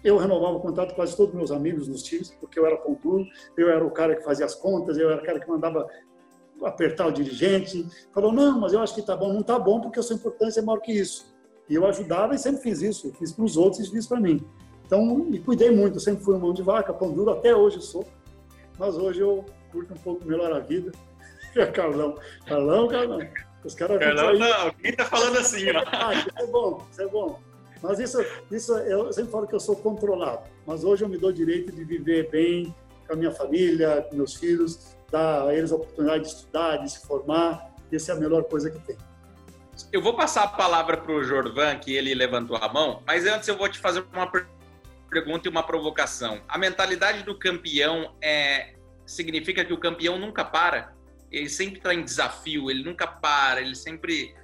Eu 0.05 0.19
renovava 0.19 0.59
o 0.59 0.61
contrato 0.61 0.91
com 0.91 0.97
quase 0.97 1.17
todos 1.17 1.33
os 1.33 1.39
meus 1.39 1.51
amigos 1.51 1.89
nos 1.89 2.03
times, 2.03 2.31
porque 2.39 2.59
eu 2.59 2.67
era 2.67 2.77
pão 2.77 2.99
duro, 3.03 3.27
eu 3.57 3.71
era 3.71 3.83
o 3.83 3.91
cara 3.91 4.15
que 4.17 4.23
fazia 4.23 4.45
as 4.45 4.55
contas, 4.55 4.99
eu 4.99 5.09
era 5.09 5.23
o 5.23 5.25
cara 5.25 5.41
que 5.41 5.49
mandava 5.49 5.89
apertar 6.63 7.07
o 7.07 7.11
dirigente. 7.11 7.87
Falou, 8.13 8.35
não, 8.35 8.61
mas 8.61 8.75
eu 8.75 8.81
acho 8.81 8.95
que 8.95 9.01
tá 9.01 9.17
bom. 9.17 9.33
Não 9.33 9.43
tá 9.43 9.59
bom 9.59 9.81
porque 9.81 9.99
a 9.99 10.03
sua 10.03 10.17
importância 10.17 10.61
é 10.61 10.63
maior 10.63 10.81
que 10.81 10.93
isso. 10.93 11.35
E 11.71 11.75
eu 11.77 11.87
ajudava 11.87 12.35
e 12.35 12.39
sempre 12.39 12.61
fiz 12.61 12.83
isso. 12.83 13.09
Eu 13.09 13.15
fiz 13.15 13.33
para 13.33 13.47
os 13.47 13.57
outros 13.57 13.81
e 13.81 13.91
fiz 13.91 14.07
para 14.07 14.21
mim. 14.21 14.45
Então, 14.85 15.27
e 15.33 15.39
cuidei 15.39 15.71
muito. 15.71 15.97
Eu 15.97 16.01
sempre 16.01 16.23
fui 16.23 16.35
um 16.35 16.39
mão 16.39 16.53
de 16.53 16.63
vaca, 16.63 16.93
pão 16.93 17.11
duro, 17.11 17.31
até 17.31 17.57
hoje 17.57 17.81
sou. 17.81 18.05
Mas 18.79 18.95
hoje 18.99 19.21
eu 19.21 19.43
curto 19.73 19.95
um 19.95 19.97
pouco 19.97 20.27
melhor 20.27 20.53
a 20.53 20.59
vida. 20.59 20.93
Carlão, 21.75 22.19
Carlão, 22.47 22.89
Carlão. 22.89 23.21
Os 23.65 23.75
caras 23.75 23.99
Carlão, 23.99 24.39
não, 24.39 24.71
quem 24.73 24.93
tá 24.95 25.05
falando 25.05 25.39
assim, 25.39 25.71
ó. 25.71 25.85
Ah, 25.87 26.15
isso 26.15 26.29
é 26.37 26.47
bom, 26.47 26.87
isso 26.91 27.03
é 27.03 27.07
bom. 27.07 27.41
Mas 27.83 27.99
isso, 27.99 28.25
isso, 28.51 28.73
eu 28.79 29.13
sempre 29.13 29.31
falo 29.31 29.47
que 29.47 29.55
eu 29.55 29.61
sou 29.61 29.77
controlado. 29.77 30.43
Mas 30.67 30.85
hoje 30.85 31.05
eu 31.05 31.09
me 31.09 31.19
dou 31.19 31.33
direito 31.33 31.73
de 31.73 31.85
viver 31.85 32.29
bem 32.31 32.75
com 33.07 33.15
a 33.15 33.17
minha 33.17 33.33
família, 33.33 34.07
com 34.09 34.17
meus 34.17 34.35
filhos, 34.35 34.97
dar 35.11 35.49
a 35.49 35.55
eles 35.55 35.73
a 35.73 35.77
oportunidade 35.77 36.25
de 36.25 36.29
estudar, 36.29 36.77
de 36.79 36.93
se 36.93 37.07
formar. 37.07 37.71
Essa 37.93 38.13
é 38.13 38.15
a 38.15 38.19
melhor 38.19 38.45
coisa 38.45 38.71
que 38.71 38.79
tem. 38.81 38.97
Eu 39.91 40.03
vou 40.03 40.15
passar 40.15 40.45
a 40.45 40.49
palavra 40.49 40.97
para 40.97 41.11
o 41.11 41.25
Jorvan, 41.25 41.77
que 41.77 41.95
ele 41.95 42.15
levantou 42.15 42.57
a 42.57 42.69
mão, 42.69 43.03
mas 43.07 43.27
antes 43.27 43.49
eu 43.49 43.57
vou 43.57 43.69
te 43.69 43.79
fazer 43.79 44.05
uma 44.13 44.31
pergunta 45.11 45.49
e 45.49 45.51
uma 45.51 45.63
provocação. 45.63 46.41
A 46.47 46.59
mentalidade 46.59 47.25
do 47.25 47.37
campeão 47.37 48.15
é, 48.23 48.75
significa 49.07 49.65
que 49.65 49.73
o 49.73 49.79
campeão 49.79 50.19
nunca 50.19 50.45
para? 50.45 50.95
Ele 51.31 51.49
sempre 51.49 51.77
está 51.79 51.95
em 51.95 52.05
desafio, 52.05 52.71
ele 52.71 52.83
nunca 52.83 53.07
para, 53.07 53.61
ele 53.61 53.75
sempre. 53.75 54.35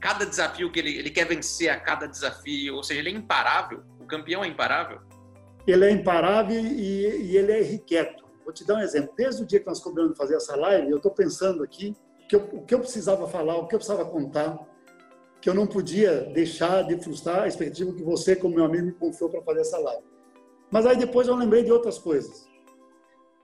Cada 0.00 0.26
desafio 0.26 0.70
que 0.70 0.78
ele, 0.78 0.98
ele 0.98 1.10
quer 1.10 1.26
vencer 1.26 1.70
a 1.70 1.80
cada 1.80 2.06
desafio, 2.06 2.76
ou 2.76 2.82
seja, 2.82 3.00
ele 3.00 3.08
é 3.08 3.12
imparável. 3.12 3.82
O 3.98 4.06
campeão 4.06 4.44
é 4.44 4.48
imparável? 4.48 5.00
Ele 5.66 5.84
é 5.86 5.90
imparável 5.90 6.60
e, 6.60 7.30
e 7.30 7.36
ele 7.36 7.52
é 7.52 7.60
irrequieto. 7.60 8.22
Vou 8.44 8.52
te 8.52 8.66
dar 8.66 8.74
um 8.74 8.80
exemplo. 8.80 9.14
Desde 9.16 9.42
o 9.42 9.46
dia 9.46 9.60
que 9.60 9.66
nós 9.66 9.80
combinamos 9.80 10.18
fazer 10.18 10.36
essa 10.36 10.54
live, 10.54 10.90
eu 10.90 10.98
estou 10.98 11.10
pensando 11.10 11.62
aqui 11.62 11.96
que 12.28 12.36
eu, 12.36 12.40
o 12.52 12.62
que 12.62 12.74
eu 12.74 12.80
precisava 12.80 13.26
falar, 13.26 13.56
o 13.56 13.66
que 13.66 13.74
eu 13.74 13.78
precisava 13.78 14.04
contar, 14.04 14.58
que 15.40 15.48
eu 15.48 15.54
não 15.54 15.66
podia 15.66 16.22
deixar 16.32 16.82
de 16.82 16.98
frustrar 17.02 17.42
a 17.42 17.48
expectativa 17.48 17.92
que 17.92 18.02
você, 18.02 18.36
como 18.36 18.54
meu 18.54 18.64
amigo, 18.64 18.86
me 18.86 18.92
confiou 18.92 19.30
para 19.30 19.42
fazer 19.42 19.60
essa 19.60 19.78
live. 19.78 20.04
Mas 20.70 20.86
aí 20.86 20.96
depois 20.96 21.28
eu 21.28 21.36
lembrei 21.36 21.62
de 21.62 21.72
outras 21.72 21.98
coisas, 21.98 22.46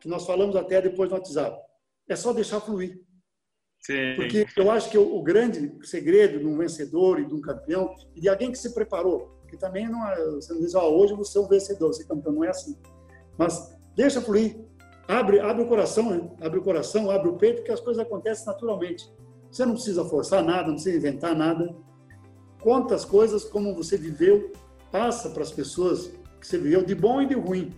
que 0.01 0.09
nós 0.09 0.27
falamos 0.27 0.57
até 0.57 0.81
depois 0.83 1.09
no 1.11 1.17
WhatsApp. 1.17 1.70
É 2.11 2.17
só 2.17 2.33
deixar 2.33 2.61
fluir. 2.61 3.01
Sim. 3.81 4.15
Porque 4.17 4.45
eu 4.57 4.69
acho 4.69 4.91
que 4.91 4.99
o, 4.99 5.23
grande 5.23 5.73
segredo 5.85 6.41
de 6.41 6.47
um 6.47 6.59
vencedor 6.59 7.21
e 7.21 7.25
de 7.25 7.33
um 7.33 7.41
campeão, 7.41 7.95
e 8.17 8.21
de 8.21 8.29
alguém 8.29 8.51
que 8.51 8.59
se 8.59 8.75
preparou, 8.75 9.41
que 9.49 9.57
também 9.57 9.89
não 9.89 10.07
é, 10.07 10.17
você 10.33 10.53
não 10.53 10.61
diz, 10.61 10.75
oh, 10.75 10.81
hoje 10.81 11.15
você 11.15 11.39
é 11.39 11.41
um 11.41 11.49
vencedor, 11.49 11.95
você 11.95 12.03
é 12.03 12.07
campeão, 12.07 12.35
não 12.35 12.45
é 12.45 12.49
assim. 12.49 12.77
Mas 13.39 13.75
deixa 13.95 14.21
fluir, 14.21 14.59
abre, 15.07 15.39
abre 15.39 15.63
o 15.63 15.69
coração, 15.69 16.11
né? 16.11 16.31
abre 16.41 16.59
o 16.59 16.63
coração, 16.63 17.11
abre 17.13 17.29
o 17.29 17.37
peito, 17.37 17.63
que 17.63 17.71
as 17.71 17.81
coisas 17.81 18.05
acontecem 18.05 18.45
naturalmente. 18.45 19.09
Você 19.51 19.65
não 19.65 19.75
precisa 19.75 20.05
forçar 20.05 20.43
nada, 20.43 20.67
não 20.67 20.75
precisa 20.75 20.97
inventar 20.97 21.35
nada. 21.35 21.75
Conta 22.61 22.97
as 22.97 23.05
coisas 23.05 23.45
como 23.45 23.75
você 23.75 23.97
viveu, 23.97 24.53
passa 24.91 25.31
para 25.31 25.43
as 25.43 25.53
pessoas 25.53 26.09
que 26.41 26.47
você 26.47 26.59
viveu 26.59 26.83
de 26.85 26.95
bom 26.95 27.23
e 27.23 27.27
de 27.27 27.35
ruim. 27.35 27.73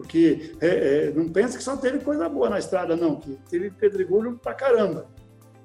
Porque 0.00 0.56
é, 0.62 1.08
é, 1.08 1.10
não 1.10 1.28
pense 1.28 1.58
que 1.58 1.62
só 1.62 1.76
teve 1.76 1.98
coisa 1.98 2.26
boa 2.26 2.48
na 2.48 2.58
estrada, 2.58 2.96
não, 2.96 3.16
que 3.16 3.38
teve 3.50 3.70
pedregulho 3.70 4.38
pra 4.42 4.54
caramba. 4.54 5.06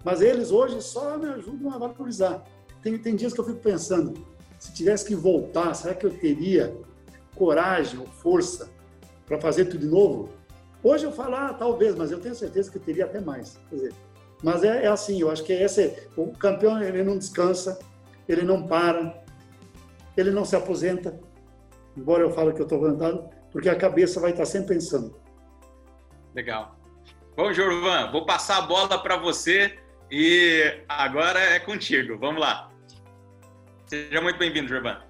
Mas 0.03 0.19
eles 0.19 0.51
hoje 0.51 0.81
só 0.81 1.17
me 1.17 1.29
ajudam 1.29 1.71
a 1.73 1.77
valorizar. 1.77 2.43
Tem, 2.81 2.97
tem 2.97 3.15
dias 3.15 3.31
que 3.31 3.39
eu 3.39 3.45
fico 3.45 3.59
pensando, 3.59 4.13
se 4.59 4.73
tivesse 4.73 5.05
que 5.05 5.15
voltar, 5.15 5.73
será 5.73 5.95
que 5.95 6.05
eu 6.05 6.11
teria 6.11 6.75
coragem 7.33 7.97
ou 7.97 8.07
força 8.07 8.69
para 9.25 9.39
fazer 9.39 9.65
tudo 9.65 9.79
de 9.79 9.87
novo? 9.87 10.27
Hoje 10.83 11.05
eu 11.05 11.13
falo, 11.13 11.35
ah, 11.35 11.53
talvez, 11.53 11.95
mas 11.95 12.11
eu 12.11 12.19
tenho 12.19 12.35
certeza 12.35 12.69
que 12.69 12.77
eu 12.77 12.81
teria 12.81 13.05
até 13.05 13.21
mais. 13.21 13.57
Quer 13.69 13.75
dizer, 13.75 13.93
mas 14.43 14.65
é, 14.65 14.83
é 14.83 14.87
assim, 14.87 15.21
eu 15.21 15.31
acho 15.31 15.45
que 15.45 15.53
esse, 15.53 16.09
o 16.17 16.33
campeão 16.33 16.83
ele 16.83 17.03
não 17.03 17.17
descansa, 17.17 17.79
ele 18.27 18.41
não 18.41 18.67
para, 18.67 19.23
ele 20.17 20.29
não 20.29 20.43
se 20.43 20.57
aposenta, 20.57 21.17
embora 21.95 22.21
eu 22.21 22.31
fale 22.31 22.51
que 22.51 22.59
eu 22.59 22.65
estou 22.65 22.79
aposentado, 22.79 23.33
porque 23.55 23.69
a 23.69 23.75
cabeça 23.75 24.19
vai 24.19 24.31
estar 24.31 24.45
sempre 24.45 24.75
pensando. 24.75 25.15
Legal. 26.35 26.77
Bom, 27.37 27.53
Jorvan, 27.53 28.11
vou 28.11 28.25
passar 28.25 28.57
a 28.57 28.61
bola 28.63 29.01
para 29.01 29.15
você 29.15 29.79
e 30.11 30.83
agora 30.89 31.39
é 31.39 31.57
contigo. 31.57 32.17
Vamos 32.17 32.41
lá. 32.41 32.69
Seja 33.87 34.19
muito 34.19 34.37
bem-vindo, 34.37 34.67
Jorvan. 34.67 35.01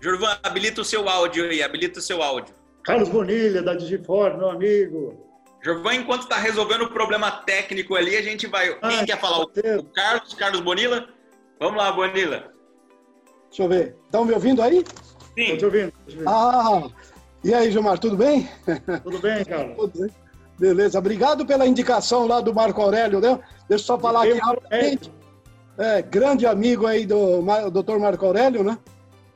Jorvan, 0.00 0.36
habilita 0.42 0.80
o 0.80 0.84
seu 0.84 1.08
áudio 1.08 1.44
aí, 1.44 1.62
habilita 1.62 2.00
o 2.00 2.02
seu 2.02 2.20
áudio. 2.20 2.52
Carlos 2.82 3.08
Bonilha, 3.10 3.62
da 3.62 3.74
Digifor, 3.74 4.36
meu 4.36 4.50
amigo. 4.50 5.24
Jorvan, 5.64 5.94
enquanto 5.94 6.22
está 6.22 6.36
resolvendo 6.36 6.82
o 6.82 6.90
problema 6.90 7.30
técnico 7.30 7.94
ali, 7.94 8.16
a 8.16 8.22
gente 8.22 8.48
vai. 8.48 8.74
Quem 8.74 9.06
quer 9.06 9.20
falar? 9.20 9.44
O 9.44 9.84
Carlos, 9.94 10.34
Carlos 10.34 10.60
Bonila? 10.62 11.08
Vamos 11.60 11.76
lá, 11.76 11.92
Bonila. 11.92 12.52
Deixa 13.48 13.62
eu 13.62 13.68
ver. 13.68 13.96
Estão 14.06 14.24
me 14.24 14.32
ouvindo 14.32 14.62
aí? 14.62 14.84
Sim. 15.36 15.52
Estou 15.52 15.58
te 15.58 15.64
ouvindo. 15.66 15.92
Ah, 16.26 16.90
e 17.44 17.54
aí, 17.54 17.70
Gilmar, 17.70 17.98
tudo 17.98 18.16
bem? 18.16 18.48
Tudo 19.02 19.18
bem, 19.18 19.44
Carlos. 19.44 19.76
Tudo 19.78 20.00
bem. 20.00 20.10
Beleza. 20.58 20.98
Obrigado 20.98 21.46
pela 21.46 21.66
indicação 21.66 22.26
lá 22.26 22.40
do 22.40 22.52
Marco 22.52 22.82
Aurélio, 22.82 23.20
né? 23.20 23.38
Deixa 23.68 23.84
eu 23.84 23.86
só 23.86 23.98
falar 23.98 24.24
aqui 24.24 24.38
rapidamente. 24.38 25.12
É, 25.78 26.02
grande 26.02 26.44
amigo 26.44 26.86
aí 26.86 27.06
do 27.06 27.40
Dr. 27.70 27.98
Marco 27.98 28.26
Aurélio, 28.26 28.64
né? 28.64 28.76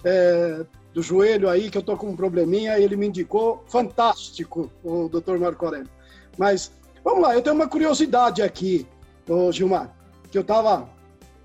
É, 0.05 0.65
do 0.93 1.01
joelho 1.01 1.49
aí, 1.49 1.71
que 1.71 1.79
eu 1.79 1.83
tô 1.83 1.97
com 1.97 2.09
um 2.09 2.17
probleminha, 2.17 2.77
ele 2.79 2.97
me 2.97 3.07
indicou. 3.07 3.63
Fantástico, 3.69 4.69
o 4.83 5.09
Dr. 5.09 5.39
Marco 5.39 5.65
Aurélio. 5.65 5.89
Mas, 6.37 6.73
vamos 7.05 7.23
lá, 7.23 7.35
eu 7.35 7.43
tenho 7.43 7.55
uma 7.55 7.69
curiosidade 7.69 8.43
aqui, 8.43 8.85
ô 9.29 9.53
Gilmar, 9.53 9.95
que 10.31 10.37
eu 10.37 10.43
tava 10.43 10.89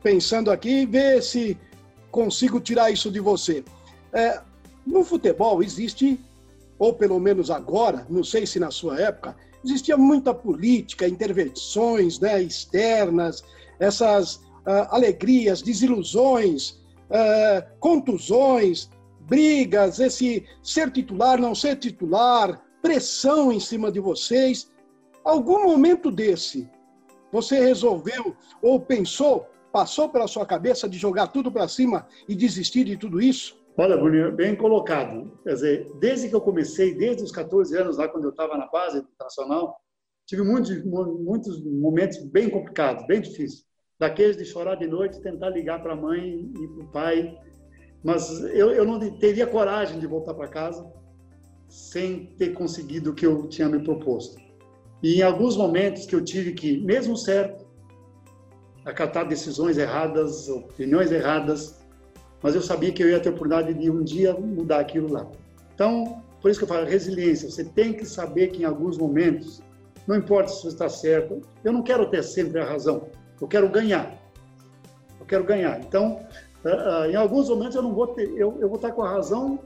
pensando 0.02 0.50
aqui, 0.50 0.88
ver 0.88 1.22
se 1.22 1.56
consigo 2.10 2.60
tirar 2.60 2.90
isso 2.90 3.12
de 3.12 3.20
você. 3.20 3.64
É, 4.12 4.42
no 4.86 5.04
futebol 5.04 5.62
existe, 5.62 6.20
ou 6.80 6.94
pelo 6.94 7.20
menos 7.20 7.50
agora, 7.50 8.06
não 8.10 8.24
sei 8.24 8.46
se 8.46 8.60
na 8.60 8.72
sua 8.72 9.00
época, 9.00 9.36
existia 9.64 9.98
muita 9.98 10.34
política, 10.34 11.08
intervenções 11.08 12.20
né, 12.20 12.42
externas, 12.42 13.44
essas 13.80 14.36
uh, 14.36 14.88
alegrias, 14.90 15.62
desilusões, 15.62 16.72
uh, 17.10 17.66
contusões, 17.80 18.90
brigas, 19.22 20.00
esse 20.00 20.46
ser 20.64 20.92
titular, 20.92 21.40
não 21.40 21.54
ser 21.54 21.76
titular, 21.78 22.62
pressão 22.82 23.52
em 23.52 23.60
cima 23.60 23.92
de 23.92 24.00
vocês. 24.00 24.70
Algum 25.24 25.64
momento 25.64 26.10
desse, 26.10 26.70
você 27.32 27.60
resolveu 27.60 28.36
ou 28.62 28.80
pensou, 28.80 29.46
passou 29.72 30.08
pela 30.08 30.28
sua 30.28 30.46
cabeça 30.46 30.88
de 30.88 30.98
jogar 30.98 31.28
tudo 31.28 31.52
para 31.52 31.68
cima 31.68 32.08
e 32.28 32.36
desistir 32.36 32.86
de 32.86 32.96
tudo 32.96 33.22
isso? 33.22 33.57
Olha, 33.80 33.96
Bruno, 33.96 34.32
bem 34.32 34.56
colocado. 34.56 35.32
Quer 35.44 35.54
dizer, 35.54 35.92
desde 36.00 36.28
que 36.28 36.36
eu 36.36 36.42
comecei, 36.42 36.96
desde 36.96 37.22
os 37.22 37.32
14 37.32 37.78
anos, 37.78 37.98
lá 37.98 38.08
quando 38.08 38.24
eu 38.24 38.32
estava 38.32 38.58
na 38.58 38.66
base 38.66 38.98
internacional, 38.98 39.80
tive 40.26 40.42
muitos, 40.42 40.84
muitos 40.84 41.64
momentos 41.64 42.18
bem 42.24 42.50
complicados, 42.50 43.06
bem 43.06 43.22
difíceis. 43.22 43.68
Daqueles 44.00 44.36
de 44.36 44.46
chorar 44.46 44.76
de 44.76 44.88
noite, 44.88 45.22
tentar 45.22 45.52
ligar 45.52 45.84
para 45.84 45.94
a 45.94 45.96
mãe 45.96 46.52
e 46.56 46.68
para 46.68 46.84
o 46.84 46.92
pai. 46.92 47.38
Mas 48.04 48.42
eu, 48.46 48.72
eu 48.72 48.84
não 48.84 49.00
teria 49.20 49.46
coragem 49.46 50.00
de 50.00 50.08
voltar 50.08 50.34
para 50.34 50.48
casa 50.48 50.92
sem 51.70 52.36
ter 52.36 52.54
conseguido 52.54 53.12
o 53.12 53.14
que 53.14 53.28
eu 53.28 53.48
tinha 53.48 53.70
me 53.70 53.84
proposto. 53.84 54.42
E 55.04 55.20
em 55.20 55.22
alguns 55.22 55.56
momentos 55.56 56.08
que 56.08 56.16
eu 56.16 56.24
tive 56.24 56.54
que, 56.54 56.80
mesmo 56.80 57.16
certo, 57.16 57.68
acatar 58.84 59.28
decisões 59.28 59.78
erradas, 59.78 60.50
opiniões 60.50 61.12
erradas, 61.12 61.77
mas 62.42 62.56
eu 62.56 62.62
sabia 62.62 62.92
que 62.92 63.04
eu 63.04 63.10
ia 63.10 63.20
ter 63.20 63.30
a 63.30 63.32
oportunidade 63.32 63.74
de 63.74 63.90
um 63.90 64.04
dia 64.04 64.34
mudar 64.34 64.80
aquilo 64.80 65.12
lá. 65.12 65.28
Então, 65.74 66.22
por 66.42 66.52
isso 66.52 66.60
que 66.60 66.64
eu 66.64 66.68
falo, 66.68 66.86
resiliência. 66.86 67.50
Você 67.50 67.64
tem 67.64 67.94
que 67.94 68.06
saber 68.06 68.48
que 68.48 68.62
em 68.62 68.66
alguns 68.66 68.98
momentos, 68.98 69.62
não 70.06 70.16
importa 70.16 70.50
se 70.50 70.62
você 70.62 70.68
está 70.68 70.90
certo, 70.90 71.42
eu 71.64 71.74
não 71.74 71.82
quero 71.82 72.10
ter 72.10 72.24
sempre 72.24 72.60
a 72.60 72.66
razão, 72.66 73.08
eu 73.42 73.48
quero 73.48 73.70
ganhar. 73.70 74.18
Eu 75.20 75.26
quero 75.26 75.44
ganhar. 75.44 75.80
Então, 75.80 76.20
ah, 76.64 77.04
ah, 77.04 77.08
em 77.10 77.16
alguns 77.16 77.50
momentos 77.50 77.76
eu 77.76 77.82
não 77.82 77.94
vou 77.94 78.08
ter, 78.08 78.30
eu, 78.30 78.58
eu 78.60 78.68
vou 78.68 78.76
estar 78.76 78.92
com 78.92 79.04
a 79.04 79.10
razão 79.10 79.60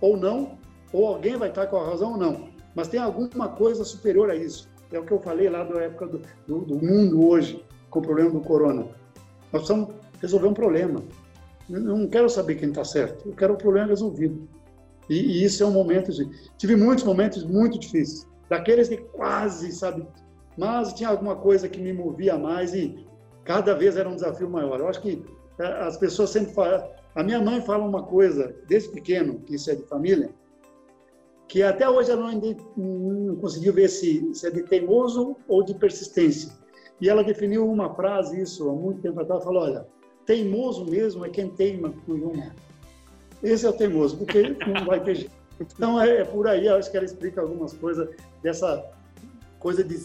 ou 0.00 0.16
não, 0.16 0.58
ou 0.92 1.06
alguém 1.06 1.36
vai 1.36 1.48
estar 1.48 1.66
com 1.66 1.76
a 1.76 1.84
razão 1.84 2.12
ou 2.12 2.18
não. 2.18 2.48
Mas 2.74 2.88
tem 2.88 3.00
alguma 3.00 3.48
coisa 3.48 3.84
superior 3.84 4.30
a 4.30 4.36
isso. 4.36 4.68
É 4.92 4.98
o 4.98 5.04
que 5.04 5.12
eu 5.12 5.18
falei 5.18 5.48
lá 5.48 5.64
da 5.64 5.80
época 5.80 6.06
do, 6.06 6.22
do, 6.46 6.58
do 6.60 6.76
mundo 6.76 7.26
hoje, 7.26 7.64
com 7.90 7.98
o 7.98 8.02
problema 8.02 8.30
do 8.30 8.40
corona. 8.40 8.82
Nós 9.52 9.62
precisamos 9.62 9.94
resolver 10.20 10.46
um 10.48 10.54
problema. 10.54 11.02
Eu 11.68 11.80
não 11.80 12.08
quero 12.08 12.28
saber 12.28 12.56
quem 12.56 12.68
está 12.68 12.84
certo, 12.84 13.28
eu 13.28 13.34
quero 13.34 13.54
o 13.54 13.58
problema 13.58 13.88
resolvido. 13.88 14.48
E, 15.08 15.14
e, 15.14 15.44
isso 15.44 15.62
é 15.62 15.66
um 15.66 15.72
momento. 15.72 16.12
De, 16.12 16.28
tive 16.56 16.76
muitos 16.76 17.04
momentos 17.04 17.44
muito 17.44 17.78
difíceis, 17.78 18.26
daqueles 18.48 18.88
que 18.88 18.96
quase, 18.96 19.72
sabe, 19.72 20.06
mas 20.56 20.92
tinha 20.92 21.08
alguma 21.08 21.36
coisa 21.36 21.68
que 21.68 21.80
me 21.80 21.92
movia 21.92 22.38
mais 22.38 22.74
e 22.74 23.06
cada 23.44 23.74
vez 23.74 23.96
era 23.96 24.08
um 24.08 24.14
desafio 24.14 24.48
maior. 24.48 24.80
Eu 24.80 24.88
acho 24.88 25.00
que 25.00 25.24
é, 25.58 25.66
as 25.82 25.96
pessoas 25.96 26.30
sempre 26.30 26.52
falam. 26.52 26.88
A 27.14 27.22
minha 27.22 27.40
mãe 27.40 27.60
fala 27.62 27.84
uma 27.84 28.02
coisa, 28.02 28.54
desde 28.68 28.90
pequeno, 28.90 29.40
que 29.40 29.54
isso 29.54 29.70
é 29.70 29.74
de 29.74 29.84
família, 29.84 30.30
que 31.48 31.62
até 31.62 31.88
hoje 31.88 32.10
ela 32.10 32.30
não, 32.30 32.56
não 32.76 33.36
conseguiu 33.36 33.72
ver 33.72 33.88
se, 33.88 34.34
se 34.34 34.46
é 34.46 34.50
de 34.50 34.62
teimoso 34.64 35.36
ou 35.48 35.62
de 35.64 35.74
persistência. 35.74 36.52
E 37.00 37.08
ela 37.08 37.24
definiu 37.24 37.70
uma 37.70 37.94
frase, 37.94 38.40
isso, 38.40 38.68
há 38.68 38.72
muito 38.72 39.00
tempo 39.00 39.20
atrás, 39.20 39.44
falou, 39.44 39.62
olha, 39.62 39.86
Teimoso 40.26 40.84
mesmo 40.84 41.24
é 41.24 41.28
quem 41.28 41.48
teima 41.48 41.94
por 42.04 42.16
uma. 42.16 42.52
Esse 43.42 43.64
é 43.64 43.70
o 43.70 43.72
teimoso, 43.72 44.18
porque 44.18 44.56
não 44.66 44.84
vai 44.84 45.02
ter 45.02 45.14
jeito. 45.14 45.32
Então 45.60 46.00
é, 46.00 46.18
é 46.18 46.24
por 46.24 46.46
aí, 46.46 46.68
acho 46.68 46.90
que 46.90 46.96
ela 46.96 47.06
explica 47.06 47.40
algumas 47.40 47.72
coisas 47.72 48.08
dessa 48.42 48.84
coisa 49.58 49.82
de 49.82 49.96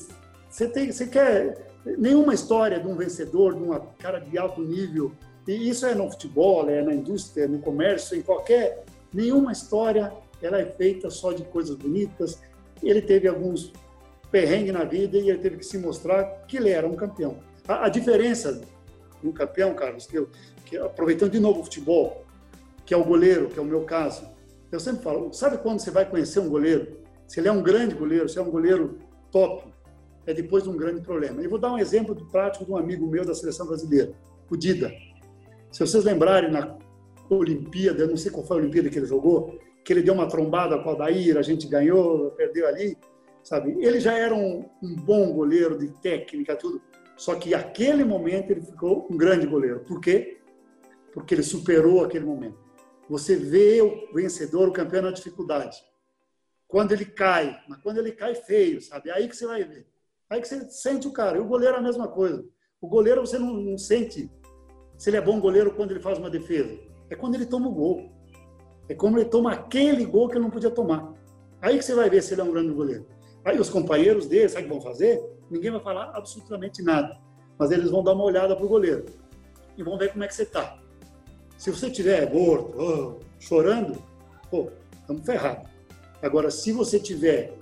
você 0.52 0.68
tem, 0.68 0.91
você 0.91 1.07
quer 1.07 1.65
nenhuma 1.98 2.34
história 2.34 2.77
de 2.77 2.85
um 2.85 2.95
vencedor, 2.95 3.56
de 3.56 3.64
uma 3.64 3.80
cara 3.99 4.19
de 4.19 4.38
alto 4.38 4.61
nível. 4.61 5.14
E 5.48 5.69
isso 5.69 5.85
é 5.85 5.95
no 5.95 6.11
futebol, 6.11 6.69
é 6.69 6.81
na 6.81 6.93
indústria, 6.93 7.48
no 7.48 7.60
comércio, 7.60 8.18
em 8.18 8.22
qualquer 8.22 8.84
nenhuma 9.14 9.53
história 9.53 10.11
ela 10.41 10.60
é 10.60 10.65
feita 10.65 11.10
só 11.10 11.31
de 11.31 11.43
coisas 11.43 11.76
bonitas. 11.76 12.41
Ele 12.84 13.02
teve 13.02 13.30
alguns 13.30 13.72
perrengues 14.30 14.73
na 14.73 14.84
vida 14.84 15.18
e 15.18 15.30
ele 15.30 15.39
teve 15.39 15.57
que 15.57 15.65
se 15.65 15.77
mostrar 15.77 16.26
que 16.48 16.57
ele 16.57 16.69
era 16.69 16.85
um 16.85 16.95
campeão. 16.95 17.38
A, 17.65 17.85
a 17.85 17.89
diferença 17.89 18.61
um 19.27 19.31
campeão, 19.31 19.73
Carlos, 19.73 20.06
que, 20.06 20.18
eu, 20.18 20.30
que 20.65 20.77
aproveitando 20.77 21.31
de 21.31 21.39
novo 21.39 21.61
o 21.61 21.64
futebol, 21.64 22.26
que 22.85 22.93
é 22.93 22.98
o 22.98 23.03
goleiro, 23.03 23.48
que 23.49 23.60
é 23.60 23.61
o 23.61 23.65
meu 23.65 23.84
caso, 23.84 24.27
eu 24.72 24.80
sempre 24.80 25.03
falo, 25.03 25.34
sabe 25.34 25.57
quando 25.57 25.80
você 25.80 25.91
vai 25.91 26.10
conhecer 26.10 26.39
um 26.39 26.49
goleiro? 26.49 26.99
Se 27.27 27.39
ele 27.39 27.48
é 27.48 27.52
um 27.52 27.61
grande 27.61 27.95
goleiro, 27.95 28.27
se 28.27 28.38
é 28.38 28.41
um 28.41 28.49
goleiro 28.49 28.98
top, 29.31 29.65
é 30.26 30.34
depois 30.34 30.64
de 30.64 30.69
um 30.69 30.77
grande 30.77 31.02
problema. 31.02 31.41
E 31.43 31.48
vou 31.48 31.60
dar 31.60 31.73
um 31.73 31.77
exemplo 31.77 32.15
prático 32.31 32.65
de 32.65 32.72
um 32.72 32.77
amigo 32.77 33.07
meu 33.07 33.26
da 33.26 33.34
seleção 33.34 33.68
brasileira, 33.68 34.14
o 34.49 34.56
Dida. 34.56 34.91
Se 35.72 35.80
vocês 35.80 36.03
lembrarem 36.03 36.52
na 36.52 36.77
Olimpíada, 37.30 38.03
eu 38.03 38.07
não 38.07 38.18
sei 38.18 38.31
qual 38.31 38.45
foi 38.45 38.57
a 38.57 38.60
Olimpíada 38.60 38.89
que 38.89 38.99
ele 38.99 39.06
jogou, 39.06 39.57
que 39.84 39.93
ele 39.93 40.02
deu 40.02 40.14
uma 40.14 40.27
trombada 40.27 40.77
com 40.80 40.89
o 40.89 40.91
Adair, 40.93 41.38
a 41.38 41.41
gente 41.41 41.68
ganhou, 41.68 42.31
perdeu 42.31 42.68
ali, 42.68 42.98
sabe? 43.43 43.76
Ele 43.80 43.99
já 43.99 44.14
era 44.14 44.35
um, 44.35 44.65
um 44.81 44.95
bom 44.95 45.31
goleiro 45.34 45.77
de 45.77 45.88
técnica, 46.02 46.56
tudo. 46.56 46.81
Só 47.22 47.35
que 47.35 47.53
aquele 47.53 48.03
momento 48.03 48.49
ele 48.49 48.61
ficou 48.61 49.07
um 49.07 49.15
grande 49.15 49.45
goleiro. 49.45 49.81
Por 49.81 50.02
quê? 50.02 50.39
Porque 51.14 51.35
ele 51.35 51.43
superou 51.43 52.03
aquele 52.03 52.26
momento. 52.26 52.57
Você 53.07 53.35
vê 53.35 53.80
o 53.80 54.11
vencedor, 54.11 54.68
o 54.68 54.73
campeão 54.73 55.03
na 55.03 55.11
dificuldade. 55.11 55.77
Quando 56.68 56.93
ele 56.93 57.06
cai, 57.06 57.56
mas 57.69 57.80
quando 57.84 57.99
ele 57.99 58.11
cai 58.11 58.34
feio, 58.34 58.81
sabe? 58.81 59.11
É 59.11 59.14
aí 59.14 59.30
que 59.30 59.35
você 59.35 59.45
vai 59.45 59.64
ver. 59.64 59.85
É 60.31 60.34
aí 60.34 60.41
que 60.41 60.48
você 60.48 60.68
sente 60.72 61.07
o 61.07 61.14
cara. 61.14 61.38
E 61.38 61.39
o 61.39 61.45
goleiro 61.45 61.76
é 61.76 61.80
a 61.80 61.84
mesma 61.84 62.07
coisa. 62.07 62.43
O 62.81 62.88
goleiro 62.88 63.22
você 63.22 63.38
não, 63.38 63.53
não 63.53 63.77
sente 63.77 64.27
se 64.98 65.10
ele 65.11 65.18
é 65.18 65.22
bom 65.22 65.39
goleiro 65.39 65.76
quando 65.76 65.91
ele 65.91 65.99
faz 65.99 66.18
uma 66.18 66.27
defesa. 66.27 66.76
É 67.07 67.15
quando 67.15 67.35
ele 67.35 67.45
toma 67.45 67.68
o 67.68 67.72
gol. 67.72 68.11
É 68.89 68.95
como 68.95 69.19
ele 69.19 69.30
toma 69.30 69.52
aquele 69.52 70.06
gol 70.06 70.27
que 70.27 70.38
ele 70.38 70.43
não 70.43 70.49
podia 70.49 70.72
tomar. 70.72 71.14
Aí 71.61 71.77
que 71.77 71.85
você 71.85 71.93
vai 71.93 72.10
ver 72.10 72.23
se 72.23 72.34
ele 72.34 72.41
é 72.41 72.43
um 72.43 72.52
grande 72.52 72.73
goleiro. 72.73 73.06
Aí 73.45 73.60
os 73.60 73.69
companheiros 73.69 74.26
dele, 74.26 74.49
sabe 74.49 74.65
o 74.65 74.69
que 74.69 74.73
vão 74.73 74.81
fazer? 74.81 75.22
Ninguém 75.51 75.69
vai 75.69 75.81
falar 75.81 76.11
absolutamente 76.15 76.81
nada. 76.81 77.19
Mas 77.59 77.71
eles 77.71 77.91
vão 77.91 78.01
dar 78.01 78.13
uma 78.13 78.23
olhada 78.23 78.55
pro 78.55 78.69
goleiro. 78.69 79.05
E 79.77 79.83
vão 79.83 79.97
ver 79.97 80.11
como 80.13 80.23
é 80.23 80.27
que 80.27 80.33
você 80.33 80.45
tá. 80.45 80.79
Se 81.57 81.69
você 81.69 81.91
tiver 81.91 82.25
gordo, 82.31 82.73
oh, 82.81 83.19
chorando, 83.37 84.01
pô, 84.49 84.69
estamos 85.01 85.25
ferrados. 85.25 85.69
Agora, 86.21 86.49
se 86.49 86.71
você 86.71 86.99
tiver 86.99 87.53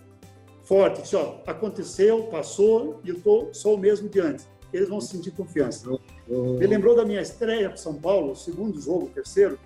forte, 0.64 1.02
que, 1.02 1.16
ó, 1.16 1.38
aconteceu, 1.48 2.26
passou 2.26 3.02
e 3.04 3.10
eu 3.10 3.20
tô, 3.20 3.52
sou 3.52 3.76
o 3.76 3.78
mesmo 3.78 4.08
de 4.08 4.20
antes, 4.20 4.48
eles 4.72 4.88
vão 4.88 5.02
sentir 5.02 5.32
confiança. 5.32 5.90
Me 6.28 6.68
lembrou 6.68 6.96
da 6.96 7.04
minha 7.04 7.22
estreia 7.22 7.70
para 7.70 7.78
São 7.78 7.96
Paulo, 7.96 8.36
segundo 8.36 8.80
jogo, 8.80 9.10
terceiro, 9.10 9.58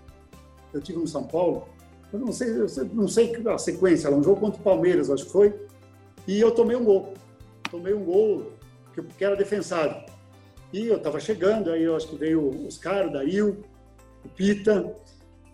eu 0.73 0.81
tive 0.81 0.97
no 0.97 1.07
São 1.07 1.25
Paulo. 1.25 1.67
Eu 2.11 2.19
não 2.19 2.31
sei, 2.31 2.49
eu 2.49 2.67
não 2.93 3.07
sei 3.07 3.35
a 3.47 3.57
sequência, 3.57 4.09
um 4.09 4.23
jogo 4.23 4.39
contra 4.39 4.61
o 4.61 4.63
Palmeiras, 4.63 5.09
acho 5.09 5.25
que 5.25 5.31
foi. 5.31 5.53
E 6.25 6.39
eu 6.39 6.51
tomei 6.51 6.75
um 6.75 6.85
gol. 6.85 7.13
Tomei 7.73 7.91
um 7.91 8.05
gol 8.05 8.51
que 9.17 9.25
era 9.25 9.35
defensário. 9.35 10.05
E 10.71 10.85
eu 10.85 10.97
estava 10.97 11.19
chegando, 11.19 11.71
aí 11.71 11.81
eu 11.81 11.95
acho 11.95 12.07
que 12.07 12.15
veio 12.15 12.47
os 12.67 12.77
caras, 12.77 13.09
o 13.09 13.13
Dail, 13.13 13.63
o 14.23 14.29
Pita, 14.29 14.95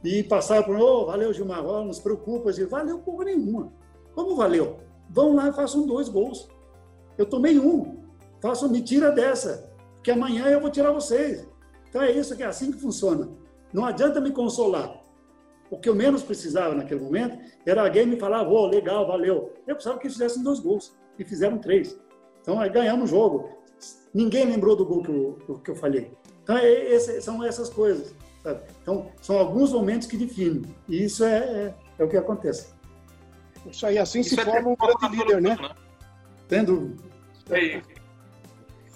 e 0.03 0.21
passaram 0.23 0.63
por, 0.63 0.75
oh, 0.75 1.05
valeu 1.05 1.31
Gilmar, 1.31 1.65
oh, 1.65 1.85
não 1.85 1.93
se 1.93 2.03
preocupa. 2.03 2.49
Eu 2.49 2.51
disse, 2.53 2.65
valeu 2.65 2.99
porra 2.99 3.23
nenhuma. 3.23 3.71
Como 4.13 4.35
valeu? 4.35 4.81
Vão 5.09 5.33
lá 5.33 5.47
e 5.47 5.53
façam 5.53 5.87
dois 5.87 6.09
gols. 6.09 6.49
Eu 7.17 7.25
tomei 7.25 7.57
um. 7.57 8.03
Façam, 8.41 8.67
me 8.67 8.81
tira 8.81 9.13
dessa, 9.13 9.71
porque 9.95 10.11
amanhã 10.11 10.47
eu 10.47 10.59
vou 10.59 10.69
tirar 10.69 10.91
vocês. 10.91 11.47
Então 11.89 12.01
é 12.01 12.11
isso 12.11 12.35
que 12.35 12.43
é 12.43 12.47
assim 12.47 12.69
que 12.69 12.81
funciona. 12.81 13.29
Não 13.71 13.85
adianta 13.85 14.19
me 14.19 14.31
consolar. 14.31 15.01
O 15.71 15.77
que 15.77 15.87
eu 15.87 15.95
menos 15.95 16.21
precisava 16.21 16.75
naquele 16.75 16.99
momento 16.99 17.39
era 17.65 17.81
alguém 17.81 18.05
me 18.05 18.17
falar, 18.17 18.45
oh, 18.45 18.67
legal, 18.67 19.07
valeu. 19.07 19.53
Eu 19.65 19.75
precisava 19.75 19.97
que 19.97 20.07
eles 20.07 20.17
fizessem 20.17 20.43
dois 20.43 20.59
gols. 20.59 20.93
E 21.17 21.23
fizeram 21.25 21.57
três. 21.57 21.97
Então, 22.41 22.59
aí 22.59 22.69
ganhamos 22.69 23.11
o 23.11 23.15
jogo. 23.15 23.49
Ninguém 24.13 24.45
lembrou 24.45 24.75
do 24.75 24.85
gol 24.85 25.03
que 25.03 25.09
eu, 25.09 25.59
que 25.63 25.71
eu 25.71 25.75
falei. 25.75 26.11
Então, 26.43 26.57
é, 26.57 26.71
esse, 26.71 27.21
são 27.21 27.43
essas 27.43 27.69
coisas. 27.69 28.15
Sabe? 28.43 28.61
Então, 28.81 29.11
são 29.21 29.37
alguns 29.37 29.71
momentos 29.71 30.07
que 30.07 30.17
definem. 30.17 30.63
E 30.87 31.03
isso 31.03 31.23
é, 31.23 31.37
é, 31.37 31.73
é 31.99 32.03
o 32.03 32.07
que 32.07 32.17
acontece. 32.17 32.73
Isso 33.69 33.85
aí, 33.85 33.97
assim 33.97 34.21
isso 34.21 34.35
se 34.35 34.41
é 34.41 34.45
forma 34.45 34.69
um 34.69 34.75
grande 34.75 35.17
líder, 35.17 35.41
né? 35.41 35.57
né? 35.61 35.75
Tendo... 36.47 36.95
É, 37.51 37.81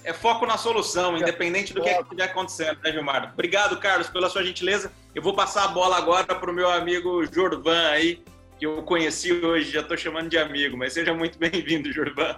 é 0.04 0.14
foco 0.14 0.46
na 0.46 0.58
solução, 0.58 1.18
independente 1.18 1.74
do 1.74 1.82
que 1.82 1.90
estiver 1.90 2.24
acontecendo, 2.24 2.80
né, 2.84 2.92
Gilmar? 2.92 3.32
Obrigado, 3.34 3.80
Carlos, 3.80 4.10
pela 4.10 4.30
sua 4.30 4.44
gentileza. 4.44 4.92
Eu 5.16 5.22
vou 5.22 5.34
passar 5.34 5.66
a 5.66 5.68
bola 5.70 5.98
agora 5.98 6.36
para 6.36 6.50
o 6.50 6.54
meu 6.54 6.70
amigo 6.70 7.24
Jorvan 7.26 7.90
aí, 7.90 8.24
que 8.58 8.66
eu 8.66 8.84
conheci 8.84 9.32
hoje, 9.32 9.72
já 9.72 9.82
estou 9.82 9.98
chamando 9.98 10.30
de 10.30 10.38
amigo, 10.38 10.78
mas 10.78 10.94
seja 10.94 11.14
muito 11.14 11.38
bem-vindo, 11.40 11.92
Jorvan. 11.92 12.38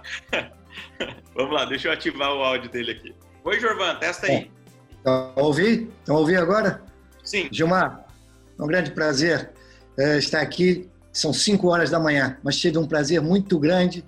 Vamos 1.34 1.54
lá, 1.54 1.64
deixa 1.64 1.88
eu 1.88 1.92
ativar 1.92 2.32
o 2.32 2.42
áudio 2.42 2.70
dele 2.70 2.92
aqui. 2.92 3.14
Oi, 3.44 3.60
Jorvan, 3.60 3.94
testa 3.96 4.26
aí. 4.26 4.50
Estão 4.96 5.32
ouvindo? 5.36 5.92
Estão 6.00 6.16
ouvindo 6.16 6.40
agora? 6.40 6.82
Sim. 7.22 7.48
Gilmar, 7.52 8.06
é 8.58 8.62
um 8.62 8.66
grande 8.66 8.90
prazer 8.90 9.50
é, 9.98 10.18
estar 10.18 10.40
aqui. 10.40 10.88
São 11.12 11.32
5 11.32 11.66
horas 11.68 11.90
da 11.90 11.98
manhã, 11.98 12.38
mas 12.42 12.56
tive 12.56 12.76
um 12.76 12.86
prazer 12.86 13.20
muito 13.20 13.58
grande 13.58 14.04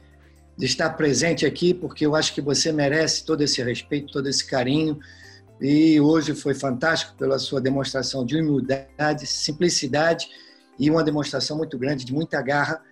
de 0.57 0.67
estar 0.67 0.91
presente 0.91 1.47
aqui, 1.47 1.73
porque 1.73 2.05
eu 2.05 2.17
acho 2.17 2.35
que 2.35 2.41
você 2.41 2.73
merece 2.73 3.25
todo 3.25 3.43
esse 3.43 3.63
respeito, 3.63 4.13
todo 4.13 4.29
esse 4.29 4.45
carinho. 4.45 4.99
E 5.61 6.01
hoje 6.01 6.35
foi 6.35 6.55
fantástico 6.55 7.15
pela 7.17 7.39
sua 7.39 7.61
demonstração 7.61 8.27
de 8.27 8.37
humildade, 8.37 9.27
simplicidade 9.27 10.29
e 10.79 10.91
uma 10.91 11.03
demonstração 11.03 11.57
muito 11.57 11.79
grande 11.79 12.05
de 12.05 12.13
muita 12.13 12.43
garra 12.43 12.83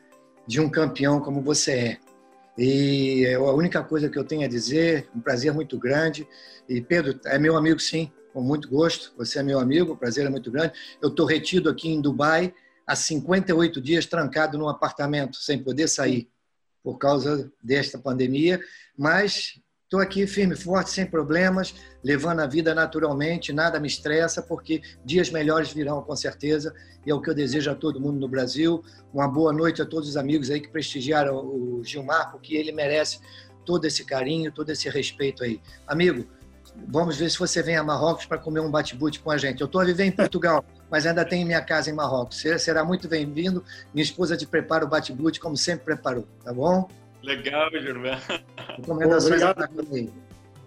de 0.47 0.61
um 0.61 0.69
campeão 0.71 1.21
como 1.21 1.43
você 1.43 1.73
é. 1.73 1.99
E 2.59 3.27
a 3.35 3.53
única 3.53 3.83
coisa 3.83 4.09
que 4.09 4.19
eu 4.19 4.25
tenho 4.25 4.45
a 4.45 4.49
dizer, 4.49 5.09
um 5.15 5.21
prazer 5.21 5.53
muito 5.53 5.79
grande. 5.79 6.27
E 6.69 6.81
Pedro, 6.81 7.21
é 7.27 7.39
meu 7.39 7.57
amigo 7.57 7.79
sim, 7.79 8.11
com 8.33 8.41
muito 8.41 8.69
gosto. 8.69 9.13
Você 9.17 9.39
é 9.39 9.43
meu 9.43 9.59
amigo, 9.59 9.93
o 9.93 9.97
prazer 9.97 10.27
é 10.27 10.31
muito 10.31 10.51
grande. 10.51 10.73
Eu 11.03 11.11
estou 11.11 11.27
retido 11.27 11.69
aqui 11.69 11.89
em 11.89 12.01
Dubai 12.01 12.55
há 12.87 12.97
58 12.97 13.81
dias, 13.81 14.07
trancado 14.07 14.57
num 14.57 14.69
apartamento, 14.69 15.37
sem 15.37 15.63
poder 15.63 15.89
sair 15.89 16.29
por 16.83 16.99
causa 16.99 17.53
desta 17.63 17.99
pandemia, 17.99 18.61
mas 18.97 19.61
estou 19.87 20.01
aqui 20.01 20.27
firme 20.27 20.57
forte, 20.57 20.91
sem 20.91 21.07
problemas, 21.07 21.73
levando 22.03 22.41
a 22.41 22.47
vida 22.47 22.75
naturalmente, 22.75 23.53
nada 23.53 23.79
me 23.79 23.87
estressa, 23.87 24.43
porque 24.43 24.83
dias 25.05 25.31
melhores 25.31 25.73
virão 25.73 26.03
com 26.03 26.17
certeza, 26.17 26.75
e 27.07 27.11
é 27.11 27.15
o 27.15 27.21
que 27.21 27.31
eu 27.31 27.35
desejo 27.35 27.71
a 27.71 27.75
todo 27.75 28.01
mundo 28.01 28.19
no 28.19 28.29
Brasil. 28.29 28.83
Uma 29.15 29.29
boa 29.29 29.53
noite 29.53 29.81
a 29.81 29.87
todos 29.87 30.09
os 30.09 30.17
amigos 30.17 30.51
aí 30.51 30.61
que 30.61 30.69
prestigiaram 30.69 31.37
o 31.37 31.83
Gilmar, 31.85 32.33
porque 32.33 32.57
ele 32.57 32.73
merece 32.73 33.21
todo 33.65 33.85
esse 33.85 34.05
carinho, 34.05 34.51
todo 34.51 34.71
esse 34.71 34.89
respeito 34.89 35.45
aí. 35.45 35.61
Amigo, 35.87 36.27
vamos 36.89 37.17
ver 37.17 37.31
se 37.31 37.39
você 37.39 37.63
vem 37.63 37.77
a 37.77 37.85
Marrocos 37.85 38.27
para 38.27 38.39
comer 38.39 38.61
um 38.61 38.71
bate-boot 38.71 39.21
com 39.21 39.31
a 39.31 39.39
gente. 39.39 39.61
Eu 39.61 39.67
estou 39.67 39.81
a 39.81 39.85
viver 39.85 40.05
em 40.05 40.13
Portugal 40.13 40.65
mas 40.91 41.07
ainda 41.07 41.25
tenho 41.25 41.47
minha 41.47 41.61
casa 41.61 41.91
em 41.91 41.93
Marrocos. 41.93 42.43
Será 42.59 42.85
muito 42.85 43.09
bem-vindo. 43.09 43.65
Minha 43.95 44.05
esposa 44.05 44.37
te 44.37 44.47
prepara 44.47 44.85
o 44.85 44.89
bate-boot, 44.89 45.39
como 45.41 45.57
sempre 45.57 45.85
preparou, 45.85 46.27
tá 46.45 46.53
bom? 46.53 46.89
Legal, 47.27 47.71
Germán. 47.73 48.19
Recomendações 48.77 49.43
obrigado. 49.43 50.13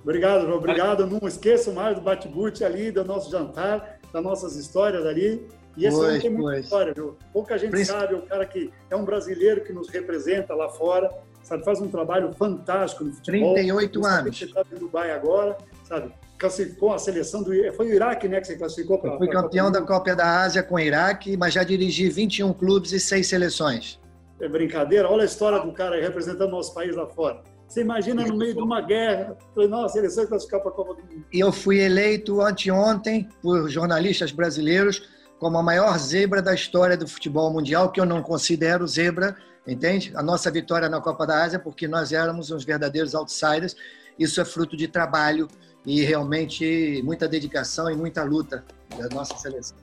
Obrigado, 0.03 0.53
obrigado. 0.53 1.07
Não 1.07 1.27
esqueçam 1.27 1.73
mais 1.73 1.95
do 1.95 2.02
bate-boot 2.02 2.64
ali, 2.64 2.91
do 2.91 3.03
nosso 3.06 3.31
jantar, 3.31 3.99
das 4.11 4.23
nossas 4.23 4.56
histórias 4.56 5.06
ali. 5.06 5.48
E 5.77 5.86
esse 5.86 5.98
pois, 5.98 6.22
tem 6.22 6.30
muita 6.30 6.60
história, 6.60 6.94
viu? 6.94 7.18
Pouca 7.31 7.57
gente 7.57 7.72
Príncipe. 7.72 7.98
sabe, 7.98 8.15
o 8.15 8.22
cara 8.23 8.45
que 8.45 8.69
é 8.90 8.95
um 8.95 9.06
brasileiro 9.06 9.64
que 9.64 9.72
nos 9.72 9.88
representa 9.90 10.53
lá 10.53 10.68
fora, 10.68 11.10
sabe? 11.41 11.64
Faz 11.64 11.80
um 11.80 11.88
trabalho 11.88 12.34
fantástico 12.34 13.06
no 13.06 13.14
futebol. 13.14 13.53
38 13.53 14.06
anos. 14.06 14.41
Está 14.41 14.64
em 14.73 14.80
Dubai 14.80 15.11
agora, 15.11 15.57
sabe? 15.86 16.11
classificou 16.38 16.94
a 16.94 16.98
seleção 16.98 17.44
do. 17.44 17.52
Foi 17.73 17.88
o 17.88 17.94
Iraque, 17.94 18.27
né, 18.27 18.40
que 18.40 18.48
você 18.48 18.56
classificou 18.56 18.98
para. 18.98 19.18
Fui 19.18 19.27
campeão 19.27 19.69
da 19.69 19.81
Copa 19.81 20.15
da 20.15 20.41
Ásia 20.41 20.64
com 20.64 20.76
o 20.76 20.80
Iraque, 20.80 21.36
mas 21.36 21.53
já 21.53 21.64
dirigi 21.64 22.10
21 22.10 22.53
clubes 22.53 22.94
e 22.94 22.99
6 22.99 23.27
seleções. 23.27 23.98
É 24.40 24.48
brincadeira? 24.48 25.10
Olha 25.10 25.24
a 25.24 25.26
história 25.26 25.60
do 25.60 25.72
cara 25.72 25.95
aí 25.95 26.02
representando 26.02 26.52
nosso 26.52 26.74
país 26.74 26.95
lá 26.95 27.07
fora. 27.07 27.44
Você 27.68 27.82
imagina 27.82 28.26
no 28.26 28.36
meio 28.36 28.56
de 28.56 28.61
uma 28.61 28.82
guerra, 28.82 29.38
nossa, 29.56 29.86
a 29.86 29.90
seleção 29.90 30.26
classificar 30.26 30.60
para 30.61 30.72
a 30.72 30.74
Copa 30.74 30.95
do 30.95 31.02
Mundo. 31.02 31.26
E 31.32 31.40
eu 31.40 31.52
fui 31.52 31.80
eleito 31.80 32.41
anteontem 32.41 33.30
por 33.41 33.70
jornalistas 33.70 34.32
brasileiros 34.32 35.07
como 35.38 35.57
a 35.57 35.64
maior 35.64 35.98
zebra 35.98 36.41
da 36.41 36.53
história 36.53 36.98
do 36.98 37.07
futebol 37.07 37.52
mundial, 37.52 37.91
que 37.91 38.02
eu 38.02 38.06
não 38.06 38.22
considero 38.22 38.86
zebra, 38.88 39.38
entende? 39.66 40.11
A 40.16 40.24
nossa 40.24 40.52
vitória 40.52 40.90
na 40.90 40.99
Copa 40.99 41.26
da 41.26 41.44
Ásia, 41.44 41.60
porque 41.60 41.88
nós 41.88 42.11
éramos 42.11 42.52
uns 42.52 42.66
verdadeiros 42.66 43.16
outsiders. 43.16 43.76
Isso 44.18 44.41
é 44.41 44.45
fruto 44.45 44.76
de 44.76 44.88
trabalho, 44.88 45.48
e 45.86 46.02
realmente 46.03 47.02
muita 47.03 47.28
dedicação 47.28 47.90
e 47.90 47.95
muita 47.95 48.24
luta 48.24 48.64
da 48.98 49.07
nossa 49.16 49.36
seleção. 49.38 49.78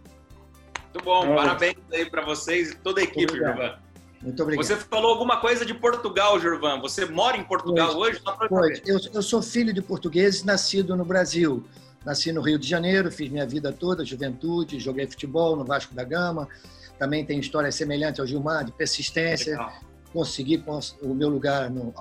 Muito 0.92 1.04
bom, 1.04 1.24
é. 1.24 1.34
parabéns 1.34 1.76
aí 1.92 2.08
para 2.08 2.24
vocês 2.24 2.70
e 2.70 2.76
toda 2.76 3.00
a 3.00 3.04
equipe, 3.04 3.36
Jurvan. 3.36 3.78
Muito 4.26 4.42
obrigado. 4.42 4.66
Você 4.66 4.76
falou 4.76 5.12
alguma 5.12 5.40
coisa 5.40 5.64
de 5.64 5.72
Portugal, 5.72 6.40
Jurvan. 6.40 6.80
Você 6.80 7.04
mora 7.04 7.36
em 7.36 7.44
Portugal 7.44 7.94
pois, 7.94 8.16
hoje? 8.16 8.22
Pois. 8.48 8.82
Eu, 8.84 8.98
eu 9.14 9.22
sou 9.22 9.40
filho 9.40 9.72
de 9.72 9.80
portugueses, 9.80 10.42
nascido 10.42 10.96
no 10.96 11.04
Brasil. 11.04 11.64
Nasci 12.04 12.32
no 12.32 12.40
Rio 12.40 12.58
de 12.58 12.68
Janeiro, 12.68 13.10
fiz 13.10 13.30
minha 13.30 13.46
vida 13.46 13.72
toda, 13.72 14.04
juventude, 14.04 14.80
joguei 14.80 15.06
futebol 15.06 15.54
no 15.54 15.64
Vasco 15.64 15.94
da 15.94 16.02
Gama. 16.02 16.48
Também 16.98 17.24
tem 17.24 17.38
história 17.38 17.70
semelhante 17.70 18.20
ao 18.20 18.26
Gilmar, 18.26 18.64
de 18.64 18.72
persistência. 18.72 19.52
Legal. 19.52 19.72
Consegui 20.12 20.64
o 21.02 21.14
meu 21.14 21.28
lugar 21.28 21.70
no, 21.70 21.94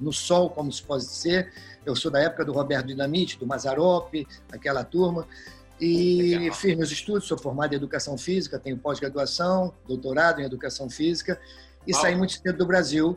no 0.00 0.12
sol, 0.12 0.50
como 0.50 0.72
se 0.72 0.82
pode 0.82 1.04
dizer. 1.04 1.52
Eu 1.86 1.94
sou 1.94 2.10
da 2.10 2.20
época 2.20 2.44
do 2.44 2.52
Roberto 2.52 2.86
Dinamite, 2.86 3.38
do 3.38 3.46
Mazarop, 3.46 4.26
aquela 4.50 4.82
turma. 4.82 5.26
E 5.80 6.36
Legal. 6.36 6.54
fiz 6.56 6.76
meus 6.76 6.90
estudos, 6.90 7.28
sou 7.28 7.38
formado 7.38 7.72
em 7.72 7.76
Educação 7.76 8.18
Física, 8.18 8.58
tenho 8.58 8.76
pós-graduação, 8.78 9.72
doutorado 9.86 10.40
em 10.40 10.44
Educação 10.44 10.90
Física. 10.90 11.40
E 11.86 11.94
saí 11.94 12.16
muito 12.16 12.32
cedo 12.32 12.58
do 12.58 12.66
Brasil. 12.66 13.16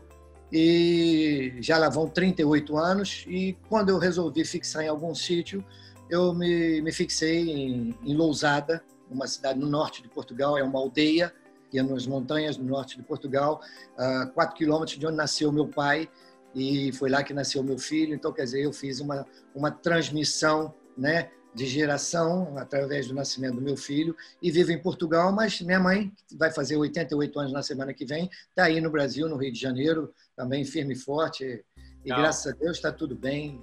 E 0.51 1.55
já 1.59 1.77
lá 1.77 1.89
vão 1.89 2.07
38 2.07 2.77
anos. 2.77 3.25
E 3.27 3.57
quando 3.67 3.89
eu 3.89 3.97
resolvi 3.97 4.45
fixar 4.45 4.83
em 4.83 4.87
algum 4.87 5.15
sítio, 5.15 5.65
eu 6.09 6.33
me, 6.33 6.81
me 6.81 6.91
fixei 6.91 7.49
em, 7.49 7.97
em 8.03 8.15
Lousada, 8.15 8.83
uma 9.09 9.27
cidade 9.27 9.59
no 9.59 9.67
norte 9.67 10.01
de 10.01 10.09
Portugal, 10.09 10.57
é 10.57 10.63
uma 10.63 10.77
aldeia, 10.77 11.33
que 11.69 11.79
é 11.79 11.83
nas 11.83 12.05
montanhas 12.05 12.57
do 12.57 12.65
norte 12.65 12.97
de 12.97 13.03
Portugal, 13.03 13.61
a 13.97 14.25
4 14.27 14.55
quilômetros 14.55 14.99
de 14.99 15.07
onde 15.07 15.15
nasceu 15.15 15.51
meu 15.51 15.67
pai, 15.67 16.09
e 16.53 16.91
foi 16.91 17.09
lá 17.09 17.23
que 17.23 17.33
nasceu 17.33 17.63
meu 17.63 17.77
filho. 17.77 18.13
Então, 18.13 18.33
quer 18.33 18.43
dizer, 18.43 18.61
eu 18.61 18.73
fiz 18.73 18.99
uma, 18.99 19.25
uma 19.55 19.71
transmissão 19.71 20.73
né, 20.97 21.29
de 21.53 21.65
geração 21.65 22.57
através 22.57 23.07
do 23.07 23.13
nascimento 23.13 23.55
do 23.55 23.61
meu 23.61 23.75
filho 23.75 24.15
e 24.41 24.49
vivo 24.49 24.71
em 24.71 24.81
Portugal, 24.81 25.31
mas 25.31 25.59
minha 25.61 25.79
mãe, 25.79 26.11
vai 26.37 26.51
fazer 26.51 26.77
88 26.77 27.39
anos 27.39 27.53
na 27.53 27.61
semana 27.61 27.93
que 27.93 28.05
vem, 28.05 28.29
está 28.49 28.65
aí 28.65 28.79
no 28.79 28.89
Brasil, 28.89 29.27
no 29.27 29.35
Rio 29.35 29.51
de 29.51 29.59
Janeiro, 29.59 30.13
também 30.35 30.63
firme 30.63 30.93
e 30.93 30.97
forte. 30.97 31.63
E 32.03 32.09
Não. 32.09 32.17
graças 32.17 32.53
a 32.53 32.55
Deus 32.55 32.77
está 32.77 32.91
tudo 32.91 33.15
bem. 33.15 33.61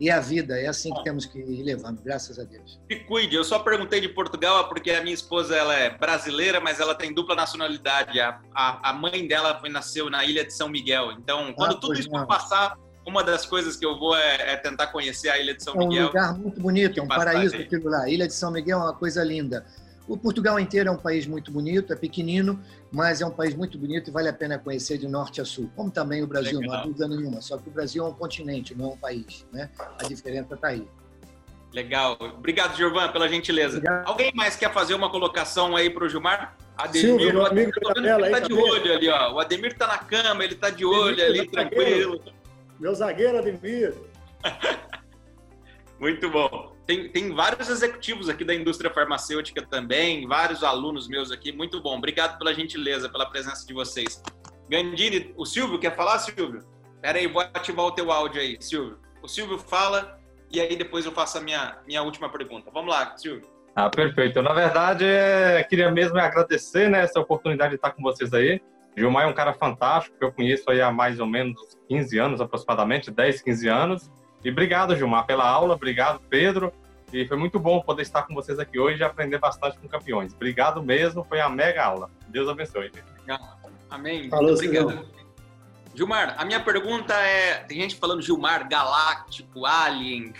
E 0.00 0.10
a 0.10 0.18
vida 0.18 0.58
é 0.58 0.66
assim 0.66 0.92
que 0.92 1.04
temos 1.04 1.26
que 1.26 1.38
ir 1.38 1.62
levando, 1.62 2.02
graças 2.02 2.38
a 2.38 2.42
Deus. 2.42 2.80
Se 2.90 2.98
cuide, 3.04 3.36
eu 3.36 3.44
só 3.44 3.60
perguntei 3.60 4.00
de 4.00 4.08
Portugal 4.08 4.68
porque 4.68 4.90
a 4.90 5.00
minha 5.00 5.14
esposa 5.14 5.54
ela 5.54 5.74
é 5.74 5.90
brasileira, 5.90 6.60
mas 6.60 6.80
ela 6.80 6.94
tem 6.94 7.14
dupla 7.14 7.36
nacionalidade. 7.36 8.18
A, 8.18 8.40
a, 8.52 8.90
a 8.90 8.92
mãe 8.92 9.26
dela 9.26 9.58
foi, 9.60 9.70
nasceu 9.70 10.10
na 10.10 10.24
ilha 10.24 10.44
de 10.44 10.52
São 10.52 10.68
Miguel. 10.68 11.12
Então, 11.12 11.52
quando 11.52 11.76
ah, 11.76 11.80
tudo 11.80 11.94
isso 11.94 12.10
for 12.10 12.26
passar, 12.26 12.76
uma 13.04 13.22
das 13.22 13.44
coisas 13.44 13.76
que 13.76 13.84
eu 13.84 13.98
vou 13.98 14.16
é, 14.16 14.52
é, 14.52 14.56
tentar 14.56 14.88
conhecer 14.88 15.28
a 15.28 15.38
Ilha 15.38 15.54
de 15.54 15.62
São 15.62 15.76
Miguel. 15.76 16.02
É 16.02 16.04
um 16.04 16.06
lugar 16.06 16.38
muito 16.38 16.60
bonito, 16.60 17.00
é 17.00 17.02
um 17.02 17.08
paraíso 17.08 17.56
aquilo 17.56 17.90
lá. 17.90 18.02
A 18.02 18.08
Ilha 18.08 18.26
de 18.26 18.34
São 18.34 18.50
Miguel 18.50 18.78
é 18.78 18.82
uma 18.82 18.94
coisa 18.94 19.24
linda. 19.24 19.66
O 20.08 20.16
Portugal 20.16 20.58
inteiro 20.58 20.88
é 20.88 20.92
um 20.92 20.96
país 20.96 21.26
muito 21.26 21.50
bonito, 21.50 21.92
é 21.92 21.96
pequenino, 21.96 22.60
mas 22.90 23.20
é 23.20 23.26
um 23.26 23.30
país 23.30 23.54
muito 23.54 23.78
bonito 23.78 24.10
e 24.10 24.12
vale 24.12 24.28
a 24.28 24.32
pena 24.32 24.58
conhecer 24.58 24.98
de 24.98 25.06
norte 25.06 25.40
a 25.40 25.44
sul. 25.44 25.70
Como 25.76 25.90
também 25.90 26.22
o 26.22 26.26
Brasil, 26.26 26.58
Legal. 26.58 26.74
não 26.74 26.80
há 26.80 26.84
dúvida 26.84 27.08
nenhuma. 27.08 27.40
Só 27.40 27.56
que 27.56 27.68
o 27.68 27.72
Brasil 27.72 28.04
é 28.04 28.08
um 28.08 28.12
continente, 28.12 28.74
não 28.74 28.86
é 28.86 28.88
um 28.88 28.96
país. 28.96 29.46
Né? 29.52 29.70
A 29.98 30.04
diferença 30.04 30.54
está 30.54 30.68
aí. 30.68 30.86
Legal. 31.72 32.18
Obrigado, 32.20 32.76
Gilvan, 32.76 33.10
pela 33.10 33.28
gentileza. 33.28 33.78
Obrigado. 33.78 34.06
Alguém 34.06 34.32
mais 34.34 34.56
quer 34.56 34.72
fazer 34.72 34.94
uma 34.94 35.08
colocação 35.08 35.74
aí 35.74 35.88
para 35.88 36.04
o 36.04 36.08
Gilmar? 36.08 36.56
Ademir, 36.76 37.06
Silvio, 37.06 37.40
o 37.40 37.46
Ademir, 37.46 37.72
ele 37.76 38.26
está 38.26 38.40
de 38.40 38.52
olho 38.52 38.92
ali, 38.92 39.08
ó. 39.08 39.32
O 39.34 39.40
Ademir 39.40 39.72
está 39.72 39.86
na 39.86 39.98
cama, 39.98 40.44
ele 40.44 40.54
está 40.54 40.68
de 40.68 40.84
olho 40.84 41.24
ali, 41.24 41.46
tranquilo. 41.46 42.20
Meu 42.82 42.92
zagueiro, 42.96 43.38
Ademir. 43.38 43.94
Muito 46.00 46.28
bom. 46.28 46.74
Tem, 46.84 47.08
tem 47.08 47.32
vários 47.32 47.68
executivos 47.70 48.28
aqui 48.28 48.44
da 48.44 48.52
indústria 48.52 48.90
farmacêutica 48.90 49.64
também, 49.64 50.26
vários 50.26 50.64
alunos 50.64 51.06
meus 51.06 51.30
aqui. 51.30 51.52
Muito 51.52 51.80
bom. 51.80 51.96
Obrigado 51.96 52.36
pela 52.38 52.52
gentileza, 52.52 53.08
pela 53.08 53.30
presença 53.30 53.64
de 53.64 53.72
vocês. 53.72 54.20
Gandini, 54.68 55.32
o 55.36 55.46
Silvio 55.46 55.78
quer 55.78 55.94
falar, 55.94 56.18
Silvio? 56.18 56.64
Pera 57.00 57.18
aí, 57.18 57.28
vou 57.28 57.40
ativar 57.40 57.86
o 57.86 57.92
teu 57.92 58.10
áudio 58.10 58.40
aí, 58.40 58.56
Silvio. 58.60 58.98
O 59.22 59.28
Silvio 59.28 59.58
fala 59.58 60.18
e 60.50 60.60
aí 60.60 60.74
depois 60.74 61.06
eu 61.06 61.12
faço 61.12 61.38
a 61.38 61.40
minha, 61.40 61.78
minha 61.86 62.02
última 62.02 62.28
pergunta. 62.28 62.68
Vamos 62.74 62.92
lá, 62.92 63.16
Silvio. 63.16 63.48
Ah, 63.76 63.88
perfeito. 63.88 64.42
Na 64.42 64.52
verdade, 64.52 65.04
é, 65.04 65.62
queria 65.62 65.88
mesmo 65.88 66.18
agradecer 66.18 66.90
né, 66.90 67.02
essa 67.02 67.20
oportunidade 67.20 67.70
de 67.70 67.76
estar 67.76 67.92
com 67.92 68.02
vocês 68.02 68.34
aí. 68.34 68.60
Gilmar 68.96 69.24
é 69.24 69.26
um 69.26 69.32
cara 69.32 69.52
fantástico, 69.52 70.16
que 70.18 70.24
eu 70.24 70.32
conheço 70.32 70.70
aí 70.70 70.80
há 70.80 70.90
mais 70.90 71.18
ou 71.18 71.26
menos 71.26 71.56
15 71.88 72.18
anos, 72.18 72.40
aproximadamente, 72.40 73.10
10, 73.10 73.42
15 73.42 73.68
anos. 73.68 74.10
E 74.44 74.50
obrigado, 74.50 74.96
Gilmar, 74.96 75.26
pela 75.26 75.48
aula, 75.48 75.74
obrigado, 75.74 76.20
Pedro. 76.28 76.72
E 77.12 77.26
foi 77.26 77.36
muito 77.36 77.58
bom 77.58 77.80
poder 77.80 78.02
estar 78.02 78.22
com 78.22 78.34
vocês 78.34 78.58
aqui 78.58 78.78
hoje 78.78 79.00
e 79.00 79.04
aprender 79.04 79.38
bastante 79.38 79.78
com 79.78 79.86
campeões. 79.86 80.32
Obrigado 80.32 80.82
mesmo, 80.82 81.24
foi 81.24 81.38
uma 81.40 81.50
mega 81.50 81.84
aula. 81.84 82.10
Deus 82.28 82.48
abençoe. 82.48 82.90
Amém. 83.90 84.28
Falou, 84.30 84.54
obrigado. 84.54 85.06
Gilmar, 85.94 86.34
a 86.38 86.44
minha 86.44 86.60
pergunta 86.60 87.14
é: 87.14 87.64
tem 87.64 87.80
gente 87.80 87.96
falando 87.96 88.22
Gilmar, 88.22 88.66
Galáctico, 88.68 89.66
Alien. 89.66 90.32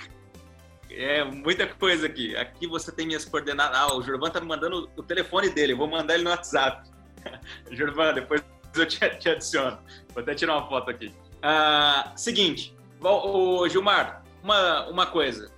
É 0.91 1.25
muita 1.25 1.67
coisa 1.67 2.07
aqui. 2.07 2.35
Aqui 2.37 2.67
você 2.67 2.91
tem 2.93 3.07
minhas 3.07 3.25
coordenadas. 3.25 3.79
Ah, 3.79 3.95
o 3.95 4.03
Gilvan 4.03 4.31
tá 4.31 4.41
me 4.41 4.47
mandando 4.47 4.91
o 4.97 5.03
telefone 5.03 5.49
dele. 5.49 5.73
Eu 5.73 5.79
vou 5.79 5.89
mandar 5.89 6.15
ele 6.15 6.25
no 6.25 6.31
WhatsApp. 6.31 6.91
Gilvan, 7.71 8.15
depois 8.15 8.43
eu 8.75 8.87
te, 8.87 8.99
te, 9.19 9.29
adiciono. 9.29 9.79
Vou 10.15 10.23
até 10.23 10.35
tirar 10.35 10.57
uma 10.57 10.69
foto 10.69 10.91
aqui. 10.91 11.13
Ah, 11.43 12.13
seguinte, 12.17 12.75
o 13.01 13.69
Gilmar, 13.69 14.25
uma, 14.43 14.89
uma 14.89 15.07
coisa, 15.07 15.51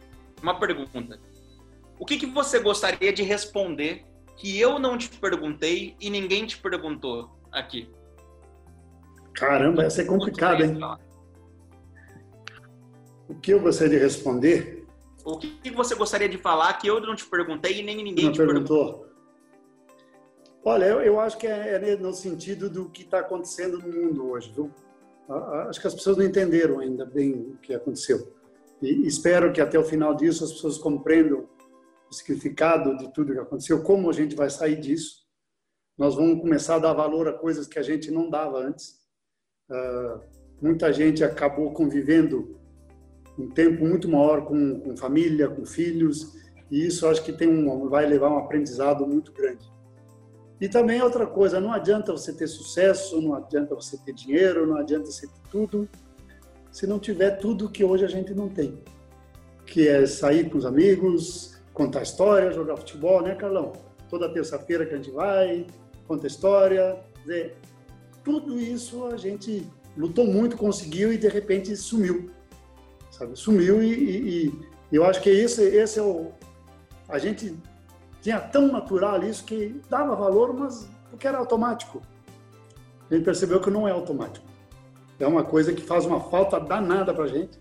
uma 0.42 0.58
pergunta. 0.58 1.18
O 1.98 2.04
que, 2.04 2.16
que 2.16 2.26
você 2.26 2.58
gostaria 2.58 3.12
de 3.12 3.22
responder 3.22 4.04
que 4.36 4.58
eu 4.58 4.78
não 4.78 4.98
te 4.98 5.08
perguntei 5.08 5.96
e 6.00 6.10
ninguém 6.10 6.46
te 6.46 6.58
perguntou 6.58 7.30
aqui? 7.52 7.88
Caramba, 9.34 9.84
essa 9.84 10.02
é 10.02 10.04
complicada, 10.04 10.64
hein? 10.64 10.78
O 13.28 13.34
que 13.34 13.52
eu 13.52 13.60
gostaria 13.60 13.98
de 13.98 14.04
responder? 14.04 14.86
O 15.24 15.38
que 15.38 15.70
você 15.70 15.94
gostaria 15.94 16.28
de 16.28 16.36
falar 16.36 16.74
que 16.74 16.86
eu 16.86 17.00
não 17.00 17.16
te 17.16 17.24
perguntei 17.24 17.80
e 17.80 17.82
nem 17.82 17.96
ninguém 17.96 18.26
não 18.26 18.32
te 18.32 18.36
perguntou? 18.36 18.86
perguntou? 18.86 19.13
Olha, 20.66 20.86
eu, 20.86 21.00
eu 21.02 21.20
acho 21.20 21.36
que 21.36 21.46
é, 21.46 21.74
é, 21.74 21.96
no 21.96 22.14
sentido 22.14 22.70
do 22.70 22.88
que 22.88 23.02
está 23.02 23.20
acontecendo 23.20 23.78
no 23.78 23.92
mundo 23.92 24.30
hoje, 24.30 24.50
viu? 24.50 24.70
Acho 25.68 25.78
que 25.78 25.86
as 25.86 25.94
pessoas 25.94 26.16
não 26.16 26.24
entenderam 26.24 26.78
ainda 26.78 27.04
bem 27.04 27.32
o 27.34 27.58
que 27.58 27.74
aconteceu. 27.74 28.34
E 28.80 29.06
espero 29.06 29.52
que 29.52 29.60
até 29.60 29.78
o 29.78 29.84
final 29.84 30.14
disso 30.14 30.42
as 30.42 30.52
pessoas 30.52 30.78
compreendam 30.78 31.46
o 32.10 32.14
significado 32.14 32.96
de 32.96 33.12
tudo 33.12 33.34
que 33.34 33.38
aconteceu, 33.38 33.82
como 33.82 34.08
a 34.08 34.12
gente 34.12 34.34
vai 34.34 34.48
sair 34.48 34.80
disso. 34.80 35.24
Nós 35.98 36.14
vamos 36.14 36.40
começar 36.40 36.76
a 36.76 36.78
dar 36.78 36.92
valor 36.94 37.28
a 37.28 37.32
coisas 37.32 37.66
que 37.66 37.78
a 37.78 37.82
gente 37.82 38.10
não 38.10 38.30
dava 38.30 38.58
antes. 38.58 39.00
Uh, 39.70 40.20
muita 40.60 40.92
gente 40.92 41.22
acabou 41.22 41.72
convivendo 41.72 42.58
um 43.38 43.50
tempo 43.50 43.84
muito 43.84 44.08
maior 44.08 44.44
com, 44.46 44.80
com 44.80 44.96
família, 44.96 45.48
com 45.48 45.64
filhos, 45.64 46.34
e 46.70 46.86
isso 46.86 47.06
acho 47.06 47.22
que 47.22 47.32
tem 47.32 47.48
um, 47.48 47.88
vai 47.88 48.06
levar 48.06 48.30
um 48.30 48.38
aprendizado 48.38 49.06
muito 49.06 49.32
grande. 49.32 49.73
E 50.64 50.68
também 50.68 51.02
outra 51.02 51.26
coisa, 51.26 51.60
não 51.60 51.74
adianta 51.74 52.10
você 52.10 52.32
ter 52.32 52.46
sucesso, 52.46 53.20
não 53.20 53.34
adianta 53.34 53.74
você 53.74 53.98
ter 53.98 54.14
dinheiro, 54.14 54.66
não 54.66 54.78
adianta 54.78 55.04
você 55.04 55.26
ter 55.26 55.50
tudo, 55.50 55.86
se 56.72 56.86
não 56.86 56.98
tiver 56.98 57.32
tudo 57.32 57.68
que 57.68 57.84
hoje 57.84 58.02
a 58.02 58.08
gente 58.08 58.32
não 58.32 58.48
tem. 58.48 58.78
Que 59.66 59.86
é 59.86 60.06
sair 60.06 60.48
com 60.48 60.56
os 60.56 60.64
amigos, 60.64 61.58
contar 61.74 62.00
história, 62.00 62.50
jogar 62.50 62.78
futebol, 62.78 63.20
né, 63.20 63.34
Carlão? 63.34 63.74
Toda 64.08 64.26
terça-feira 64.32 64.86
que 64.86 64.94
a 64.94 64.96
gente 64.96 65.10
vai, 65.10 65.66
conta 66.08 66.26
história, 66.26 66.98
tudo 68.24 68.58
isso 68.58 69.04
a 69.04 69.18
gente 69.18 69.68
lutou 69.94 70.26
muito, 70.26 70.56
conseguiu 70.56 71.12
e 71.12 71.18
de 71.18 71.28
repente 71.28 71.76
sumiu. 71.76 72.30
Sabe? 73.10 73.36
Sumiu 73.36 73.82
e, 73.82 73.92
e, 73.92 74.46
e 74.90 74.96
eu 74.96 75.04
acho 75.04 75.20
que 75.20 75.28
esse, 75.28 75.62
esse 75.62 75.98
é 75.98 76.02
o. 76.02 76.32
A 77.06 77.18
gente 77.18 77.54
tinha 78.24 78.40
tão 78.40 78.68
natural 78.68 79.22
isso 79.22 79.44
que 79.44 79.82
dava 79.90 80.16
valor, 80.16 80.54
mas 80.54 80.88
porque 81.10 81.28
era 81.28 81.36
automático. 81.36 82.00
A 83.10 83.14
gente 83.14 83.22
percebeu 83.22 83.60
que 83.60 83.68
não 83.68 83.86
é 83.86 83.90
automático. 83.90 84.46
É 85.20 85.26
uma 85.26 85.44
coisa 85.44 85.74
que 85.74 85.82
faz 85.82 86.06
uma 86.06 86.18
falta 86.18 86.58
danada 86.58 87.12
para 87.12 87.24
a 87.24 87.28
gente, 87.28 87.60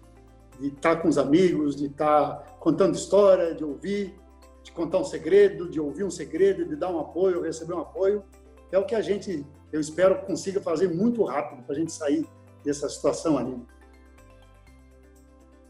de 0.57 0.67
estar 0.67 0.95
tá 0.95 1.01
com 1.01 1.09
os 1.09 1.17
amigos, 1.17 1.75
de 1.75 1.87
estar 1.87 2.37
tá 2.37 2.51
contando 2.61 2.95
história, 2.95 3.53
de 3.53 3.61
ouvir, 3.61 4.17
de 4.63 4.71
contar 4.71 4.99
um 4.99 5.03
segredo, 5.03 5.69
de 5.69 5.81
ouvir 5.81 6.05
um 6.05 6.09
segredo, 6.09 6.65
de 6.65 6.77
dar 6.77 6.89
um 6.89 6.99
apoio, 6.99 7.41
receber 7.41 7.73
um 7.73 7.81
apoio. 7.81 8.23
É 8.71 8.77
o 8.79 8.85
que 8.85 8.95
a 8.95 9.01
gente, 9.01 9.45
eu 9.69 9.81
espero, 9.81 10.25
consiga 10.25 10.61
fazer 10.61 10.87
muito 10.87 11.25
rápido 11.25 11.61
para 11.63 11.75
a 11.75 11.77
gente 11.77 11.91
sair 11.91 12.25
dessa 12.63 12.87
situação 12.87 13.37
ali. 13.37 13.61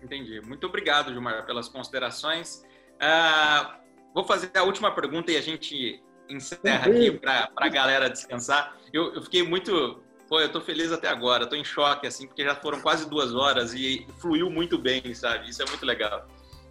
Entendi. 0.04 0.40
Muito 0.42 0.68
obrigado, 0.68 1.12
Gilmar, 1.12 1.48
pelas 1.48 1.68
considerações. 1.68 2.64
Uh, 3.02 3.83
Vou 4.14 4.24
fazer 4.24 4.52
a 4.56 4.64
última 4.64 4.92
pergunta 4.92 5.32
e 5.32 5.38
a 5.38 5.42
gente 5.42 6.02
encerra 6.30 6.88
aqui 6.88 7.12
para 7.12 7.50
a 7.56 7.70
galera 7.70 8.10
descansar. 8.10 8.78
Eu, 8.92 9.14
eu, 9.16 9.22
fiquei 9.24 9.44
muito. 9.44 10.02
Pô, 10.30 10.40
eu 10.40 10.52
tô 10.52 10.62
feliz 10.62 10.92
até 10.92 11.08
agora, 11.08 11.48
tô 11.48 11.56
em 11.56 11.64
choque, 11.64 12.08
assim, 12.08 12.28
porque 12.28 12.44
já 12.44 12.56
foram 12.56 12.80
quase 12.80 13.10
duas 13.10 13.34
horas 13.34 13.74
e 13.74 14.08
fluiu 14.20 14.50
muito 14.50 14.78
bem, 14.78 15.14
sabe? 15.14 15.50
Isso 15.50 15.62
é 15.62 15.66
muito 15.66 15.86
legal. 15.86 16.28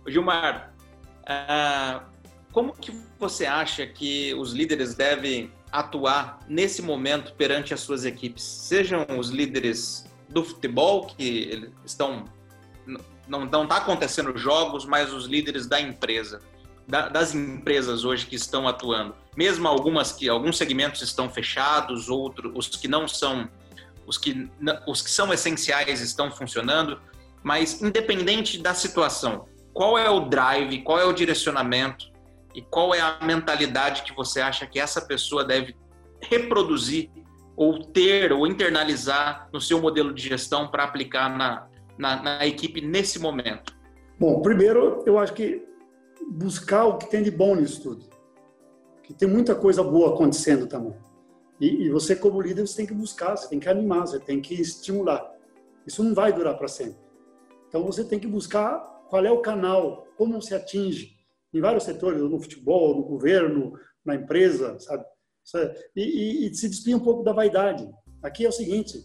Gilmar, 0.07 0.73
uh, 1.23 2.03
como 2.53 2.73
que 2.73 2.93
você 3.19 3.45
acha 3.45 3.87
que 3.87 4.33
os 4.35 4.53
líderes 4.53 4.95
devem 4.95 5.53
atuar 5.71 6.41
nesse 6.49 6.81
momento 6.81 7.35
perante 7.35 7.75
as 7.75 7.81
suas 7.81 8.05
equipes? 8.05 8.43
Sejam 8.43 9.07
os 9.19 9.31
líderes 9.31 10.07
do 10.29 10.45
futebol, 10.45 11.07
que 11.07 11.71
estão. 11.85 12.25
Não 13.29 13.45
está 13.45 13.77
acontecendo 13.77 14.37
jogos, 14.37 14.85
mas 14.85 15.13
os 15.13 15.27
líderes 15.27 15.67
da 15.67 15.81
empresa 15.81 16.41
da, 16.93 17.09
das 17.09 17.35
empresas 17.35 18.05
hoje 18.05 18.27
que 18.27 18.37
estão 18.37 18.69
atuando, 18.69 19.15
mesmo 19.35 19.67
algumas 19.67 20.13
que 20.13 20.29
alguns 20.29 20.59
segmentos 20.59 21.01
estão 21.01 21.31
fechados, 21.31 22.11
outros 22.11 22.53
os 22.55 22.69
que 22.69 22.87
não 22.87 23.09
são 23.09 23.49
os 24.07 24.19
que 24.19 24.47
os 24.87 25.01
que 25.01 25.11
são 25.11 25.33
essenciais 25.33 26.03
estão 26.03 26.31
funcionando, 26.31 27.01
mas 27.43 27.81
independente 27.81 28.59
da 28.59 28.75
situação, 28.75 29.47
qual 29.73 29.97
é 29.97 30.11
o 30.11 30.29
drive, 30.29 30.83
qual 30.83 31.01
é 31.01 31.05
o 31.07 31.15
direcionamento 31.15 32.13
e 32.55 32.61
qual 32.61 32.95
é 32.95 33.01
a 33.01 33.17
mentalidade 33.23 34.03
que 34.03 34.15
você 34.15 34.43
acha 34.43 34.67
que 34.67 34.79
essa 34.79 35.01
pessoa 35.01 35.43
deve 35.43 35.75
reproduzir 36.21 37.11
ou 37.57 37.83
ter 37.85 38.35
ou 38.35 38.47
internalizar 38.47 39.49
no 39.51 39.63
seu 39.63 39.81
modelo 39.81 40.13
de 40.13 40.29
gestão 40.29 40.69
para 40.69 40.85
aplicar 40.85 41.35
na, 41.35 41.67
na, 41.97 42.23
na 42.23 42.47
equipe 42.47 42.83
nesse 42.83 43.19
momento? 43.19 43.75
Bom, 44.21 44.43
primeiro, 44.43 45.03
eu 45.07 45.19
acho 45.19 45.33
que 45.33 45.72
buscar 46.31 46.87
o 46.87 46.99
que 46.99 47.11
tem 47.11 47.23
de 47.23 47.31
bom 47.31 47.55
nisso 47.55 47.83
tudo. 47.83 48.07
Que 49.03 49.13
tem 49.13 49.29
muita 49.29 49.55
coisa 49.55 49.83
boa 49.83 50.15
acontecendo 50.15 50.67
também. 50.67 50.95
E, 51.61 51.85
e, 51.85 51.91
você, 51.91 52.17
como 52.17 52.41
líder, 52.41 52.67
você 52.67 52.77
tem 52.77 52.87
que 52.87 52.95
buscar, 52.95 53.37
você 53.37 53.49
tem 53.49 53.61
que 53.61 53.69
animar, 53.69 54.07
você 54.07 54.19
tem 54.19 54.41
que 54.41 54.55
estimular. 54.55 55.33
Isso 55.87 56.03
não 56.03 56.15
vai 56.15 56.33
durar 56.33 56.57
para 56.57 56.69
sempre. 56.69 56.99
Então 57.69 57.85
você 57.85 58.05
tem 58.05 58.19
que 58.19 58.27
buscar 58.27 58.81
qual 59.09 59.25
é 59.25 59.31
o 59.31 59.41
canal, 59.41 60.07
como 60.17 60.41
se 60.43 60.55
atinge 60.55 61.17
em 61.53 61.61
vários 61.61 61.85
setores, 61.85 62.21
no 62.21 62.41
futebol, 62.41 62.97
no 62.97 63.05
governo, 63.05 63.73
na 64.05 64.15
empresa, 64.15 64.79
sabe? 64.81 65.05
E, 65.95 66.03
e, 66.03 66.49
e 66.49 66.55
se 66.55 66.69
despir 66.69 66.97
um 66.97 67.01
pouco 67.01 67.23
da 67.23 67.33
vaidade. 67.33 67.89
Aqui 68.23 68.45
é 68.45 68.49
o 68.49 68.53
seguinte: 68.53 68.99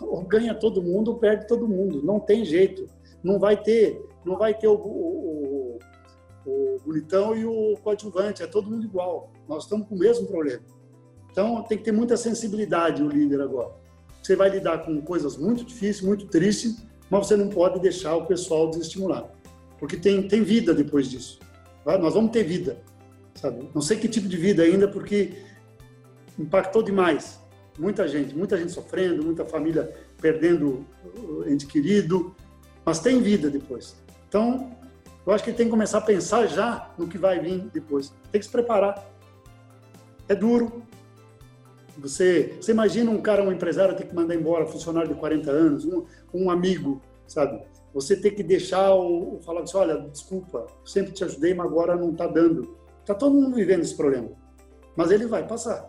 ou 0.00 0.22
ganha 0.24 0.54
todo 0.54 0.82
mundo, 0.82 1.12
ou 1.12 1.18
perde 1.18 1.46
todo 1.46 1.68
mundo. 1.68 2.02
Não 2.02 2.18
tem 2.18 2.44
jeito. 2.44 2.86
Não 3.22 3.38
vai 3.38 3.62
ter, 3.62 4.00
não 4.24 4.36
vai 4.36 4.52
ter 4.52 4.68
o, 4.68 4.74
o 4.74 5.43
bonitão 6.84 7.36
e 7.36 7.44
o 7.44 7.76
coadjuvante. 7.82 8.42
É 8.42 8.46
todo 8.46 8.70
mundo 8.70 8.84
igual. 8.84 9.32
Nós 9.48 9.64
estamos 9.64 9.88
com 9.88 9.94
o 9.94 9.98
mesmo 9.98 10.26
problema. 10.26 10.62
Então 11.30 11.62
tem 11.62 11.78
que 11.78 11.84
ter 11.84 11.92
muita 11.92 12.16
sensibilidade 12.16 13.02
o 13.02 13.08
líder 13.08 13.40
agora. 13.40 13.72
Você 14.22 14.36
vai 14.36 14.48
lidar 14.48 14.84
com 14.84 15.00
coisas 15.02 15.36
muito 15.36 15.64
difíceis, 15.64 16.00
muito 16.00 16.26
tristes, 16.26 16.82
mas 17.10 17.26
você 17.26 17.36
não 17.36 17.48
pode 17.48 17.80
deixar 17.80 18.16
o 18.16 18.24
pessoal 18.24 18.70
desestimular, 18.70 19.30
porque 19.78 19.96
tem 19.96 20.26
tem 20.26 20.42
vida 20.42 20.72
depois 20.72 21.10
disso. 21.10 21.40
Tá? 21.84 21.98
Nós 21.98 22.14
vamos 22.14 22.30
ter 22.30 22.44
vida, 22.44 22.78
sabe? 23.34 23.68
Não 23.74 23.82
sei 23.82 23.98
que 23.98 24.08
tipo 24.08 24.26
de 24.26 24.36
vida 24.36 24.62
ainda, 24.62 24.88
porque 24.88 25.34
impactou 26.38 26.82
demais. 26.82 27.38
Muita 27.78 28.06
gente, 28.08 28.34
muita 28.34 28.56
gente 28.56 28.72
sofrendo, 28.72 29.22
muita 29.22 29.44
família 29.44 29.92
perdendo 30.20 30.86
ente 31.46 31.66
querido, 31.66 32.34
mas 32.84 33.00
tem 33.00 33.20
vida 33.20 33.50
depois. 33.50 33.96
Então, 34.28 34.70
eu 35.26 35.32
acho 35.32 35.42
que 35.42 35.52
tem 35.52 35.66
que 35.66 35.70
começar 35.70 35.98
a 35.98 36.02
pensar 36.02 36.46
já 36.46 36.90
no 36.98 37.08
que 37.08 37.16
vai 37.16 37.40
vir 37.40 37.60
depois. 37.72 38.12
Tem 38.30 38.38
que 38.38 38.46
se 38.46 38.52
preparar. 38.52 39.02
É 40.28 40.34
duro. 40.34 40.82
Você, 41.98 42.56
você 42.60 42.72
imagina 42.72 43.10
um 43.10 43.20
cara, 43.20 43.42
um 43.42 43.52
empresário, 43.52 43.96
ter 43.96 44.06
que 44.06 44.14
mandar 44.14 44.34
embora 44.34 44.66
funcionário 44.66 45.08
de 45.08 45.14
40 45.14 45.50
anos, 45.50 45.84
um, 45.84 46.04
um 46.32 46.50
amigo, 46.50 47.00
sabe? 47.26 47.62
Você 47.94 48.16
tem 48.16 48.34
que 48.34 48.42
deixar 48.42 48.92
o, 48.94 49.38
falar 49.44 49.62
assim, 49.62 49.76
olha, 49.76 49.98
desculpa, 50.10 50.66
sempre 50.84 51.12
te 51.12 51.22
ajudei, 51.22 51.54
mas 51.54 51.66
agora 51.66 51.94
não 51.94 52.10
está 52.10 52.26
dando. 52.26 52.76
Está 53.00 53.14
todo 53.14 53.34
mundo 53.34 53.54
vivendo 53.54 53.82
esse 53.82 53.96
problema, 53.96 54.30
mas 54.96 55.10
ele 55.12 55.26
vai 55.26 55.46
passar. 55.46 55.88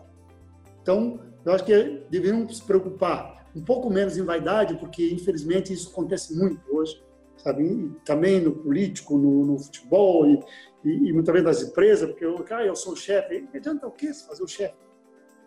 Então, 0.80 1.18
eu 1.44 1.52
acho 1.52 1.64
que 1.64 2.04
deveriam 2.08 2.48
se 2.48 2.62
preocupar 2.62 3.44
um 3.56 3.62
pouco 3.62 3.90
menos 3.90 4.16
em 4.16 4.22
vaidade, 4.22 4.76
porque 4.76 5.10
infelizmente 5.10 5.72
isso 5.72 5.90
acontece 5.90 6.36
muito 6.36 6.60
hoje, 6.70 7.02
sabe? 7.46 7.62
E 7.62 7.88
também 8.04 8.40
no 8.40 8.50
político, 8.52 9.16
no, 9.16 9.46
no 9.46 9.58
futebol 9.58 10.26
e, 10.26 10.40
e, 10.84 11.08
e, 11.08 11.12
muitas 11.12 11.32
vezes 11.32 11.46
nas 11.46 11.62
empresas, 11.62 12.10
porque 12.10 12.24
eu, 12.24 12.44
ah, 12.50 12.64
eu 12.64 12.74
sou 12.74 12.94
o 12.94 12.96
chefe. 12.96 13.40
Não 13.40 13.50
adianta 13.54 13.86
o 13.86 13.90
quê 13.92 14.12
fazer 14.12 14.42
o 14.42 14.48
chefe? 14.48 14.74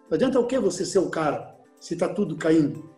Não 0.09 0.15
adianta 0.15 0.39
o 0.39 0.47
quê 0.47 0.59
você 0.59 0.85
ser 0.85 0.99
o 0.99 1.09
cara 1.09 1.55
se 1.77 1.95
está 1.95 2.07
tudo 2.07 2.37
caindo? 2.37 2.89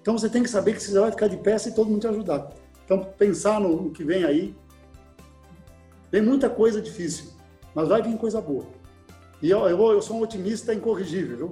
Então 0.00 0.18
você 0.18 0.28
tem 0.28 0.42
que 0.42 0.50
saber 0.50 0.74
que 0.74 0.82
você 0.82 0.98
vai 0.98 1.10
ficar 1.12 1.28
de 1.28 1.36
pé 1.36 1.56
se 1.56 1.72
todo 1.72 1.88
mundo 1.88 2.00
te 2.00 2.08
ajudar. 2.08 2.52
Então 2.84 3.04
pensar 3.16 3.60
no, 3.60 3.82
no 3.82 3.90
que 3.90 4.02
vem 4.02 4.24
aí, 4.24 4.56
tem 6.10 6.20
muita 6.20 6.50
coisa 6.50 6.80
difícil, 6.80 7.32
mas 7.74 7.88
vai 7.88 8.02
vir 8.02 8.16
coisa 8.16 8.40
boa. 8.40 8.66
E 9.40 9.50
eu, 9.50 9.60
eu, 9.68 9.78
eu 9.92 10.02
sou 10.02 10.16
um 10.16 10.22
otimista 10.22 10.74
incorrigível, 10.74 11.36
viu? 11.36 11.50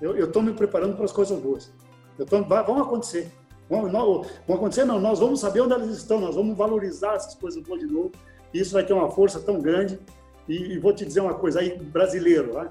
Eu 0.00 0.24
estou 0.24 0.42
me 0.42 0.52
preparando 0.52 0.96
para 0.96 1.04
as 1.04 1.12
coisas 1.12 1.38
boas. 1.38 1.70
Eu 2.18 2.26
tô, 2.26 2.42
vai, 2.42 2.64
vão 2.64 2.80
acontecer. 2.80 3.30
Vão, 3.72 4.22
vão 4.46 4.56
acontecer, 4.56 4.84
não. 4.84 5.00
Nós 5.00 5.18
vamos 5.18 5.40
saber 5.40 5.62
onde 5.62 5.72
elas 5.72 5.88
estão, 5.88 6.20
nós 6.20 6.34
vamos 6.34 6.54
valorizar 6.54 7.14
essas 7.14 7.34
coisas 7.34 7.64
de 7.64 7.86
novo. 7.86 8.12
Isso 8.52 8.74
vai 8.74 8.84
ter 8.84 8.92
uma 8.92 9.10
força 9.10 9.40
tão 9.40 9.58
grande. 9.58 9.98
E, 10.46 10.74
e 10.74 10.78
vou 10.78 10.92
te 10.92 11.06
dizer 11.06 11.20
uma 11.20 11.32
coisa 11.32 11.60
aí, 11.60 11.78
brasileiro, 11.78 12.52
né? 12.52 12.68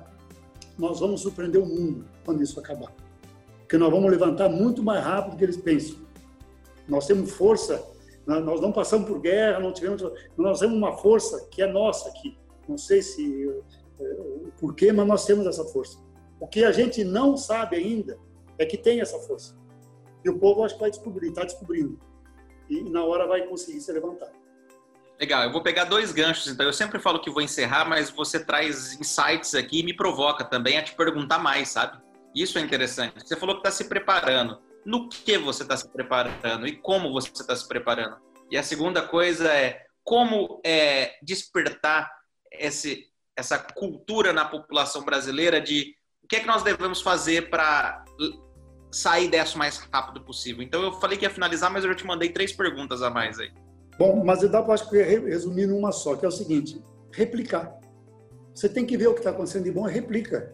nós 0.77 0.99
vamos 0.99 1.21
surpreender 1.21 1.59
o 1.59 1.65
mundo 1.65 2.05
quando 2.23 2.43
isso 2.43 2.59
acabar. 2.59 2.93
Porque 3.61 3.79
nós 3.79 3.89
vamos 3.89 4.11
levantar 4.11 4.47
muito 4.47 4.83
mais 4.83 5.03
rápido 5.03 5.31
do 5.31 5.37
que 5.37 5.43
eles 5.43 5.57
pensam. 5.57 5.95
Nós 6.87 7.07
temos 7.07 7.31
força, 7.31 7.83
nós 8.27 8.61
não 8.61 8.71
passamos 8.71 9.07
por 9.07 9.19
guerra, 9.19 9.59
não 9.59 9.73
tivemos, 9.73 10.03
nós 10.37 10.59
temos 10.59 10.75
uma 10.75 10.97
força 10.97 11.47
que 11.49 11.63
é 11.63 11.67
nossa 11.67 12.09
aqui. 12.09 12.37
Não 12.67 12.77
sei 12.77 13.01
se 13.01 13.49
eh, 13.99 14.17
o 14.19 14.51
porquê, 14.59 14.91
mas 14.91 15.07
nós 15.07 15.25
temos 15.25 15.47
essa 15.47 15.63
força. 15.63 15.97
O 16.39 16.45
que 16.45 16.63
a 16.63 16.71
gente 16.71 17.03
não 17.03 17.35
sabe 17.35 17.77
ainda 17.77 18.19
é 18.59 18.65
que 18.65 18.77
tem 18.77 19.01
essa 19.01 19.17
força. 19.17 19.60
E 20.23 20.29
o 20.29 20.37
povo 20.37 20.63
acho 20.63 20.75
que 20.75 20.81
vai 20.81 20.89
descobrir, 20.89 21.29
está 21.29 21.43
descobrindo. 21.43 21.99
E 22.69 22.81
na 22.83 23.03
hora 23.03 23.27
vai 23.27 23.41
conseguir 23.47 23.81
se 23.81 23.91
levantar. 23.91 24.31
Legal, 25.19 25.43
eu 25.43 25.51
vou 25.51 25.61
pegar 25.61 25.85
dois 25.85 26.11
ganchos, 26.11 26.47
então. 26.47 26.65
Eu 26.65 26.73
sempre 26.73 26.99
falo 26.99 27.19
que 27.19 27.29
vou 27.29 27.41
encerrar, 27.41 27.85
mas 27.85 28.09
você 28.09 28.43
traz 28.43 28.99
insights 28.99 29.53
aqui 29.53 29.79
e 29.79 29.83
me 29.83 29.95
provoca 29.95 30.43
também 30.43 30.77
a 30.77 30.83
te 30.83 30.95
perguntar 30.95 31.37
mais, 31.37 31.69
sabe? 31.69 31.99
Isso 32.35 32.57
é 32.57 32.61
interessante. 32.61 33.21
Você 33.23 33.35
falou 33.35 33.55
que 33.55 33.59
está 33.59 33.71
se 33.71 33.87
preparando. 33.87 34.59
No 34.83 35.07
que 35.09 35.37
você 35.37 35.61
está 35.61 35.77
se 35.77 35.87
preparando 35.87 36.65
e 36.65 36.75
como 36.75 37.11
você 37.11 37.29
está 37.29 37.55
se 37.55 37.67
preparando? 37.67 38.17
E 38.49 38.57
a 38.57 38.63
segunda 38.63 39.03
coisa 39.03 39.47
é 39.53 39.85
como 40.03 40.59
é, 40.65 41.19
despertar 41.21 42.11
esse, 42.51 43.07
essa 43.35 43.59
cultura 43.59 44.33
na 44.33 44.45
população 44.45 45.03
brasileira 45.03 45.61
de 45.61 45.95
que 46.31 46.37
é 46.37 46.39
que 46.39 46.47
nós 46.47 46.63
devemos 46.63 47.01
fazer 47.01 47.49
para 47.49 48.05
sair 48.91 49.29
dessa 49.29 49.55
o 49.55 49.57
mais 49.57 49.77
rápido 49.91 50.21
possível? 50.21 50.61
Então 50.61 50.81
eu 50.83 50.93
falei 50.93 51.17
que 51.17 51.25
ia 51.25 51.29
finalizar, 51.29 51.71
mas 51.71 51.83
eu 51.83 51.89
já 51.91 51.95
te 51.95 52.05
mandei 52.05 52.29
três 52.29 52.51
perguntas 52.51 53.01
a 53.01 53.09
mais 53.09 53.39
aí. 53.39 53.51
Bom, 53.97 54.23
mas 54.23 54.41
eu 54.41 54.49
dá 54.49 54.61
para 54.61 54.75
resumir 55.25 55.67
numa 55.67 55.91
só, 55.91 56.15
que 56.15 56.25
é 56.25 56.27
o 56.27 56.31
seguinte: 56.31 56.81
replicar. 57.11 57.79
Você 58.53 58.67
tem 58.67 58.85
que 58.85 58.97
ver 58.97 59.07
o 59.07 59.13
que 59.13 59.19
está 59.19 59.29
acontecendo 59.29 59.63
de 59.63 59.71
bom 59.71 59.87
e 59.87 59.91
replica. 59.91 60.53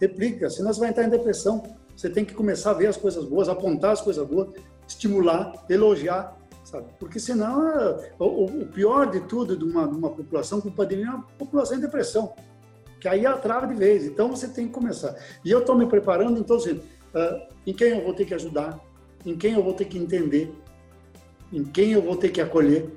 Replica, 0.00 0.50
senão 0.50 0.72
você 0.72 0.80
vai 0.80 0.90
entrar 0.90 1.04
em 1.04 1.10
depressão. 1.10 1.62
Você 1.96 2.10
tem 2.10 2.24
que 2.24 2.34
começar 2.34 2.72
a 2.72 2.74
ver 2.74 2.88
as 2.88 2.96
coisas 2.96 3.24
boas, 3.24 3.48
apontar 3.48 3.92
as 3.92 4.00
coisas 4.00 4.26
boas, 4.26 4.48
estimular, 4.86 5.64
elogiar, 5.70 6.36
sabe? 6.64 6.88
Porque 6.98 7.18
senão 7.18 7.98
o, 8.18 8.66
pior 8.66 9.10
de 9.10 9.20
tudo 9.20 9.56
de 9.56 9.64
uma, 9.64 9.88
de 9.88 9.94
uma 9.94 10.10
população 10.10 10.60
com 10.60 10.70
pandemia 10.70 11.06
é 11.06 11.10
uma 11.10 11.22
população 11.38 11.78
em 11.78 11.80
depressão 11.80 12.34
que 13.00 13.08
aí 13.08 13.24
atrava 13.24 13.66
de 13.66 13.74
vez. 13.74 14.04
Então 14.04 14.28
você 14.28 14.48
tem 14.48 14.66
que 14.66 14.72
começar. 14.72 15.14
E 15.44 15.50
eu 15.50 15.60
estou 15.60 15.76
me 15.76 15.86
preparando, 15.86 16.38
então, 16.38 16.56
assim, 16.56 16.80
uh, 17.16 17.42
em 17.66 17.72
quem 17.72 17.88
eu 17.88 18.04
vou 18.04 18.12
ter 18.12 18.26
que 18.26 18.34
ajudar, 18.34 18.78
em 19.24 19.36
quem 19.36 19.54
eu 19.54 19.62
vou 19.62 19.72
ter 19.72 19.86
que 19.86 19.98
entender, 19.98 20.54
em 21.52 21.64
quem 21.64 21.92
eu 21.92 22.02
vou 22.02 22.16
ter 22.16 22.28
que 22.28 22.40
acolher. 22.40 22.92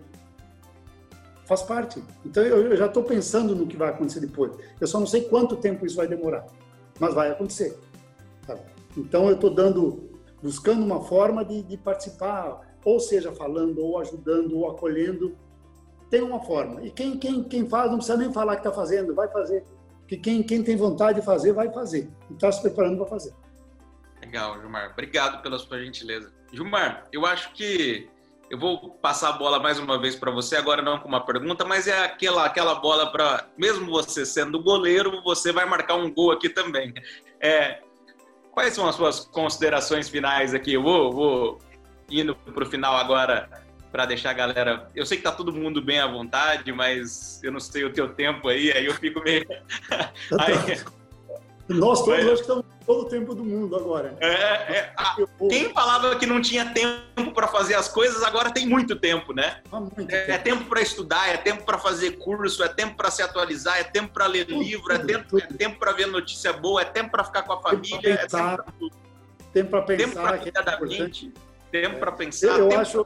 Faz 1.46 1.64
parte. 1.64 2.04
Então 2.24 2.44
eu, 2.44 2.76
já 2.76 2.86
estou 2.86 3.04
pensando 3.04 3.56
no 3.56 3.66
que 3.66 3.76
vai 3.76 3.90
acontecer 3.90 4.20
depois. 4.20 4.52
Eu 4.80 4.86
só 4.86 5.00
não 5.00 5.08
sei 5.08 5.22
quanto 5.22 5.56
tempo 5.56 5.86
isso 5.86 5.96
vai 5.96 6.08
demorar, 6.08 6.46
mas 7.00 7.14
vai 7.16 7.32
acontecer. 7.32 7.76
Tá? 8.46 8.56
Então 8.96 9.28
eu 9.28 9.36
estou 9.36 9.50
dando, 9.50 10.10
buscando 10.44 10.84
uma 10.84 11.02
forma 11.02 11.44
de, 11.44 11.64
de 11.64 11.78
participar, 11.78 12.62
ou 12.86 13.00
seja, 13.00 13.32
falando, 13.32 13.80
ou 13.80 13.98
ajudando, 13.98 14.58
ou 14.58 14.70
acolhendo. 14.70 15.36
Tem 16.10 16.22
uma 16.22 16.40
forma. 16.40 16.84
E 16.84 16.92
quem, 16.92 17.18
quem, 17.18 17.44
quem 17.44 17.68
faz 17.68 17.90
não 17.90 17.98
precisa 17.98 18.18
nem 18.18 18.32
falar 18.32 18.56
que 18.56 18.68
está 18.68 18.72
fazendo, 18.72 19.16
vai 19.16 19.28
fazer 19.28 19.64
que 20.10 20.18
quem, 20.18 20.42
quem 20.42 20.64
tem 20.64 20.76
vontade 20.76 21.20
de 21.20 21.26
fazer, 21.26 21.54
vai 21.54 21.72
fazer. 21.72 22.10
E 22.32 22.34
está 22.34 22.52
se 22.52 22.60
preparando 22.64 22.98
para 22.98 23.06
fazer. 23.06 23.32
Legal, 24.30 24.60
Gilmar. 24.62 24.92
Obrigado 24.92 25.42
pela 25.42 25.58
sua 25.58 25.84
gentileza. 25.84 26.32
Gilmar, 26.54 27.04
eu 27.12 27.26
acho 27.26 27.52
que 27.54 28.08
eu 28.48 28.60
vou 28.60 28.92
passar 29.02 29.30
a 29.30 29.32
bola 29.34 29.60
mais 29.60 29.80
uma 29.80 30.00
vez 30.00 30.16
para 30.16 30.30
você, 30.30 30.56
agora 30.56 30.84
não 30.84 31.00
com 31.00 31.08
uma 31.08 31.26
pergunta, 31.26 31.66
mas 31.66 31.88
é 31.88 32.06
aquela, 32.06 32.46
aquela 32.46 32.76
bola 32.76 33.12
para, 33.12 33.48
mesmo 33.58 33.88
você 33.88 34.28
sendo 34.28 34.62
goleiro, 34.62 35.24
você 35.24 35.52
vai 35.52 35.66
marcar 35.66 35.96
um 35.96 36.14
gol 36.14 36.32
aqui 36.32 36.48
também. 36.48 36.94
É, 37.40 37.82
quais 38.52 38.76
são 38.76 38.88
as 38.88 38.96
suas 38.96 39.22
considerações 39.22 40.08
finais 40.08 40.54
aqui? 40.54 40.74
Eu 40.74 40.84
vou, 40.84 41.12
vou 41.12 41.62
indo 42.08 42.36
para 42.36 42.64
o 42.64 42.68
final 42.68 42.98
agora 42.98 43.50
para 43.92 44.06
deixar 44.06 44.30
a 44.30 44.34
galera. 44.34 44.88
Eu 44.96 45.08
sei 45.08 45.18
que 45.18 45.24
tá 45.24 45.32
todo 45.32 45.52
mundo 45.52 45.82
bem 45.82 46.00
à 46.00 46.06
vontade, 46.06 46.72
mas 46.72 47.42
eu 47.44 47.52
não 47.52 47.60
sei 47.60 47.84
o 47.84 47.92
teu 47.92 48.14
tempo 48.14 48.48
aí, 48.48 48.72
aí 48.72 48.86
eu 48.86 48.94
fico 48.94 49.24
meio. 49.24 49.48
aí... 50.40 50.99
Nós 51.70 52.04
todos 52.04 52.24
mas... 52.24 52.40
estamos 52.40 52.66
todo 52.86 53.02
o 53.02 53.06
tempo 53.06 53.36
do 53.36 53.46
mundo 53.46 53.76
agora. 53.76 54.18
É, 54.20 54.28
é, 54.28 54.94
a... 54.98 55.16
Quem 55.48 55.72
falava 55.72 56.16
que 56.16 56.26
não 56.26 56.42
tinha 56.42 56.74
tempo 56.74 57.32
para 57.32 57.48
fazer 57.48 57.76
as 57.76 57.88
coisas, 57.88 58.24
agora 58.24 58.52
tem 58.52 58.68
muito 58.68 58.96
tempo, 58.96 59.34
né? 59.34 59.62
Muito 59.72 60.02
é, 60.02 60.06
tempo. 60.06 60.32
é, 60.32 60.38
tempo 60.40 60.66
para 60.66 60.82
estudar, 60.82 61.30
é 61.30 61.38
tempo 61.38 61.64
para 61.64 61.78
fazer 61.78 62.14
curso, 62.18 62.64
é 62.64 62.68
tempo 62.68 62.98
para 62.98 63.12
se 63.12 63.22
atualizar, 63.22 63.78
é 63.78 63.84
tempo 63.84 64.12
para 64.12 64.26
ler 64.26 64.46
tudo, 64.46 64.64
livro, 64.64 64.92
é 64.92 64.98
tudo, 64.98 65.12
é 65.12 65.14
tempo, 65.14 65.30
tudo. 65.30 65.44
é 65.44 65.48
tempo 65.48 65.80
para 65.80 65.92
ver 65.92 66.08
notícia 66.08 66.52
boa, 66.52 66.82
é 66.82 66.86
tempo 66.86 67.12
para 67.12 67.24
ficar 67.24 67.44
com 67.44 67.54
a 67.54 67.62
família, 67.62 68.00
tempo 68.02 68.10
para 68.10 68.24
pensar, 68.24 68.66
tempo 69.54 69.70
para 69.70 69.82
pensar, 69.84 70.40
tempo 70.40 70.64
da 70.66 70.80
mente 70.82 71.32
tempo 71.72 72.00
para 72.00 72.12
pensar, 72.12 72.60
eu, 72.60 72.70
tempo 72.70 72.82
acho, 72.82 73.06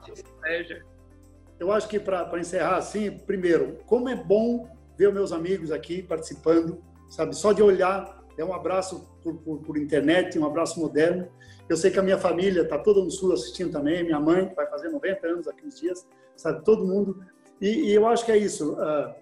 Eu 1.60 1.72
acho 1.72 1.88
que 1.88 2.00
para 2.00 2.40
encerrar 2.40 2.78
assim, 2.78 3.12
primeiro, 3.12 3.80
como 3.86 4.10
é 4.10 4.16
bom 4.16 4.70
ver 4.98 5.12
meus 5.12 5.32
amigos 5.32 5.72
aqui 5.72 6.02
participando, 6.02 6.82
sabe? 7.10 7.36
Só 7.36 7.52
de 7.52 7.62
olhar 7.62 8.23
é 8.38 8.44
um 8.44 8.54
abraço 8.54 9.08
por, 9.22 9.36
por, 9.36 9.60
por 9.60 9.78
internet, 9.78 10.38
um 10.38 10.46
abraço 10.46 10.80
moderno. 10.80 11.28
Eu 11.70 11.78
sei 11.78 11.92
que 11.92 12.00
a 12.00 12.04
minha 12.04 12.18
família 12.18 12.64
está 12.64 12.78
toda 12.78 13.04
no 13.04 13.12
sul 13.12 13.34
assistindo 13.34 13.72
também, 13.72 14.04
minha 14.04 14.20
mãe 14.20 14.50
que 14.50 14.56
vai 14.56 14.68
fazer 14.68 14.90
90 14.90 15.28
anos 15.28 15.48
aqui 15.48 15.66
uns 15.66 15.80
dias, 15.80 16.08
sabe? 16.36 16.64
Todo 16.64 16.86
mundo. 16.86 17.24
E, 17.62 17.90
e 17.90 17.94
eu 17.94 18.08
acho 18.08 18.26
que 18.26 18.32
é 18.32 18.38
isso. 18.38 18.74
Uh, 18.74 19.14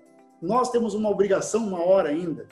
nós 0.42 0.72
temos 0.72 0.94
uma 0.94 1.10
obrigação 1.10 1.70
maior 1.70 2.06
ainda. 2.06 2.48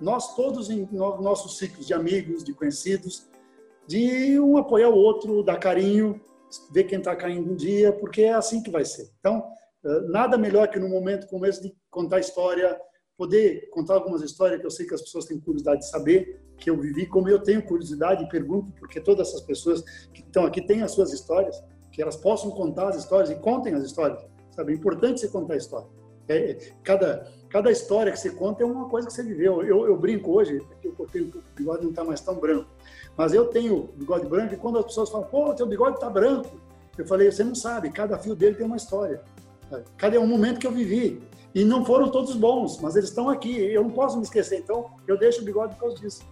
Nós 0.00 0.34
todos 0.36 0.70
em 0.70 0.88
nossos 0.92 1.58
ciclos 1.58 1.86
de 1.86 1.94
amigos, 1.94 2.44
de 2.44 2.52
conhecidos, 2.52 3.28
de 3.86 4.38
um 4.38 4.56
apoiar 4.56 4.88
o 4.88 4.96
outro, 4.96 5.42
dar 5.42 5.58
carinho, 5.58 6.20
ver 6.70 6.84
quem 6.84 6.98
está 6.98 7.14
caindo 7.16 7.50
um 7.50 7.56
dia, 7.56 7.92
porque 7.92 8.22
é 8.22 8.34
assim 8.34 8.62
que 8.62 8.70
vai 8.70 8.84
ser. 8.84 9.10
Então, 9.18 9.44
eh, 9.84 10.00
nada 10.08 10.38
melhor 10.38 10.68
que 10.68 10.78
no 10.78 10.88
momento 10.88 11.26
como 11.28 11.46
esse 11.46 11.62
de 11.62 11.74
contar 11.90 12.20
história, 12.20 12.78
poder 13.16 13.68
contar 13.70 13.94
algumas 13.94 14.22
histórias 14.22 14.60
que 14.60 14.66
eu 14.66 14.70
sei 14.70 14.86
que 14.86 14.94
as 14.94 15.02
pessoas 15.02 15.24
têm 15.24 15.38
curiosidade 15.38 15.80
de 15.80 15.88
saber, 15.88 16.40
que 16.58 16.68
eu 16.68 16.78
vivi, 16.78 17.06
como 17.06 17.28
eu 17.28 17.42
tenho 17.42 17.62
curiosidade 17.62 18.24
e 18.24 18.28
pergunto, 18.28 18.72
porque 18.78 19.00
todas 19.00 19.28
essas 19.28 19.42
pessoas 19.42 19.82
que 20.12 20.22
estão 20.22 20.44
aqui 20.44 20.60
têm 20.60 20.82
as 20.82 20.92
suas 20.92 21.12
histórias, 21.12 21.62
que 21.92 22.02
elas 22.02 22.16
possam 22.16 22.50
contar 22.50 22.88
as 22.88 22.96
histórias 22.96 23.30
e 23.30 23.36
contem 23.36 23.74
as 23.74 23.84
histórias. 23.84 24.20
Sabe? 24.50 24.72
É 24.72 24.76
importante 24.76 25.20
você 25.20 25.28
contar 25.28 25.54
a 25.54 25.56
história. 25.56 25.88
É, 26.28 26.52
é, 26.52 26.58
cada, 26.82 27.30
cada 27.50 27.70
história 27.70 28.10
que 28.10 28.18
você 28.18 28.30
conta 28.30 28.62
é 28.62 28.66
uma 28.66 28.88
coisa 28.88 29.08
que 29.08 29.12
você 29.12 29.22
viveu. 29.22 29.62
Eu, 29.62 29.86
eu 29.86 29.96
brinco 29.96 30.32
hoje, 30.32 30.60
eu 30.82 30.92
cortei 30.92 31.22
o 31.22 31.32
bigode 31.54 31.82
não 31.82 31.90
está 31.90 32.02
mais 32.02 32.20
tão 32.20 32.36
branco, 32.36 32.70
mas 33.16 33.34
eu 33.34 33.46
tenho 33.46 33.90
bigode 33.94 34.26
branco 34.26 34.54
e 34.54 34.56
quando 34.56 34.78
as 34.78 34.86
pessoas 34.86 35.10
falam, 35.10 35.26
pô, 35.26 35.52
teu 35.54 35.66
bigode 35.66 35.96
está 35.96 36.08
branco, 36.08 36.60
eu 36.96 37.06
falei, 37.06 37.30
você 37.30 37.44
não 37.44 37.54
sabe, 37.54 37.90
cada 37.90 38.18
fio 38.18 38.34
dele 38.34 38.56
tem 38.56 38.66
uma 38.66 38.76
história. 38.76 39.22
Cada 39.96 40.18
um 40.20 40.26
momento 40.26 40.60
que 40.60 40.66
eu 40.66 40.72
vivi. 40.72 41.20
E 41.54 41.64
não 41.64 41.84
foram 41.84 42.10
todos 42.10 42.34
bons, 42.34 42.80
mas 42.80 42.96
eles 42.96 43.10
estão 43.10 43.30
aqui. 43.30 43.56
Eu 43.56 43.82
não 43.82 43.90
posso 43.90 44.16
me 44.16 44.24
esquecer, 44.24 44.58
então 44.58 44.90
eu 45.06 45.16
deixo 45.16 45.40
o 45.40 45.44
bigode 45.44 45.74
por 45.74 45.82
causa 45.82 45.96
disso. 45.96 46.22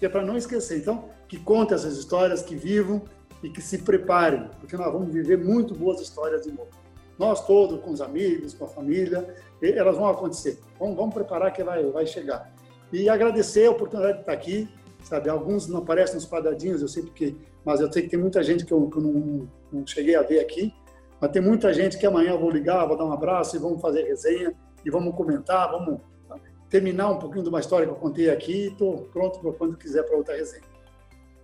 Que 0.00 0.06
é 0.06 0.08
para 0.08 0.22
não 0.22 0.36
esquecer. 0.36 0.78
Então, 0.78 1.04
que 1.28 1.38
contem 1.38 1.76
essas 1.76 1.96
histórias, 1.96 2.42
que 2.42 2.56
vivam 2.56 3.02
e 3.42 3.48
que 3.48 3.60
se 3.60 3.78
preparem, 3.78 4.48
porque 4.58 4.76
nós 4.76 4.92
vamos 4.92 5.12
viver 5.12 5.38
muito 5.38 5.74
boas 5.74 6.00
histórias 6.00 6.42
de 6.42 6.50
novo. 6.50 6.70
Nós 7.18 7.46
todos, 7.46 7.80
com 7.80 7.90
os 7.92 8.00
amigos, 8.00 8.54
com 8.54 8.64
a 8.64 8.68
família, 8.68 9.34
elas 9.62 9.96
vão 9.96 10.08
acontecer. 10.08 10.58
Vamos, 10.78 10.96
vamos 10.96 11.14
preparar 11.14 11.52
que 11.52 11.62
vai, 11.62 11.84
vai 11.84 12.06
chegar. 12.06 12.52
E 12.92 13.08
agradecer 13.08 13.66
a 13.66 13.70
oportunidade 13.70 14.14
de 14.14 14.20
estar 14.20 14.32
aqui. 14.32 14.68
Sabe, 15.04 15.28
alguns 15.28 15.66
não 15.68 15.80
aparecem 15.80 16.14
nos 16.14 16.26
quadradinhos, 16.26 16.80
eu 16.80 16.88
sei 16.88 17.02
porque, 17.02 17.36
mas 17.62 17.78
eu 17.78 17.92
sei 17.92 18.02
que 18.02 18.08
tem 18.08 18.18
muita 18.18 18.42
gente 18.42 18.64
que 18.64 18.72
eu, 18.72 18.88
que 18.88 18.96
eu 18.96 19.02
não, 19.02 19.48
não 19.70 19.86
cheguei 19.86 20.16
a 20.16 20.22
ver 20.22 20.40
aqui. 20.40 20.72
Mas 21.20 21.30
tem 21.30 21.40
muita 21.40 21.72
gente 21.72 21.98
que 21.98 22.06
amanhã 22.06 22.32
eu 22.32 22.38
vou 22.38 22.50
ligar, 22.50 22.86
vou 22.86 22.96
dar 22.96 23.04
um 23.04 23.12
abraço 23.12 23.56
e 23.56 23.58
vamos 23.58 23.80
fazer 23.80 24.02
resenha 24.02 24.54
e 24.84 24.90
vamos 24.90 25.14
comentar, 25.16 25.70
vamos 25.70 26.00
terminar 26.68 27.10
um 27.10 27.18
pouquinho 27.18 27.44
de 27.44 27.48
uma 27.48 27.60
história 27.60 27.86
que 27.86 27.92
eu 27.92 27.96
contei 27.96 28.30
aqui. 28.30 28.66
Estou 28.66 29.04
pronto 29.12 29.38
para 29.40 29.52
quando 29.52 29.76
quiser 29.76 30.02
para 30.02 30.16
outra 30.16 30.36
resenha. 30.36 30.64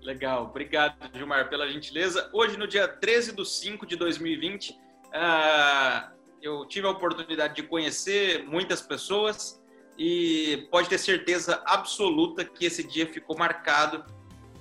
Legal, 0.02 0.44
obrigado, 0.44 0.96
Gilmar, 1.14 1.48
pela 1.48 1.68
gentileza. 1.68 2.28
Hoje, 2.32 2.56
no 2.56 2.66
dia 2.66 2.88
13 2.88 3.36
de 3.36 3.48
5 3.48 3.86
de 3.86 3.96
2020, 3.96 4.70
uh, 4.70 6.10
eu 6.42 6.66
tive 6.66 6.86
a 6.86 6.90
oportunidade 6.90 7.54
de 7.54 7.62
conhecer 7.62 8.44
muitas 8.44 8.80
pessoas 8.80 9.62
e 9.98 10.66
pode 10.70 10.88
ter 10.88 10.96
certeza 10.96 11.62
absoluta 11.66 12.44
que 12.44 12.64
esse 12.64 12.82
dia 12.82 13.06
ficou 13.06 13.36
marcado 13.36 14.04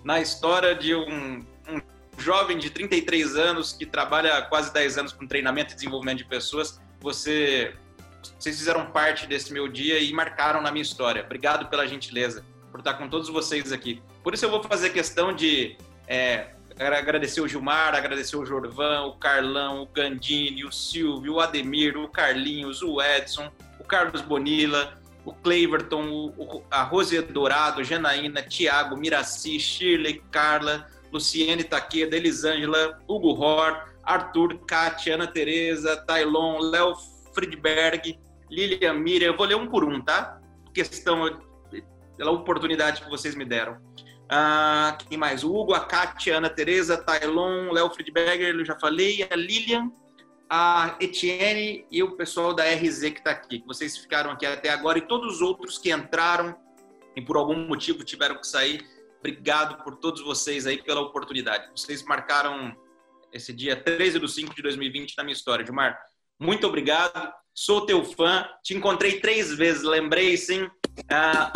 na 0.04 0.20
história 0.20 0.76
de 0.76 0.94
um 0.94 1.42
jovem 2.20 2.58
de 2.58 2.70
33 2.70 3.36
anos 3.36 3.74
que 3.74 3.86
trabalha 3.86 4.42
quase 4.44 4.74
10 4.74 4.98
anos 4.98 5.14
com 5.14 5.26
treinamento 5.28 5.74
e 5.74 5.76
desenvolvimento 5.76 6.20
de 6.20 6.26
pessoas, 6.26 6.80
você, 7.00 7.74
vocês 8.38 8.58
fizeram 8.58 8.88
parte 8.88 9.26
desse 9.26 9.54
meu 9.54 9.68
dia 9.68 10.00
e 10.00 10.12
marcaram 10.14 10.62
na 10.62 10.72
minha 10.72 10.82
história. 10.82 11.24
Obrigado 11.24 11.70
pela 11.70 11.88
gentileza, 11.88 12.46
por 12.72 12.80
estar 12.80 12.94
com 12.96 13.08
todos 13.08 13.30
vocês 13.30 13.72
aqui. 13.72 14.02
Por 14.24 14.34
isso 14.34 14.46
eu 14.46 14.50
vou 14.50 14.62
fazer 14.64 14.90
questão 14.92 15.34
de 15.34 15.78
é, 16.08 16.48
agradecer 16.78 17.42
o 17.42 17.48
Gilmar, 17.48 17.96
agradecer 17.96 18.38
o 18.38 18.46
Jorvan, 18.46 19.04
o 19.04 19.14
Carlão, 19.14 19.84
o 19.84 19.86
Gandini, 19.88 20.64
o 20.64 20.72
Silvio, 20.72 21.36
o 21.36 21.40
Ademir, 21.40 21.98
o 21.98 22.08
Carlinhos, 22.08 22.82
o 22.82 23.02
Edson, 23.02 23.52
o 23.80 23.84
Carlos 23.84 24.22
Bonilla, 24.22 24.98
o 25.26 25.34
Cleverton, 25.34 26.34
a 26.72 26.84
Rose 26.84 27.22
Dourado, 27.22 27.84
Janaína, 27.84 28.42
Tiago, 28.42 28.96
Miraci, 28.96 29.60
Shirley, 29.60 30.22
Carla, 30.32 30.88
Luciene 31.12 31.64
Taqueda, 31.64 32.16
Elisângela, 32.16 33.00
Hugo 33.08 33.34
Hor, 33.34 33.94
Arthur, 34.04 34.60
Kátia, 34.66 35.16
Ana 35.16 35.28
Tereza, 35.28 35.98
Tailon, 36.06 36.60
Léo 36.60 36.94
Friedberg, 37.34 38.20
Lilian 38.50 38.94
Miriam. 38.94 39.28
Eu 39.28 39.38
vou 39.38 39.46
ler 39.46 39.56
um 39.56 39.68
por 39.68 39.84
um, 39.84 40.02
tá? 40.02 40.40
Questão 40.74 41.40
pela 42.18 42.32
oportunidade 42.32 43.02
que 43.02 43.10
vocês 43.10 43.36
me 43.36 43.46
deram. 43.46 43.78
Ah, 44.28 44.98
quem 45.08 45.18
mais? 45.18 45.44
O 45.44 45.56
Hugo, 45.56 45.74
a 45.74 45.80
Kátia, 45.80 46.38
Ana 46.38 46.50
Tereza, 46.50 46.98
Tailon, 46.98 47.72
Léo 47.72 47.90
Friedberger, 47.90 48.54
eu 48.56 48.66
já 48.66 48.78
falei, 48.78 49.28
a 49.30 49.36
Lilian, 49.36 49.92
a 50.50 50.96
Etienne 51.00 51.86
e 51.92 52.04
o 52.04 52.16
pessoal 52.16 52.54
da 52.54 52.64
RZ 52.64 53.02
que 53.02 53.20
está 53.20 53.32
aqui, 53.32 53.64
vocês 53.66 53.98
ficaram 53.98 54.32
aqui 54.32 54.46
até 54.46 54.70
agora, 54.70 54.98
e 54.98 55.02
todos 55.02 55.36
os 55.36 55.42
outros 55.42 55.78
que 55.78 55.92
entraram 55.92 56.56
e 57.16 57.22
por 57.22 57.38
algum 57.38 57.68
motivo 57.68 58.04
tiveram 58.04 58.36
que 58.36 58.48
sair. 58.48 58.84
Obrigado 59.20 59.84
por 59.84 59.98
todos 59.98 60.22
vocês 60.22 60.66
aí 60.66 60.82
pela 60.82 61.02
oportunidade. 61.02 61.70
Vocês 61.76 62.04
marcaram 62.04 62.76
esse 63.34 63.54
dia 63.54 63.76
13 63.76 64.20
de 64.20 64.32
5 64.32 64.56
de 64.56 64.62
2020 64.62 65.16
na 65.18 65.24
minha 65.24 65.34
história. 65.34 65.66
Gilmar, 65.66 66.00
muito 66.40 66.66
obrigado. 66.66 67.32
Sou 67.54 67.86
teu 67.86 68.04
fã. 68.06 68.48
Te 68.64 68.74
encontrei 68.74 69.20
três 69.20 69.54
vezes, 69.54 69.84
lembrei 69.84 70.38
sim. 70.38 70.70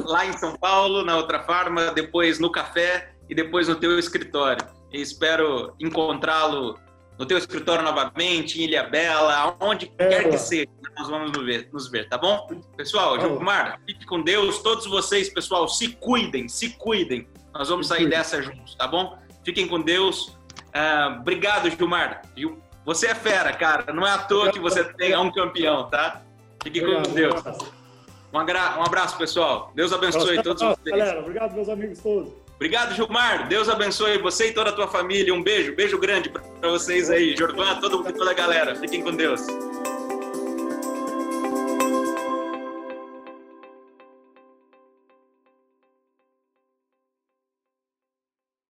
Lá 0.04 0.26
em 0.26 0.34
São 0.34 0.58
Paulo, 0.58 1.04
na 1.04 1.16
outra 1.16 1.44
farma, 1.44 1.92
depois 1.92 2.40
no 2.40 2.52
café 2.52 3.16
e 3.30 3.34
depois 3.36 3.68
no 3.68 3.76
teu 3.76 3.98
escritório. 3.98 4.68
E 4.92 5.02
espero 5.02 5.74
encontrá-lo 5.80 6.78
no 7.18 7.26
teu 7.26 7.38
escritório 7.38 7.84
novamente, 7.84 8.60
em 8.60 8.66
Ilha 8.66 8.84
Bela, 8.84 9.56
aonde 9.60 9.92
é, 9.98 10.10
quer 10.10 10.30
que 10.30 10.38
seja, 10.38 10.68
nós 10.98 11.08
vamos 11.08 11.32
nos 11.32 11.46
ver, 11.46 11.70
nos 11.72 11.90
ver, 11.90 12.10
tá 12.10 12.18
bom? 12.18 12.48
Pessoal, 12.76 13.20
Gilmar, 13.20 13.80
fique 13.86 14.06
com 14.06 14.22
Deus. 14.22 14.60
Todos 14.60 14.86
vocês, 14.88 15.30
pessoal, 15.30 15.68
se 15.68 15.90
cuidem, 15.96 16.50
se 16.50 16.72
cuidem. 16.78 17.28
Nós 17.54 17.70
vamos 17.70 17.88
sair 17.88 18.10
dessa 18.10 18.42
juntos, 18.42 18.76
tá 18.76 18.88
bom? 18.88 19.18
Fiquem 19.44 19.68
com 19.68 19.80
Deus. 19.80 20.38
Uh, 20.74 21.20
obrigado, 21.20 21.70
Gilmar. 21.70 22.22
Você 22.86 23.08
é 23.08 23.16
fera, 23.16 23.54
cara. 23.54 23.94
Não 23.94 24.06
é 24.06 24.12
à 24.12 24.18
toa 24.18 24.52
que 24.52 24.60
você 24.60 24.84
tem 24.84 25.16
um 25.16 25.32
campeão, 25.32 25.90
tá? 25.90 26.22
Fiquem 26.64 26.84
com 26.84 27.02
Deus. 27.14 27.42
Um, 28.34 28.38
um 28.38 28.84
abraço, 28.84 29.18
pessoal. 29.18 29.72
Deus 29.76 29.94
abençoe 29.94 30.42
todos 30.42 30.62
vocês. 30.62 30.98
Galera, 30.98 31.20
obrigado, 31.20 31.54
meus 31.54 31.70
amigos 31.70 32.00
todos. 32.00 32.34
Obrigado, 32.56 32.96
Gilmar. 32.96 33.48
Deus 33.48 33.70
abençoe 33.70 34.18
você 34.18 34.48
e 34.48 34.54
toda 34.54 34.70
a 34.70 34.74
tua 34.74 34.88
família. 34.88 35.34
Um 35.34 35.44
beijo, 35.44 35.76
beijo 35.76 36.00
grande 36.00 36.30
para 36.30 36.70
vocês 36.70 37.10
aí, 37.10 37.36
Jordan, 37.36 37.80
todo, 37.80 38.04
toda 38.12 38.32
a 38.32 38.34
galera. 38.34 38.76
Fiquem 38.76 39.04
com 39.04 39.12
Deus. 39.12 39.42